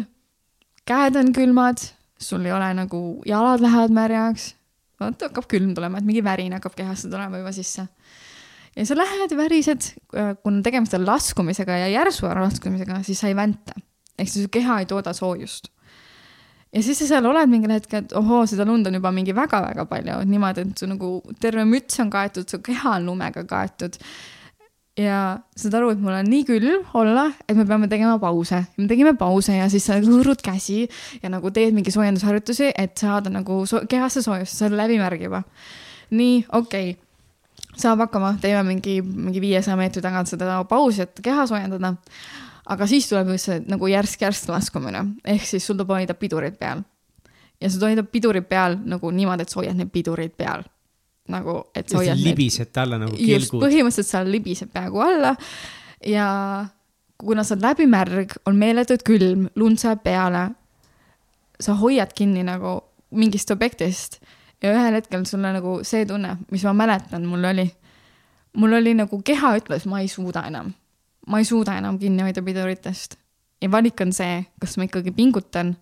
käed 0.88 1.19
on 1.22 1.34
külmad, 1.35 1.84
sul 2.18 2.45
ei 2.45 2.53
ole 2.53 2.72
nagu, 2.73 3.02
jalad 3.30 3.61
lähevad 3.61 3.94
märjaks 3.94 4.56
vaata, 5.02 5.30
hakkab 5.30 5.48
külm 5.52 5.74
tulema, 5.78 5.99
et 5.99 6.07
mingi 6.07 6.24
värin 6.26 6.56
hakkab 6.57 6.76
kehasse 6.78 7.10
tulema 7.11 7.41
juba 7.41 7.53
sisse. 7.56 7.88
ja 8.76 8.86
sa 8.86 8.98
lähed 8.98 9.34
värised, 9.38 9.90
äh, 10.15 10.36
kuna 10.44 10.61
tegemist 10.61 10.94
on 10.94 11.06
laskumisega 11.06 11.80
ja 11.84 11.88
järsu 11.88 12.26
laskumisega, 12.28 13.02
siis 13.03 13.19
sa 13.19 13.28
ei 13.28 13.36
vänta. 13.36 13.74
ehk 14.18 14.30
siis 14.30 14.45
su 14.45 14.49
keha 14.49 14.80
ei 14.80 14.86
tooda 14.86 15.14
soojust. 15.14 15.69
ja 16.74 16.84
siis 16.84 16.99
sa 16.99 17.07
seal 17.07 17.26
oled 17.26 17.49
mingil 17.49 17.72
hetkel, 17.72 18.03
et 18.03 18.14
ohoo, 18.14 18.45
seda 18.45 18.65
lund 18.65 18.88
on 18.88 18.99
juba 18.99 19.11
mingi 19.11 19.36
väga-väga 19.36 19.86
palju, 19.86 20.24
niimoodi, 20.26 20.61
et 20.61 20.78
su 20.78 20.88
nagu 20.88 21.22
terve 21.40 21.65
müts 21.65 21.99
on 22.02 22.10
kaetud, 22.10 22.49
su 22.49 22.60
keha 22.60 22.98
on 22.98 23.06
lumega 23.06 23.44
kaetud. 23.44 23.98
Ja 24.98 25.18
saad 25.57 25.76
aru, 25.78 25.91
et 25.94 25.99
mul 26.02 26.15
on 26.18 26.30
nii 26.32 26.45
külm 26.48 26.86
olla, 26.98 27.28
et 27.45 27.57
me 27.57 27.65
peame 27.69 27.90
tegema 27.90 28.18
pause. 28.22 28.64
me 28.78 28.88
tegime 28.90 29.14
pause 29.18 29.53
ja 29.53 29.68
siis 29.69 29.86
sa 29.86 29.99
hõõrud 30.02 30.41
käsi 30.44 30.88
ja 31.22 31.30
nagu 31.30 31.52
teed 31.53 31.76
mingi 31.78 31.94
soojendusharjutusi, 31.94 32.72
et 32.76 32.98
saada 32.98 33.30
nagu 33.34 33.64
so 33.69 33.84
kehasse 33.90 34.24
soojust, 34.26 34.56
sa 34.57 34.65
oled 34.68 34.82
läbi 34.82 34.98
märgiva. 35.02 35.44
nii, 36.10 36.45
okei 36.52 36.91
okay. 36.91 37.69
saab 37.78 38.02
hakkama, 38.07 38.38
teeme 38.41 38.64
mingi, 38.64 39.02
mingi 39.02 39.41
viiesaja 39.41 39.78
meetri 39.78 40.02
tagant 40.02 40.28
seda 40.28 40.64
pausi, 40.69 41.06
et 41.06 41.22
keha 41.24 41.45
soojendada. 41.48 41.94
aga 42.65 42.88
siis 42.88 43.10
tuleb 43.10 43.30
just 43.36 43.52
see 43.52 43.60
nagu 43.68 43.88
järsk-järsk 43.88 44.49
laskumine, 44.49 45.06
ehk 45.26 45.45
siis 45.45 45.65
sul 45.65 45.78
tuleb 45.78 45.94
hoida 45.94 46.14
pidurid 46.14 46.57
peal. 46.57 46.82
ja 47.61 47.69
sa 47.69 47.86
hoidad 47.86 48.10
pidurid 48.10 48.49
peal 48.49 48.80
nagu 48.86 49.11
niimoodi, 49.11 49.45
et 49.45 49.49
sa 49.49 49.61
hoiad 49.61 49.78
need 49.78 49.94
pidurid 49.94 50.34
peal 50.38 50.65
nagu, 51.32 51.60
et 51.76 51.90
sa 51.90 51.99
hoiad. 52.02 52.20
libised 52.24 52.78
alla 52.78 52.99
nagu 53.02 53.16
kilgud. 53.18 53.62
põhimõtteliselt 53.64 54.12
sa 54.12 54.24
libised 54.26 54.72
peaaegu 54.74 55.04
alla 55.04 55.36
ja 56.06 56.28
kuna 57.18 57.44
sa 57.44 57.56
oled 57.56 57.66
läbimärg, 57.66 58.38
on 58.45 58.56
meeletult 58.56 59.04
külm, 59.08 59.48
lund 59.56 59.82
sajab 59.82 60.04
peale. 60.04 60.49
sa 61.60 61.74
hoiad 61.74 62.12
kinni 62.14 62.44
nagu 62.45 62.82
mingist 63.18 63.49
objektist 63.52 64.20
ja 64.62 64.74
ühel 64.74 64.94
hetkel 64.94 65.24
sulle 65.26 65.49
nagu 65.56 65.80
see 65.88 66.06
tunne, 66.06 66.36
mis 66.52 66.64
ma 66.68 66.74
mäletan, 66.78 67.26
mul 67.26 67.45
oli, 67.49 67.66
mul 68.58 68.78
oli 68.78 68.94
nagu 68.98 69.22
keha 69.26 69.56
ütles, 69.58 69.88
ma 69.90 70.04
ei 70.04 70.08
suuda 70.12 70.44
enam, 70.49 70.70
ma 71.28 71.41
ei 71.41 71.48
suuda 71.49 71.78
enam 71.78 71.98
kinni 71.99 72.26
hoida 72.26 72.44
piduritest. 72.45 73.18
ja 73.62 73.72
valik 73.72 74.02
on 74.02 74.14
see, 74.14 74.45
kas 74.62 74.78
ma 74.78 74.86
ikkagi 74.86 75.12
pingutan 75.12 75.74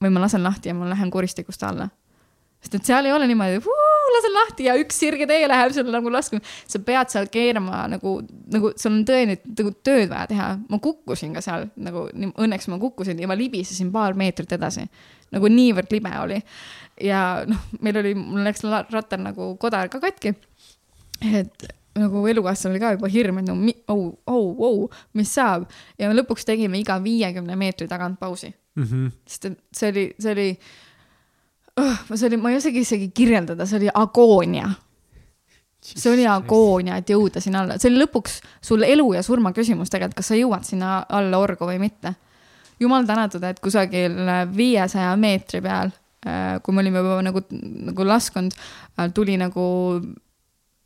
või 0.00 0.14
ma 0.14 0.22
lasen 0.24 0.42
lahti 0.42 0.70
ja 0.70 0.74
ma 0.74 0.88
lähen 0.88 1.10
kuristikust 1.10 1.62
alla. 1.62 1.88
sest 2.60 2.74
et 2.74 2.84
seal 2.84 3.06
ei 3.06 3.12
ole 3.12 3.26
niimoodi 3.26 3.60
lasen 4.16 4.36
lahti 4.36 4.68
ja 4.68 4.76
üks 4.80 4.98
sirge 5.02 5.26
tee 5.30 5.48
läheb 5.50 5.74
sulle 5.74 5.94
nagu 5.94 6.12
laskma. 6.12 6.40
sa 6.68 6.80
pead 6.84 7.12
seal 7.12 7.28
keerama 7.32 7.84
nagu, 7.92 8.14
nagu 8.52 8.72
sul 8.76 8.94
on 8.98 9.02
tõesti 9.08 9.38
nagu 9.58 9.74
tööd 9.84 10.08
vaja 10.12 10.28
teha. 10.30 10.48
ma 10.68 10.80
kukkusin 10.82 11.34
ka 11.36 11.44
seal 11.44 11.68
nagu, 11.76 12.06
õnneks 12.32 12.70
ma 12.72 12.80
kukkusin 12.82 13.20
ja 13.22 13.30
ma 13.30 13.38
libisesin 13.38 13.92
paar 13.94 14.16
meetrit 14.18 14.52
edasi. 14.58 14.86
nagu 15.32 15.52
niivõrd 15.52 15.92
libe 15.94 16.14
oli. 16.22 16.40
ja 17.00 17.42
noh, 17.48 17.68
meil 17.80 18.00
oli, 18.02 18.16
mul 18.18 18.42
läks 18.46 18.64
rattal 18.66 19.22
nagu 19.22 19.54
kodar 19.62 19.92
ka 19.92 20.00
katki. 20.02 20.34
et 21.22 21.72
nagu 21.98 22.24
elukaaslasel 22.28 22.72
oli 22.72 22.80
ka 22.80 22.94
juba 22.96 23.10
hirm, 23.12 23.42
et 23.42 23.48
no 23.48 23.56
oh, 23.92 24.06
oh, 24.26 24.62
oh, 24.64 25.02
mis 25.18 25.32
saab 25.34 25.68
ja 26.00 26.10
lõpuks 26.12 26.46
tegime 26.48 26.80
iga 26.80 26.96
viiekümne 27.02 27.56
meetri 27.58 27.88
tagant 27.88 28.18
pausi 28.20 28.48
mm. 28.48 28.84
-hmm. 28.84 29.10
sest 29.26 29.44
et 29.50 29.58
see 29.76 29.90
oli, 29.92 30.06
see 30.18 30.32
oli 30.32 30.48
see 32.14 32.26
oli, 32.26 32.36
ma 32.36 32.50
ei 32.50 32.56
osagi 32.56 32.82
isegi 32.84 33.10
kirjeldada, 33.14 33.66
see 33.66 33.80
oli 33.80 33.92
agoonia. 33.94 34.70
see 35.82 36.12
oli 36.12 36.26
agoonia, 36.28 37.00
et 37.00 37.10
jõuda 37.10 37.40
sinna 37.42 37.64
alla, 37.64 37.78
see 37.80 37.90
oli 37.90 38.04
lõpuks 38.04 38.38
sul 38.62 38.84
elu 38.86 39.08
ja 39.16 39.22
surma 39.26 39.50
küsimus 39.56 39.90
tegelikult, 39.90 40.20
kas 40.20 40.30
sa 40.30 40.38
jõuad 40.38 40.66
sinna 40.68 41.00
alla 41.08 41.40
orgu 41.42 41.66
või 41.66 41.80
mitte. 41.82 42.14
jumal 42.80 43.06
tänatud, 43.06 43.42
et 43.46 43.60
kusagil 43.62 44.16
viiesaja 44.56 45.14
meetri 45.16 45.60
peal, 45.62 45.92
äh, 46.26 46.58
kui 46.62 46.74
me 46.74 46.82
olime 46.82 46.98
juba 46.98 47.20
nagu, 47.22 47.44
nagu 47.90 48.06
laskunud, 48.06 48.56
äh, 48.98 49.10
tuli 49.14 49.36
nagu 49.38 49.64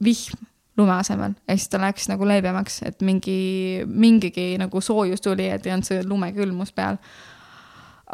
vihm 0.04 0.44
lume 0.76 0.92
asemel 0.92 1.32
ja 1.48 1.56
siis 1.56 1.70
ta 1.72 1.80
läks 1.80 2.08
nagu 2.10 2.26
leebemaks, 2.28 2.82
et 2.84 3.00
mingi, 3.00 3.82
mingigi 3.86 4.56
nagu 4.60 4.80
soojus 4.80 5.24
tuli, 5.24 5.48
et 5.48 5.66
ei 5.66 5.72
olnud 5.72 5.88
see 5.88 6.02
lumekülmus 6.04 6.72
peal 6.76 6.98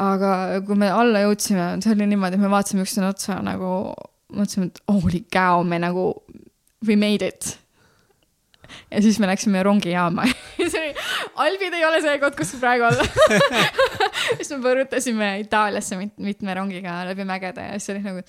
aga 0.01 0.61
kui 0.67 0.79
me 0.79 0.89
alla 0.93 1.25
jõudsime, 1.27 1.67
see 1.85 1.93
oli 1.93 2.07
niimoodi, 2.09 2.39
et 2.39 2.43
me 2.43 2.51
vaatasime 2.53 2.85
üksteisele 2.85 3.11
otsa 3.13 3.41
nagu, 3.45 3.73
mõtlesime, 4.33 4.71
et 4.71 4.81
holy 4.89 5.25
cow, 5.33 5.65
me 5.69 5.81
nagu, 5.83 6.07
we 6.87 6.97
made 6.97 7.27
it. 7.27 7.59
ja 8.89 9.03
siis 9.05 9.19
me 9.21 9.29
läksime 9.29 9.61
rongijaama 9.63 10.25
see 10.57 10.81
oli, 10.81 10.93
Albid 11.45 11.75
ei 11.77 11.85
ole 11.85 11.99
see 12.01 12.15
koht, 12.23 12.39
kus 12.39 12.55
praegu 12.57 12.87
olla 12.89 13.05
siis 14.39 14.49
me 14.55 14.63
põrutasime 14.65 15.29
Itaaliasse 15.43 15.99
mit, 16.01 16.15
mitme 16.17 16.55
rongiga 16.57 17.03
läbi 17.11 17.27
mägede 17.29 17.67
ja 17.69 17.77
siis 17.77 17.93
oli 17.93 18.05
nagu 18.07 18.25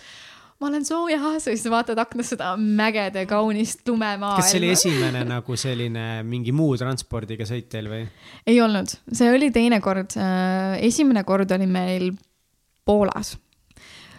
ma 0.63 0.69
olen 0.69 0.85
soojas 0.85 1.47
ja 1.47 1.51
siis 1.51 1.65
vaatad 1.71 1.99
aknast 1.99 2.33
seda 2.33 2.53
mägede 2.57 3.25
kaunist 3.27 3.83
lumemaailma. 3.87 4.39
kas 4.39 4.53
see 4.53 4.61
oli 4.61 4.69
esimene 4.71 5.23
nagu 5.27 5.57
selline 5.59 6.05
mingi 6.23 6.53
muu 6.55 6.77
transpordiga 6.79 7.47
sõit 7.47 7.67
teil 7.71 7.89
või? 7.91 8.05
ei 8.47 8.61
olnud, 8.63 8.93
see 9.11 9.31
oli 9.33 9.51
teine 9.51 9.81
kord. 9.83 10.15
Äh, 10.15 10.77
esimene 10.87 11.25
kord 11.27 11.51
oli 11.51 11.67
meil 11.67 12.11
Poolas. 12.85 13.35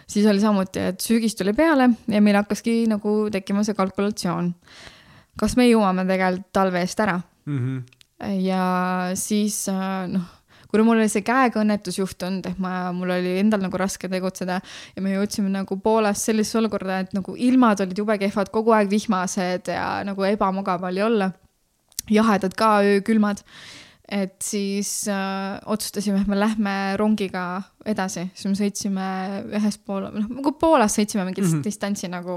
siis 0.07 0.25
oli 0.29 0.43
samuti, 0.43 0.85
et 0.93 1.01
sügis 1.01 1.37
tuli 1.37 1.55
peale 1.57 1.89
ja 2.13 2.21
meil 2.21 2.37
hakkaski 2.43 2.83
nagu 2.91 3.17
tekkima 3.33 3.65
see 3.65 3.77
kalkulatsioon. 3.77 4.53
kas 5.39 5.57
me 5.57 5.65
jõuame 5.65 6.05
tegelikult 6.05 6.53
talve 6.53 6.85
eest 6.85 7.01
ära 7.01 7.17
mm? 7.45 7.57
-hmm. 7.57 8.37
ja 8.45 8.65
siis 9.17 9.63
äh, 9.73 10.05
noh 10.13 10.34
kuna 10.75 10.87
mul 10.89 10.99
oli 10.99 11.11
see 11.11 11.23
käega 11.25 11.61
õnnetus 11.63 11.99
juhtunud, 12.01 12.45
ehk 12.51 12.59
ma, 12.63 12.91
mul 12.95 13.15
oli 13.15 13.37
endal 13.39 13.63
nagu 13.63 13.79
raske 13.79 14.09
tegutseda 14.11 14.59
ja 14.59 15.03
me 15.03 15.15
jõudsime 15.15 15.51
nagu 15.53 15.79
Poolas 15.81 16.25
sellisesse 16.27 16.59
olukorda, 16.59 16.99
et 17.05 17.15
nagu 17.15 17.37
ilmad 17.39 17.81
olid 17.85 18.03
jube 18.03 18.19
kehvad, 18.21 18.51
kogu 18.53 18.75
aeg 18.75 18.91
vihmased 18.91 19.71
ja 19.71 19.87
nagu 20.07 20.27
ebamugav 20.27 20.83
oli 20.91 21.03
olla. 21.05 21.31
jahedad 22.05 22.53
ka, 22.53 22.83
öökülmad 22.85 23.39
et 24.05 24.35
siis 24.43 25.07
äh, 25.09 25.57
otsustasime, 25.65 26.19
et 26.21 26.27
me 26.29 26.37
lähme 26.37 26.73
rongiga 27.01 27.63
edasi, 27.85 28.27
siis 28.37 28.51
me 28.51 28.59
sõitsime 28.59 29.07
ühest 29.57 29.81
poole, 29.87 30.11
noh 30.13 30.29
nagu 30.29 30.53
Poolas 30.61 30.93
sõitsime 30.99 31.25
mingit 31.25 31.47
mm 31.47 31.55
-hmm. 31.55 31.63
distantsi 31.65 32.07
nagu 32.07 32.35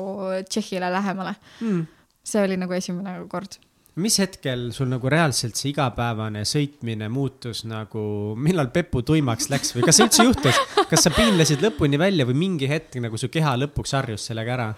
Tšehhile 0.49 0.89
lähemale 0.93 1.35
mm. 1.61 1.69
-hmm. 1.69 1.85
see 2.25 2.45
oli 2.45 2.57
nagu 2.57 2.73
esimene 2.73 3.19
kord 3.29 3.61
mis 3.99 4.19
hetkel 4.23 4.69
sul 4.75 4.89
nagu 4.91 5.11
reaalselt 5.11 5.59
see 5.59 5.73
igapäevane 5.73 6.45
sõitmine 6.49 7.09
muutus 7.13 7.65
nagu, 7.69 8.03
millal 8.39 8.71
pepu 8.75 9.03
tuimaks 9.07 9.49
läks 9.53 9.75
või 9.75 9.87
kas 9.87 9.99
see 9.99 10.07
üldse 10.07 10.27
juhtus? 10.29 10.61
kas 10.91 11.05
sa 11.07 11.13
piinlesid 11.15 11.63
lõpuni 11.65 12.01
välja 12.01 12.27
või 12.29 12.39
mingi 12.39 12.69
hetk 12.71 13.01
nagu 13.03 13.19
su 13.21 13.31
keha 13.33 13.57
lõpuks 13.65 13.97
harjus 13.99 14.29
sellega 14.31 14.55
ära 14.55 14.69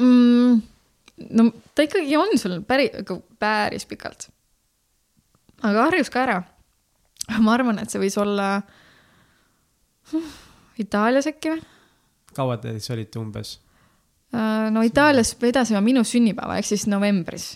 mm,? 0.00 0.58
no 1.38 1.48
ta 1.74 1.86
ikkagi 1.86 2.18
on 2.18 2.34
sul 2.40 2.58
päris, 2.66 2.92
nagu 2.98 3.20
päris 3.38 3.86
pikalt. 3.88 4.28
aga 5.62 5.86
harjus 5.88 6.10
ka 6.14 6.24
ära. 6.26 6.42
ma 7.38 7.54
arvan, 7.54 7.78
et 7.82 7.94
see 7.94 8.02
võis 8.02 8.18
olla 8.20 8.50
Itaalias 10.82 11.30
äkki 11.30 11.54
või? 11.54 11.64
kaua 12.34 12.58
te 12.58 12.74
siis 12.78 12.90
olite 12.94 13.22
umbes? 13.22 13.56
Äh, 14.34 14.68
no 14.74 14.82
Itaalias 14.86 15.34
vedasime 15.40 15.80
minu 15.84 16.04
sünnipäeva 16.06 16.58
ehk 16.58 16.72
siis 16.72 16.86
novembris 16.90 17.54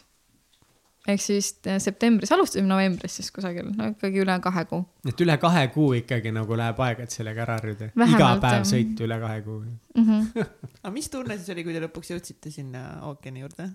ehk 1.09 1.23
siis 1.23 1.49
äh, 1.67 1.79
septembris, 1.83 2.31
alustasime 2.33 2.69
novembris 2.69 3.17
siis 3.19 3.31
kusagil, 3.35 3.73
no 3.77 3.89
ikkagi 3.91 4.23
üle 4.23 4.37
kahe 4.45 4.65
kuu. 4.71 4.85
et 5.09 5.25
üle 5.25 5.37
kahe 5.43 5.65
kuu 5.75 5.89
ikkagi 5.99 6.33
nagu 6.35 6.59
läheb 6.59 6.83
aega, 6.87 7.07
et 7.07 7.15
sellega 7.15 7.43
ära 7.47 7.59
harjuda. 7.59 7.91
iga 8.07 8.29
päev 8.43 8.67
sõita 8.71 9.07
üle 9.09 9.19
kahe 9.25 9.41
kuu 9.47 9.59
mm. 9.65 10.05
-hmm. 10.07 10.47
aga 10.83 10.95
mis 10.95 11.11
tunne 11.11 11.39
siis 11.39 11.51
oli, 11.55 11.65
kui 11.67 11.75
te 11.75 11.83
lõpuks 11.83 12.15
jõudsite 12.15 12.55
sinna 12.55 12.85
ookeani 13.11 13.43
juurde? 13.43 13.71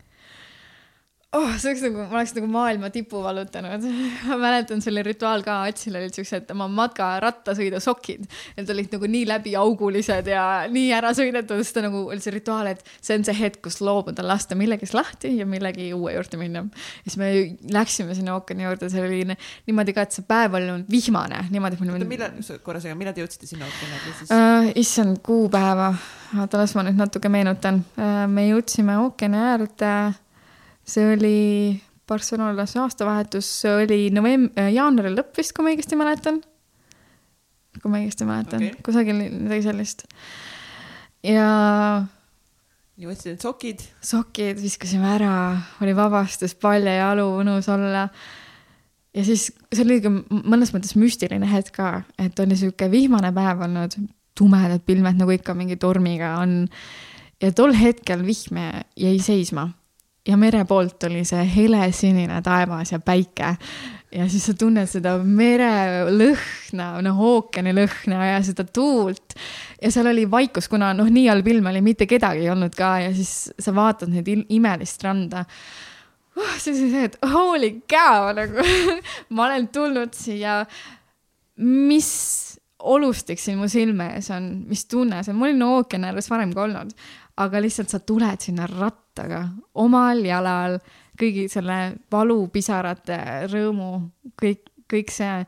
Oh, 1.35 1.49
see 1.59 1.71
oleks 1.71 1.81
nagu, 1.83 2.03
ma 2.07 2.19
oleks 2.21 2.33
nagu 2.37 2.47
maailma 2.51 2.89
tipu 2.93 3.19
vallutanud. 3.23 3.83
ma 4.29 4.37
mäletan 4.39 4.81
selle 4.83 5.03
rituaal 5.05 5.43
ka, 5.45 5.59
Atsil 5.67 5.97
olid 5.99 6.15
siuksed 6.15 6.51
oma 6.53 6.69
matkarattasõidusokid. 6.71 8.27
Need 8.57 8.71
olid 8.73 8.95
nagu 8.95 9.09
nii 9.11 9.25
läbiaugulised 9.27 10.29
ja 10.31 10.43
nii 10.71 10.91
ära 10.95 11.11
sõidetud, 11.17 11.59
sest 11.61 11.75
ta 11.77 11.83
nagu 11.85 12.05
oli 12.07 12.23
see 12.23 12.35
rituaal, 12.37 12.71
et 12.71 12.83
see 12.95 13.17
on 13.19 13.27
see 13.27 13.35
hetk, 13.41 13.59
kus 13.67 13.81
loobuda, 13.83 14.23
lasta 14.27 14.55
millegist 14.59 14.95
lahti 14.97 15.33
ja 15.37 15.47
millegi 15.49 15.89
uue 15.97 16.15
juurde 16.15 16.39
minna. 16.39 16.63
ja 17.03 17.09
siis 17.09 17.17
me 17.19 17.31
läksime 17.75 18.15
sinna 18.15 18.37
ookeani 18.37 18.67
juurde, 18.67 18.91
see 18.93 19.03
oli 19.03 19.23
niimoodi 19.27 19.95
ka, 19.97 20.07
et 20.07 20.15
see 20.15 20.27
päev 20.27 20.55
oli 20.57 20.69
olnud 20.71 20.91
vihmane, 20.91 21.43
niimoodi. 21.51 21.81
oota, 21.83 22.07
millal, 22.07 22.39
korra 22.63 22.83
segan, 22.83 22.99
millal 22.99 23.15
te 23.17 23.25
jõudsite 23.25 23.49
sinna 23.49 23.67
ookeani 23.67 24.15
siis 24.21 24.31
uh,? 24.31 24.71
issand, 24.79 25.19
kuupäeva. 25.25 25.91
oota, 26.37 26.61
las 26.61 26.75
ma 26.77 26.87
nüüd 26.87 27.03
natuke 27.03 27.31
meenutan 27.31 27.83
uh,. 27.97 28.23
me 28.31 28.47
jõudsime 28.47 28.95
ookeani 29.03 29.43
äärde 29.51 29.91
see 30.87 31.13
oli 31.13 31.37
Barcelonas 32.07 32.75
aastavahetus, 32.79 33.47
see 33.61 33.73
oli 33.83 33.99
novemb-, 34.15 34.53
äh, 34.59 34.71
jaanuari 34.75 35.11
lõpp 35.15 35.35
vist, 35.37 35.53
kui 35.55 35.65
ma 35.65 35.73
õigesti 35.73 35.99
mäletan. 35.99 36.39
kui 37.81 37.91
ma 37.93 37.99
õigesti 37.99 38.25
mäletan 38.25 38.63
okay., 38.63 38.83
kusagil 38.85 39.19
midagi 39.19 39.65
sellist. 39.67 40.05
ja. 41.27 41.47
ja 42.97 43.09
võtsid 43.09 43.33
need 43.33 43.43
sokid? 43.43 43.83
sokid 43.99 44.61
viskasime 44.63 45.09
ära, 45.17 45.33
oli 45.83 45.95
vabastus, 45.97 46.55
paljajalu, 46.55 47.27
mõnus 47.41 47.67
olla. 47.73 48.07
ja 49.13 49.25
siis 49.27 49.49
see 49.73 49.83
oli 49.83 49.99
ka 50.05 50.13
mõnes 50.13 50.71
mõttes 50.75 50.95
müstiline 50.99 51.49
hetk 51.51 51.75
ka, 51.75 51.91
et 52.21 52.39
oli 52.39 52.55
sihuke 52.55 52.87
vihmane 52.93 53.33
päev 53.35 53.67
olnud, 53.67 53.99
tumedad 54.37 54.85
pilved 54.87 55.19
nagu 55.19 55.35
ikka 55.35 55.57
mingi 55.57 55.75
tormiga 55.81 56.37
on. 56.39 56.63
ja 57.43 57.51
tol 57.51 57.75
hetkel 57.75 58.23
vihm 58.23 58.63
jäi 58.95 59.19
seisma 59.19 59.67
ja 60.27 60.37
mere 60.37 60.63
poolt 60.67 61.07
oli 61.07 61.23
see 61.27 61.45
helesinine 61.55 62.41
taevas 62.43 62.91
ja 62.91 62.99
päike. 62.99 63.55
ja 64.11 64.29
siis 64.31 64.45
sa 64.47 64.53
tunned 64.55 64.87
seda 64.87 65.17
merelõhna, 65.19 66.87
noh 67.03 67.23
ookeani 67.31 67.73
lõhna 67.75 68.31
ja 68.31 68.37
seda 68.45 68.63
tuult. 68.63 69.35
ja 69.81 69.91
seal 69.91 70.11
oli 70.11 70.27
vaikus, 70.31 70.69
kuna 70.71 70.93
noh, 70.97 71.09
nii 71.11 71.27
halb 71.31 71.47
ilm 71.47 71.71
oli, 71.71 71.81
mitte 71.81 72.07
kedagi 72.09 72.45
ei 72.45 72.53
olnud 72.53 72.75
ka 72.75 72.97
ja 73.05 73.11
siis 73.15 73.51
sa 73.59 73.75
vaatad 73.75 74.11
neid 74.13 74.29
imelist 74.49 75.03
randa 75.03 75.45
oh, 76.37 76.55
siis 76.59 76.81
oli 76.81 76.91
see, 76.91 77.09
et 77.09 77.17
holy 77.33 77.71
cow 77.89 78.31
nagu 78.37 78.67
ma 79.35 79.47
olen 79.47 79.67
tulnud 79.73 80.15
siia, 80.17 80.61
mis 81.57 82.11
olustik 82.87 83.41
siin 83.41 83.57
mu 83.59 83.69
silme 83.71 84.11
ees 84.17 84.29
on, 84.33 84.49
mis 84.69 84.85
tunne 84.89 85.23
see 85.23 85.33
on, 85.33 85.39
ma 85.39 85.49
olin 85.49 85.67
ookeani 85.67 86.11
ääres 86.11 86.29
varem 86.31 86.53
ka 86.55 86.65
olnud, 86.67 86.93
aga 87.43 87.61
lihtsalt 87.63 87.93
sa 87.93 87.99
tuled 87.99 88.43
sinna 88.43 88.67
rattaga 89.17 89.41
omal 89.81 90.21
jalal, 90.25 90.77
kõigi 91.17 91.47
selle 91.49 91.97
valu, 92.11 92.47
pisarate, 92.53 93.47
rõõmu, 93.49 93.91
kõik, 94.37 94.69
kõik 94.89 95.11
see 95.11 95.45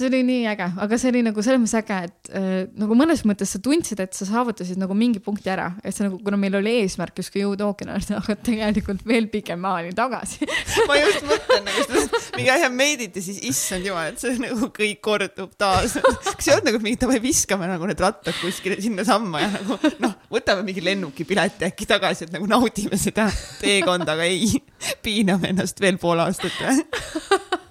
see 0.00 0.08
oli 0.08 0.20
nii 0.26 0.46
äge, 0.50 0.66
aga 0.84 0.98
see 1.00 1.10
oli 1.12 1.22
nagu 1.24 1.42
selles 1.44 1.60
mõttes 1.60 1.76
äge, 1.78 1.98
et 2.08 2.30
äh, 2.36 2.48
nagu 2.80 2.96
mõnes 2.98 3.22
mõttes 3.28 3.52
sa 3.54 3.60
tundsid, 3.62 4.00
et 4.02 4.16
sa 4.16 4.26
saavutasid 4.28 4.80
nagu 4.80 4.96
mingi 4.96 5.20
punkti 5.22 5.52
ära, 5.52 5.68
et 5.84 5.94
see 5.96 6.06
nagu, 6.06 6.18
kuna 6.24 6.38
meil 6.40 6.56
oli 6.60 6.72
eesmärk 6.82 7.20
justkui 7.20 7.42
jõuda 7.44 7.68
ookeanile, 7.68 8.16
aga 8.20 8.36
tegelikult 8.46 9.04
veel 9.08 9.28
pikemaani 9.32 9.92
tagasi. 9.98 10.48
Ma 10.88 10.98
just 10.98 11.26
mõtlen 11.28 11.66
nagu 11.68 11.86
seda, 11.86 12.22
mingi 12.38 12.52
asja 12.54 12.70
meediti, 12.74 13.24
siis 13.24 13.40
issand 13.50 13.88
jumal, 13.88 14.10
et 14.12 14.22
see 14.22 14.36
nagu 14.40 14.70
kõik 14.76 15.02
kordub 15.04 15.54
taas. 15.60 15.98
kas 16.00 16.48
ei 16.48 16.56
olnud 16.56 16.70
nagu 16.70 16.82
mingi, 16.84 17.00
davai, 17.04 17.20
viskame 17.22 17.68
nagu 17.70 17.88
need 17.90 18.00
rattad 18.00 18.36
kuskile 18.40 18.80
sinnasamma 18.80 19.44
ja 19.44 19.52
nagu 19.58 19.78
noh, 20.02 20.16
võtame 20.32 20.64
mingi 20.66 20.84
lennukipileti 20.84 21.68
äkki 21.68 21.88
tagasi, 21.90 22.28
et 22.28 22.36
nagu 22.36 22.48
naudime 22.50 22.98
seda 23.00 23.28
teekonda, 23.60 24.16
aga 24.16 24.28
ei, 24.28 24.60
piiname 25.04 25.52
ennast 25.52 25.80
veel 25.82 26.00
pool 26.00 26.22
aastat 26.24 26.56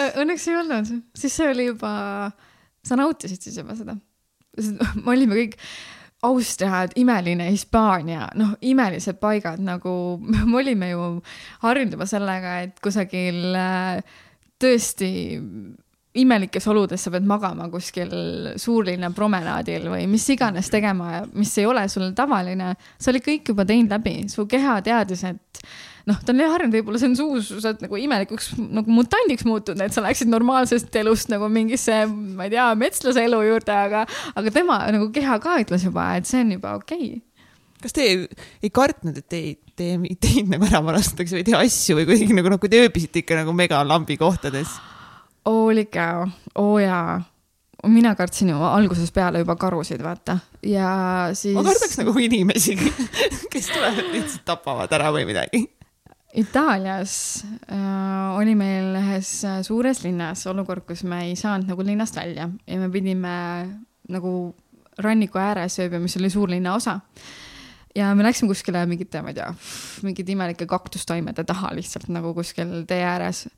Õnneks 0.00 0.48
ei 0.48 0.56
olnud, 0.56 0.92
siis 1.18 1.34
see 1.36 1.48
oli 1.50 1.70
juba, 1.70 1.92
sa 2.86 2.98
nautisid 2.98 3.42
siis 3.44 3.58
juba 3.60 3.76
seda. 3.78 3.96
me 5.04 5.12
olime 5.12 5.36
kõik 5.36 5.58
Austria, 6.22 6.82
imeline 7.00 7.46
Hispaania, 7.48 8.26
noh, 8.36 8.52
imelised 8.60 9.16
paigad 9.20 9.60
nagu, 9.64 9.92
me 10.50 10.58
olime 10.60 10.90
ju 10.92 11.04
harjunud 11.62 11.96
juba 11.96 12.08
sellega, 12.08 12.58
et 12.66 12.82
kusagil 12.84 13.54
äh, 13.56 14.18
tõesti 14.60 15.12
imelikes 16.20 16.66
oludes 16.66 17.04
sa 17.04 17.12
pead 17.14 17.26
magama 17.28 17.68
kuskil 17.70 18.10
suurlinna 18.58 19.12
promenaadil 19.14 19.86
või 19.92 20.08
mis 20.10 20.26
iganes 20.34 20.70
tegema, 20.72 21.22
mis 21.32 21.52
ei 21.62 21.68
ole 21.70 21.86
sul 21.88 22.10
tavaline. 22.18 22.74
sa 22.98 23.12
olid 23.12 23.24
kõik 23.24 23.52
juba 23.52 23.64
teinud 23.64 23.94
läbi, 23.94 24.16
su 24.28 24.46
keha 24.50 24.80
teadis, 24.82 25.22
et 25.24 25.62
noh, 26.08 26.18
ta 26.24 26.34
on 26.34 26.42
harjunud, 26.42 26.76
võib-olla 26.78 27.00
see 27.00 27.10
on 27.10 27.16
suus, 27.18 27.50
sa 27.52 27.72
oled 27.72 27.84
nagu 27.84 28.00
imelikuks 28.00 28.52
nagu 28.60 28.94
mutandiks 28.94 29.46
muutunud, 29.48 29.82
et 29.84 29.96
sa 29.96 30.04
läksid 30.04 30.30
normaalsest 30.32 31.00
elust 31.00 31.32
nagu 31.32 31.48
mingisse, 31.52 32.02
ma 32.08 32.46
ei 32.48 32.54
tea, 32.54 32.68
metslase 32.80 33.24
elu 33.28 33.40
juurde, 33.48 33.80
aga, 33.88 34.04
aga 34.36 34.54
tema 34.54 34.82
nagu 34.94 35.10
keha 35.14 35.40
ka 35.42 35.58
ütles 35.64 35.88
juba, 35.88 36.12
et 36.20 36.30
see 36.30 36.44
on 36.44 36.54
juba 36.58 36.76
okei 36.80 37.08
okay 37.08 37.26
kas 37.80 37.94
te 37.96 38.04
ei, 38.04 38.16
ei 38.60 38.68
kartnud, 38.76 39.16
et 39.16 39.24
teid, 39.32 39.58
teid, 39.78 40.02
teid 40.20 40.50
nagu 40.52 40.66
ära 40.68 40.82
varastatakse 40.84 41.32
või 41.32 41.40
ei 41.40 41.48
tea 41.48 41.60
asju 41.64 41.96
või 41.96 42.08
kuidagi 42.10 42.36
nagu, 42.36 42.52
noh, 42.52 42.60
kui 42.60 42.68
te 42.68 42.82
ööbisite 42.84 43.22
ikka 43.22 43.38
nagu 43.40 43.56
megalambi 43.56 44.18
kohtades? 44.20 44.76
oli 45.48 45.86
ikka, 45.86 46.06
oo 46.60 46.76
jaa 46.76 47.16
mina 47.88 48.14
kartsin 48.14 48.48
ju 48.52 48.62
algusest 48.62 49.14
peale 49.14 49.40
juba 49.40 49.56
karusid, 49.56 50.02
vaata, 50.04 50.38
ja 50.66 50.90
siis. 51.32 51.54
ma 51.56 51.64
kardaks 51.64 51.98
nagu 52.00 52.14
inimesi, 52.20 52.76
kes 53.52 53.70
tulevad 53.72 54.10
lihtsalt 54.12 54.44
tapavad 54.48 54.92
ära 54.92 55.12
või 55.14 55.26
midagi. 55.28 55.64
Itaalias 56.34 57.44
äh, 57.72 58.36
oli 58.38 58.54
meil 58.54 58.94
ühes 59.00 59.32
äh, 59.44 59.60
suures 59.66 60.04
linnas 60.04 60.44
olukord, 60.46 60.84
kus 60.86 61.02
me 61.02 61.24
ei 61.26 61.36
saanud 61.38 61.66
nagu 61.72 61.82
linnast 61.82 62.14
välja 62.16 62.46
ja 62.66 62.78
me 62.78 62.86
pidime 62.90 63.32
nagu 64.10 64.54
ranniku 65.02 65.40
ääres 65.42 65.80
ööbima, 65.82 66.04
mis 66.04 66.16
oli 66.20 66.30
suurlinna 66.30 66.74
osa. 66.74 67.00
ja 67.96 68.14
me 68.14 68.22
läksime 68.22 68.48
kuskile 68.52 68.84
mingite, 68.86 69.22
ma 69.22 69.32
ei 69.32 69.40
tea, 69.40 69.48
mingite 70.06 70.32
imelike 70.32 70.66
kaktustaimede 70.70 71.42
taha 71.44 71.72
lihtsalt 71.74 72.06
nagu 72.14 72.30
kuskil 72.34 72.84
tee 72.86 73.02
ääres. 73.02 73.48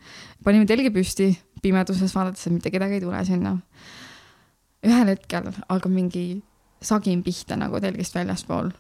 panime 0.45 0.65
telgi 0.67 0.91
püsti 0.91 1.29
pimeduses 1.63 2.15
vaadates, 2.17 2.47
et 2.47 2.57
mitte 2.57 2.73
kedagi 2.73 2.97
ei 2.97 3.05
tule 3.05 3.25
sinna. 3.29 3.59
ühel 4.87 5.13
hetkel 5.13 5.53
hakkab 5.69 5.93
mingi 5.93 6.43
sagin 6.83 7.21
pihta 7.23 7.57
nagu 7.57 7.81
telgist 7.81 8.17
väljaspool 8.17 8.73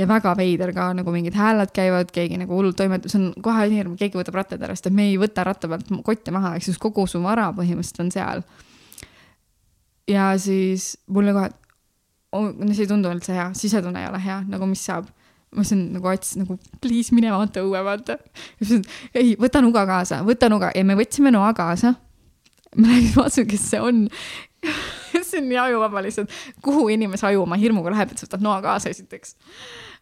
ja 0.00 0.08
väga 0.08 0.32
veider 0.38 0.72
ka 0.74 0.90
nagu 0.96 1.12
mingid 1.14 1.36
hääled 1.36 1.72
käivad, 1.76 2.10
keegi 2.14 2.38
nagu 2.40 2.56
hullult 2.56 2.78
toimetab, 2.78 3.12
see 3.12 3.20
on 3.20 3.30
kohe 3.44 3.66
hirm, 3.72 3.96
keegi 4.00 4.18
võtab 4.18 4.40
rattad 4.40 4.62
ära, 4.64 4.76
sest 4.76 4.90
et 4.90 4.96
me 4.96 5.10
ei 5.10 5.16
võta 5.20 5.44
ratta 5.46 5.68
pealt 5.70 5.90
kotte 6.06 6.34
maha, 6.34 6.54
ehk 6.56 6.66
siis 6.68 6.80
kogu 6.80 7.06
su 7.10 7.20
vara 7.24 7.50
põhimõtteliselt 7.56 8.04
on 8.04 8.12
seal. 8.14 8.44
ja 10.10 10.32
siis 10.40 10.92
mulle 11.12 11.34
kohe, 11.36 11.50
oh, 12.36 12.50
no 12.50 12.72
see 12.72 12.86
ei 12.86 12.90
tundu 12.90 13.12
üldse 13.12 13.36
hea, 13.36 13.50
sisetunne 13.56 14.04
ei 14.04 14.10
ole 14.10 14.22
hea, 14.24 14.42
nagu 14.50 14.68
mis 14.70 14.84
saab. 14.86 15.10
ma 15.50 15.64
ütlesin 15.64 15.88
nagu 15.96 16.06
Ats 16.06 16.36
nagu 16.38 16.58
please 16.80 17.14
mine 17.14 17.32
vaata 17.34 17.64
õue, 17.66 17.80
vaata. 17.84 18.16
ei, 19.14 19.34
võta 19.40 19.62
nuga 19.64 19.84
kaasa, 19.86 20.22
võta 20.26 20.48
nuga 20.52 20.70
ja 20.74 20.84
me 20.86 20.96
võtsime 20.98 21.34
noa 21.34 21.52
kaasa. 21.58 21.94
ma 22.76 22.86
läksin 22.86 23.16
vaatasin, 23.18 23.50
kes 23.50 23.68
see 23.74 23.82
on 23.82 24.06
see 25.26 25.40
on 25.40 25.48
nii 25.48 25.58
ajuvaba 25.58 26.02
lihtsalt, 26.04 26.32
kuhu 26.62 26.88
inimese 26.94 27.26
aju 27.26 27.42
oma 27.42 27.56
hirmuga 27.60 27.92
läheb, 27.92 28.12
et 28.12 28.20
sa 28.20 28.28
võtad 28.28 28.44
noa 28.44 28.60
kaasa 28.64 28.92
esiteks 28.92 29.34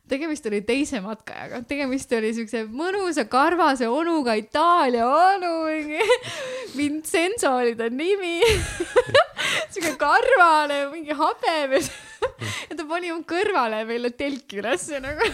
tegemist 0.09 0.47
oli 0.51 0.63
teise 0.67 1.03
matkajaga, 1.05 1.63
tegemist 1.69 2.13
oli 2.17 2.33
siukse 2.37 2.65
mõnusa 2.67 3.27
karvase 3.31 3.89
onuga, 3.91 4.35
Itaalia 4.39 5.07
onu, 5.07 5.53
mingi 5.69 6.01
Vincenzo 6.79 7.55
oli 7.61 7.77
ta 7.79 7.91
nimi. 7.93 8.41
siuke 9.73 9.95
karvane, 10.01 10.87
mingi 10.93 11.15
habemes 11.17 11.91
ja 12.69 12.77
ta 12.77 12.87
pani 12.89 13.13
mu 13.13 13.23
kõrvale 13.29 13.85
meile 13.89 14.11
telki 14.17 14.61
ülesse 14.63 15.01
nagu 15.03 15.29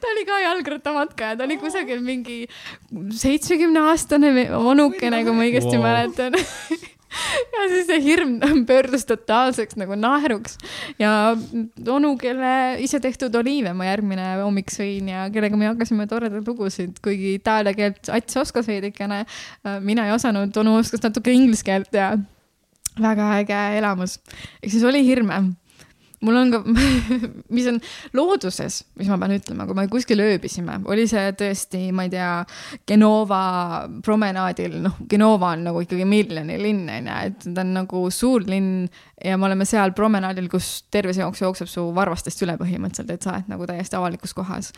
ta 0.00 0.10
oli 0.12 0.24
ka 0.28 0.38
jalgrattamatkaja, 0.42 1.36
ta 1.38 1.46
oli 1.46 1.58
kusagil 1.60 2.02
mingi 2.04 2.44
seitsmekümne 3.18 3.84
aastane 3.90 4.48
onukene, 4.56 5.22
kui 5.26 5.36
ma 5.36 5.46
õigesti 5.46 5.76
wow. 5.76 5.84
mäletan 5.86 6.36
ja 7.54 7.66
siis 7.70 7.86
see 7.90 8.00
hirm 8.04 8.36
pöördus 8.68 9.06
totaalseks 9.08 9.78
nagu 9.80 9.96
naeruks 9.98 10.58
ja 11.00 11.34
onu, 11.88 12.14
kelle 12.20 12.52
isetehtud 12.84 13.34
oliive 13.42 13.74
ma 13.76 13.88
järgmine 13.90 14.28
hommik 14.42 14.72
sõin 14.74 15.10
ja 15.12 15.26
kellega 15.32 15.58
me 15.58 15.70
jagasime 15.70 16.08
toredaid 16.10 16.48
lugusid, 16.48 16.98
kuigi 17.04 17.36
itaalia 17.38 17.74
keelt 17.76 18.12
Ats 18.12 18.36
oskas 18.36 18.68
veidikene. 18.68 19.24
mina 19.80 20.06
ei 20.06 20.12
osanud, 20.14 20.54
onu 20.56 20.76
oskas 20.80 21.02
natuke 21.04 21.32
inglise 21.32 21.64
keelt 21.66 21.94
ja 21.96 22.12
väga 23.00 23.30
äge 23.40 23.60
elamus. 23.78 24.18
ehk 24.62 24.72
siis 24.72 24.84
oli 24.84 25.04
hirme 25.06 25.42
mul 26.22 26.38
on 26.38 26.52
ka 26.52 26.60
mis 27.56 27.66
on 27.70 27.78
looduses, 28.16 28.82
mis 28.98 29.10
ma 29.10 29.18
pean 29.20 29.34
ütlema, 29.36 29.66
kui 29.68 29.78
me 29.78 29.86
kuskil 29.92 30.22
ööbisime, 30.22 30.78
oli 30.90 31.06
see 31.10 31.32
tõesti, 31.38 31.84
ma 31.94 32.06
ei 32.06 32.12
tea, 32.12 32.30
Genova 32.88 33.42
promenaadil, 34.04 34.78
noh, 34.86 35.00
Genova 35.10 35.52
on 35.56 35.66
nagu 35.68 35.82
ikkagi 35.84 36.06
miljoni 36.08 36.58
linn, 36.62 36.86
on 36.92 37.10
ju, 37.10 37.18
et 37.30 37.48
ta 37.48 37.64
on 37.64 37.74
nagu 37.80 38.04
suur 38.14 38.46
linn 38.48 38.86
ja 39.22 39.38
me 39.38 39.48
oleme 39.48 39.66
seal 39.68 39.94
promenaadil, 39.96 40.48
kus 40.52 40.70
terve 40.92 41.14
see 41.14 41.24
jooks 41.24 41.42
jookseb 41.44 41.70
su 41.70 41.88
varvastest 41.94 42.42
üle 42.46 42.56
põhimõtteliselt, 42.60 43.12
et 43.12 43.26
sa 43.26 43.36
oled 43.36 43.52
nagu 43.52 43.68
täiesti 43.70 43.98
avalikus 43.98 44.34
kohas. 44.36 44.72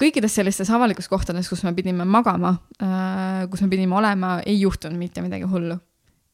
kõikides 0.00 0.34
sellistes 0.34 0.70
avalikes 0.74 1.08
kohtades, 1.08 1.48
kus 1.48 1.64
me 1.64 1.74
pidime 1.74 2.04
magama, 2.04 2.56
äh, 2.82 3.44
kus 3.50 3.62
me 3.62 3.70
pidime 3.72 3.96
olema, 3.96 4.40
ei 4.46 4.60
juhtunud 4.60 4.98
mitte 4.98 5.22
midagi 5.22 5.48
hullu. 5.48 5.78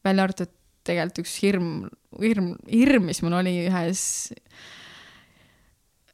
välja 0.05 0.23
arvatud 0.25 0.49
tegelikult 0.91 1.23
üks 1.25 1.39
hirm, 1.45 1.71
hirm, 2.21 2.53
hirm, 2.69 3.09
mis 3.09 3.23
mul 3.25 3.39
oli 3.41 3.55
ühes, 3.69 4.05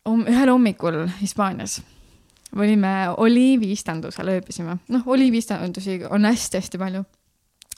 ühel 0.07 0.53
hommikul 0.53 1.05
Hispaanias. 1.21 1.81
olime 2.57 2.93
oliiviistandusel, 3.17 4.29
ööbisime, 4.37 4.79
noh, 4.89 5.09
oliiviistandusi 5.13 6.01
on 6.11 6.25
hästi-hästi 6.25 6.79
palju 6.81 7.03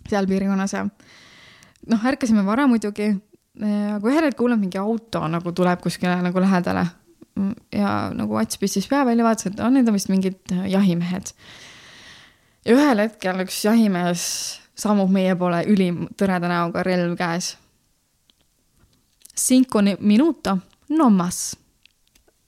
seal 0.09 0.29
piirkonnas 0.29 0.75
ja 0.77 0.85
noh, 0.85 2.05
ärkasime 2.11 2.45
vara 2.47 2.67
muidugi, 2.71 3.11
aga 3.59 4.05
ühel 4.05 4.29
hetkel 4.29 4.39
kuulen 4.43 4.61
mingi 4.61 4.79
auto 4.79 5.25
nagu 5.31 5.53
tuleb 5.57 5.83
kuskile 5.83 6.19
nagu 6.23 6.43
lähedale 6.43 6.87
ja 7.75 7.93
nagu 8.15 8.39
Ats 8.39 8.59
pistis 8.59 8.89
pea 8.91 9.05
välja, 9.07 9.25
vaatas, 9.27 9.51
et 9.51 9.61
oh, 9.63 9.71
need 9.73 9.89
on 9.89 9.97
vist 9.97 10.11
mingid 10.13 10.55
jahimehed. 10.69 11.33
ja 12.67 12.77
ühel 12.77 13.05
hetkel 13.05 13.45
üks 13.45 13.61
jahimees 13.65 14.25
sammub 14.79 15.11
meie 15.13 15.35
poole 15.39 15.65
ülim 15.71 16.07
tõreda 16.19 16.51
näoga, 16.51 16.85
relv 16.87 17.17
käes. 17.19 17.57
Cinco 19.39 19.83
minuto, 19.83 20.59
no 20.95 21.11
mas. 21.11 21.57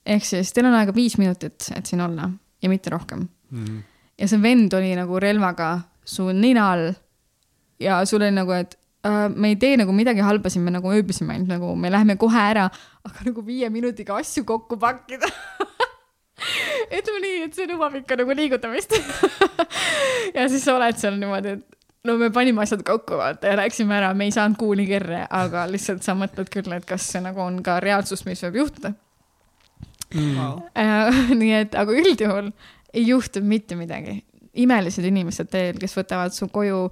ehk 0.05 0.25
siis 0.25 0.49
teil 0.53 0.65
on 0.65 0.75
aega 0.75 0.93
viis 0.95 1.17
minutit, 1.21 1.67
et 1.75 1.85
siin 1.85 2.01
olla 2.01 2.25
ja 2.61 2.69
mitte 2.69 2.89
rohkem 2.89 3.19
mm. 3.19 3.65
-hmm. 3.65 3.81
ja 4.17 4.27
see 4.27 4.41
vend 4.41 4.73
oli 4.73 4.95
nagu 4.95 5.19
relvaga 5.19 5.79
su 6.05 6.31
nina 6.31 6.71
all 6.71 6.93
ja 7.79 8.05
sul 8.05 8.21
oli 8.21 8.31
nagu, 8.31 8.51
et 8.51 8.79
äh, 9.05 9.29
me 9.35 9.47
ei 9.47 9.55
tee 9.55 9.77
nagu 9.77 9.91
midagi 9.91 10.19
halba 10.19 10.49
siin, 10.49 10.63
me 10.63 10.71
nagu 10.71 10.91
ööbisime 10.91 11.33
ainult 11.33 11.49
nagu, 11.49 11.75
me 11.75 11.91
läheme 11.91 12.15
kohe 12.15 12.39
ära, 12.39 12.69
aga 13.03 13.25
nagu 13.25 13.45
viie 13.45 13.69
minutiga 13.69 14.15
asju 14.15 14.43
kokku 14.43 14.77
pakkida 14.77 15.27
ütleme 16.97 17.21
nii, 17.21 17.43
et 17.45 17.53
see 17.53 17.67
nõuab 17.69 17.95
ikka 18.01 18.17
nagu 18.17 18.35
liigutamist 18.35 18.97
ja 20.35 20.49
siis 20.49 20.63
sa 20.63 20.75
oled 20.75 20.97
seal 20.97 21.17
niimoodi, 21.21 21.57
et 21.57 21.80
no 22.07 22.17
me 22.17 22.31
panime 22.33 22.63
asjad 22.63 22.83
kokku, 22.85 23.19
vaata, 23.19 23.51
ja 23.51 23.59
läksime 23.59 23.95
ära, 23.97 24.13
me 24.17 24.25
ei 24.29 24.33
saanud 24.33 24.57
kuuli 24.59 24.87
kerre, 24.89 25.25
aga 25.29 25.67
lihtsalt 25.69 26.03
sa 26.05 26.15
mõtled 26.17 26.49
küll, 26.53 26.71
et 26.75 26.85
kas 26.89 27.05
see 27.13 27.21
nagu 27.23 27.43
on 27.43 27.61
ka 27.65 27.79
reaalsus, 27.83 28.25
mis 28.25 28.41
võib 28.47 28.63
juhtuda 28.63 28.93
mm.. 30.15 30.61
Äh, 30.77 31.21
nii 31.41 31.53
et, 31.61 31.77
aga 31.77 31.95
üldjuhul 31.95 32.51
ei 32.93 33.05
juhtunud 33.07 33.47
mitte 33.47 33.77
midagi. 33.79 34.21
imelised 34.53 35.05
inimesed 35.07 35.47
teel, 35.47 35.77
kes 35.79 35.93
võtavad 35.95 36.33
su 36.35 36.49
koju, 36.51 36.89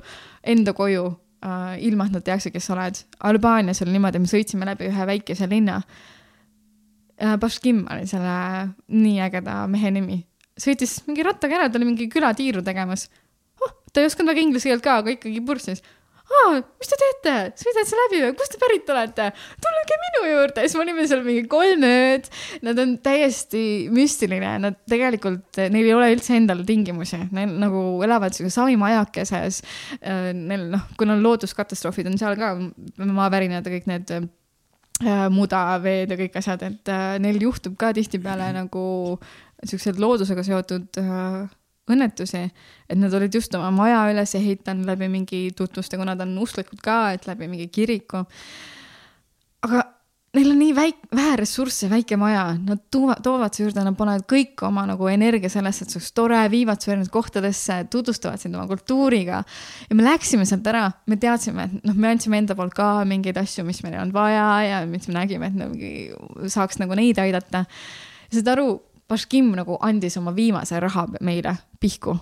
enda 0.47 0.73
koju 0.73 1.09
äh,, 1.43 1.73
ilma 1.83 2.05
et 2.07 2.15
nad 2.15 2.23
teaksid, 2.23 2.53
kes 2.53 2.69
sa 2.69 2.77
oled. 2.77 3.01
Albaanias 3.27 3.81
oli 3.83 3.97
niimoodi, 3.97 4.21
me 4.23 4.31
sõitsime 4.31 4.69
läbi 4.69 4.87
ühe 4.87 5.07
väikese 5.09 5.49
linna 5.51 5.81
äh,. 5.81 7.35
Bashkim 7.39 7.83
oli 7.91 8.07
selle 8.07 8.69
nii 8.87 9.19
ägeda 9.25 9.65
mehe 9.67 9.91
nimi. 9.91 10.21
sõitis 10.59 11.01
mingi 11.07 11.23
rattaga 11.23 11.59
ära, 11.59 11.67
ta 11.67 11.79
oli 11.79 11.89
mingi 11.91 12.07
külatiiru 12.11 12.63
tegemas. 12.63 13.09
Ta 13.93 14.03
ei 14.03 14.09
osanud 14.09 14.33
väga 14.33 14.45
inglise 14.45 14.69
keelt 14.69 14.85
ka, 14.85 14.99
aga 15.03 15.15
ikkagi 15.15 15.41
purssis 15.45 15.83
aa, 16.29 16.59
mis 16.61 16.89
te 16.89 16.97
teete, 16.99 17.33
sõidate 17.57 17.97
läbi 17.97 18.21
või, 18.23 18.33
kust 18.37 18.53
te 18.53 18.59
pärit 18.61 18.89
olete? 18.93 19.29
tulge 19.63 19.97
minu 20.03 20.21
juurde, 20.29 20.65
siis 20.65 20.77
me 20.77 20.83
olime 20.83 21.05
seal 21.09 21.23
mingi 21.25 21.45
kolm 21.49 21.85
ööd. 21.87 22.29
Nad 22.65 22.81
on 22.81 22.95
täiesti 23.05 23.63
müstiline, 23.93 24.51
nad 24.65 24.77
tegelikult, 24.89 25.61
neil 25.73 25.89
ei 25.89 25.95
ole 25.95 26.11
üldse 26.13 26.37
endal 26.37 26.63
tingimusi, 26.67 27.21
neil 27.35 27.55
nagu 27.61 27.83
elavad 28.05 28.35
siukses 28.37 28.59
savimajakeses. 28.59 29.61
Neil 30.37 30.67
noh, 30.75 30.85
kuna 30.99 31.17
looduskatastroofid 31.19 32.11
on 32.11 32.19
seal 32.21 32.37
ka, 32.39 32.53
maavärinad 33.01 33.65
ja 33.65 33.75
kõik 33.77 33.89
need 33.89 34.15
äh, 34.15 35.27
mudaveed 35.33 36.13
ja 36.13 36.19
kõik 36.19 36.41
asjad, 36.41 36.65
et 36.67 36.93
äh, 36.93 37.13
neil 37.23 37.41
juhtub 37.41 37.77
ka 37.79 37.93
tihtipeale 37.97 38.51
nagu 38.55 38.83
siuksed 39.65 39.97
loodusega 39.99 40.45
seotud 40.45 41.01
äh, 41.01 41.47
õnnetusi, 41.89 42.43
et 42.89 42.99
nad 42.99 43.13
olid 43.13 43.35
just 43.35 43.53
oma 43.57 43.71
maja 43.75 44.01
üles 44.13 44.35
ehitanud 44.37 44.89
läbi 44.89 45.09
mingi 45.11 45.45
tutvuste, 45.57 45.97
kuna 45.97 46.13
nad 46.15 46.25
on 46.25 46.37
usklikud 46.43 46.81
ka, 46.85 46.99
et 47.15 47.27
läbi 47.29 47.49
mingi 47.51 47.69
kiriku. 47.73 48.25
aga 49.67 49.85
neil 50.35 50.51
on 50.51 50.59
nii 50.61 50.73
väik-, 50.77 51.07
vähe 51.15 51.35
ressursse, 51.41 51.89
väike 51.89 52.17
maja, 52.19 52.43
nad 52.61 52.81
tuuvad, 52.93 53.21
toovad 53.25 53.55
su 53.55 53.63
juurde, 53.63 53.83
nad 53.85 53.97
panevad 53.97 54.25
kõik 54.29 54.61
oma 54.67 54.83
nagu 54.89 55.07
energia 55.09 55.49
sellesse, 55.51 55.85
et 55.85 55.93
see 55.93 55.99
oleks 55.99 56.11
tore, 56.17 56.41
viivad 56.53 56.81
su 56.81 56.91
erinevatesse 56.91 57.13
kohtadesse, 57.13 57.77
tutvustavad 57.93 58.41
sind 58.41 58.57
oma 58.57 58.67
kultuuriga. 58.69 59.41
ja 59.89 59.97
me 59.97 60.05
läksime 60.05 60.45
sealt 60.45 60.67
ära, 60.69 60.85
me 61.09 61.17
teadsime, 61.17 61.65
et 61.65 61.87
noh, 61.89 61.97
me 61.97 62.13
andsime 62.13 62.37
enda 62.43 62.57
poolt 62.57 62.75
ka 62.77 62.91
mingeid 63.09 63.39
asju, 63.41 63.65
mis 63.65 63.81
meil 63.83 63.97
ei 63.97 64.03
olnud 64.03 64.17
vaja 64.17 64.45
ja 64.67 64.83
mis 64.89 65.09
me 65.09 65.17
nägime, 65.17 65.49
et 65.49 65.57
nagu 65.57 66.45
saaks 66.49 66.77
nagu 66.83 66.97
neid 66.99 67.17
aidata. 67.17 67.65
saad 68.29 68.53
aru, 68.53 68.69
Bashkim 69.09 69.49
nagu 69.57 69.79
andis 69.81 70.19
oma 70.19 70.29
viimase 70.35 70.77
raha 70.79 71.07
meile 71.25 71.55
pihku. 71.79 72.17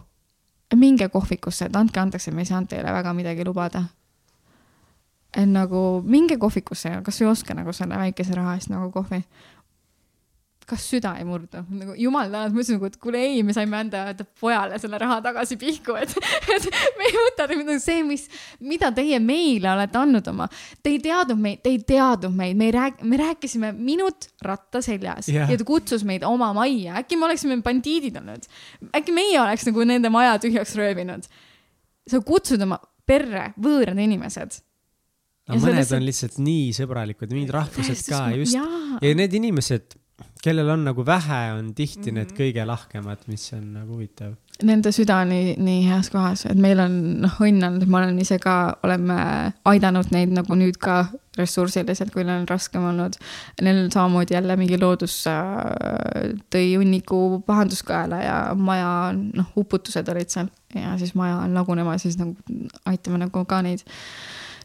minge 0.76 1.10
kohvikusse, 1.10 1.66
et 1.66 1.76
andke 1.76 2.00
andeks, 2.00 2.28
et 2.28 2.34
me 2.34 2.42
ei 2.42 2.46
saanud 2.46 2.68
teile 2.70 2.92
väga 2.94 3.14
midagi 3.14 3.46
lubada. 3.46 3.84
et 5.38 5.50
nagu 5.50 6.02
minge 6.06 6.38
kohvikusse 6.38 7.02
kas 7.04 7.22
ei 7.22 7.28
oska 7.28 7.54
nagu 7.54 7.74
selle 7.74 7.98
väikese 7.98 8.36
raha 8.36 8.56
eest 8.56 8.70
nagu 8.70 8.92
kohvi 8.92 9.24
kas 10.68 10.84
süda 10.92 11.14
ei 11.16 11.24
murdu, 11.24 11.62
nagu 11.80 11.94
jumal 11.96 12.28
tänatud, 12.28 12.56
ma 12.56 12.60
ütlesin 12.60 12.76
nagu, 12.76 12.90
et 12.90 12.98
kuule 13.00 13.22
ei, 13.24 13.40
me 13.48 13.54
saime 13.56 13.78
anda 13.80 14.02
pojale 14.42 14.76
selle 14.82 15.00
raha 15.00 15.22
tagasi 15.24 15.56
pihku, 15.60 15.96
et, 15.96 16.12
et 16.56 16.66
me 17.00 17.08
ei 17.08 17.14
võta 17.16 17.46
nagu 17.54 17.76
see, 17.80 18.02
mis, 18.08 18.26
mida 18.68 18.90
teie 18.96 19.20
meile 19.24 19.72
olete 19.72 20.02
andnud 20.02 20.28
oma. 20.34 20.50
Te 20.84 20.92
ei 20.92 21.00
teadnud 21.04 21.40
meid, 21.40 21.62
te 21.64 21.72
ei 21.72 21.80
teadnud 21.88 22.36
meid, 22.36 22.60
me 22.60 22.68
ei 22.68 22.74
rääk-, 22.76 23.00
me 23.08 23.20
rääkisime 23.22 23.72
minut 23.78 24.28
ratta 24.44 24.82
seljas 24.84 25.30
yeah. 25.32 25.48
ja 25.48 25.60
ta 25.60 25.68
kutsus 25.68 26.04
meid 26.08 26.26
oma 26.28 26.50
majja, 26.58 26.98
äkki 27.00 27.20
me 27.20 27.30
oleksime 27.30 27.62
bandiidid 27.64 28.20
olnud. 28.20 28.48
äkki 28.98 29.16
meie 29.16 29.38
oleks 29.40 29.64
nagu 29.70 29.86
nende 29.88 30.12
maja 30.12 30.36
tühjaks 30.44 30.76
röövinud. 30.76 31.30
sa 32.08 32.20
kutsud 32.28 32.62
oma 32.68 32.80
perre 33.08 33.54
võõrad 33.56 34.00
inimesed 34.04 34.60
no 35.48 35.62
mõned 35.64 35.96
on 35.96 36.04
lihtsalt 36.04 36.42
nii 36.44 36.76
sõbralikud, 36.76 37.32
mingid 37.32 37.56
rahvused 37.56 38.04
ka 38.12 38.22
just 38.36 38.58
ja. 38.58 38.68
ja 39.00 39.14
need 39.16 39.40
inimesed 39.40 39.96
kellel 40.48 40.70
on 40.74 40.84
nagu 40.88 41.06
vähe, 41.06 41.40
on 41.54 41.74
tihti 41.76 42.00
mm 42.00 42.04
-hmm. 42.04 42.14
need 42.14 42.32
mhm. 42.32 42.38
kõige 42.42 42.66
lahkemad, 42.66 43.24
mis 43.28 43.54
on 43.54 43.74
nagu 43.74 43.94
huvitav. 43.94 44.36
Nende 44.64 44.90
süda 44.92 45.20
on 45.22 45.30
nii, 45.30 45.56
nii 45.62 45.82
heas 45.86 46.10
kohas, 46.10 46.46
et 46.50 46.58
meil 46.58 46.80
on 46.82 46.94
noh, 47.22 47.36
õnn 47.46 47.66
olnud, 47.68 47.86
ma 47.86 48.00
olen 48.00 48.20
ise 48.20 48.40
ka, 48.42 48.78
oleme 48.84 49.18
aidanud 49.66 50.10
neid 50.12 50.34
nagu 50.34 50.56
nüüd 50.56 50.80
ka 50.82 51.06
ressursiliselt, 51.38 52.10
kui 52.14 52.24
neil 52.24 52.42
on 52.42 52.48
raskem 52.50 52.84
olnud. 52.84 53.20
Neil 53.62 53.92
samamoodi 53.94 54.34
jälle 54.34 54.56
mingi 54.58 54.80
loodus 54.82 55.28
äh, 55.28 56.34
tõi 56.50 56.74
hunniku 56.76 57.44
pahanduskaela 57.46 58.22
ja 58.24 58.38
maja, 58.56 59.14
noh, 59.14 59.52
uputused 59.56 60.10
olid 60.10 60.34
seal 60.34 60.50
ja 60.76 60.98
siis 60.98 61.14
maja 61.16 61.38
on 61.38 61.54
lagunemas, 61.54 62.02
siis 62.02 62.18
nagu 62.18 62.36
aitame 62.86 63.18
nagu 63.18 63.46
ka 63.46 63.62
neid 63.62 63.86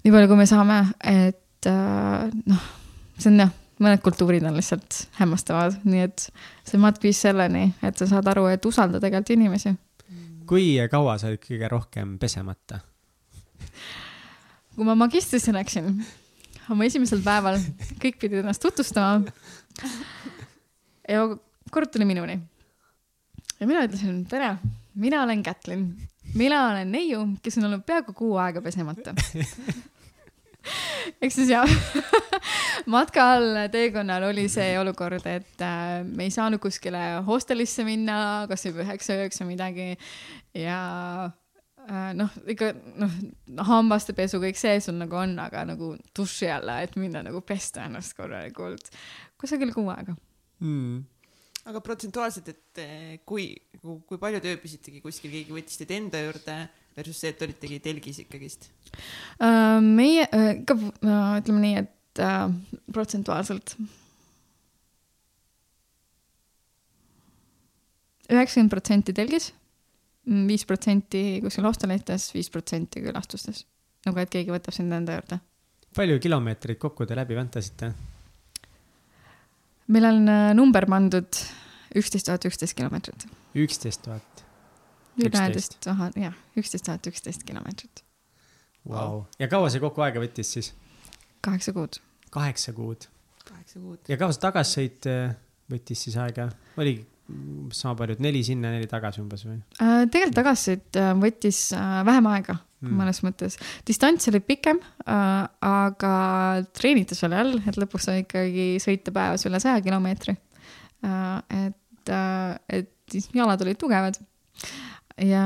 nii 0.05 0.13
palju, 0.13 0.29
kui 0.29 0.37
me 0.37 0.47
saame, 0.47 0.85
et 1.05 1.67
äh, 1.69 2.31
noh, 2.47 2.71
see 3.19 3.29
on 3.29 3.45
jah 3.45 3.53
mõned 3.83 4.03
kultuurid 4.05 4.45
on 4.47 4.57
lihtsalt 4.59 5.07
hämmastavad, 5.19 5.79
nii 5.85 6.05
et 6.07 6.27
see 6.69 6.81
matk 6.81 7.03
viis 7.05 7.21
selleni, 7.25 7.71
et 7.85 7.99
sa 7.99 8.09
saad 8.11 8.29
aru, 8.33 8.47
et 8.53 8.65
usalda 8.69 9.01
tegelikult 9.03 9.35
inimesi. 9.37 9.75
kui 10.47 10.75
kaua 10.91 11.17
sa 11.19 11.31
olid 11.31 11.43
kõige 11.43 11.71
rohkem 11.71 12.17
pesemata? 12.19 12.81
kui 14.75 14.87
ma 14.89 14.97
magistrisse 14.99 15.53
läksin, 15.55 15.91
oma 16.73 16.87
esimesel 16.89 17.23
päeval, 17.25 17.61
kõik 18.03 18.21
pidid 18.23 18.43
ennast 18.43 18.63
tutvustama. 18.63 19.23
ja 21.09 21.27
kord 21.71 21.93
tuli 21.93 22.09
minuni. 22.09 22.39
ja 23.61 23.67
mina 23.67 23.85
ütlesin, 23.89 24.25
tere, 24.31 24.57
mina 24.95 25.23
olen 25.23 25.43
Kätlin, 25.43 25.89
mina 26.35 26.69
olen 26.71 26.93
neiu, 26.93 27.27
kes 27.43 27.59
on 27.59 27.71
olnud 27.71 27.87
peaaegu 27.87 28.15
kuu 28.17 28.37
aega 28.41 28.63
pesemata 28.63 29.15
ehk 31.23 31.35
siis 31.35 31.53
jah. 31.53 31.69
Matkal 32.93 33.69
teekonnal 33.73 34.29
oli 34.31 34.49
see 34.53 34.75
olukord, 34.81 35.27
et 35.31 35.63
äh, 35.65 36.01
me 36.07 36.27
ei 36.29 36.35
saanud 36.35 36.63
kuskile 36.63 37.23
hostelisse 37.27 37.87
minna, 37.89 38.49
kas 38.51 38.67
või 38.69 38.87
üheks 38.87 39.13
ööks 39.15 39.43
või 39.43 39.53
midagi. 39.53 39.89
Ja 40.59 40.81
äh, 41.87 42.11
noh, 42.19 42.35
ikka 42.47 42.73
noh, 43.01 43.17
hambaste 43.69 44.17
pesu, 44.19 44.43
kõik 44.43 44.61
see 44.61 44.81
sul 44.83 44.99
nagu 45.01 45.19
on, 45.23 45.37
aga 45.43 45.67
nagu 45.69 45.95
duši 46.17 46.51
alla, 46.55 46.81
et 46.83 46.99
minna 47.01 47.25
nagu 47.27 47.45
pesta 47.47 47.87
ennast 47.89 48.17
korralikult, 48.19 48.93
kusagil 49.41 49.75
kuu 49.75 49.89
aega? 49.95 50.19
Mm 50.63 51.03
aga 51.71 51.83
protsentuaalselt, 51.85 52.49
et 52.51 52.83
eh, 52.83 53.19
kui, 53.27 53.53
kui 53.81 54.21
palju 54.21 54.41
te 54.43 54.55
ööbisitegi 54.55 55.03
kuskil, 55.05 55.33
keegi 55.35 55.55
võttis 55.55 55.79
teid 55.79 55.95
enda 55.95 56.23
juurde 56.25 56.57
versus 56.97 57.19
see, 57.23 57.33
et 57.33 57.43
olitegi 57.45 57.81
telgis 57.83 58.21
ikkagist? 58.23 58.69
Äh, 59.43 59.81
meie 59.85 60.27
äh, 60.29 60.53
ikka 60.61 60.77
äh, 60.77 61.41
ütleme 61.41 61.65
nii, 61.65 61.75
et 61.85 62.23
äh, 62.23 62.47
protsentuaalselt. 62.93 63.77
üheksakümmend 68.33 68.73
protsenti 68.73 69.13
telgis, 69.13 69.51
viis 70.49 70.63
protsenti 70.65 71.43
kuskil 71.45 71.67
hostelites, 71.67 72.31
viis 72.33 72.49
protsenti 72.49 73.03
külastustes. 73.05 73.67
nagu, 74.07 74.19
et 74.23 74.31
keegi 74.33 74.55
võtab 74.55 74.73
sind 74.73 74.95
enda 74.97 75.19
juurde. 75.19 75.39
palju 75.97 76.17
kilomeetreid 76.23 76.81
kokku 76.81 77.05
te 77.07 77.19
läbi 77.19 77.37
väntasite? 77.37 77.93
meil 79.93 80.09
on 80.09 80.33
number 80.57 80.87
pandud 80.89 81.43
üksteist 81.99 82.31
tuhat 82.31 82.49
üksteist 82.49 82.79
kilomeetrit. 82.79 83.27
üksteist 83.55 84.03
tuhat? 84.07 84.45
Tuhat, 85.85 86.17
jah, 86.17 86.35
üksteist 86.57 86.89
tuhat 86.89 87.07
üksteist 87.13 87.45
kilomeetrit 87.49 88.05
wow.. 88.89 89.23
ja 89.39 89.49
kaua 89.53 89.71
see 89.73 89.83
kokku 89.83 90.05
aega 90.05 90.23
võttis 90.23 90.53
siis? 90.57 90.73
kaheksa 91.45 91.75
kuud. 91.77 92.01
kaheksa 92.35 92.75
kuud. 92.77 93.09
kaheksa 93.45 93.79
kuud. 93.79 94.03
ja 94.09 94.19
kaua 94.21 94.35
see 94.35 94.45
tagasisõit 94.45 95.11
äh, 95.11 95.35
võttis 95.73 96.07
siis 96.07 96.19
aega, 96.21 96.51
oligi 96.81 97.07
sama 97.73 97.95
palju, 97.97 98.17
et 98.19 98.23
neli 98.25 98.43
sinna, 98.45 98.73
neli 98.75 98.89
tagasi 98.91 99.23
umbes 99.23 99.47
või 99.47 99.59
äh,? 99.81 100.05
tegelikult 100.11 100.39
tagasisõit 100.41 101.01
äh, 101.01 101.13
võttis 101.23 101.65
äh, 101.77 101.99
vähem 102.09 102.29
aega 102.33 102.57
mm. 102.57 102.97
mõnes 102.99 103.23
mõttes. 103.27 103.59
distants 103.89 104.29
oli 104.33 104.43
pikem 104.45 104.81
äh,, 104.83 105.45
aga 105.69 106.15
treenitus 106.77 107.23
oli 107.29 107.39
all, 107.39 107.61
et 107.63 107.79
lõpuks 107.81 108.09
sai 108.09 108.25
ikkagi 108.25 108.67
sõita 108.83 109.15
päevas 109.15 109.47
üle 109.49 109.63
saja 109.63 109.83
kilomeetri 109.85 110.37
äh,. 110.37 111.69
et 111.69 112.13
äh,, 112.13 112.81
et 112.81 113.19
jalad 113.37 113.61
olid 113.65 113.79
tugevad 113.81 114.19
ja, 115.21 115.45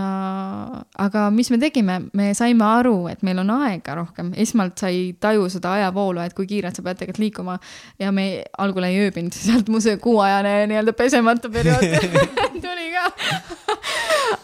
aga 1.03 1.27
mis 1.35 1.51
me 1.51 1.59
tegime, 1.61 1.99
me 2.17 2.31
saime 2.39 2.65
aru, 2.67 2.95
et 3.11 3.23
meil 3.27 3.41
on 3.43 3.51
aega 3.59 3.97
rohkem, 3.99 4.33
esmalt 4.39 4.79
sa 4.81 4.91
ei 4.93 5.11
taju 5.21 5.49
seda 5.53 5.77
ajavoolu, 5.81 6.23
et 6.23 6.37
kui 6.37 6.49
kiirelt 6.51 6.79
sa 6.79 6.85
pead 6.87 7.01
tegelikult 7.01 7.23
liikuma. 7.23 7.59
ja 7.99 8.13
me 8.15 8.45
algul 8.63 8.87
ei 8.87 9.01
ööbinud, 9.07 9.35
sealt 9.35 9.71
mu 9.73 9.81
see 9.83 9.97
kuuajane 10.03 10.67
nii-öelda 10.71 10.95
pesemata 10.97 11.51
periood. 11.53 11.87
Tuli 12.65 12.91
ka. 12.95 13.07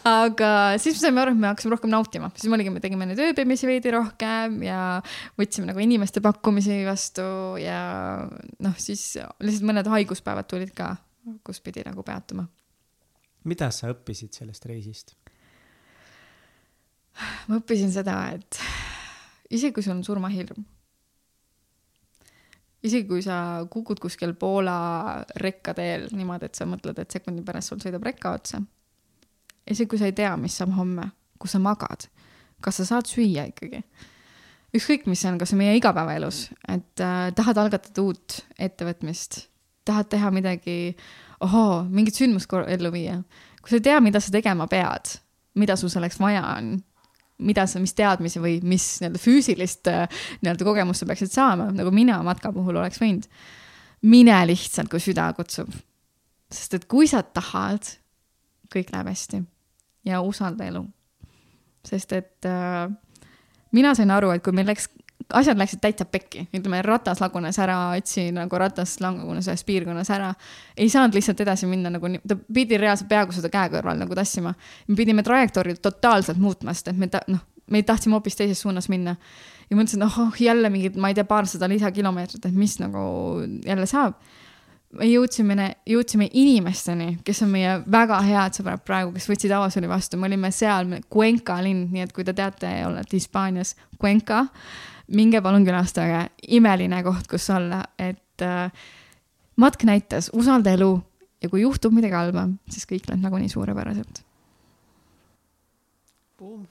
Aga 0.09 0.51
siis 0.83 0.97
me 0.99 1.05
saime 1.05 1.23
aru, 1.23 1.35
et 1.37 1.43
me 1.43 1.51
hakkasime 1.53 1.77
rohkem 1.77 1.93
nautima, 1.93 2.33
siis 2.35 2.51
oligi, 2.53 2.73
me 2.75 2.83
tegime 2.83 3.07
neid 3.07 3.21
ööbimisi 3.23 3.69
veidi 3.69 3.93
rohkem 3.95 4.59
ja 4.67 4.81
võtsime 5.39 5.71
nagu 5.71 5.83
inimeste 5.83 6.23
pakkumisi 6.25 6.83
vastu 6.89 7.29
ja 7.63 7.83
noh, 8.27 8.75
siis 8.83 9.15
lihtsalt 9.43 9.69
mõned 9.71 9.91
haiguspäevad 9.93 10.51
tulid 10.51 10.75
ka, 10.77 10.97
kus 11.47 11.63
pidi 11.63 11.87
nagu 11.87 12.03
peatuma 12.07 12.49
mida 13.49 13.71
sa 13.75 13.91
õppisid 13.93 14.35
sellest 14.39 14.67
reisist? 14.71 15.17
ma 17.49 17.59
õppisin 17.59 17.93
seda, 17.93 18.17
et 18.33 18.61
isegi 19.53 19.75
kui 19.77 19.85
sul 19.85 19.95
on 19.97 20.05
surmahirm, 20.07 20.63
isegi 22.83 23.05
kui 23.09 23.21
sa 23.25 23.37
kukud 23.71 24.01
kuskil 24.03 24.33
Poola 24.39 24.77
rekkateel 25.43 26.09
niimoodi, 26.17 26.49
et 26.49 26.59
sa 26.59 26.67
mõtled, 26.69 26.99
et 26.99 27.13
sekundi 27.13 27.45
pärast 27.45 27.73
sul 27.73 27.83
sõidab 27.83 28.07
rekka 28.09 28.33
otsa, 28.39 28.63
isegi 29.69 29.91
kui 29.91 30.01
sa 30.01 30.09
ei 30.09 30.17
tea, 30.17 30.33
mis 30.41 30.57
saab 30.57 30.73
homme, 30.79 31.11
kus 31.39 31.55
sa 31.57 31.61
magad, 31.63 32.09
kas 32.65 32.81
sa 32.81 32.89
saad 32.95 33.11
süüa 33.11 33.45
ikkagi 33.53 33.83
ükskõik, 34.73 35.07
mis 35.11 35.21
see 35.21 35.31
on, 35.33 35.39
kas 35.41 35.53
see 35.53 35.61
meie 35.61 35.77
igapäevaelus, 35.77 36.47
et 36.73 37.03
äh, 37.05 37.27
tahad 37.37 37.61
algatada 37.61 38.05
uut 38.05 38.39
ettevõtmist, 38.57 39.47
tahad 39.89 40.09
teha 40.13 40.31
midagi, 40.35 40.95
ohoo, 41.43 41.83
mingit 41.91 42.19
sündmust 42.19 42.51
ellu 42.67 42.93
viia. 42.93 43.23
kui 43.63 43.71
sa 43.71 43.79
ei 43.79 43.85
tea, 43.85 44.01
mida 44.03 44.21
sa 44.21 44.33
tegema 44.35 44.67
pead, 44.67 45.17
mida 45.55 45.77
sul 45.79 45.91
selleks 45.93 46.19
vaja 46.21 46.43
on, 46.57 46.75
mida 47.43 47.67
sa, 47.71 47.81
mis 47.83 47.95
teadmisi 47.95 48.41
või 48.43 48.57
mis 48.67 48.87
nii-öelda 49.01 49.21
füüsilist 49.23 49.91
äh, 49.91 50.07
nii-öelda 50.43 50.67
kogemust 50.67 51.03
sa 51.03 51.09
peaksid 51.09 51.33
saama, 51.33 51.71
nagu 51.75 51.93
mina 51.95 52.21
matka 52.27 52.53
puhul 52.55 52.79
oleks 52.81 53.01
võinud. 53.03 53.29
mine 54.03 54.39
lihtsalt, 54.47 54.91
kui 54.91 55.01
süda 55.01 55.29
kutsub. 55.37 55.71
sest 56.51 56.75
et 56.75 56.89
kui 56.91 57.07
sa 57.07 57.23
tahad, 57.23 57.87
kõik 58.73 58.91
läheb 58.93 59.13
hästi 59.13 59.43
ja 60.05 60.21
usalda 60.21 60.67
elu. 60.67 60.85
sest 61.87 62.13
et 62.13 62.47
äh, 62.47 62.91
mina 63.73 63.95
sain 63.95 64.11
aru, 64.11 64.31
et 64.31 64.43
kui 64.43 64.53
meil 64.53 64.67
läks, 64.67 64.89
asjad 65.33 65.59
läksid 65.59 65.81
täitsa 65.83 66.07
pekki, 66.09 66.47
ütleme, 66.55 66.83
ratas 66.85 67.21
lagunes 67.23 67.59
ära, 67.63 67.77
Otsi 67.97 68.29
nagu 68.35 68.59
ratas 68.59 68.97
lagunes 69.03 69.49
ühes 69.51 69.65
piirkonnas 69.69 70.11
ära. 70.15 70.33
ei 70.77 70.89
saanud 70.91 71.15
lihtsalt 71.15 71.41
edasi 71.41 71.67
minna 71.67 71.91
nagu, 71.91 72.11
ta 72.29 72.37
pidi 72.55 72.79
reaalselt 72.81 73.09
peaaegu 73.09 73.33
seda 73.37 73.51
käe 73.53 73.73
kõrval 73.73 73.99
nagu 73.99 74.15
tassima. 74.19 74.55
me 74.89 74.97
pidime 74.97 75.23
trajektoori 75.23 75.75
totaalselt 75.83 76.39
muutma, 76.39 76.75
sest 76.75 76.93
et 76.93 76.99
me 76.99 77.09
ta-, 77.09 77.25
noh, 77.29 77.41
me 77.71 77.83
tahtsime 77.83 78.17
hoopis 78.19 78.37
teises 78.37 78.61
suunas 78.61 78.89
minna. 78.89 79.17
ja 79.71 79.77
mõtlesin, 79.77 80.03
et 80.05 80.19
oh, 80.19 80.41
jälle 80.41 80.71
mingid, 80.71 80.97
ma 80.97 81.09
ei 81.09 81.15
tea, 81.15 81.25
paarsada 81.25 81.69
lisakilomeetrit, 81.69 82.47
et 82.47 82.55
mis 82.55 82.79
nagu 82.83 83.03
jälle 83.67 83.87
saab 83.87 84.19
me 84.99 85.09
jõudsime, 85.09 85.69
jõudsime 85.89 86.29
inimesteni, 86.37 87.17
kes 87.25 87.43
on 87.47 87.53
meie 87.55 87.77
väga 87.91 88.19
head 88.27 88.59
sõbrad 88.59 88.83
praegu, 88.87 89.13
kes 89.15 89.29
võtsid 89.31 89.55
Avasoli 89.57 89.89
vastu, 89.91 90.21
me 90.21 90.29
olime 90.29 90.53
seal, 90.53 90.91
Cuenca 91.13 91.59
linn, 91.65 91.89
nii 91.93 92.05
et 92.05 92.13
kui 92.13 92.27
te 92.29 92.35
teate, 92.37 92.71
olete 92.89 93.17
Hispaanias, 93.17 93.75
Cuenca, 94.01 94.45
minge 95.13 95.41
palun 95.45 95.65
külastage, 95.67 96.27
imeline 96.57 97.03
koht, 97.07 97.29
kus 97.31 97.49
olla, 97.55 97.83
et 97.99 98.45
äh, 98.45 98.85
matk 99.61 99.87
näitas, 99.89 100.31
usalda 100.37 100.75
elu 100.77 100.93
ja 101.43 101.51
kui 101.53 101.65
juhtub 101.65 101.95
midagi 101.95 102.17
halba, 102.17 102.49
siis 102.71 102.89
kõik 102.89 103.09
läheb 103.09 103.25
nagunii 103.25 103.53
suurepäraselt. 103.53 104.23
Boom 106.39 106.67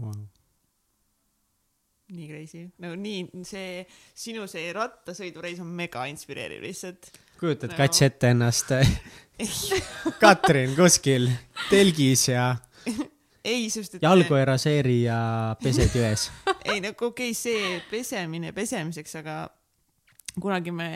wow 0.00 0.14
nii 2.14 2.28
crazy, 2.28 2.66
no 2.84 2.92
nii 2.98 3.42
see 3.46 3.80
sinu 4.14 4.44
see 4.50 4.68
rattasõidureis 4.76 5.58
on 5.64 5.70
mega 5.74 6.04
inspireeriv 6.10 6.62
lihtsalt. 6.62 7.08
kujutad 7.40 7.72
no. 7.72 7.78
kats 7.78 8.04
ette 8.06 8.30
ennast 8.34 8.70
Katrin 10.22 10.76
kuskil 10.78 11.30
telgis 11.70 12.28
ja 12.28 12.52
ei, 13.44 13.68
sest 13.70 13.98
et. 13.98 14.02
jalgu 14.04 14.38
ei 14.38 14.46
raseeri 14.48 14.98
ja 15.04 15.18
pesed 15.62 15.94
jões 15.96 16.28
ei 16.70 16.80
no 16.80 16.94
okei 16.94 17.10
okay,, 17.10 17.34
see 17.36 17.80
pesemine 17.90 18.52
pesemiseks, 18.56 19.18
aga 19.20 19.38
kunagi 20.40 20.74
me 20.74 20.90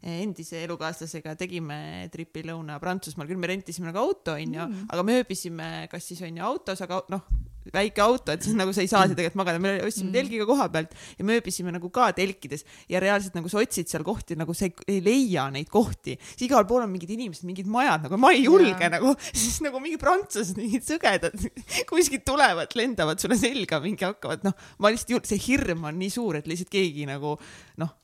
endise 0.00 0.62
elukaaslasega 0.64 1.36
tegime 1.40 2.08
tripi 2.12 2.44
lõuna 2.46 2.78
Prantsusmaal, 2.80 3.28
küll 3.28 3.40
me 3.40 3.50
rentisime 3.50 3.90
nagu 3.90 4.00
auto, 4.00 4.36
onju 4.38 4.64
mm., 4.64 4.90
aga 4.94 5.06
me 5.06 5.20
ööbisime 5.20 5.70
kas 5.92 6.08
siis 6.08 6.22
onju 6.24 6.44
autos, 6.46 6.80
aga 6.86 7.02
noh, 7.12 7.26
väike 7.74 8.00
auto, 8.02 8.32
et 8.32 8.44
siis 8.44 8.56
nagu 8.56 8.72
sa 8.72 8.80
ei 8.80 8.88
saa 8.88 9.04
seal 9.04 9.16
tegelikult 9.18 9.38
magada, 9.42 9.60
me 9.62 9.74
ostsime 9.84 10.08
mm. 10.08 10.14
telgiga 10.16 10.46
koha 10.48 10.66
pealt 10.72 10.94
ja 11.18 11.26
me 11.28 11.36
ööbisime 11.36 11.74
nagu 11.74 11.90
ka 11.92 12.08
telkides 12.16 12.64
ja 12.90 13.02
reaalselt 13.02 13.36
nagu 13.36 13.52
sa 13.52 13.60
otsid 13.60 13.90
seal 13.90 14.04
kohti, 14.06 14.38
nagu 14.40 14.56
sa 14.56 14.66
ei, 14.66 14.74
ei 14.96 15.04
leia 15.04 15.46
neid 15.52 15.68
kohti, 15.72 16.16
siis 16.32 16.48
igal 16.48 16.64
pool 16.68 16.86
on 16.86 16.92
mingid 16.92 17.12
inimesed, 17.14 17.44
mingid 17.48 17.68
majad, 17.70 18.08
nagu 18.08 18.20
ma 18.20 18.32
ei 18.34 18.46
julge 18.46 18.72
yeah. 18.72 18.92
nagu, 18.96 19.12
siis 19.44 19.60
nagu 19.64 19.82
mingi 19.84 20.00
prantslased, 20.00 20.56
mingid 20.60 20.88
sõgedad 20.88 21.36
kuskilt 21.90 22.24
tulevad, 22.28 22.72
lendavad 22.80 23.20
sulle 23.20 23.38
selga, 23.40 23.82
mingi 23.84 24.08
hakkavad, 24.08 24.48
noh, 24.48 24.56
ma 24.80 24.92
lihtsalt, 24.94 25.28
see 25.28 25.44
hirm 25.50 25.84
on 25.90 26.00
nii 26.00 26.12
suur, 26.16 26.40
et 26.40 26.48
lihtsalt 26.50 26.72
keegi 26.72 27.08
nagu 27.10 27.36
noh 27.80 27.96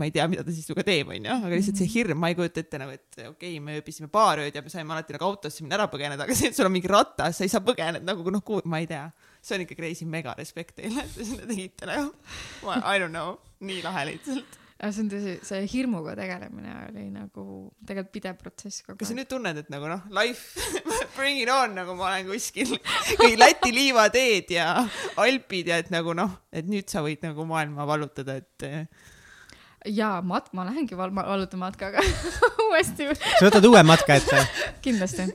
ma 0.00 0.08
ei 0.08 0.14
tea, 0.14 0.26
mida 0.32 0.44
ta 0.46 0.54
siis 0.54 0.68
sinuga 0.68 0.84
teeb, 0.86 1.10
onju, 1.12 1.36
aga 1.36 1.52
lihtsalt 1.52 1.80
see 1.80 1.86
mhm. 1.86 1.94
hirm, 1.94 2.20
ma 2.22 2.30
ei 2.32 2.38
kujuta 2.38 2.64
ette 2.64 2.80
nagu, 2.80 2.96
et 2.96 3.18
okei 3.18 3.32
okay,, 3.32 3.64
me 3.64 3.76
ööbisime 3.80 4.10
paar 4.12 4.42
ööd 4.44 4.56
ja 4.56 4.64
me 4.64 4.72
saime 4.72 4.96
alati 4.96 5.16
nagu 5.16 5.28
autosse 5.28 5.64
minna 5.64 5.78
ära 5.78 5.88
põgeneda, 5.92 6.26
aga 6.26 6.36
see, 6.38 6.52
et 6.52 6.58
sul 6.58 6.68
on 6.68 6.74
mingi 6.74 6.90
ratas, 6.90 7.36
sa 7.38 7.46
ei 7.46 7.52
saa 7.52 7.64
põgeneda 7.64 8.02
nagu 8.06 8.32
noh, 8.32 8.54
ma 8.70 8.80
ei 8.82 8.88
tea. 8.90 9.10
see 9.44 9.56
on 9.56 9.66
ikka 9.66 9.76
crazy, 9.78 10.08
mega 10.08 10.34
respekt 10.38 10.76
teile, 10.80 11.04
et 11.04 11.14
te 11.16 11.24
seda 11.24 11.46
tegite 11.48 11.88
nagu. 11.88 12.10
I 12.80 12.98
don't 13.00 13.14
know, 13.14 13.38
nii 13.64 13.84
lahe 13.84 14.08
lihtsalt 14.12 14.58
see 14.88 15.02
on 15.02 15.10
tõsi, 15.12 15.34
see 15.44 15.66
hirmuga 15.74 16.14
tegelemine 16.16 16.72
oli 16.86 17.04
nagu 17.12 17.44
tegelikult 17.84 18.12
pidev 18.14 18.38
protsess 18.40 18.80
kogu 18.84 18.94
aeg. 18.94 19.00
kas 19.02 19.12
sa 19.12 19.16
nüüd 19.18 19.28
tunned, 19.28 19.60
et 19.60 19.68
nagu 19.72 19.90
noh, 19.90 20.06
life 20.16 20.56
bring 21.16 21.42
it 21.42 21.52
on, 21.52 21.74
nagu 21.76 21.96
ma 21.98 22.08
olen 22.08 22.30
kuskil 22.30 22.72
kõik 23.20 23.36
Läti 23.40 23.74
liivateed 23.76 24.54
ja 24.56 24.72
Alpid 25.20 25.72
ja 25.72 25.80
et 25.82 25.92
nagu 25.92 26.14
noh, 26.16 26.38
et 26.52 26.68
nüüd 26.68 26.88
sa 26.90 27.04
võid 27.04 27.20
nagu 27.26 27.44
maailma 27.48 27.84
vallutada, 27.88 28.38
et 28.40 28.68
jaa, 29.88 30.20
mat-, 30.26 30.50
ma 30.52 30.66
lähengi 30.68 30.96
val-, 30.98 31.14
vallutama 31.14 31.68
matkaga 31.68 32.02
uuesti. 32.66 33.08
sa 33.16 33.46
võtad 33.46 33.66
uue 33.68 33.82
matka 33.86 34.18
ette? 34.20 34.42
kindlasti. 34.84 35.28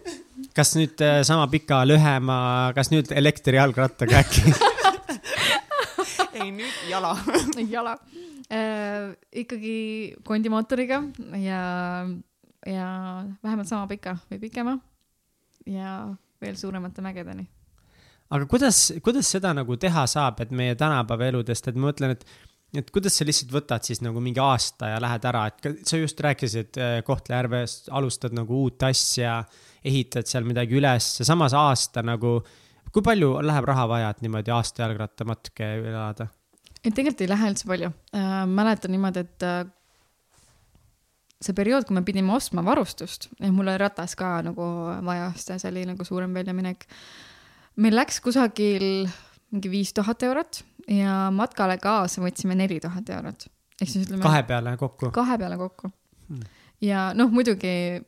kas 0.57 0.75
nüüd 0.77 1.01
äh, 1.05 1.21
sama 1.27 1.47
pika, 1.51 1.81
lühema, 1.87 2.37
kas 2.77 2.91
nüüd 2.93 3.11
elektrijalgrattaga 3.15 4.21
äkki 4.21 4.43
ei, 6.39 6.51
nüüd 6.51 6.77
jala 6.91 7.15
jala 7.75 7.97
äh,. 8.49 9.15
ikkagi 9.45 9.77
kondimootoriga 10.27 11.01
ja, 11.41 11.63
ja 12.69 12.89
vähemalt 13.43 13.71
sama 13.71 13.89
pika 13.89 14.17
või 14.29 14.41
pikema 14.45 14.77
ja 15.65 15.97
veel 16.41 16.57
suuremate 16.59 17.01
mägedeni. 17.01 17.47
aga 18.29 18.45
kuidas, 18.49 18.91
kuidas 19.01 19.29
seda 19.31 19.55
nagu 19.57 19.77
teha 19.81 20.05
saab, 20.09 20.45
et 20.45 20.51
meie 20.53 20.75
tänapäeva 20.77 21.31
eludest, 21.33 21.67
et 21.67 21.77
ma 21.79 21.89
mõtlen, 21.89 22.13
et 22.13 22.53
et 22.81 22.91
kuidas 22.93 23.17
sa 23.17 23.25
lihtsalt 23.27 23.53
võtad 23.53 23.85
siis 23.87 24.01
nagu 24.03 24.21
mingi 24.23 24.41
aasta 24.41 24.93
ja 24.93 24.99
lähed 25.03 25.25
ära, 25.29 25.45
et 25.49 25.87
sa 25.87 25.99
just 25.99 26.19
rääkisid 26.23 26.79
äh, 26.81 26.97
Kohtla-Järves, 27.05 27.85
alustad 27.95 28.35
nagu 28.35 28.65
uut 28.65 28.83
asja, 28.87 29.39
ehitad 29.85 30.29
seal 30.29 30.47
midagi 30.47 30.77
üles, 30.79 31.07
samas 31.27 31.55
aasta 31.57 32.03
nagu, 32.05 32.39
kui 32.91 33.05
palju 33.05 33.35
läheb 33.45 33.69
raha 33.69 33.87
vaja, 33.91 34.11
et 34.13 34.25
niimoodi 34.25 34.53
aasta 34.55 34.85
jalgrattamatke 34.85 35.71
elada? 35.91 36.29
et 36.85 36.93
tegelikult 36.93 37.23
ei 37.25 37.31
lähe 37.31 37.49
üldse 37.49 37.69
palju 37.69 37.89
äh,. 38.13 38.43
mäletan 38.49 38.93
niimoodi, 38.93 39.25
et 39.25 39.45
äh, 39.45 39.63
see 41.41 41.57
periood, 41.57 41.87
kui 41.87 41.97
me 41.97 42.05
pidime 42.05 42.33
ostma 42.35 42.63
varustust, 42.65 43.29
ja 43.39 43.51
mul 43.53 43.69
oli 43.69 43.79
ratas 43.81 44.15
ka 44.19 44.37
nagu 44.45 44.69
vaja 45.05 45.31
osta, 45.31 45.59
see 45.61 45.71
oli 45.73 45.85
nagu 45.89 46.07
suurem 46.07 46.33
väljaminek. 46.33 46.85
meil 47.81 47.97
läks 47.97 48.21
kusagil 48.23 49.07
mingi 49.51 49.71
viis 49.71 49.93
tuhat 49.95 50.23
eurot 50.23 50.63
ja 50.91 51.19
matkale 51.33 51.77
kaasa 51.81 52.23
võtsime 52.23 52.57
neli 52.57 52.79
tuhat 52.83 53.09
eurot. 53.09 53.47
ehk 53.81 53.89
siis 53.89 54.07
ütleme. 54.07 54.23
kahe 54.23 54.43
peale 54.47 54.75
kokku? 54.77 55.11
kahe 55.15 55.37
peale 55.41 55.57
kokku 55.61 55.89
hmm.. 55.89 56.43
ja 56.81 57.07
noh, 57.17 57.31
muidugi 57.33 58.01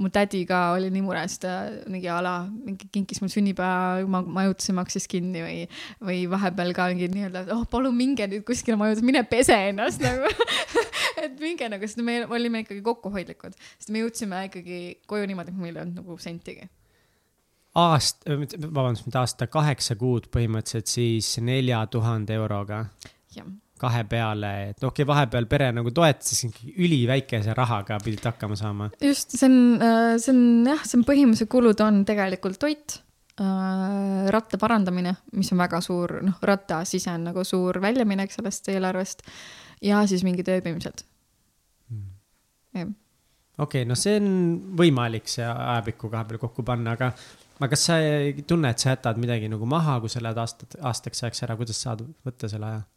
mu 0.00 0.08
tädi 0.08 0.46
ka 0.48 0.60
oli 0.76 0.88
nii 0.92 1.02
mures, 1.04 1.36
ta 1.42 1.54
mingi 1.90 2.08
a 2.08 2.20
la, 2.24 2.34
mingi 2.48 2.88
kinkis 2.94 3.20
mul 3.20 3.32
sünnipäeva 3.32 4.22
majutuse 4.24 4.72
maksis 4.76 5.04
kinni 5.10 5.42
või, 5.44 5.58
või 6.00 6.22
vahepeal 6.32 6.72
ka 6.76 6.88
mingi 6.92 7.10
nii-öelda, 7.12 7.44
oh 7.52 7.66
palun 7.70 7.96
minge 7.98 8.24
nüüd 8.30 8.46
kuskile 8.48 8.78
majutusele, 8.80 9.10
mine 9.10 9.24
pese 9.28 9.58
ennast 9.68 10.00
nagu 10.06 10.30
et 11.20 11.36
minge 11.42 11.68
nagu, 11.68 11.84
sest 11.84 12.00
me 12.06 12.22
olime 12.30 12.64
ikkagi 12.64 12.80
kokkuhoidlikud, 12.86 13.56
sest 13.76 13.92
me 13.92 14.04
jõudsime 14.06 14.46
ikkagi 14.48 14.80
koju 15.10 15.28
niimoodi, 15.28 15.52
et 15.52 15.64
meil 15.66 15.76
ei 15.76 15.84
olnud 15.84 16.00
nagu 16.00 16.16
sentigi 16.22 16.70
aasta, 17.78 18.36
vabandust, 18.66 19.06
mitte 19.06 19.20
aasta, 19.20 19.48
kaheksa 19.50 19.96
kuud 20.00 20.28
põhimõtteliselt 20.34 20.90
siis 20.90 21.36
nelja 21.44 21.84
tuhande 21.90 22.34
euroga. 22.38 22.84
kahe 23.80 24.02
peale, 24.04 24.48
et 24.70 24.82
okei 24.84 24.90
okay,, 24.90 25.06
vahepeal 25.08 25.46
pere 25.48 25.70
nagu 25.72 25.90
toetas, 25.96 26.42
üliväikese 26.68 27.54
rahaga 27.56 27.96
pidid 28.04 28.26
hakkama 28.28 28.56
saama. 28.56 28.90
just, 29.00 29.36
see 29.36 29.46
on, 29.46 29.60
äh, 29.80 30.16
see 30.20 30.34
on 30.34 30.66
jah, 30.68 30.82
see 30.84 30.98
on 31.00 31.06
põhilised 31.08 31.48
kulud 31.48 31.80
on 31.80 32.02
tegelikult 32.04 32.58
toit 32.60 32.98
äh,, 33.40 34.28
ratta 34.34 34.60
parandamine, 34.60 35.14
mis 35.32 35.52
on 35.54 35.62
väga 35.62 35.80
suur, 35.80 36.18
noh, 36.26 36.36
rattasise 36.42 37.14
on 37.14 37.30
nagu 37.30 37.44
suur 37.44 37.80
väljaminek 37.80 38.34
sellest 38.34 38.68
eelarvest 38.68 39.24
ja 39.80 40.02
siis 40.10 40.26
mingid 40.28 40.50
ööbimised 40.52 41.06
hmm.. 41.88 42.10
jah 42.76 42.90
okei 43.60 43.82
okay,, 43.82 43.88
no 43.88 43.96
see 43.98 44.16
on 44.20 44.28
võimalik 44.76 45.28
see 45.30 45.46
ajapikku 45.46 46.10
kahe 46.12 46.28
peale 46.28 46.40
kokku 46.42 46.64
panna, 46.66 46.98
aga 46.98 47.14
aga 47.60 47.70
kas 47.74 47.88
sa 47.90 47.98
ei 48.00 48.32
tunne, 48.48 48.72
et 48.72 48.80
sa 48.80 48.94
jätad 48.94 49.20
midagi 49.20 49.50
nagu 49.52 49.68
maha, 49.68 49.98
kui 50.00 50.12
sa 50.12 50.22
lähed 50.24 50.40
aastat, 50.40 50.78
aastaks 50.80 51.24
ajaks 51.24 51.44
ära, 51.46 51.58
kuidas 51.60 51.82
saad 51.84 52.06
võtta 52.24 52.48
selle 52.48 52.72
aja? 52.72 52.88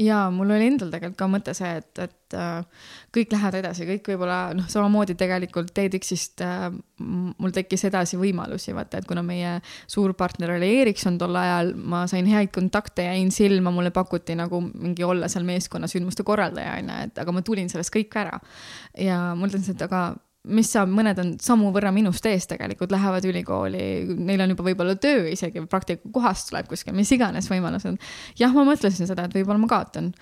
ja 0.00 0.26
mul 0.30 0.50
oli 0.52 0.66
endal 0.68 0.90
tegelikult 0.92 1.16
ka 1.16 1.28
mõte 1.30 1.52
see, 1.56 1.70
et, 1.80 2.00
et 2.02 2.34
äh, 2.36 2.88
kõik 3.14 3.30
lähevad 3.32 3.56
edasi, 3.62 3.86
kõik 3.88 4.10
võib-olla 4.10 4.40
noh, 4.56 4.66
samamoodi 4.68 5.16
tegelikult 5.16 5.70
TEDx-ist 5.76 6.42
äh, 6.44 6.66
mul 7.00 7.54
tekkis 7.56 7.86
edasi 7.88 8.18
võimalusi, 8.20 8.74
vaata, 8.76 9.00
et 9.00 9.08
kuna 9.08 9.24
meie 9.24 9.54
suur 9.88 10.12
partner 10.18 10.52
oli 10.58 10.68
Ericsson 10.82 11.16
tol 11.20 11.40
ajal, 11.40 11.72
ma 11.76 12.04
sain 12.10 12.28
häid 12.28 12.52
kontakte, 12.54 13.06
jäin 13.08 13.32
silma, 13.32 13.72
mulle 13.72 13.94
pakuti 13.96 14.36
nagu 14.36 14.60
mingi 14.66 15.06
olla 15.06 15.30
seal 15.32 15.48
meeskonna 15.48 15.88
sündmuste 15.88 16.26
korraldaja, 16.26 16.76
onju, 16.82 17.00
et 17.08 17.24
aga 17.24 17.36
ma 17.36 17.44
tulin 17.46 17.72
sellest 17.72 17.94
kõik 17.94 18.20
ära. 18.20 18.36
ja 19.00 19.30
ma 19.32 19.46
mõtlesin, 19.46 19.72
et 19.72 19.88
aga 19.88 20.10
mis 20.46 20.70
saab, 20.70 20.90
mõned 20.94 21.18
on 21.22 21.32
sammu 21.42 21.70
võrra 21.74 21.90
minust 21.94 22.26
ees 22.28 22.46
tegelikult, 22.50 22.92
lähevad 22.94 23.24
ülikooli, 23.26 23.82
neil 24.18 24.44
on 24.44 24.52
juba 24.54 24.66
võib-olla 24.68 24.96
töö 25.00 25.26
isegi, 25.32 25.64
praktikakohast 25.70 26.50
tuleb 26.50 26.68
kuskil, 26.70 26.94
mis 26.96 27.10
iganes 27.14 27.50
võimalused. 27.50 27.98
jah, 28.38 28.54
ma 28.54 28.66
mõtlesin 28.68 29.08
seda, 29.08 29.26
et 29.26 29.34
võib-olla 29.36 29.62
ma 29.62 29.70
kaotan. 29.70 30.12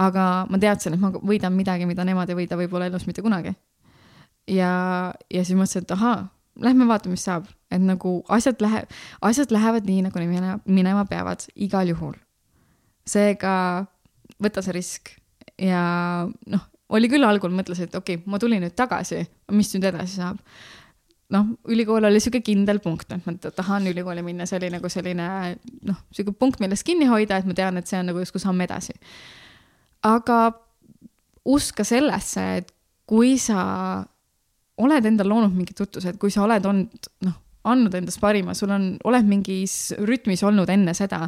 aga 0.00 0.46
ma 0.48 0.58
teadsin, 0.58 0.94
et 0.96 1.00
ma 1.00 1.10
võidan 1.12 1.52
midagi, 1.52 1.86
mida 1.86 2.04
nemad 2.04 2.30
ei 2.30 2.38
võida 2.38 2.56
võib-olla 2.56 2.86
elus 2.90 3.06
mitte 3.06 3.22
kunagi. 3.22 3.54
ja, 4.48 5.12
ja 5.30 5.44
siis 5.44 5.56
mõtlesin, 5.58 5.86
et 5.86 5.96
ahaa, 5.96 6.28
lähme 6.60 6.88
vaatame, 6.88 7.14
mis 7.14 7.24
saab, 7.24 7.46
et 7.70 7.82
nagu 7.82 8.20
asjad 8.28 8.60
läheb, 8.60 8.90
asjad 9.22 9.54
lähevad 9.54 9.86
nii, 9.86 10.02
nagu 10.08 10.26
minema, 10.26 10.58
minema 10.66 11.06
peavad 11.06 11.46
igal 11.54 11.88
juhul. 11.88 12.18
seega 13.06 13.86
võta 14.42 14.62
see 14.62 14.74
risk 14.76 15.14
ja 15.60 16.26
noh, 16.26 16.66
oli 16.96 17.08
küll 17.10 17.26
algul, 17.26 17.52
mõtlesin, 17.54 17.88
et 17.88 17.96
okei 17.96 18.18
okay,, 18.18 18.30
ma 18.30 18.38
tulin 18.42 18.62
nüüd 18.64 18.76
tagasi, 18.78 19.22
mis 19.56 19.72
nüüd 19.74 19.88
edasi 19.92 20.20
saab. 20.20 20.38
noh, 21.30 21.52
ülikool 21.70 22.02
oli 22.08 22.18
sihuke 22.18 22.40
kindel 22.42 22.80
punkt, 22.82 23.12
et 23.14 23.26
ma 23.26 23.36
tahan 23.38 23.86
ülikooli 23.86 24.24
minna, 24.26 24.48
see 24.50 24.58
oli 24.58 24.72
nagu 24.74 24.88
selline 24.90 25.28
noh, 25.86 26.00
sihuke 26.10 26.34
punkt, 26.38 26.58
millest 26.62 26.86
kinni 26.86 27.06
hoida, 27.06 27.38
et 27.38 27.46
ma 27.46 27.54
tean, 27.54 27.78
et 27.78 27.86
see 27.86 28.00
on 28.00 28.10
nagu 28.10 28.22
justkui 28.22 28.42
samm 28.42 28.66
edasi. 28.66 28.96
aga 30.02 30.40
usk 31.46 31.80
ka 31.80 31.86
sellesse, 31.86 32.46
et 32.60 32.72
kui 33.06 33.36
sa 33.38 34.02
oled 34.80 35.06
endal 35.06 35.28
loonud 35.28 35.54
mingid 35.54 35.76
tutvused, 35.78 36.18
kui 36.18 36.32
sa 36.32 36.44
oled 36.46 36.66
olnud, 36.66 37.10
noh, 37.26 37.38
andnud 37.70 37.94
endast 37.94 38.20
parima, 38.20 38.54
sul 38.56 38.72
on, 38.74 38.94
oled 39.04 39.26
mingis 39.28 39.92
rütmis 40.08 40.42
olnud 40.46 40.70
enne 40.72 40.94
seda 40.96 41.26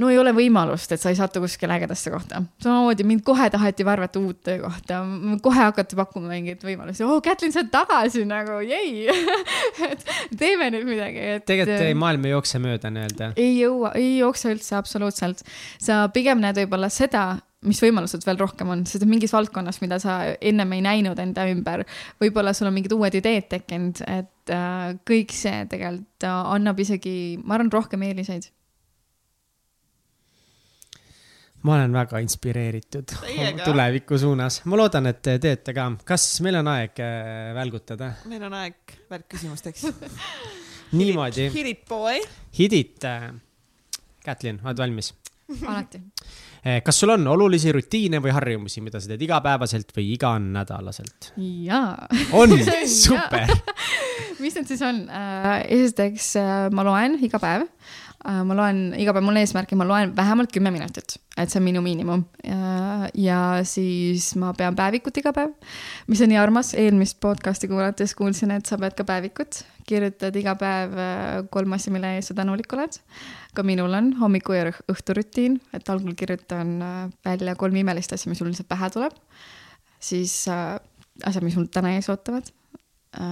no 0.00 0.08
ei 0.12 0.18
ole 0.18 0.32
võimalust, 0.36 0.94
et 0.94 1.02
sa 1.02 1.12
ei 1.12 1.18
satu 1.18 1.42
kuskile 1.44 1.76
ägedasse 1.76 2.12
kohta. 2.12 2.42
samamoodi 2.62 3.04
mind 3.08 3.24
kohe 3.26 3.48
taheti 3.52 3.84
värvata 3.84 4.20
uut 4.22 4.40
töökohta, 4.46 5.02
kohe 5.44 5.60
hakati 5.68 5.98
pakkuma 5.98 6.32
mingeid 6.32 6.64
võimalusi, 6.64 7.04
oo, 7.04 7.20
Kätlin, 7.24 7.52
sa 7.52 7.62
oled 7.62 7.72
tagasi 7.74 8.24
nagu, 8.28 8.58
jei 8.64 9.06
et 9.90 10.04
teeme 10.38 10.70
nüüd 10.72 10.88
midagi, 10.88 11.22
et. 11.36 11.46
tegelikult 11.48 11.84
ei, 11.84 11.96
maailm 11.98 12.28
ei 12.28 12.34
jookse 12.34 12.62
mööda 12.62 12.92
nii-öelda. 12.94 13.32
ei 13.36 13.56
jõua, 13.60 13.94
ei 14.00 14.18
jookse 14.22 14.54
üldse 14.54 14.76
absoluutselt. 14.80 15.44
sa 15.82 16.06
pigem 16.14 16.40
näed 16.42 16.62
võib-olla 16.62 16.88
seda, 16.92 17.26
mis 17.68 17.78
võimalused 17.82 18.24
veel 18.26 18.40
rohkem 18.40 18.72
on, 18.74 18.86
sest 18.88 19.04
mingis 19.06 19.34
valdkonnas, 19.34 19.78
mida 19.84 20.00
sa 20.02 20.16
ennem 20.40 20.72
ei 20.74 20.82
näinud 20.82 21.20
enda 21.22 21.44
ümber, 21.50 21.84
võib-olla 22.22 22.54
sul 22.56 22.70
on 22.70 22.74
mingid 22.74 22.96
uued 22.96 23.20
ideed 23.20 23.46
tekkinud, 23.52 24.02
et 24.08 24.56
äh, 24.56 24.96
kõik 25.06 25.36
see 25.36 25.62
tegelikult 25.70 26.26
äh, 26.26 26.40
annab 26.56 26.80
isegi, 26.82 27.14
ma 27.44 27.58
arvan, 27.58 27.70
rohkem 27.74 28.08
eeliseid 28.08 28.48
ma 31.62 31.76
olen 31.76 31.94
väga 31.94 32.20
inspireeritud 32.22 33.14
tuleviku 33.66 34.18
suunas, 34.18 34.62
ma 34.70 34.78
loodan, 34.78 35.08
et 35.12 35.22
te 35.22 35.38
teete 35.42 35.74
ka. 35.76 35.88
kas 36.06 36.26
meil 36.44 36.58
on 36.62 36.70
aeg 36.74 37.02
äh, 37.02 37.52
välgutada? 37.56 38.12
meil 38.30 38.46
on 38.48 38.56
aeg 38.58 38.98
välkküsimusteks 39.10 39.86
niimoodi. 40.98 41.48
Hit 41.54 41.66
it, 41.66 41.84
boy. 41.88 42.20
Hit 42.58 42.72
it. 42.76 43.04
Äh, 43.08 43.30
Kätlin, 44.24 44.60
oled 44.64 44.82
valmis? 44.82 45.12
alati. 45.70 46.02
Äh, 46.66 46.80
kas 46.84 46.98
sul 47.00 47.14
on 47.14 47.26
olulisi 47.30 47.72
rutiine 47.74 48.18
või 48.22 48.34
harjumusi, 48.34 48.82
mida 48.82 49.00
sa 49.00 49.12
teed 49.12 49.22
igapäevaselt 49.26 49.94
või 49.96 50.12
iganädalaselt? 50.16 51.32
jaa. 51.38 52.08
on, 52.38 52.58
super 52.90 53.54
mis 54.42 54.56
need 54.58 54.66
siis 54.66 54.82
on? 54.82 55.04
esiteks 55.70 56.32
ma 56.74 56.82
loen 56.86 57.20
iga 57.22 57.38
päev 57.42 57.68
ma 58.22 58.54
loen, 58.54 58.92
iga 59.00 59.12
päev 59.14 59.24
mul 59.26 59.38
eesmärk, 59.40 59.72
et 59.72 59.78
ma 59.78 59.86
loen 59.86 60.12
vähemalt 60.14 60.52
kümme 60.54 60.70
minutit, 60.74 61.16
et 61.34 61.50
see 61.50 61.58
on 61.58 61.64
minu 61.66 61.82
miinimum. 61.82 62.22
ja 63.18 63.38
siis 63.66 64.28
ma 64.38 64.52
pean 64.54 64.76
päevikut 64.78 65.18
iga 65.18 65.32
päev, 65.34 65.54
mis 66.06 66.22
on 66.22 66.30
nii 66.30 66.38
armas, 66.38 66.72
eelmist 66.78 67.18
podcast'i 67.22 67.70
kuulates 67.70 68.14
kuulsin, 68.18 68.54
et 68.54 68.66
sa 68.66 68.78
pead 68.78 68.94
ka 68.98 69.06
päevikut, 69.08 69.64
kirjutad 69.88 70.36
iga 70.38 70.54
päev 70.58 70.94
äh, 70.94 71.40
kolm 71.50 71.74
asja, 71.74 71.92
mille 71.94 72.14
eest 72.16 72.30
sa 72.30 72.38
tänulik 72.38 72.70
oled. 72.76 73.00
ka 73.54 73.64
minul 73.66 73.92
on 73.98 74.12
hommiku 74.20 74.54
ja 74.54 74.70
õhturutiin, 74.70 75.58
et 75.74 75.90
algul 75.90 76.14
kirjutan 76.14 76.76
äh, 76.82 77.00
välja 77.24 77.56
kolm 77.58 77.76
imelist 77.82 78.14
asja, 78.14 78.30
mis 78.30 78.40
mul 78.40 78.52
lihtsalt 78.52 78.70
pähe 78.70 78.90
tuleb. 78.94 79.16
siis 79.98 80.44
asjad, 80.48 81.42
mis 81.42 81.58
mul 81.58 81.66
täna 81.74 81.96
ees 81.96 82.08
ootavad, 82.10 82.46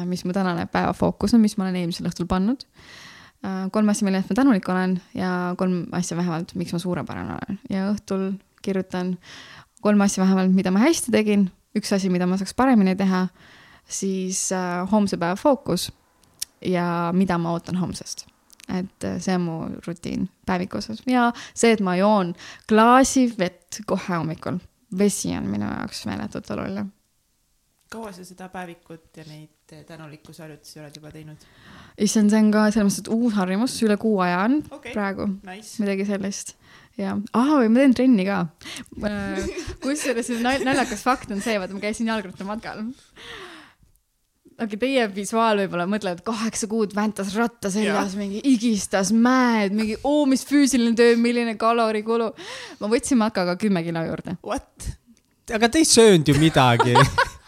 mis 0.06 0.26
mu 0.26 0.34
tänane 0.36 0.66
päeva 0.66 0.92
fookus 0.92 1.32
on, 1.34 1.40
mis 1.40 1.56
ma 1.56 1.64
olen 1.64 1.78
eelmisel 1.80 2.10
õhtul 2.10 2.28
pannud 2.28 2.66
Äh, 2.66 3.09
kolm 3.72 3.88
asja, 3.88 4.04
mille 4.04 4.20
eest 4.20 4.30
ma 4.30 4.36
tänulik 4.36 4.68
olen 4.68 4.98
ja 5.16 5.54
kolm 5.58 5.86
asja 5.96 6.16
vähemalt, 6.16 6.54
miks 6.60 6.74
ma 6.76 6.78
suurepärane 6.82 7.36
olen 7.38 7.60
ja 7.72 7.86
õhtul 7.92 8.32
kirjutan 8.62 9.14
kolm 9.80 10.00
asja 10.00 10.24
vähemalt, 10.24 10.52
mida 10.54 10.70
ma 10.70 10.82
hästi 10.82 11.12
tegin, 11.14 11.46
üks 11.76 11.92
asi, 11.96 12.10
mida 12.12 12.28
ma 12.28 12.38
saaks 12.40 12.54
paremini 12.56 12.94
teha, 12.98 13.26
siis 13.88 14.50
äh, 14.52 14.82
homse 14.90 15.18
päeva 15.20 15.38
fookus 15.40 15.88
ja 16.64 17.10
mida 17.16 17.38
ma 17.38 17.54
ootan 17.56 17.80
homsest. 17.80 18.26
et 18.68 19.04
äh, 19.04 19.16
see 19.18 19.34
on 19.34 19.42
mu 19.42 19.54
rutiin 19.86 20.28
päeviku 20.46 20.78
osas 20.78 21.00
ja 21.06 21.32
see, 21.54 21.72
et 21.72 21.80
ma 21.80 21.96
joon 21.96 22.34
klaasi 22.68 23.26
vett 23.38 23.80
kohe 23.86 24.14
hommikul. 24.16 24.60
vesi 24.98 25.36
on 25.36 25.48
minu 25.48 25.66
jaoks 25.66 26.06
meeletult 26.06 26.50
oluline. 26.50 26.86
Kaua 27.90 28.12
sa 28.14 28.24
seda 28.26 28.46
päevikut 28.52 29.18
ja 29.18 29.24
neid 29.26 29.74
tänulikkuse 29.86 30.44
harjutusi 30.44 30.80
oled 30.82 30.96
juba 30.96 31.10
teinud? 31.14 31.46
issand, 32.00 32.32
see 32.32 32.40
on 32.40 32.50
ka 32.54 32.68
selles 32.70 32.86
mõttes, 32.86 33.02
et 33.02 33.12
uus 33.14 33.36
harjumus, 33.36 33.76
üle 33.86 33.96
kuu 34.00 34.16
aja 34.24 34.44
on 34.46 34.60
okay. 34.70 34.94
praegu 34.94 35.26
nice., 35.46 35.76
midagi 35.82 36.06
sellist. 36.08 36.54
ja, 37.00 37.16
aa, 37.34 37.60
ma 37.66 37.82
teen 37.82 37.96
trenni 37.98 38.26
ka. 38.28 38.44
Kusjuures 39.84 40.30
naljakas 40.40 41.02
fakt 41.06 41.34
on 41.34 41.42
see, 41.44 41.58
vaata, 41.60 41.76
ma 41.76 41.82
käisin 41.82 42.10
jalgrattamatkal 42.12 42.84
okei 44.60 44.76
okay,, 44.76 44.80
teie 44.80 45.08
visuaal 45.16 45.64
võib-olla 45.64 45.88
mõtled, 45.90 46.22
kaheksa 46.24 46.68
kuud 46.70 46.94
väntas 46.96 47.32
ratta 47.38 47.72
seljas, 47.72 48.14
mingi 48.18 48.42
igistas 48.52 49.10
mäed, 49.16 49.74
mingi 49.76 49.96
oo, 50.04 50.26
mis 50.30 50.44
füüsiline 50.46 50.94
töö, 50.98 51.16
milline 51.18 51.56
kalorikulu. 51.60 52.30
ma 52.80 52.92
võtsin 52.92 53.18
matkaga 53.20 53.56
kümme 53.60 53.82
kilo 53.86 54.04
juurde. 54.06 54.36
What? 54.46 54.90
aga 55.50 55.66
te 55.66 55.82
ei 55.82 55.88
söönud 55.88 56.28
ju 56.28 56.36
midagi 56.38 56.94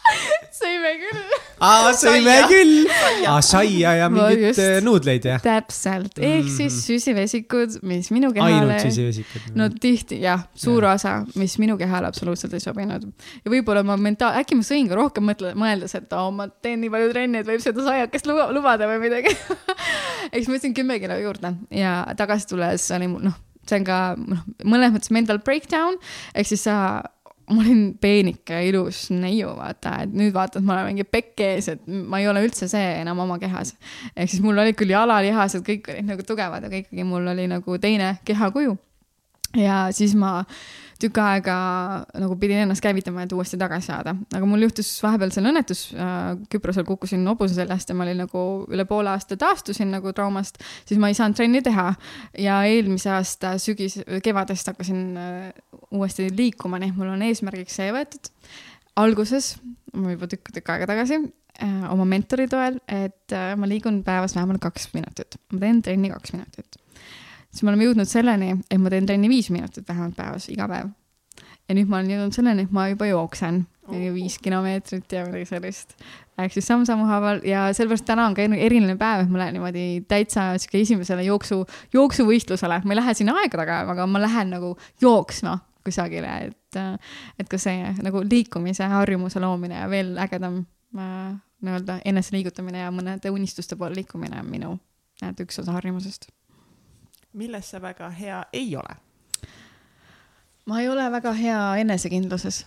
aa, 1.63 1.93
sõime 2.03 2.37
küll. 2.51 2.89
aa, 3.29 3.39
saia 3.45 3.95
ja 4.01 4.09
mingeid 4.13 4.61
äh, 4.63 4.79
nuudleid, 4.85 5.27
jah? 5.29 5.43
täpselt, 5.45 6.19
ehk 6.19 6.49
siis 6.49 6.75
mhm. 6.75 6.81
süsivesikud, 6.87 7.79
mis 7.89 8.11
minu 8.15 8.33
kehale. 8.35 8.59
ainult 8.59 8.87
süsivesikud? 8.87 9.53
no 9.59 9.69
tihti 9.73 10.21
jah, 10.25 10.45
suur 10.59 10.89
ja. 10.89 10.97
osa, 10.99 11.15
mis 11.39 11.57
minu 11.63 11.79
kehale 11.81 12.11
absoluutselt 12.11 12.57
ei 12.59 12.65
sobinud. 12.65 13.07
ja 13.45 13.55
võib-olla 13.55 13.85
ma 13.87 13.99
mentaal, 14.01 14.41
äkki 14.43 14.59
ma 14.59 14.67
sõin 14.67 14.91
ka 14.91 14.99
rohkem 14.99 15.29
mõtle, 15.31 15.55
mõeldes, 15.59 15.97
et 15.99 16.19
oo, 16.19 16.31
ma 16.35 16.49
teen 16.65 16.83
nii 16.83 16.93
palju 16.93 17.15
trenni, 17.15 17.43
et 17.43 17.49
võib 17.49 17.65
seda 17.65 17.87
saiakest 17.87 18.29
lubada 18.29 18.91
või 18.91 19.01
midagi 19.07 19.33
eks 20.35 20.49
ma 20.49 20.59
võtsin 20.59 20.77
kümme 20.77 20.99
kilo 21.03 21.17
juurde 21.21 21.57
ja 21.75 22.03
tagasi 22.19 22.53
tulles 22.53 22.91
oli 22.97 23.11
mul 23.11 23.27
noh 23.31 23.41
see 23.69 23.79
on 23.79 23.87
ka 23.87 23.99
noh, 24.19 24.43
mõnes 24.67 24.95
mõttes 24.95 25.13
mental 25.15 25.39
breakdown 25.45 25.99
ehk 26.35 26.49
siis 26.51 26.65
sa 26.67 26.77
ma 27.51 27.61
olin 27.63 27.83
peenike, 28.01 28.61
ilus 28.69 29.07
neiu, 29.15 29.51
vaata, 29.59 29.97
et 30.05 30.15
nüüd 30.17 30.33
vaatad, 30.35 30.65
ma 30.67 30.77
olen 30.77 30.93
mingi 30.93 31.07
pekk 31.09 31.43
ees, 31.47 31.69
et 31.75 31.83
ma 31.89 32.21
ei 32.23 32.29
ole 32.31 32.45
üldse 32.47 32.69
see 32.71 32.93
enam 33.01 33.23
oma 33.25 33.39
kehas. 33.43 33.75
ehk 34.15 34.31
siis 34.31 34.45
mul 34.45 34.59
olid 34.63 34.79
küll 34.79 34.95
jalalihased, 34.95 35.65
kõik 35.67 35.91
olid 35.93 36.09
nagu 36.09 36.27
tugevad, 36.27 36.69
aga 36.69 36.83
ikkagi 36.83 37.07
mul 37.09 37.27
oli 37.35 37.49
nagu 37.51 37.79
teine 37.83 38.15
kehakuju. 38.29 38.77
ja 39.59 39.85
siis 39.93 40.15
ma 40.15 40.41
tükk 41.03 41.19
aega 41.23 41.57
nagu 42.19 42.37
pidin 42.41 42.63
ennast 42.65 42.83
käivitama, 42.85 43.25
et 43.27 43.33
uuesti 43.35 43.59
tagasi 43.61 43.91
saada, 43.91 44.15
aga 44.33 44.49
mul 44.49 44.65
juhtus 44.67 44.89
vahepeal 45.05 45.33
selline 45.35 45.53
õnnetus 45.53 45.85
äh,. 45.97 46.21
Küprosel 46.53 46.87
kukkusin 46.87 47.25
hobuse 47.27 47.57
seljast 47.57 47.91
ja 47.91 47.97
ma 47.97 48.07
olin 48.07 48.23
nagu 48.25 48.43
üle 48.73 48.85
poole 48.89 49.13
aasta 49.13 49.37
taastusin 49.41 49.91
nagu 49.93 50.13
traumast, 50.17 50.61
siis 50.89 51.01
ma 51.03 51.11
ei 51.11 51.17
saanud 51.19 51.39
trenni 51.39 51.63
teha. 51.65 51.93
ja 52.39 52.63
eelmise 52.69 53.11
aasta 53.13 53.57
sügis, 53.63 53.99
kevadest 54.25 54.73
hakkasin 54.73 55.03
äh, 55.19 55.53
uuesti 55.91 56.29
liikuma, 56.37 56.81
nii 56.83 56.93
et 56.93 56.99
mul 56.99 57.13
on 57.13 57.25
eesmärgiks 57.29 57.79
see 57.81 57.93
võetud. 57.95 58.33
alguses, 58.97 59.57
juba 59.95 60.29
tükk, 60.29 60.53
tükk 60.59 60.75
aega 60.75 60.91
tagasi 60.93 61.21
äh, 61.23 61.81
oma 61.93 62.07
mentori 62.09 62.49
toel, 62.53 62.79
et 62.89 63.37
äh, 63.37 63.53
ma 63.57 63.69
liigun 63.69 64.03
päevas 64.07 64.37
vähemalt 64.39 64.63
kaks 64.63 64.93
minutit, 64.97 65.41
ma 65.53 65.67
teen 65.67 65.83
trenni 65.83 66.13
kaks 66.13 66.37
minutit 66.37 66.82
siis 67.53 67.63
me 67.63 67.73
oleme 67.73 67.91
jõudnud 67.91 68.09
selleni, 68.09 68.57
et 68.71 68.81
ma 68.81 68.91
teen 68.93 69.07
trenni 69.09 69.31
viis 69.31 69.51
minutit 69.53 69.89
vähemalt 69.89 70.17
päevas, 70.17 70.49
iga 70.53 70.69
päev. 70.71 70.91
ja 71.69 71.77
nüüd 71.77 71.91
ma 71.91 72.01
olen 72.01 72.11
jõudnud 72.17 72.37
selleni, 72.37 72.67
et 72.67 72.75
ma 72.75 72.89
juba 72.91 73.07
jooksen 73.07 73.63
viis 73.93 74.39
kilomeetrit 74.43 75.13
ja 75.13 75.25
midagi 75.27 75.47
sellist. 75.51 75.95
ehk 76.39 76.53
siis 76.55 76.67
samm-sammu 76.67 77.05
haaval 77.07 77.43
ja 77.47 77.67
sellepärast 77.77 78.07
täna 78.09 78.27
on 78.27 78.35
ka 78.35 78.43
eriline 78.43 78.97
päev, 78.97 79.27
et 79.27 79.31
ma 79.31 79.43
lähen 79.43 79.59
niimoodi 79.59 79.85
täitsa 80.09 80.53
sihuke 80.59 80.81
esimesele 80.81 81.27
jooksu, 81.29 81.63
jooksuvõistlusele, 81.93 82.81
ma 82.85 82.95
ei 82.95 83.01
lähe 83.01 83.15
sinna 83.15 83.37
aega 83.43 83.61
tagama, 83.61 83.93
aga 83.93 84.07
ma 84.07 84.23
lähen 84.23 84.51
nagu 84.57 84.75
jooksma 85.01 85.59
kusagile, 85.85 86.35
et, 86.49 86.81
et 87.39 87.49
ka 87.51 87.59
see 87.59 87.93
nagu 88.03 88.23
liikumise 88.25 88.87
harjumuse 88.89 89.43
loomine 89.43 89.83
ja 89.83 89.89
veel 89.91 90.15
ägedam 90.25 90.63
äh, 90.97 91.35
nii-öelda 91.63 92.01
eneseliigutamine 92.05 92.87
ja 92.87 92.93
mõnede 92.95 93.35
unistuste 93.35 93.77
poole 93.77 93.99
liikumine 93.99 94.41
on 94.41 94.51
minu, 94.51 94.77
et 95.27 95.43
üks 95.43 95.61
osa 95.61 95.75
harjumusest 95.77 96.31
milles 97.33 97.71
sa 97.71 97.81
väga 97.83 98.11
hea 98.11 98.43
ei 98.53 98.77
ole? 98.77 98.97
ma 100.67 100.81
ei 100.81 100.89
ole 100.89 101.11
väga 101.11 101.33
hea 101.33 101.61
enesekindluses. 101.83 102.67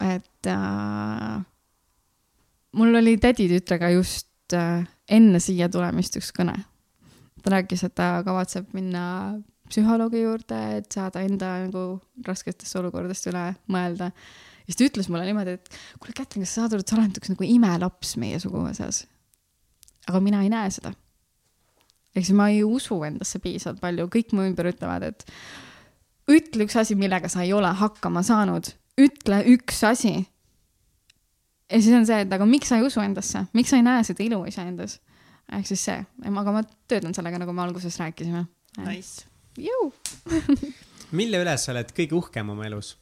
et 0.00 0.46
äh, 0.46 1.44
mul 2.72 2.94
oli 2.94 3.16
täditütrega 3.16 3.90
just 3.90 4.54
äh, 4.54 4.86
enne 5.08 5.40
siia 5.40 5.68
tulemist 5.68 6.18
üks 6.20 6.32
kõne. 6.36 6.54
ta 7.42 7.54
rääkis, 7.56 7.84
et 7.86 7.94
ta 7.94 8.18
kavatseb 8.26 8.74
minna 8.76 9.04
psühholoogi 9.68 10.22
juurde, 10.22 10.58
et 10.78 10.92
saada 10.92 11.22
enda 11.24 11.54
nagu 11.66 11.98
rasketest 12.26 12.76
olukordadest 12.80 13.28
üle 13.30 13.44
mõelda. 13.72 14.10
siis 14.66 14.78
ta 14.78 14.88
ütles 14.88 15.10
mulle 15.12 15.26
niimoodi, 15.28 15.58
et 15.58 15.68
kuule, 15.98 16.14
Kätlin, 16.16 16.44
kas 16.44 16.54
sa 16.54 16.62
saad 16.62 16.76
aru, 16.76 16.84
et 16.84 16.92
sa 16.92 16.98
oled 16.98 17.20
üks 17.20 17.32
nagu 17.32 17.48
imelaps 17.48 18.16
meie 18.20 18.40
suguvõsas. 18.42 19.04
aga 20.08 20.20
mina 20.24 20.42
ei 20.44 20.52
näe 20.52 20.70
seda. 20.74 20.94
Ehk 22.18 22.26
siis 22.26 22.36
ma 22.36 22.48
ei 22.52 22.64
usu 22.66 22.98
endasse 23.06 23.40
piisavalt 23.42 23.80
palju, 23.82 24.08
kõik 24.12 24.34
mu 24.36 24.46
ümber 24.48 24.72
ütlevad, 24.72 25.06
et 25.08 25.24
ütle 26.28 26.66
üks 26.66 26.76
asi, 26.80 26.96
millega 26.98 27.30
sa 27.32 27.44
ei 27.46 27.54
ole 27.56 27.70
hakkama 27.78 28.24
saanud, 28.26 28.72
ütle 29.00 29.40
üks 29.54 29.82
asi. 29.86 30.16
ja 31.70 31.80
siis 31.80 31.94
on 31.94 32.06
see, 32.08 32.24
et 32.26 32.34
aga 32.34 32.48
miks 32.48 32.72
sa 32.72 32.80
ei 32.80 32.86
usu 32.86 33.00
endasse, 33.04 33.46
miks 33.56 33.72
sa 33.72 33.80
ei 33.80 33.86
näe 33.86 34.04
seda 34.06 34.26
ilu 34.26 34.42
iseendas? 34.50 34.98
ehk 35.52 35.70
siis 35.70 35.86
see, 35.88 36.02
aga 36.28 36.52
ma 36.52 36.62
töötan 36.90 37.16
sellega, 37.16 37.40
nagu 37.40 37.54
me 37.56 37.64
alguses 37.64 37.96
rääkisime. 38.02 38.44
Nice. 38.84 39.24
jõu 39.56 39.88
mille 41.18 41.40
üle 41.42 41.54
sa 41.58 41.72
oled 41.72 41.92
kõige 41.96 42.16
uhkem 42.18 42.52
oma 42.52 42.66
elus? 42.68 42.94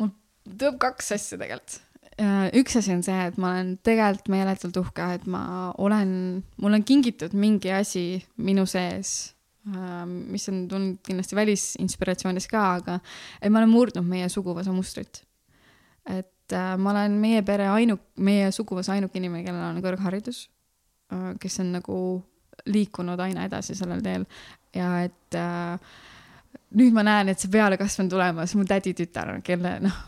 mul 0.00 0.10
tuleb 0.48 0.80
kaks 0.82 1.12
asja 1.16 1.38
tegelikult. 1.38 1.78
Üks 2.18 2.78
asi 2.80 2.92
on 2.94 3.02
see, 3.06 3.18
et 3.28 3.36
ma 3.38 3.52
olen 3.54 3.76
tegelikult 3.86 4.30
meeletult 4.32 4.78
uhke, 4.80 5.04
et 5.18 5.26
ma 5.30 5.70
olen, 5.78 6.10
mulle 6.58 6.80
on 6.80 6.86
kingitud 6.86 7.34
mingi 7.38 7.70
asi 7.74 8.04
minu 8.42 8.64
sees, 8.66 9.12
mis 9.68 10.48
on 10.50 10.62
tulnud 10.70 10.98
kindlasti 11.06 11.36
välisinspiratsioonist 11.36 12.50
ka, 12.50 12.64
aga 12.80 12.98
et 13.42 13.52
ma 13.52 13.60
olen 13.60 13.70
murdnud 13.70 14.08
meie 14.08 14.28
suguvõsa 14.32 14.72
mustrit. 14.74 15.22
et 16.08 16.56
äh, 16.56 16.74
ma 16.80 16.94
olen 16.94 17.18
meie 17.20 17.42
pere 17.44 17.66
ainuk-, 17.68 18.06
meie 18.24 18.48
suguvõsa 18.54 18.94
ainuke 18.94 19.20
inimene, 19.20 19.44
kellel 19.44 19.66
on 19.68 19.82
kõrgharidus, 19.84 20.46
kes 21.40 21.60
on 21.60 21.74
nagu 21.76 21.98
liikunud 22.68 23.20
aina 23.20 23.44
edasi 23.44 23.76
sellel 23.76 24.00
teel 24.02 24.24
ja 24.74 25.02
et 25.04 25.36
äh, 25.36 25.76
nüüd 26.78 26.96
ma 26.96 27.04
näen, 27.06 27.32
et 27.32 27.40
see 27.40 27.52
pealekasv 27.52 28.04
on 28.04 28.10
tulemas, 28.12 28.54
mu 28.56 28.64
täditütar, 28.68 29.30
kelle 29.44 29.78
noh, 29.84 30.00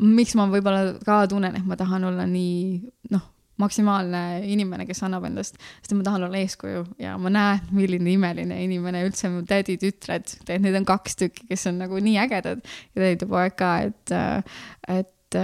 miks 0.00 0.34
ma 0.38 0.48
võib-olla 0.50 0.98
ka 1.04 1.24
tunnen, 1.30 1.56
et 1.56 1.66
ma 1.68 1.78
tahan 1.78 2.04
olla 2.10 2.26
nii 2.26 2.80
noh, 3.14 3.22
maksimaalne 3.62 4.22
inimene, 4.50 4.86
kes 4.88 5.02
annab 5.06 5.28
endast, 5.28 5.58
sest 5.82 5.94
ma 5.94 6.02
tahan 6.06 6.26
olla 6.26 6.40
eeskuju 6.40 6.82
ja 6.98 7.14
ma 7.20 7.30
näen, 7.30 7.62
milline 7.74 8.10
imeline 8.16 8.58
inimene 8.64 9.04
üldse 9.06 9.30
mu 9.30 9.44
täditütred, 9.46 10.36
et 10.48 10.62
neid 10.62 10.78
on 10.80 10.86
kaks 10.88 11.18
tükki, 11.20 11.46
kes 11.52 11.68
on 11.70 11.78
nagu 11.84 12.00
nii 12.02 12.16
ägedad. 12.24 12.64
Ja 12.94 13.04
tädipoeg 13.04 13.54
ka, 13.60 13.74
et, 13.86 14.14
et 14.90 15.38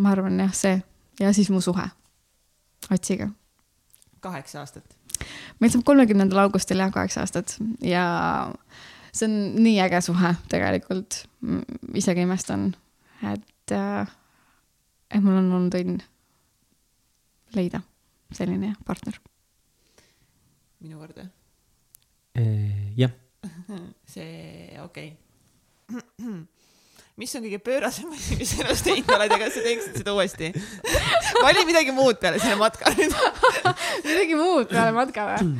ma 0.00 0.14
arvan 0.14 0.42
jah, 0.42 0.54
see. 0.56 0.80
Ja 1.20 1.34
siis 1.36 1.50
mu 1.52 1.60
suhe. 1.62 1.86
Otsiga. 2.90 3.28
kaheksa 4.20 4.60
aastat. 4.64 4.96
Meil 5.60 5.72
saab 5.72 5.84
kolmekümnendal 5.88 6.42
augustil 6.42 6.80
jah 6.80 6.90
kaheksa 6.92 7.22
aastat. 7.22 7.54
Ja 7.84 8.04
see 9.12 9.28
on 9.28 9.36
nii 9.62 9.78
äge 9.84 10.00
suhe 10.04 10.34
tegelikult. 10.50 11.22
isegi 11.94 12.26
imestan, 12.26 12.72
et 13.32 13.44
äh,, 13.76 14.12
et 15.10 15.22
mul 15.22 15.40
on 15.40 15.52
olnud 15.58 15.76
õnn 15.80 15.98
leida 17.56 17.82
selline 18.34 18.74
partner. 18.86 19.18
minu 20.80 21.00
kord 21.00 21.18
või? 21.18 21.28
jah. 23.00 23.12
see, 24.14 24.78
okei 24.82 25.12
okay. 25.90 26.40
mis 27.20 27.34
on 27.36 27.44
kõige 27.44 27.58
pöörasem 27.60 28.12
asi, 28.14 28.36
mis 28.40 28.52
sa 28.54 28.64
elus 28.64 28.82
teinud 28.84 29.10
oled 29.12 29.34
ja 29.34 29.38
kas 29.42 29.56
sa 29.56 29.64
teeksid 29.64 29.98
seda 30.00 30.14
uuesti? 30.16 30.50
vali 31.44 31.64
midagi 31.68 31.92
muud 31.94 32.20
peale 32.22 32.40
selle 32.40 32.56
matka 32.60 32.92
nüüd 32.94 33.16
midagi 34.08 34.38
muud 34.38 34.70
peale 34.70 34.94
matka 34.96 35.26
või? 35.28 35.50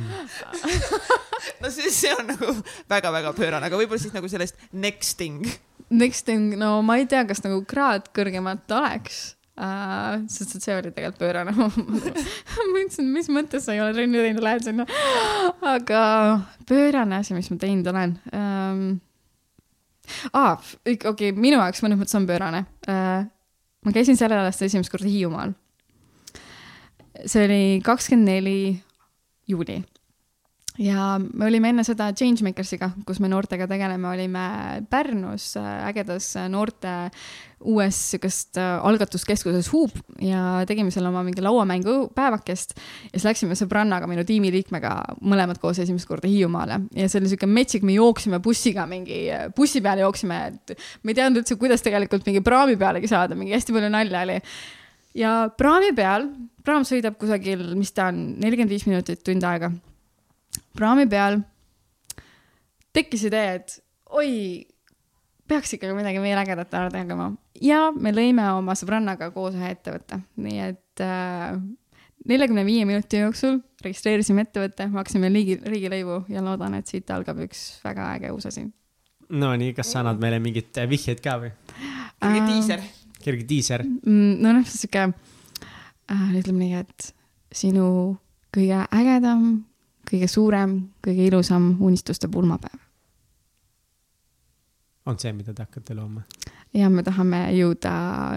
no 1.61 1.73
see, 1.73 1.91
see 1.93 2.13
on 2.15 2.31
nagu 2.33 2.55
väga-väga 2.89 3.35
pöörane, 3.37 3.69
aga 3.69 3.81
võib-olla 3.81 4.01
siis 4.01 4.15
nagu 4.15 4.29
sellest 4.31 4.57
next 4.71 5.19
thing. 5.21 5.45
Next 5.91 6.25
thing, 6.25 6.55
no 6.59 6.79
ma 6.85 6.97
ei 7.01 7.05
tea, 7.09 7.25
kas 7.27 7.43
nagu 7.43 7.61
kraad 7.67 8.07
kõrgemat 8.15 8.71
oleks 8.77 9.23
Uh, 9.61 10.21
sest 10.31 10.55
et 10.55 10.63
see 10.63 10.73
oli 10.73 10.89
tegelikult 10.95 11.19
pöörane 11.19 11.51
ma 11.57 11.65
mõtlesin, 12.71 13.09
mis 13.11 13.27
mõttes 13.29 13.65
sa 13.67 13.75
ei 13.75 13.81
ole 13.83 13.91
trenni 13.93 14.17
teinud, 14.17 14.41
lähed 14.41 14.63
sinna. 14.63 14.85
aga 15.67 16.03
pöörane 16.69 17.17
asi, 17.19 17.35
mis 17.35 17.51
ma 17.51 17.59
teinud 17.59 17.89
olen 17.91 18.15
um, 18.31 18.79
aa, 20.31 20.55
okei 20.55 21.11
okay,, 21.11 21.33
minu 21.35 21.59
jaoks 21.59 21.83
mõnes 21.83 21.99
mõttes 21.99 22.17
on 22.17 22.29
pöörane 22.31 22.63
uh,. 22.87 23.27
ma 23.85 23.93
käisin 23.93 24.17
sellel 24.17 24.47
aastal 24.47 24.69
esimest 24.71 24.93
korda 24.93 25.11
Hiiumaal. 25.11 25.51
see 27.25 27.43
oli 27.45 27.61
kakskümmend 27.85 28.31
neli 28.31 28.57
juuli 29.51 29.81
ja 30.79 31.17
me 31.19 31.47
olime 31.49 31.71
enne 31.71 31.83
seda 31.83 32.11
Changemakersiga, 32.15 32.91
kus 33.07 33.19
me 33.19 33.29
noortega 33.31 33.67
tegeleme, 33.67 34.07
olime 34.07 34.43
Pärnus 34.89 35.55
äh, 35.59 35.87
ägedas 35.89 36.29
noorte 36.51 36.93
uues 37.67 37.97
sihukest 38.13 38.57
äh, 38.57 38.77
algatuskeskuses 38.87 39.67
Huub 39.73 39.97
ja 40.23 40.61
tegime 40.69 40.93
seal 40.93 41.09
oma 41.09 41.25
mingi 41.27 41.43
lauamängu 41.43 42.13
päevakest. 42.15 42.73
ja 43.09 43.11
siis 43.17 43.27
läksime 43.27 43.57
sõbrannaga, 43.59 44.07
minu 44.09 44.23
tiimiliikmega 44.27 44.93
mõlemad 45.19 45.59
koos 45.61 45.81
esimest 45.83 46.07
korda 46.09 46.31
Hiiumaale 46.31 46.81
ja 46.95 47.09
see 47.11 47.19
oli 47.19 47.33
sihuke 47.33 47.51
metsik, 47.51 47.83
me 47.83 47.97
jooksime 47.97 48.39
bussiga 48.39 48.87
mingi, 48.89 49.25
bussi 49.57 49.83
peale 49.83 50.05
jooksime, 50.05 50.41
et 50.53 50.77
me 51.03 51.11
ei 51.11 51.19
teadnud 51.19 51.43
üldse, 51.43 51.59
kuidas 51.59 51.83
tegelikult 51.85 52.25
mingi 52.29 52.43
praami 52.45 52.79
pealegi 52.79 53.11
saada, 53.11 53.35
mingi 53.35 53.57
hästi 53.57 53.75
palju 53.75 53.91
nalja 53.91 54.23
oli. 54.23 54.39
ja 55.19 55.35
praami 55.57 55.91
peal, 55.99 56.31
praam 56.63 56.87
sõidab 56.87 57.19
kusagil, 57.19 57.73
mis 57.75 57.91
ta 57.91 58.07
on, 58.13 58.37
nelikümmend 58.39 58.71
viis 58.71 58.87
minutit, 58.87 59.25
tund 59.27 59.43
aega 59.43 59.73
praami 60.77 61.07
peal 61.11 61.41
tekkis 62.95 63.27
idee, 63.29 63.59
et 63.59 63.77
oi, 64.11 64.31
peaks 65.47 65.75
ikkagi 65.77 65.95
midagi 65.95 66.21
veel 66.23 66.39
ägedat 66.41 66.73
ära 66.79 66.91
tegema 66.93 67.31
ja 67.63 67.89
me 67.95 68.13
lõime 68.15 68.47
oma 68.57 68.75
sõbrannaga 68.77 69.31
koos 69.35 69.55
ühe 69.57 69.71
ettevõtte, 69.75 70.21
nii 70.41 70.59
et 70.65 71.03
äh, 71.03 71.57
neljakümne 72.27 72.65
viie 72.67 72.85
minuti 72.87 73.21
jooksul 73.21 73.59
registreerisime 73.83 74.45
ettevõtte, 74.45 74.87
maksime 74.93 75.31
riigi, 75.33 75.57
riigilõivu 75.65 76.23
ja 76.31 76.43
loodan, 76.45 76.77
et 76.77 76.89
siit 76.89 77.09
algab 77.13 77.41
üks 77.45 77.81
väga 77.85 78.11
äge 78.17 78.31
uus 78.35 78.47
asi. 78.49 78.67
Nonii, 79.31 79.71
kas 79.73 79.93
sa 79.93 80.01
annad 80.01 80.19
meile 80.21 80.41
mingit 80.43 80.75
vihjeid 80.91 81.21
ka 81.23 81.37
või? 81.41 81.53
kerge 82.21 82.41
diiser. 82.45 82.83
kerge 83.23 83.47
diiser. 83.47 83.83
Mm, 83.87 84.33
no 84.43 84.53
noh, 84.57 84.67
sihuke 84.67 85.07
äh,, 85.07 86.27
ütleme 86.37 86.65
nii, 86.65 86.81
et 86.83 87.11
sinu 87.55 87.85
kõige 88.53 88.83
ägedam 88.91 89.63
kõige 90.11 90.29
suurem, 90.31 90.77
kõige 91.03 91.27
ilusam 91.31 91.73
unistuste 91.79 92.31
pulmapäev. 92.31 92.79
on 95.05 95.17
see, 95.19 95.33
mida 95.33 95.53
te 95.53 95.65
hakkate 95.65 95.95
looma? 95.97 96.23
ja 96.77 96.89
me 96.91 97.03
tahame 97.03 97.41
jõuda, 97.55 97.93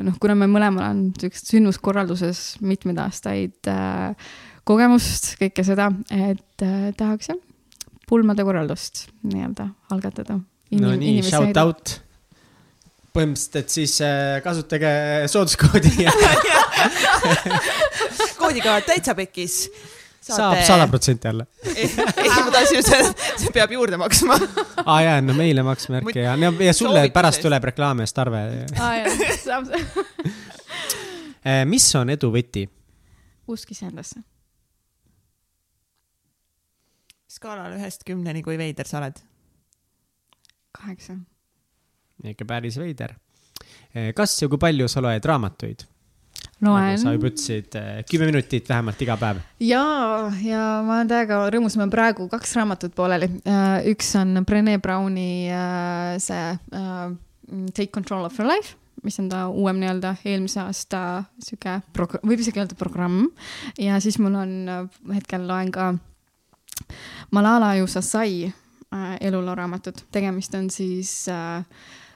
noh, 0.07 0.17
kuna 0.21 0.37
me 0.39 0.49
mõlemal 0.51 0.87
on 0.89 1.03
siukest 1.19 1.53
sündmuskorralduses 1.53 2.45
mitmeid 2.65 2.99
aastaid 3.03 3.71
äh, 3.71 4.31
kogemust, 4.67 5.35
kõike 5.41 5.65
seda, 5.67 5.91
et 6.11 6.65
äh, 6.65 6.89
tahaks 6.99 7.31
jah, 7.31 7.39
pulmade 8.09 8.47
korraldust 8.47 9.07
nii-öelda 9.27 9.69
algatada. 9.95 10.41
no 10.81 10.97
nii, 10.99 11.21
shout 11.27 11.63
out 11.63 11.99
põhimõtteliselt, 13.15 13.61
et 13.61 13.71
siis 13.71 14.01
äh, 14.03 14.41
kasutage 14.43 14.91
sooduskoodi 15.31 15.93
koodiga 18.41 18.81
täitsa 18.83 19.15
pekkis 19.15 19.69
saab 20.25 20.61
sada 20.67 20.87
protsenti 20.89 21.29
alla. 21.29 21.47
ei, 21.77 21.89
ma 22.29 22.51
tahtsin 22.51 22.79
just 22.79 22.93
öelda, 22.93 23.13
see 23.41 23.53
peab 23.55 23.73
juurde 23.77 23.99
maksma. 24.01 24.39
aa 24.85 25.01
jaa, 25.05 25.21
no 25.25 25.37
meile 25.37 25.65
maksmärke 25.67 26.25
ja, 26.25 26.37
ja 26.67 26.75
sulle 26.77 27.07
pärast 27.15 27.43
tuleb 27.45 27.69
reklaam 27.71 28.01
eest 28.05 28.19
arve. 28.23 28.45
aa 28.81 28.93
jaa, 29.01 29.37
saab 29.43 29.69
eh, 31.51 31.65
mis 31.69 31.89
on 32.01 32.15
edu 32.15 32.33
võti? 32.35 32.65
usk 33.53 33.75
iseendasse. 33.77 34.23
skaalal 37.35 37.77
ühest 37.77 38.07
kümneni, 38.09 38.43
kui 38.47 38.59
veider 38.61 38.89
sa 38.89 39.01
oled? 39.03 39.21
kaheksa. 40.75 41.19
ikka 42.25 42.45
päris 42.49 42.79
veider. 42.81 43.17
Eh, 43.95 44.13
kas 44.17 44.37
ja 44.43 44.49
kui 44.49 44.61
palju 44.61 44.89
sa 44.89 45.03
loed 45.05 45.25
raamatuid? 45.25 45.85
Loen. 46.61 46.94
nagu 46.94 47.01
sa 47.02 47.15
juba 47.15 47.31
ütlesid, 47.31 47.74
eh, 47.78 48.05
kümme 48.11 48.28
minutit 48.31 48.69
vähemalt 48.69 49.02
iga 49.02 49.16
päev. 49.20 49.43
ja, 49.61 49.82
ja 50.43 50.62
ma 50.86 51.01
olen 51.01 51.11
täiega 51.11 51.43
rõõmus, 51.52 51.77
mul 51.77 51.89
on 51.89 51.94
praegu 51.94 52.28
kaks 52.32 52.55
raamatut 52.59 52.94
pooleli. 52.97 53.28
Äh, 53.47 53.90
üks 53.93 54.15
on 54.20 54.44
Brené 54.47 54.78
Browni 54.78 55.51
äh, 55.51 56.16
see 56.23 56.56
Take 57.74 57.93
control 57.93 58.24
of 58.24 58.39
your 58.40 58.48
life 58.48 58.78
mis 59.05 59.19
on 59.20 59.28
ta 59.28 59.44
uuem 59.52 59.77
nii-öelda 59.82 60.15
eelmise 60.24 60.62
aasta 60.62 60.98
sihuke 61.43 61.77
prog-, 61.93 62.16
võib 62.24 62.40
isegi 62.40 62.62
öelda 62.62 62.77
programm. 62.78 63.28
ja 63.78 63.98
siis 64.01 64.16
mul 64.19 64.39
on, 64.40 64.55
hetkel 65.12 65.44
loen 65.48 65.73
ka 65.74 65.93
Malala 67.35 67.74
Yousafzai 67.77 68.48
eluloo 69.20 69.55
raamatut, 69.59 70.05
tegemist 70.15 70.55
on 70.55 70.70
siis 70.70 71.27
äh, 71.28 71.65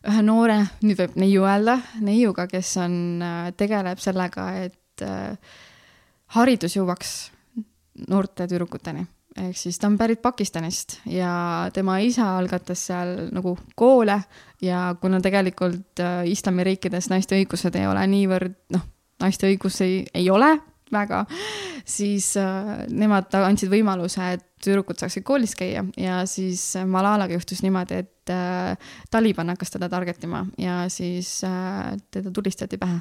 ühe 0.07 0.23
noore, 0.23 0.61
nüüd 0.87 0.99
võib 1.01 1.17
neiu 1.19 1.43
öelda, 1.49 1.79
neiuga, 2.05 2.47
kes 2.51 2.77
on, 2.85 2.95
tegeleb 3.59 3.99
sellega, 4.03 4.51
et 4.69 5.05
haridus 6.35 6.77
jõuaks 6.77 7.15
noorte 8.09 8.47
tüdrukuteni. 8.47 9.07
Ehk 9.39 9.59
siis 9.59 9.79
ta 9.79 9.87
on 9.87 9.99
pärit 9.99 10.23
Pakistanist 10.23 10.99
ja 11.07 11.31
tema 11.75 11.99
isa 12.03 12.33
algatas 12.39 12.81
seal 12.89 13.29
nagu 13.35 13.55
koole 13.79 14.17
ja 14.65 14.97
kuna 15.01 15.21
tegelikult 15.23 16.01
äh, 16.03 16.25
islamiriikides 16.27 17.11
naiste 17.13 17.39
õigused 17.39 17.77
ei 17.79 17.87
ole 17.87 18.03
niivõrd, 18.11 18.57
noh, 18.75 18.83
naiste 19.23 19.47
õigusi 19.51 19.85
ei, 19.85 20.01
ei 20.23 20.31
ole 20.31 20.57
väga, 20.93 21.25
siis 21.85 22.33
äh, 22.41 22.73
nemad 22.91 23.35
andsid 23.43 23.73
võimaluse, 23.73 24.33
et 24.39 24.47
tüdrukud 24.65 24.99
saaksid 24.99 25.23
koolis 25.27 25.55
käia 25.59 25.85
ja 25.97 26.23
siis 26.27 26.73
Malalaga 26.87 27.37
juhtus 27.37 27.63
niimoodi, 27.63 28.03
et 28.05 28.33
äh, 28.35 28.91
Taliban 29.11 29.55
hakkas 29.55 29.77
teda 29.77 29.89
targetima 29.93 30.47
ja 30.59 30.83
siis 30.93 31.39
äh, 31.47 31.95
teda 32.11 32.35
tulistati 32.35 32.81
pähe 32.81 33.01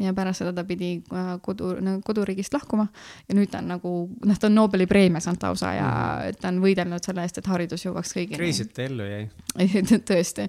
ja 0.00 0.14
pärast 0.14 0.42
seda 0.42 0.52
ta 0.52 0.64
pidi 0.66 0.96
äh, 1.12 1.34
kodu, 1.42 1.74
koduriigist 2.04 2.54
lahkuma 2.54 2.86
ja 3.28 3.36
nüüd 3.36 3.50
ta 3.52 3.60
on 3.62 3.70
nagu, 3.74 3.92
noh, 4.26 4.38
ta 4.38 4.48
on 4.50 4.56
Nobeli 4.58 4.86
preemia 4.90 5.22
saanud 5.22 5.46
lausa 5.46 5.74
ja 5.76 5.88
mm. 5.90 6.40
ta 6.40 6.50
on 6.50 6.60
võidelnud 6.64 7.06
selle 7.06 7.26
eest, 7.26 7.38
et 7.38 7.50
haridus 7.50 7.86
jõuaks 7.86 8.14
kõigini. 8.16 8.38
Kreisilt 8.40 8.78
ellu 8.82 9.06
jäi. 9.06 9.28
tõesti, 10.10 10.48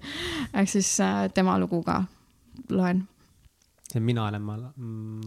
ehk 0.53 0.71
siis 0.71 0.95
äh, 1.05 1.25
tema 1.33 1.59
lugu 1.61 1.83
ka 1.85 2.01
loen. 2.73 3.05
See 3.91 3.99
on 3.99 4.05
Mina 4.05 4.27
olen 4.27 4.41
Malala 4.41 4.71
mm,? 4.77 5.21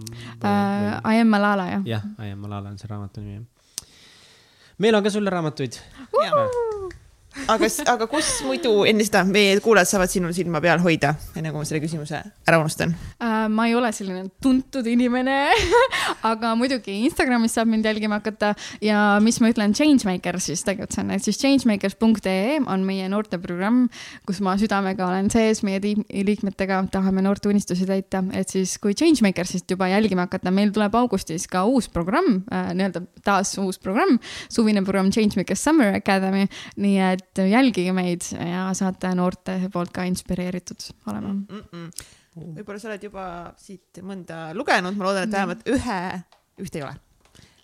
Uh, 0.45 1.13
I 1.13 1.15
am 1.21 1.29
Malala, 1.29 1.65
jah. 1.73 1.83
jah, 1.93 2.03
I 2.19 2.27
am 2.33 2.39
Malala 2.43 2.69
on 2.69 2.79
see 2.79 2.89
raamatu 2.91 3.21
nimi, 3.21 3.45
meil 4.79 4.95
on 4.95 5.03
ka 5.05 5.11
sulle 5.11 5.31
raamatuid 5.31 5.75
uh 6.13 6.68
aga, 7.49 7.69
aga 7.95 8.09
kus 8.11 8.29
muidu 8.47 8.73
enne 8.89 9.05
seda 9.07 9.25
meie 9.29 9.57
kuulajad 9.65 9.93
saavad 9.93 10.13
sinul 10.13 10.35
silma 10.37 10.61
peal 10.65 10.83
hoida, 10.85 11.15
enne 11.39 11.53
kui 11.53 11.63
ma 11.63 11.69
selle 11.69 11.83
küsimuse 11.85 12.21
ära 12.21 12.61
unustan? 12.61 12.95
Uh,? 13.19 13.47
ma 13.49 13.69
ei 13.69 13.75
ole 13.79 13.91
selline 13.95 14.27
tuntud 14.43 14.87
inimene 14.89 15.37
aga 16.31 16.53
muidugi 16.59 16.99
Instagramis 17.07 17.55
saab 17.57 17.71
mind 17.71 17.87
jälgima 17.89 18.19
hakata. 18.19 18.53
Ja 18.85 19.19
mis 19.23 19.41
ma 19.43 19.51
ütlen, 19.53 19.75
Changemaker 19.77 20.39
siis 20.43 20.65
tegutsen, 20.67 21.11
et 21.15 21.25
siis 21.25 21.39
changemakers.ee 21.41 22.59
on 22.67 22.85
meie 22.87 23.09
noorteprogramm, 23.11 23.87
kus 24.29 24.43
ma 24.45 24.57
südamega 24.61 25.07
olen 25.09 25.31
sees 25.33 25.63
meie 25.67 25.81
liikmetega, 25.83 26.83
tahame 26.93 27.25
noorte 27.25 27.51
unistusi 27.51 27.89
täita, 27.89 28.23
et 28.37 28.53
siis 28.53 28.77
kui 28.83 28.97
Changemakersist 28.99 29.71
juba 29.71 29.91
jälgima 29.93 30.29
hakata, 30.29 30.53
meil 30.55 30.73
tuleb 30.75 30.97
augustis 30.99 31.49
ka 31.51 31.65
uus 31.69 31.89
programm 31.93 32.43
äh,, 32.53 32.73
nii-öelda 32.79 33.05
taas 33.25 33.55
uus 33.63 33.81
programm, 33.83 34.19
suvine 34.53 34.85
programm 34.87 35.13
Changemakers 35.15 35.65
Summer 35.65 35.97
Academy, 35.99 36.47
nii 36.81 36.99
et 37.13 37.38
et 37.39 37.51
jälgige 37.53 37.93
meid 37.97 38.23
ja 38.35 38.63
saate 38.77 39.09
noorte 39.19 39.53
poolt 39.73 39.93
ka 39.95 40.03
inspireeritud 40.09 40.81
olema 41.11 41.31
mm. 41.33 41.45
-mm. 41.73 41.89
võib-olla 42.59 42.79
sa 42.83 42.89
oled 42.91 43.03
juba 43.09 43.25
siit 43.61 43.89
mõnda 44.03 44.37
lugenud, 44.57 44.95
ma 44.97 45.03
loodan, 45.09 45.25
et 45.29 45.37
vähemalt 45.37 45.63
mm. 45.65 45.71
ühe, 45.75 46.01
ühte 46.65 46.77
ei 46.81 46.85
ole. 46.87 46.97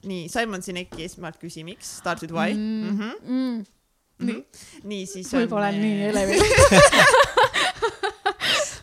nii, 0.04 0.22
Simon 0.28 0.62
Sineki 0.62 1.00
esmalt 1.08 1.36
küsi, 1.40 1.60
miks, 1.64 1.86
start 2.00 2.20
with 2.22 2.34
why 2.34 2.54
mm. 2.54 2.98
-hmm. 2.98 3.14
Mm. 3.22 3.60
-hmm. 3.60 4.26
nii, 4.26 4.40
nii 4.84 5.04
siis. 5.06 5.32
võib-olla 5.32 5.66
on 5.72 5.80
nii 5.80 5.96
elevi 6.10 6.34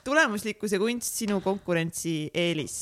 tulemuslikkus 0.07 0.71
ja 0.75 0.79
kunst, 0.79 1.13
sinu 1.13 1.41
konkurentsieelis 1.41 2.75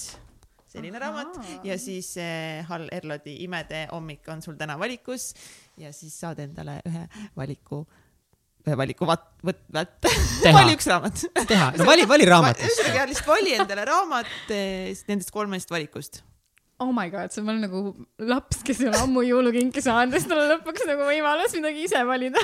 selline 0.69 0.99
raamat 1.02 1.40
ja 1.65 1.77
siis 1.81 2.14
eh, 2.22 2.65
Hall 2.69 2.90
Erlodi 2.94 3.40
Imede 3.44 3.88
hommik 3.91 4.27
on 4.30 4.41
sul 4.41 4.57
täna 4.60 4.77
valikus 4.80 5.34
ja 5.80 5.91
siis 5.95 6.15
saad 6.22 6.41
endale 6.44 6.80
ühe 6.88 7.06
valiku, 7.38 7.81
ühe 8.70 8.78
valiku 8.80 9.08
vat-, 9.10 9.28
võt-, 9.46 9.62
vät-, 9.76 10.10
vali 10.58 10.78
üks 10.78 10.88
raamat. 10.90 11.26
teha, 11.50 11.70
no 11.80 11.88
vali, 11.90 12.08
vali 12.10 12.28
raamatust. 12.30 12.66
ühesõnaga 12.70 13.06
lihtsalt 13.10 13.30
vali 13.34 13.56
endale 13.58 13.86
raamat 13.90 14.52
eh, 14.56 14.91
nendest 15.10 15.34
kolmest 15.36 15.74
valikust. 15.74 16.22
Oh 16.80 16.94
my 16.96 17.10
god, 17.12 17.34
see 17.34 17.41
on 17.41 17.50
mul 17.50 17.58
nagu 17.60 17.80
laps, 18.30 18.62
kes 18.64 18.78
ei 18.80 18.88
ole 18.88 19.02
ammu 19.04 19.26
jõulukinki 19.28 19.82
saanud 19.84 20.16
ja 20.16 20.22
siis 20.22 20.30
tal 20.32 20.40
on 20.46 20.54
lõpuks 20.54 20.86
nagu 20.88 21.04
võimalus 21.10 21.56
midagi 21.58 21.84
ise 21.90 22.06
valida. 22.08 22.40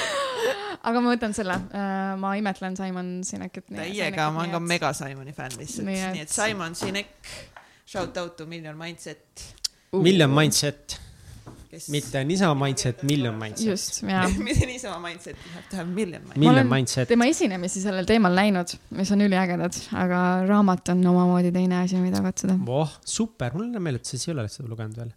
Aga 0.88 1.02
ma 1.04 1.12
võtan 1.12 1.36
selle, 1.36 1.58
äh, 1.76 2.14
ma 2.22 2.32
imetlen 2.40 2.78
Simon 2.78 3.18
Sinekit. 3.28 3.68
täiega, 3.68 4.30
ma 4.32 4.46
olen 4.46 4.56
ka 4.56 4.62
mega 4.64 4.94
Simoni 4.96 5.36
fänn 5.36 5.60
lihtsalt, 5.60 5.90
nii 5.90 6.24
et 6.24 6.32
Simon 6.32 6.78
Sinek, 6.78 7.12
shout 7.84 8.16
out 8.22 8.38
to 8.40 8.48
Million 8.48 8.80
Mindset. 8.80 9.44
Uh.. 9.92 10.00
Million 10.00 10.32
Mindset 10.32 10.96
kes. 11.70 11.88
mitte 11.94 12.24
niisama 12.24 12.54
mindset, 12.64 13.02
million 13.06 13.36
mindset. 13.38 13.66
just, 13.66 14.02
jaa 14.02 14.26
mitte 14.48 14.66
niisama 14.66 14.98
mindset, 15.08 15.36
you 15.36 15.78
have 15.78 15.88
million 15.90 16.22
mindset. 16.22 16.42
Million 16.44 16.70
mindset. 16.70 17.08
tema 17.08 17.28
esinemisi 17.30 17.82
sellel 17.82 18.08
teemal 18.08 18.34
näinud, 18.36 18.74
mis 18.98 19.12
on 19.14 19.24
üliägedad, 19.26 19.76
aga 20.04 20.22
raamat 20.48 20.94
on 20.94 21.04
omamoodi 21.12 21.52
teine 21.54 21.82
asi, 21.84 22.00
mida 22.02 22.22
katsuda. 22.24 22.58
voh, 22.66 22.96
super, 23.04 23.54
mul 23.54 23.68
on 23.68 23.82
meel, 23.82 24.00
et 24.00 24.08
sa 24.08 24.16
siis 24.16 24.28
ei 24.28 24.34
ole 24.36 24.48
seda 24.50 24.70
lugenud 24.70 24.98
veel. 25.02 25.12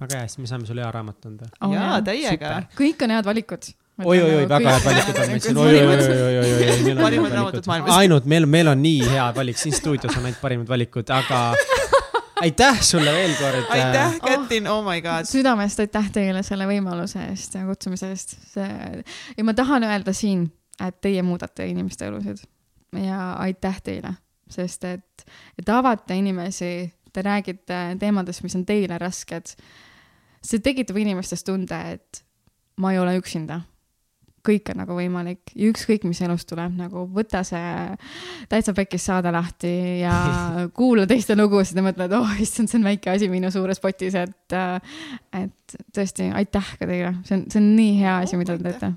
väga 0.00 0.20
hea, 0.20 0.28
siis 0.28 0.42
me 0.42 0.50
saame 0.50 0.68
sulle 0.68 0.84
hea 0.84 0.92
raamatu 0.92 1.32
anda 1.32 1.48
oh,. 1.60 1.72
jaa, 1.72 1.96
täiega. 2.04 2.58
kõik 2.76 3.06
on 3.06 3.16
head 3.16 3.32
valikud 3.32 3.72
oi-oi-oi, 4.02 4.48
väga 4.50 4.74
head 4.74 4.86
valikud 4.88 5.20
on 5.22 5.28
meil 5.32 5.42
siin, 5.44 5.58
oi-oi-oi-oi-oi-oi. 5.64 6.96
parimad 7.00 7.36
raamatud 7.38 7.68
maailmas. 7.70 7.96
ainult 7.96 8.28
meil, 8.30 8.46
meil 8.50 8.72
on 8.74 8.82
nii 8.82 9.04
hea 9.14 9.28
valik, 9.36 9.60
siin 9.60 9.76
stuudios 9.76 10.18
on 10.18 10.26
ainult 10.26 10.42
parimad 10.42 10.68
valikud, 10.68 11.14
aga 11.14 11.44
aitäh 12.40 12.80
sulle 12.82 13.12
veel 13.12 13.34
kord. 13.38 13.64
aitäh, 13.68 14.18
Kätlin 14.20 14.68
oh., 14.68 14.78
oh 14.78 14.90
my 14.92 15.00
god. 15.02 15.28
südamest 15.28 15.80
aitäh 15.80 16.10
teile 16.12 16.42
selle 16.42 16.66
võimaluse 16.68 17.22
eest 17.28 17.54
ja 17.58 17.64
kutsumise 17.66 18.10
eest. 18.14 18.36
see 18.54 19.02
ja 19.36 19.44
ma 19.44 19.54
tahan 19.54 19.86
öelda 19.86 20.12
siin, 20.16 20.46
et 20.80 21.00
teie 21.00 21.22
muudate 21.22 21.66
inimeste 21.70 22.06
elusid 22.10 22.44
ja 23.04 23.32
aitäh 23.42 23.80
teile, 23.82 24.14
sest 24.50 24.84
et, 24.88 25.26
et 25.58 25.68
avate 25.68 26.16
inimesi, 26.18 26.92
te 27.12 27.22
räägite 27.22 27.80
teemadest, 28.00 28.42
mis 28.42 28.56
on 28.58 28.66
teile 28.66 28.98
rasked. 28.98 29.54
see 30.44 30.60
tekitab 30.60 30.96
inimestes 31.00 31.44
tunde, 31.44 31.78
et 31.96 32.24
ma 32.76 32.92
ei 32.92 32.98
ole 32.98 33.16
üksinda 33.18 33.62
kõik 34.44 34.70
on 34.72 34.80
nagu 34.82 34.96
võimalik 34.96 35.52
ja 35.54 35.70
ükskõik, 35.72 36.04
mis 36.08 36.20
elust 36.24 36.48
tuleb, 36.50 36.74
nagu 36.78 37.06
võta 37.14 37.42
see 37.46 37.70
täitsa 38.50 38.74
pekis 38.76 39.06
saade 39.08 39.32
lahti 39.34 39.72
ja 40.02 40.16
kuula 40.78 41.06
teiste 41.10 41.36
lugusid 41.38 41.80
ja 41.80 41.86
mõtled, 41.86 42.14
oh 42.18 42.36
issand, 42.42 42.70
see 42.70 42.80
on 42.80 42.88
väike 42.90 43.14
asi 43.14 43.30
minu 43.32 43.50
suures 43.54 43.80
potis, 43.82 44.16
et, 44.18 44.58
et 45.40 45.78
tõesti 45.94 46.28
aitäh 46.34 46.76
ka 46.78 46.88
teile, 46.90 47.16
see 47.24 47.38
on, 47.38 47.48
see 47.48 47.62
on 47.62 47.72
nii 47.78 47.96
hea 48.02 48.20
asi, 48.26 48.38
mida 48.40 48.58
te 48.58 48.70
teete. 48.70 48.94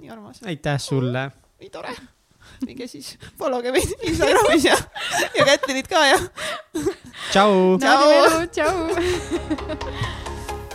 aitäh 0.51 0.79
sulle. 0.83 1.29
nii 1.61 1.73
tore 1.73 1.95
minge 2.65 2.87
siis 2.89 3.13
follow 3.37 3.61
ge 3.61 3.71
meid 3.75 3.91
Instagramis 4.07 4.65
ja, 4.65 4.77
ja 5.37 5.45
Kätlinit 5.45 5.87
ka 5.91 6.03
ja. 6.07 6.19
tšau. 7.31 7.77
tšau. 8.51 8.77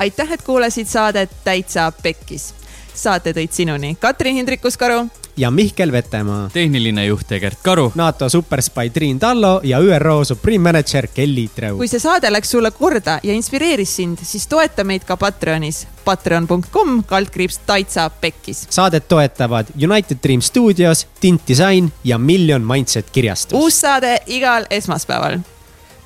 aitäh, 0.05 0.33
et 0.33 0.43
kuulasid 0.47 0.91
saadet 0.91 1.33
Täitsa 1.45 1.93
Pekkis 2.03 2.62
saate 2.95 3.33
tõid 3.33 3.53
sinuni 3.53 3.97
Katrin 4.01 4.37
Hindrikus-Karu 4.37 5.09
ja 5.37 5.51
Mihkel 5.51 5.93
Vetemaa. 5.93 6.51
tehniline 6.53 7.07
juht 7.07 7.33
Egert 7.33 7.59
Karu. 7.63 7.93
NATO 7.95 8.29
superspai 8.29 8.91
Triin 8.91 9.19
Tallo 9.19 9.61
ja 9.65 9.79
ÜRO 9.81 10.25
Supreme 10.25 10.59
Manager 10.59 11.07
Kelly 11.07 11.49
Treu. 11.55 11.77
kui 11.77 11.89
see 11.89 11.99
saade 12.01 12.33
läks 12.33 12.51
sulle 12.51 12.71
korda 12.71 13.21
ja 13.23 13.33
inspireeris 13.33 13.97
sind, 13.97 14.19
siis 14.23 14.47
toeta 14.47 14.85
meid 14.85 15.05
ka 15.05 15.17
Patreonis. 15.17 15.87
Patreon.com 16.05 17.05
kaldkriips 17.05 17.59
Taitsa 17.67 18.11
Pekkis. 18.11 18.67
Saadet 18.71 19.09
toetavad 19.09 19.67
United 19.83 20.19
Dream 20.23 20.41
Studios, 20.41 21.07
Tint 21.21 21.43
Disain 21.49 21.93
ja 22.05 22.19
Million 22.19 22.63
Mindset 22.63 23.11
kirjastus. 23.11 23.59
uus 23.59 23.81
saade 23.81 24.19
igal 24.27 24.67
esmaspäeval. 24.71 25.39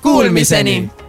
Kuulmiseni, 0.01 0.71
Kuulmiseni.! 0.81 1.06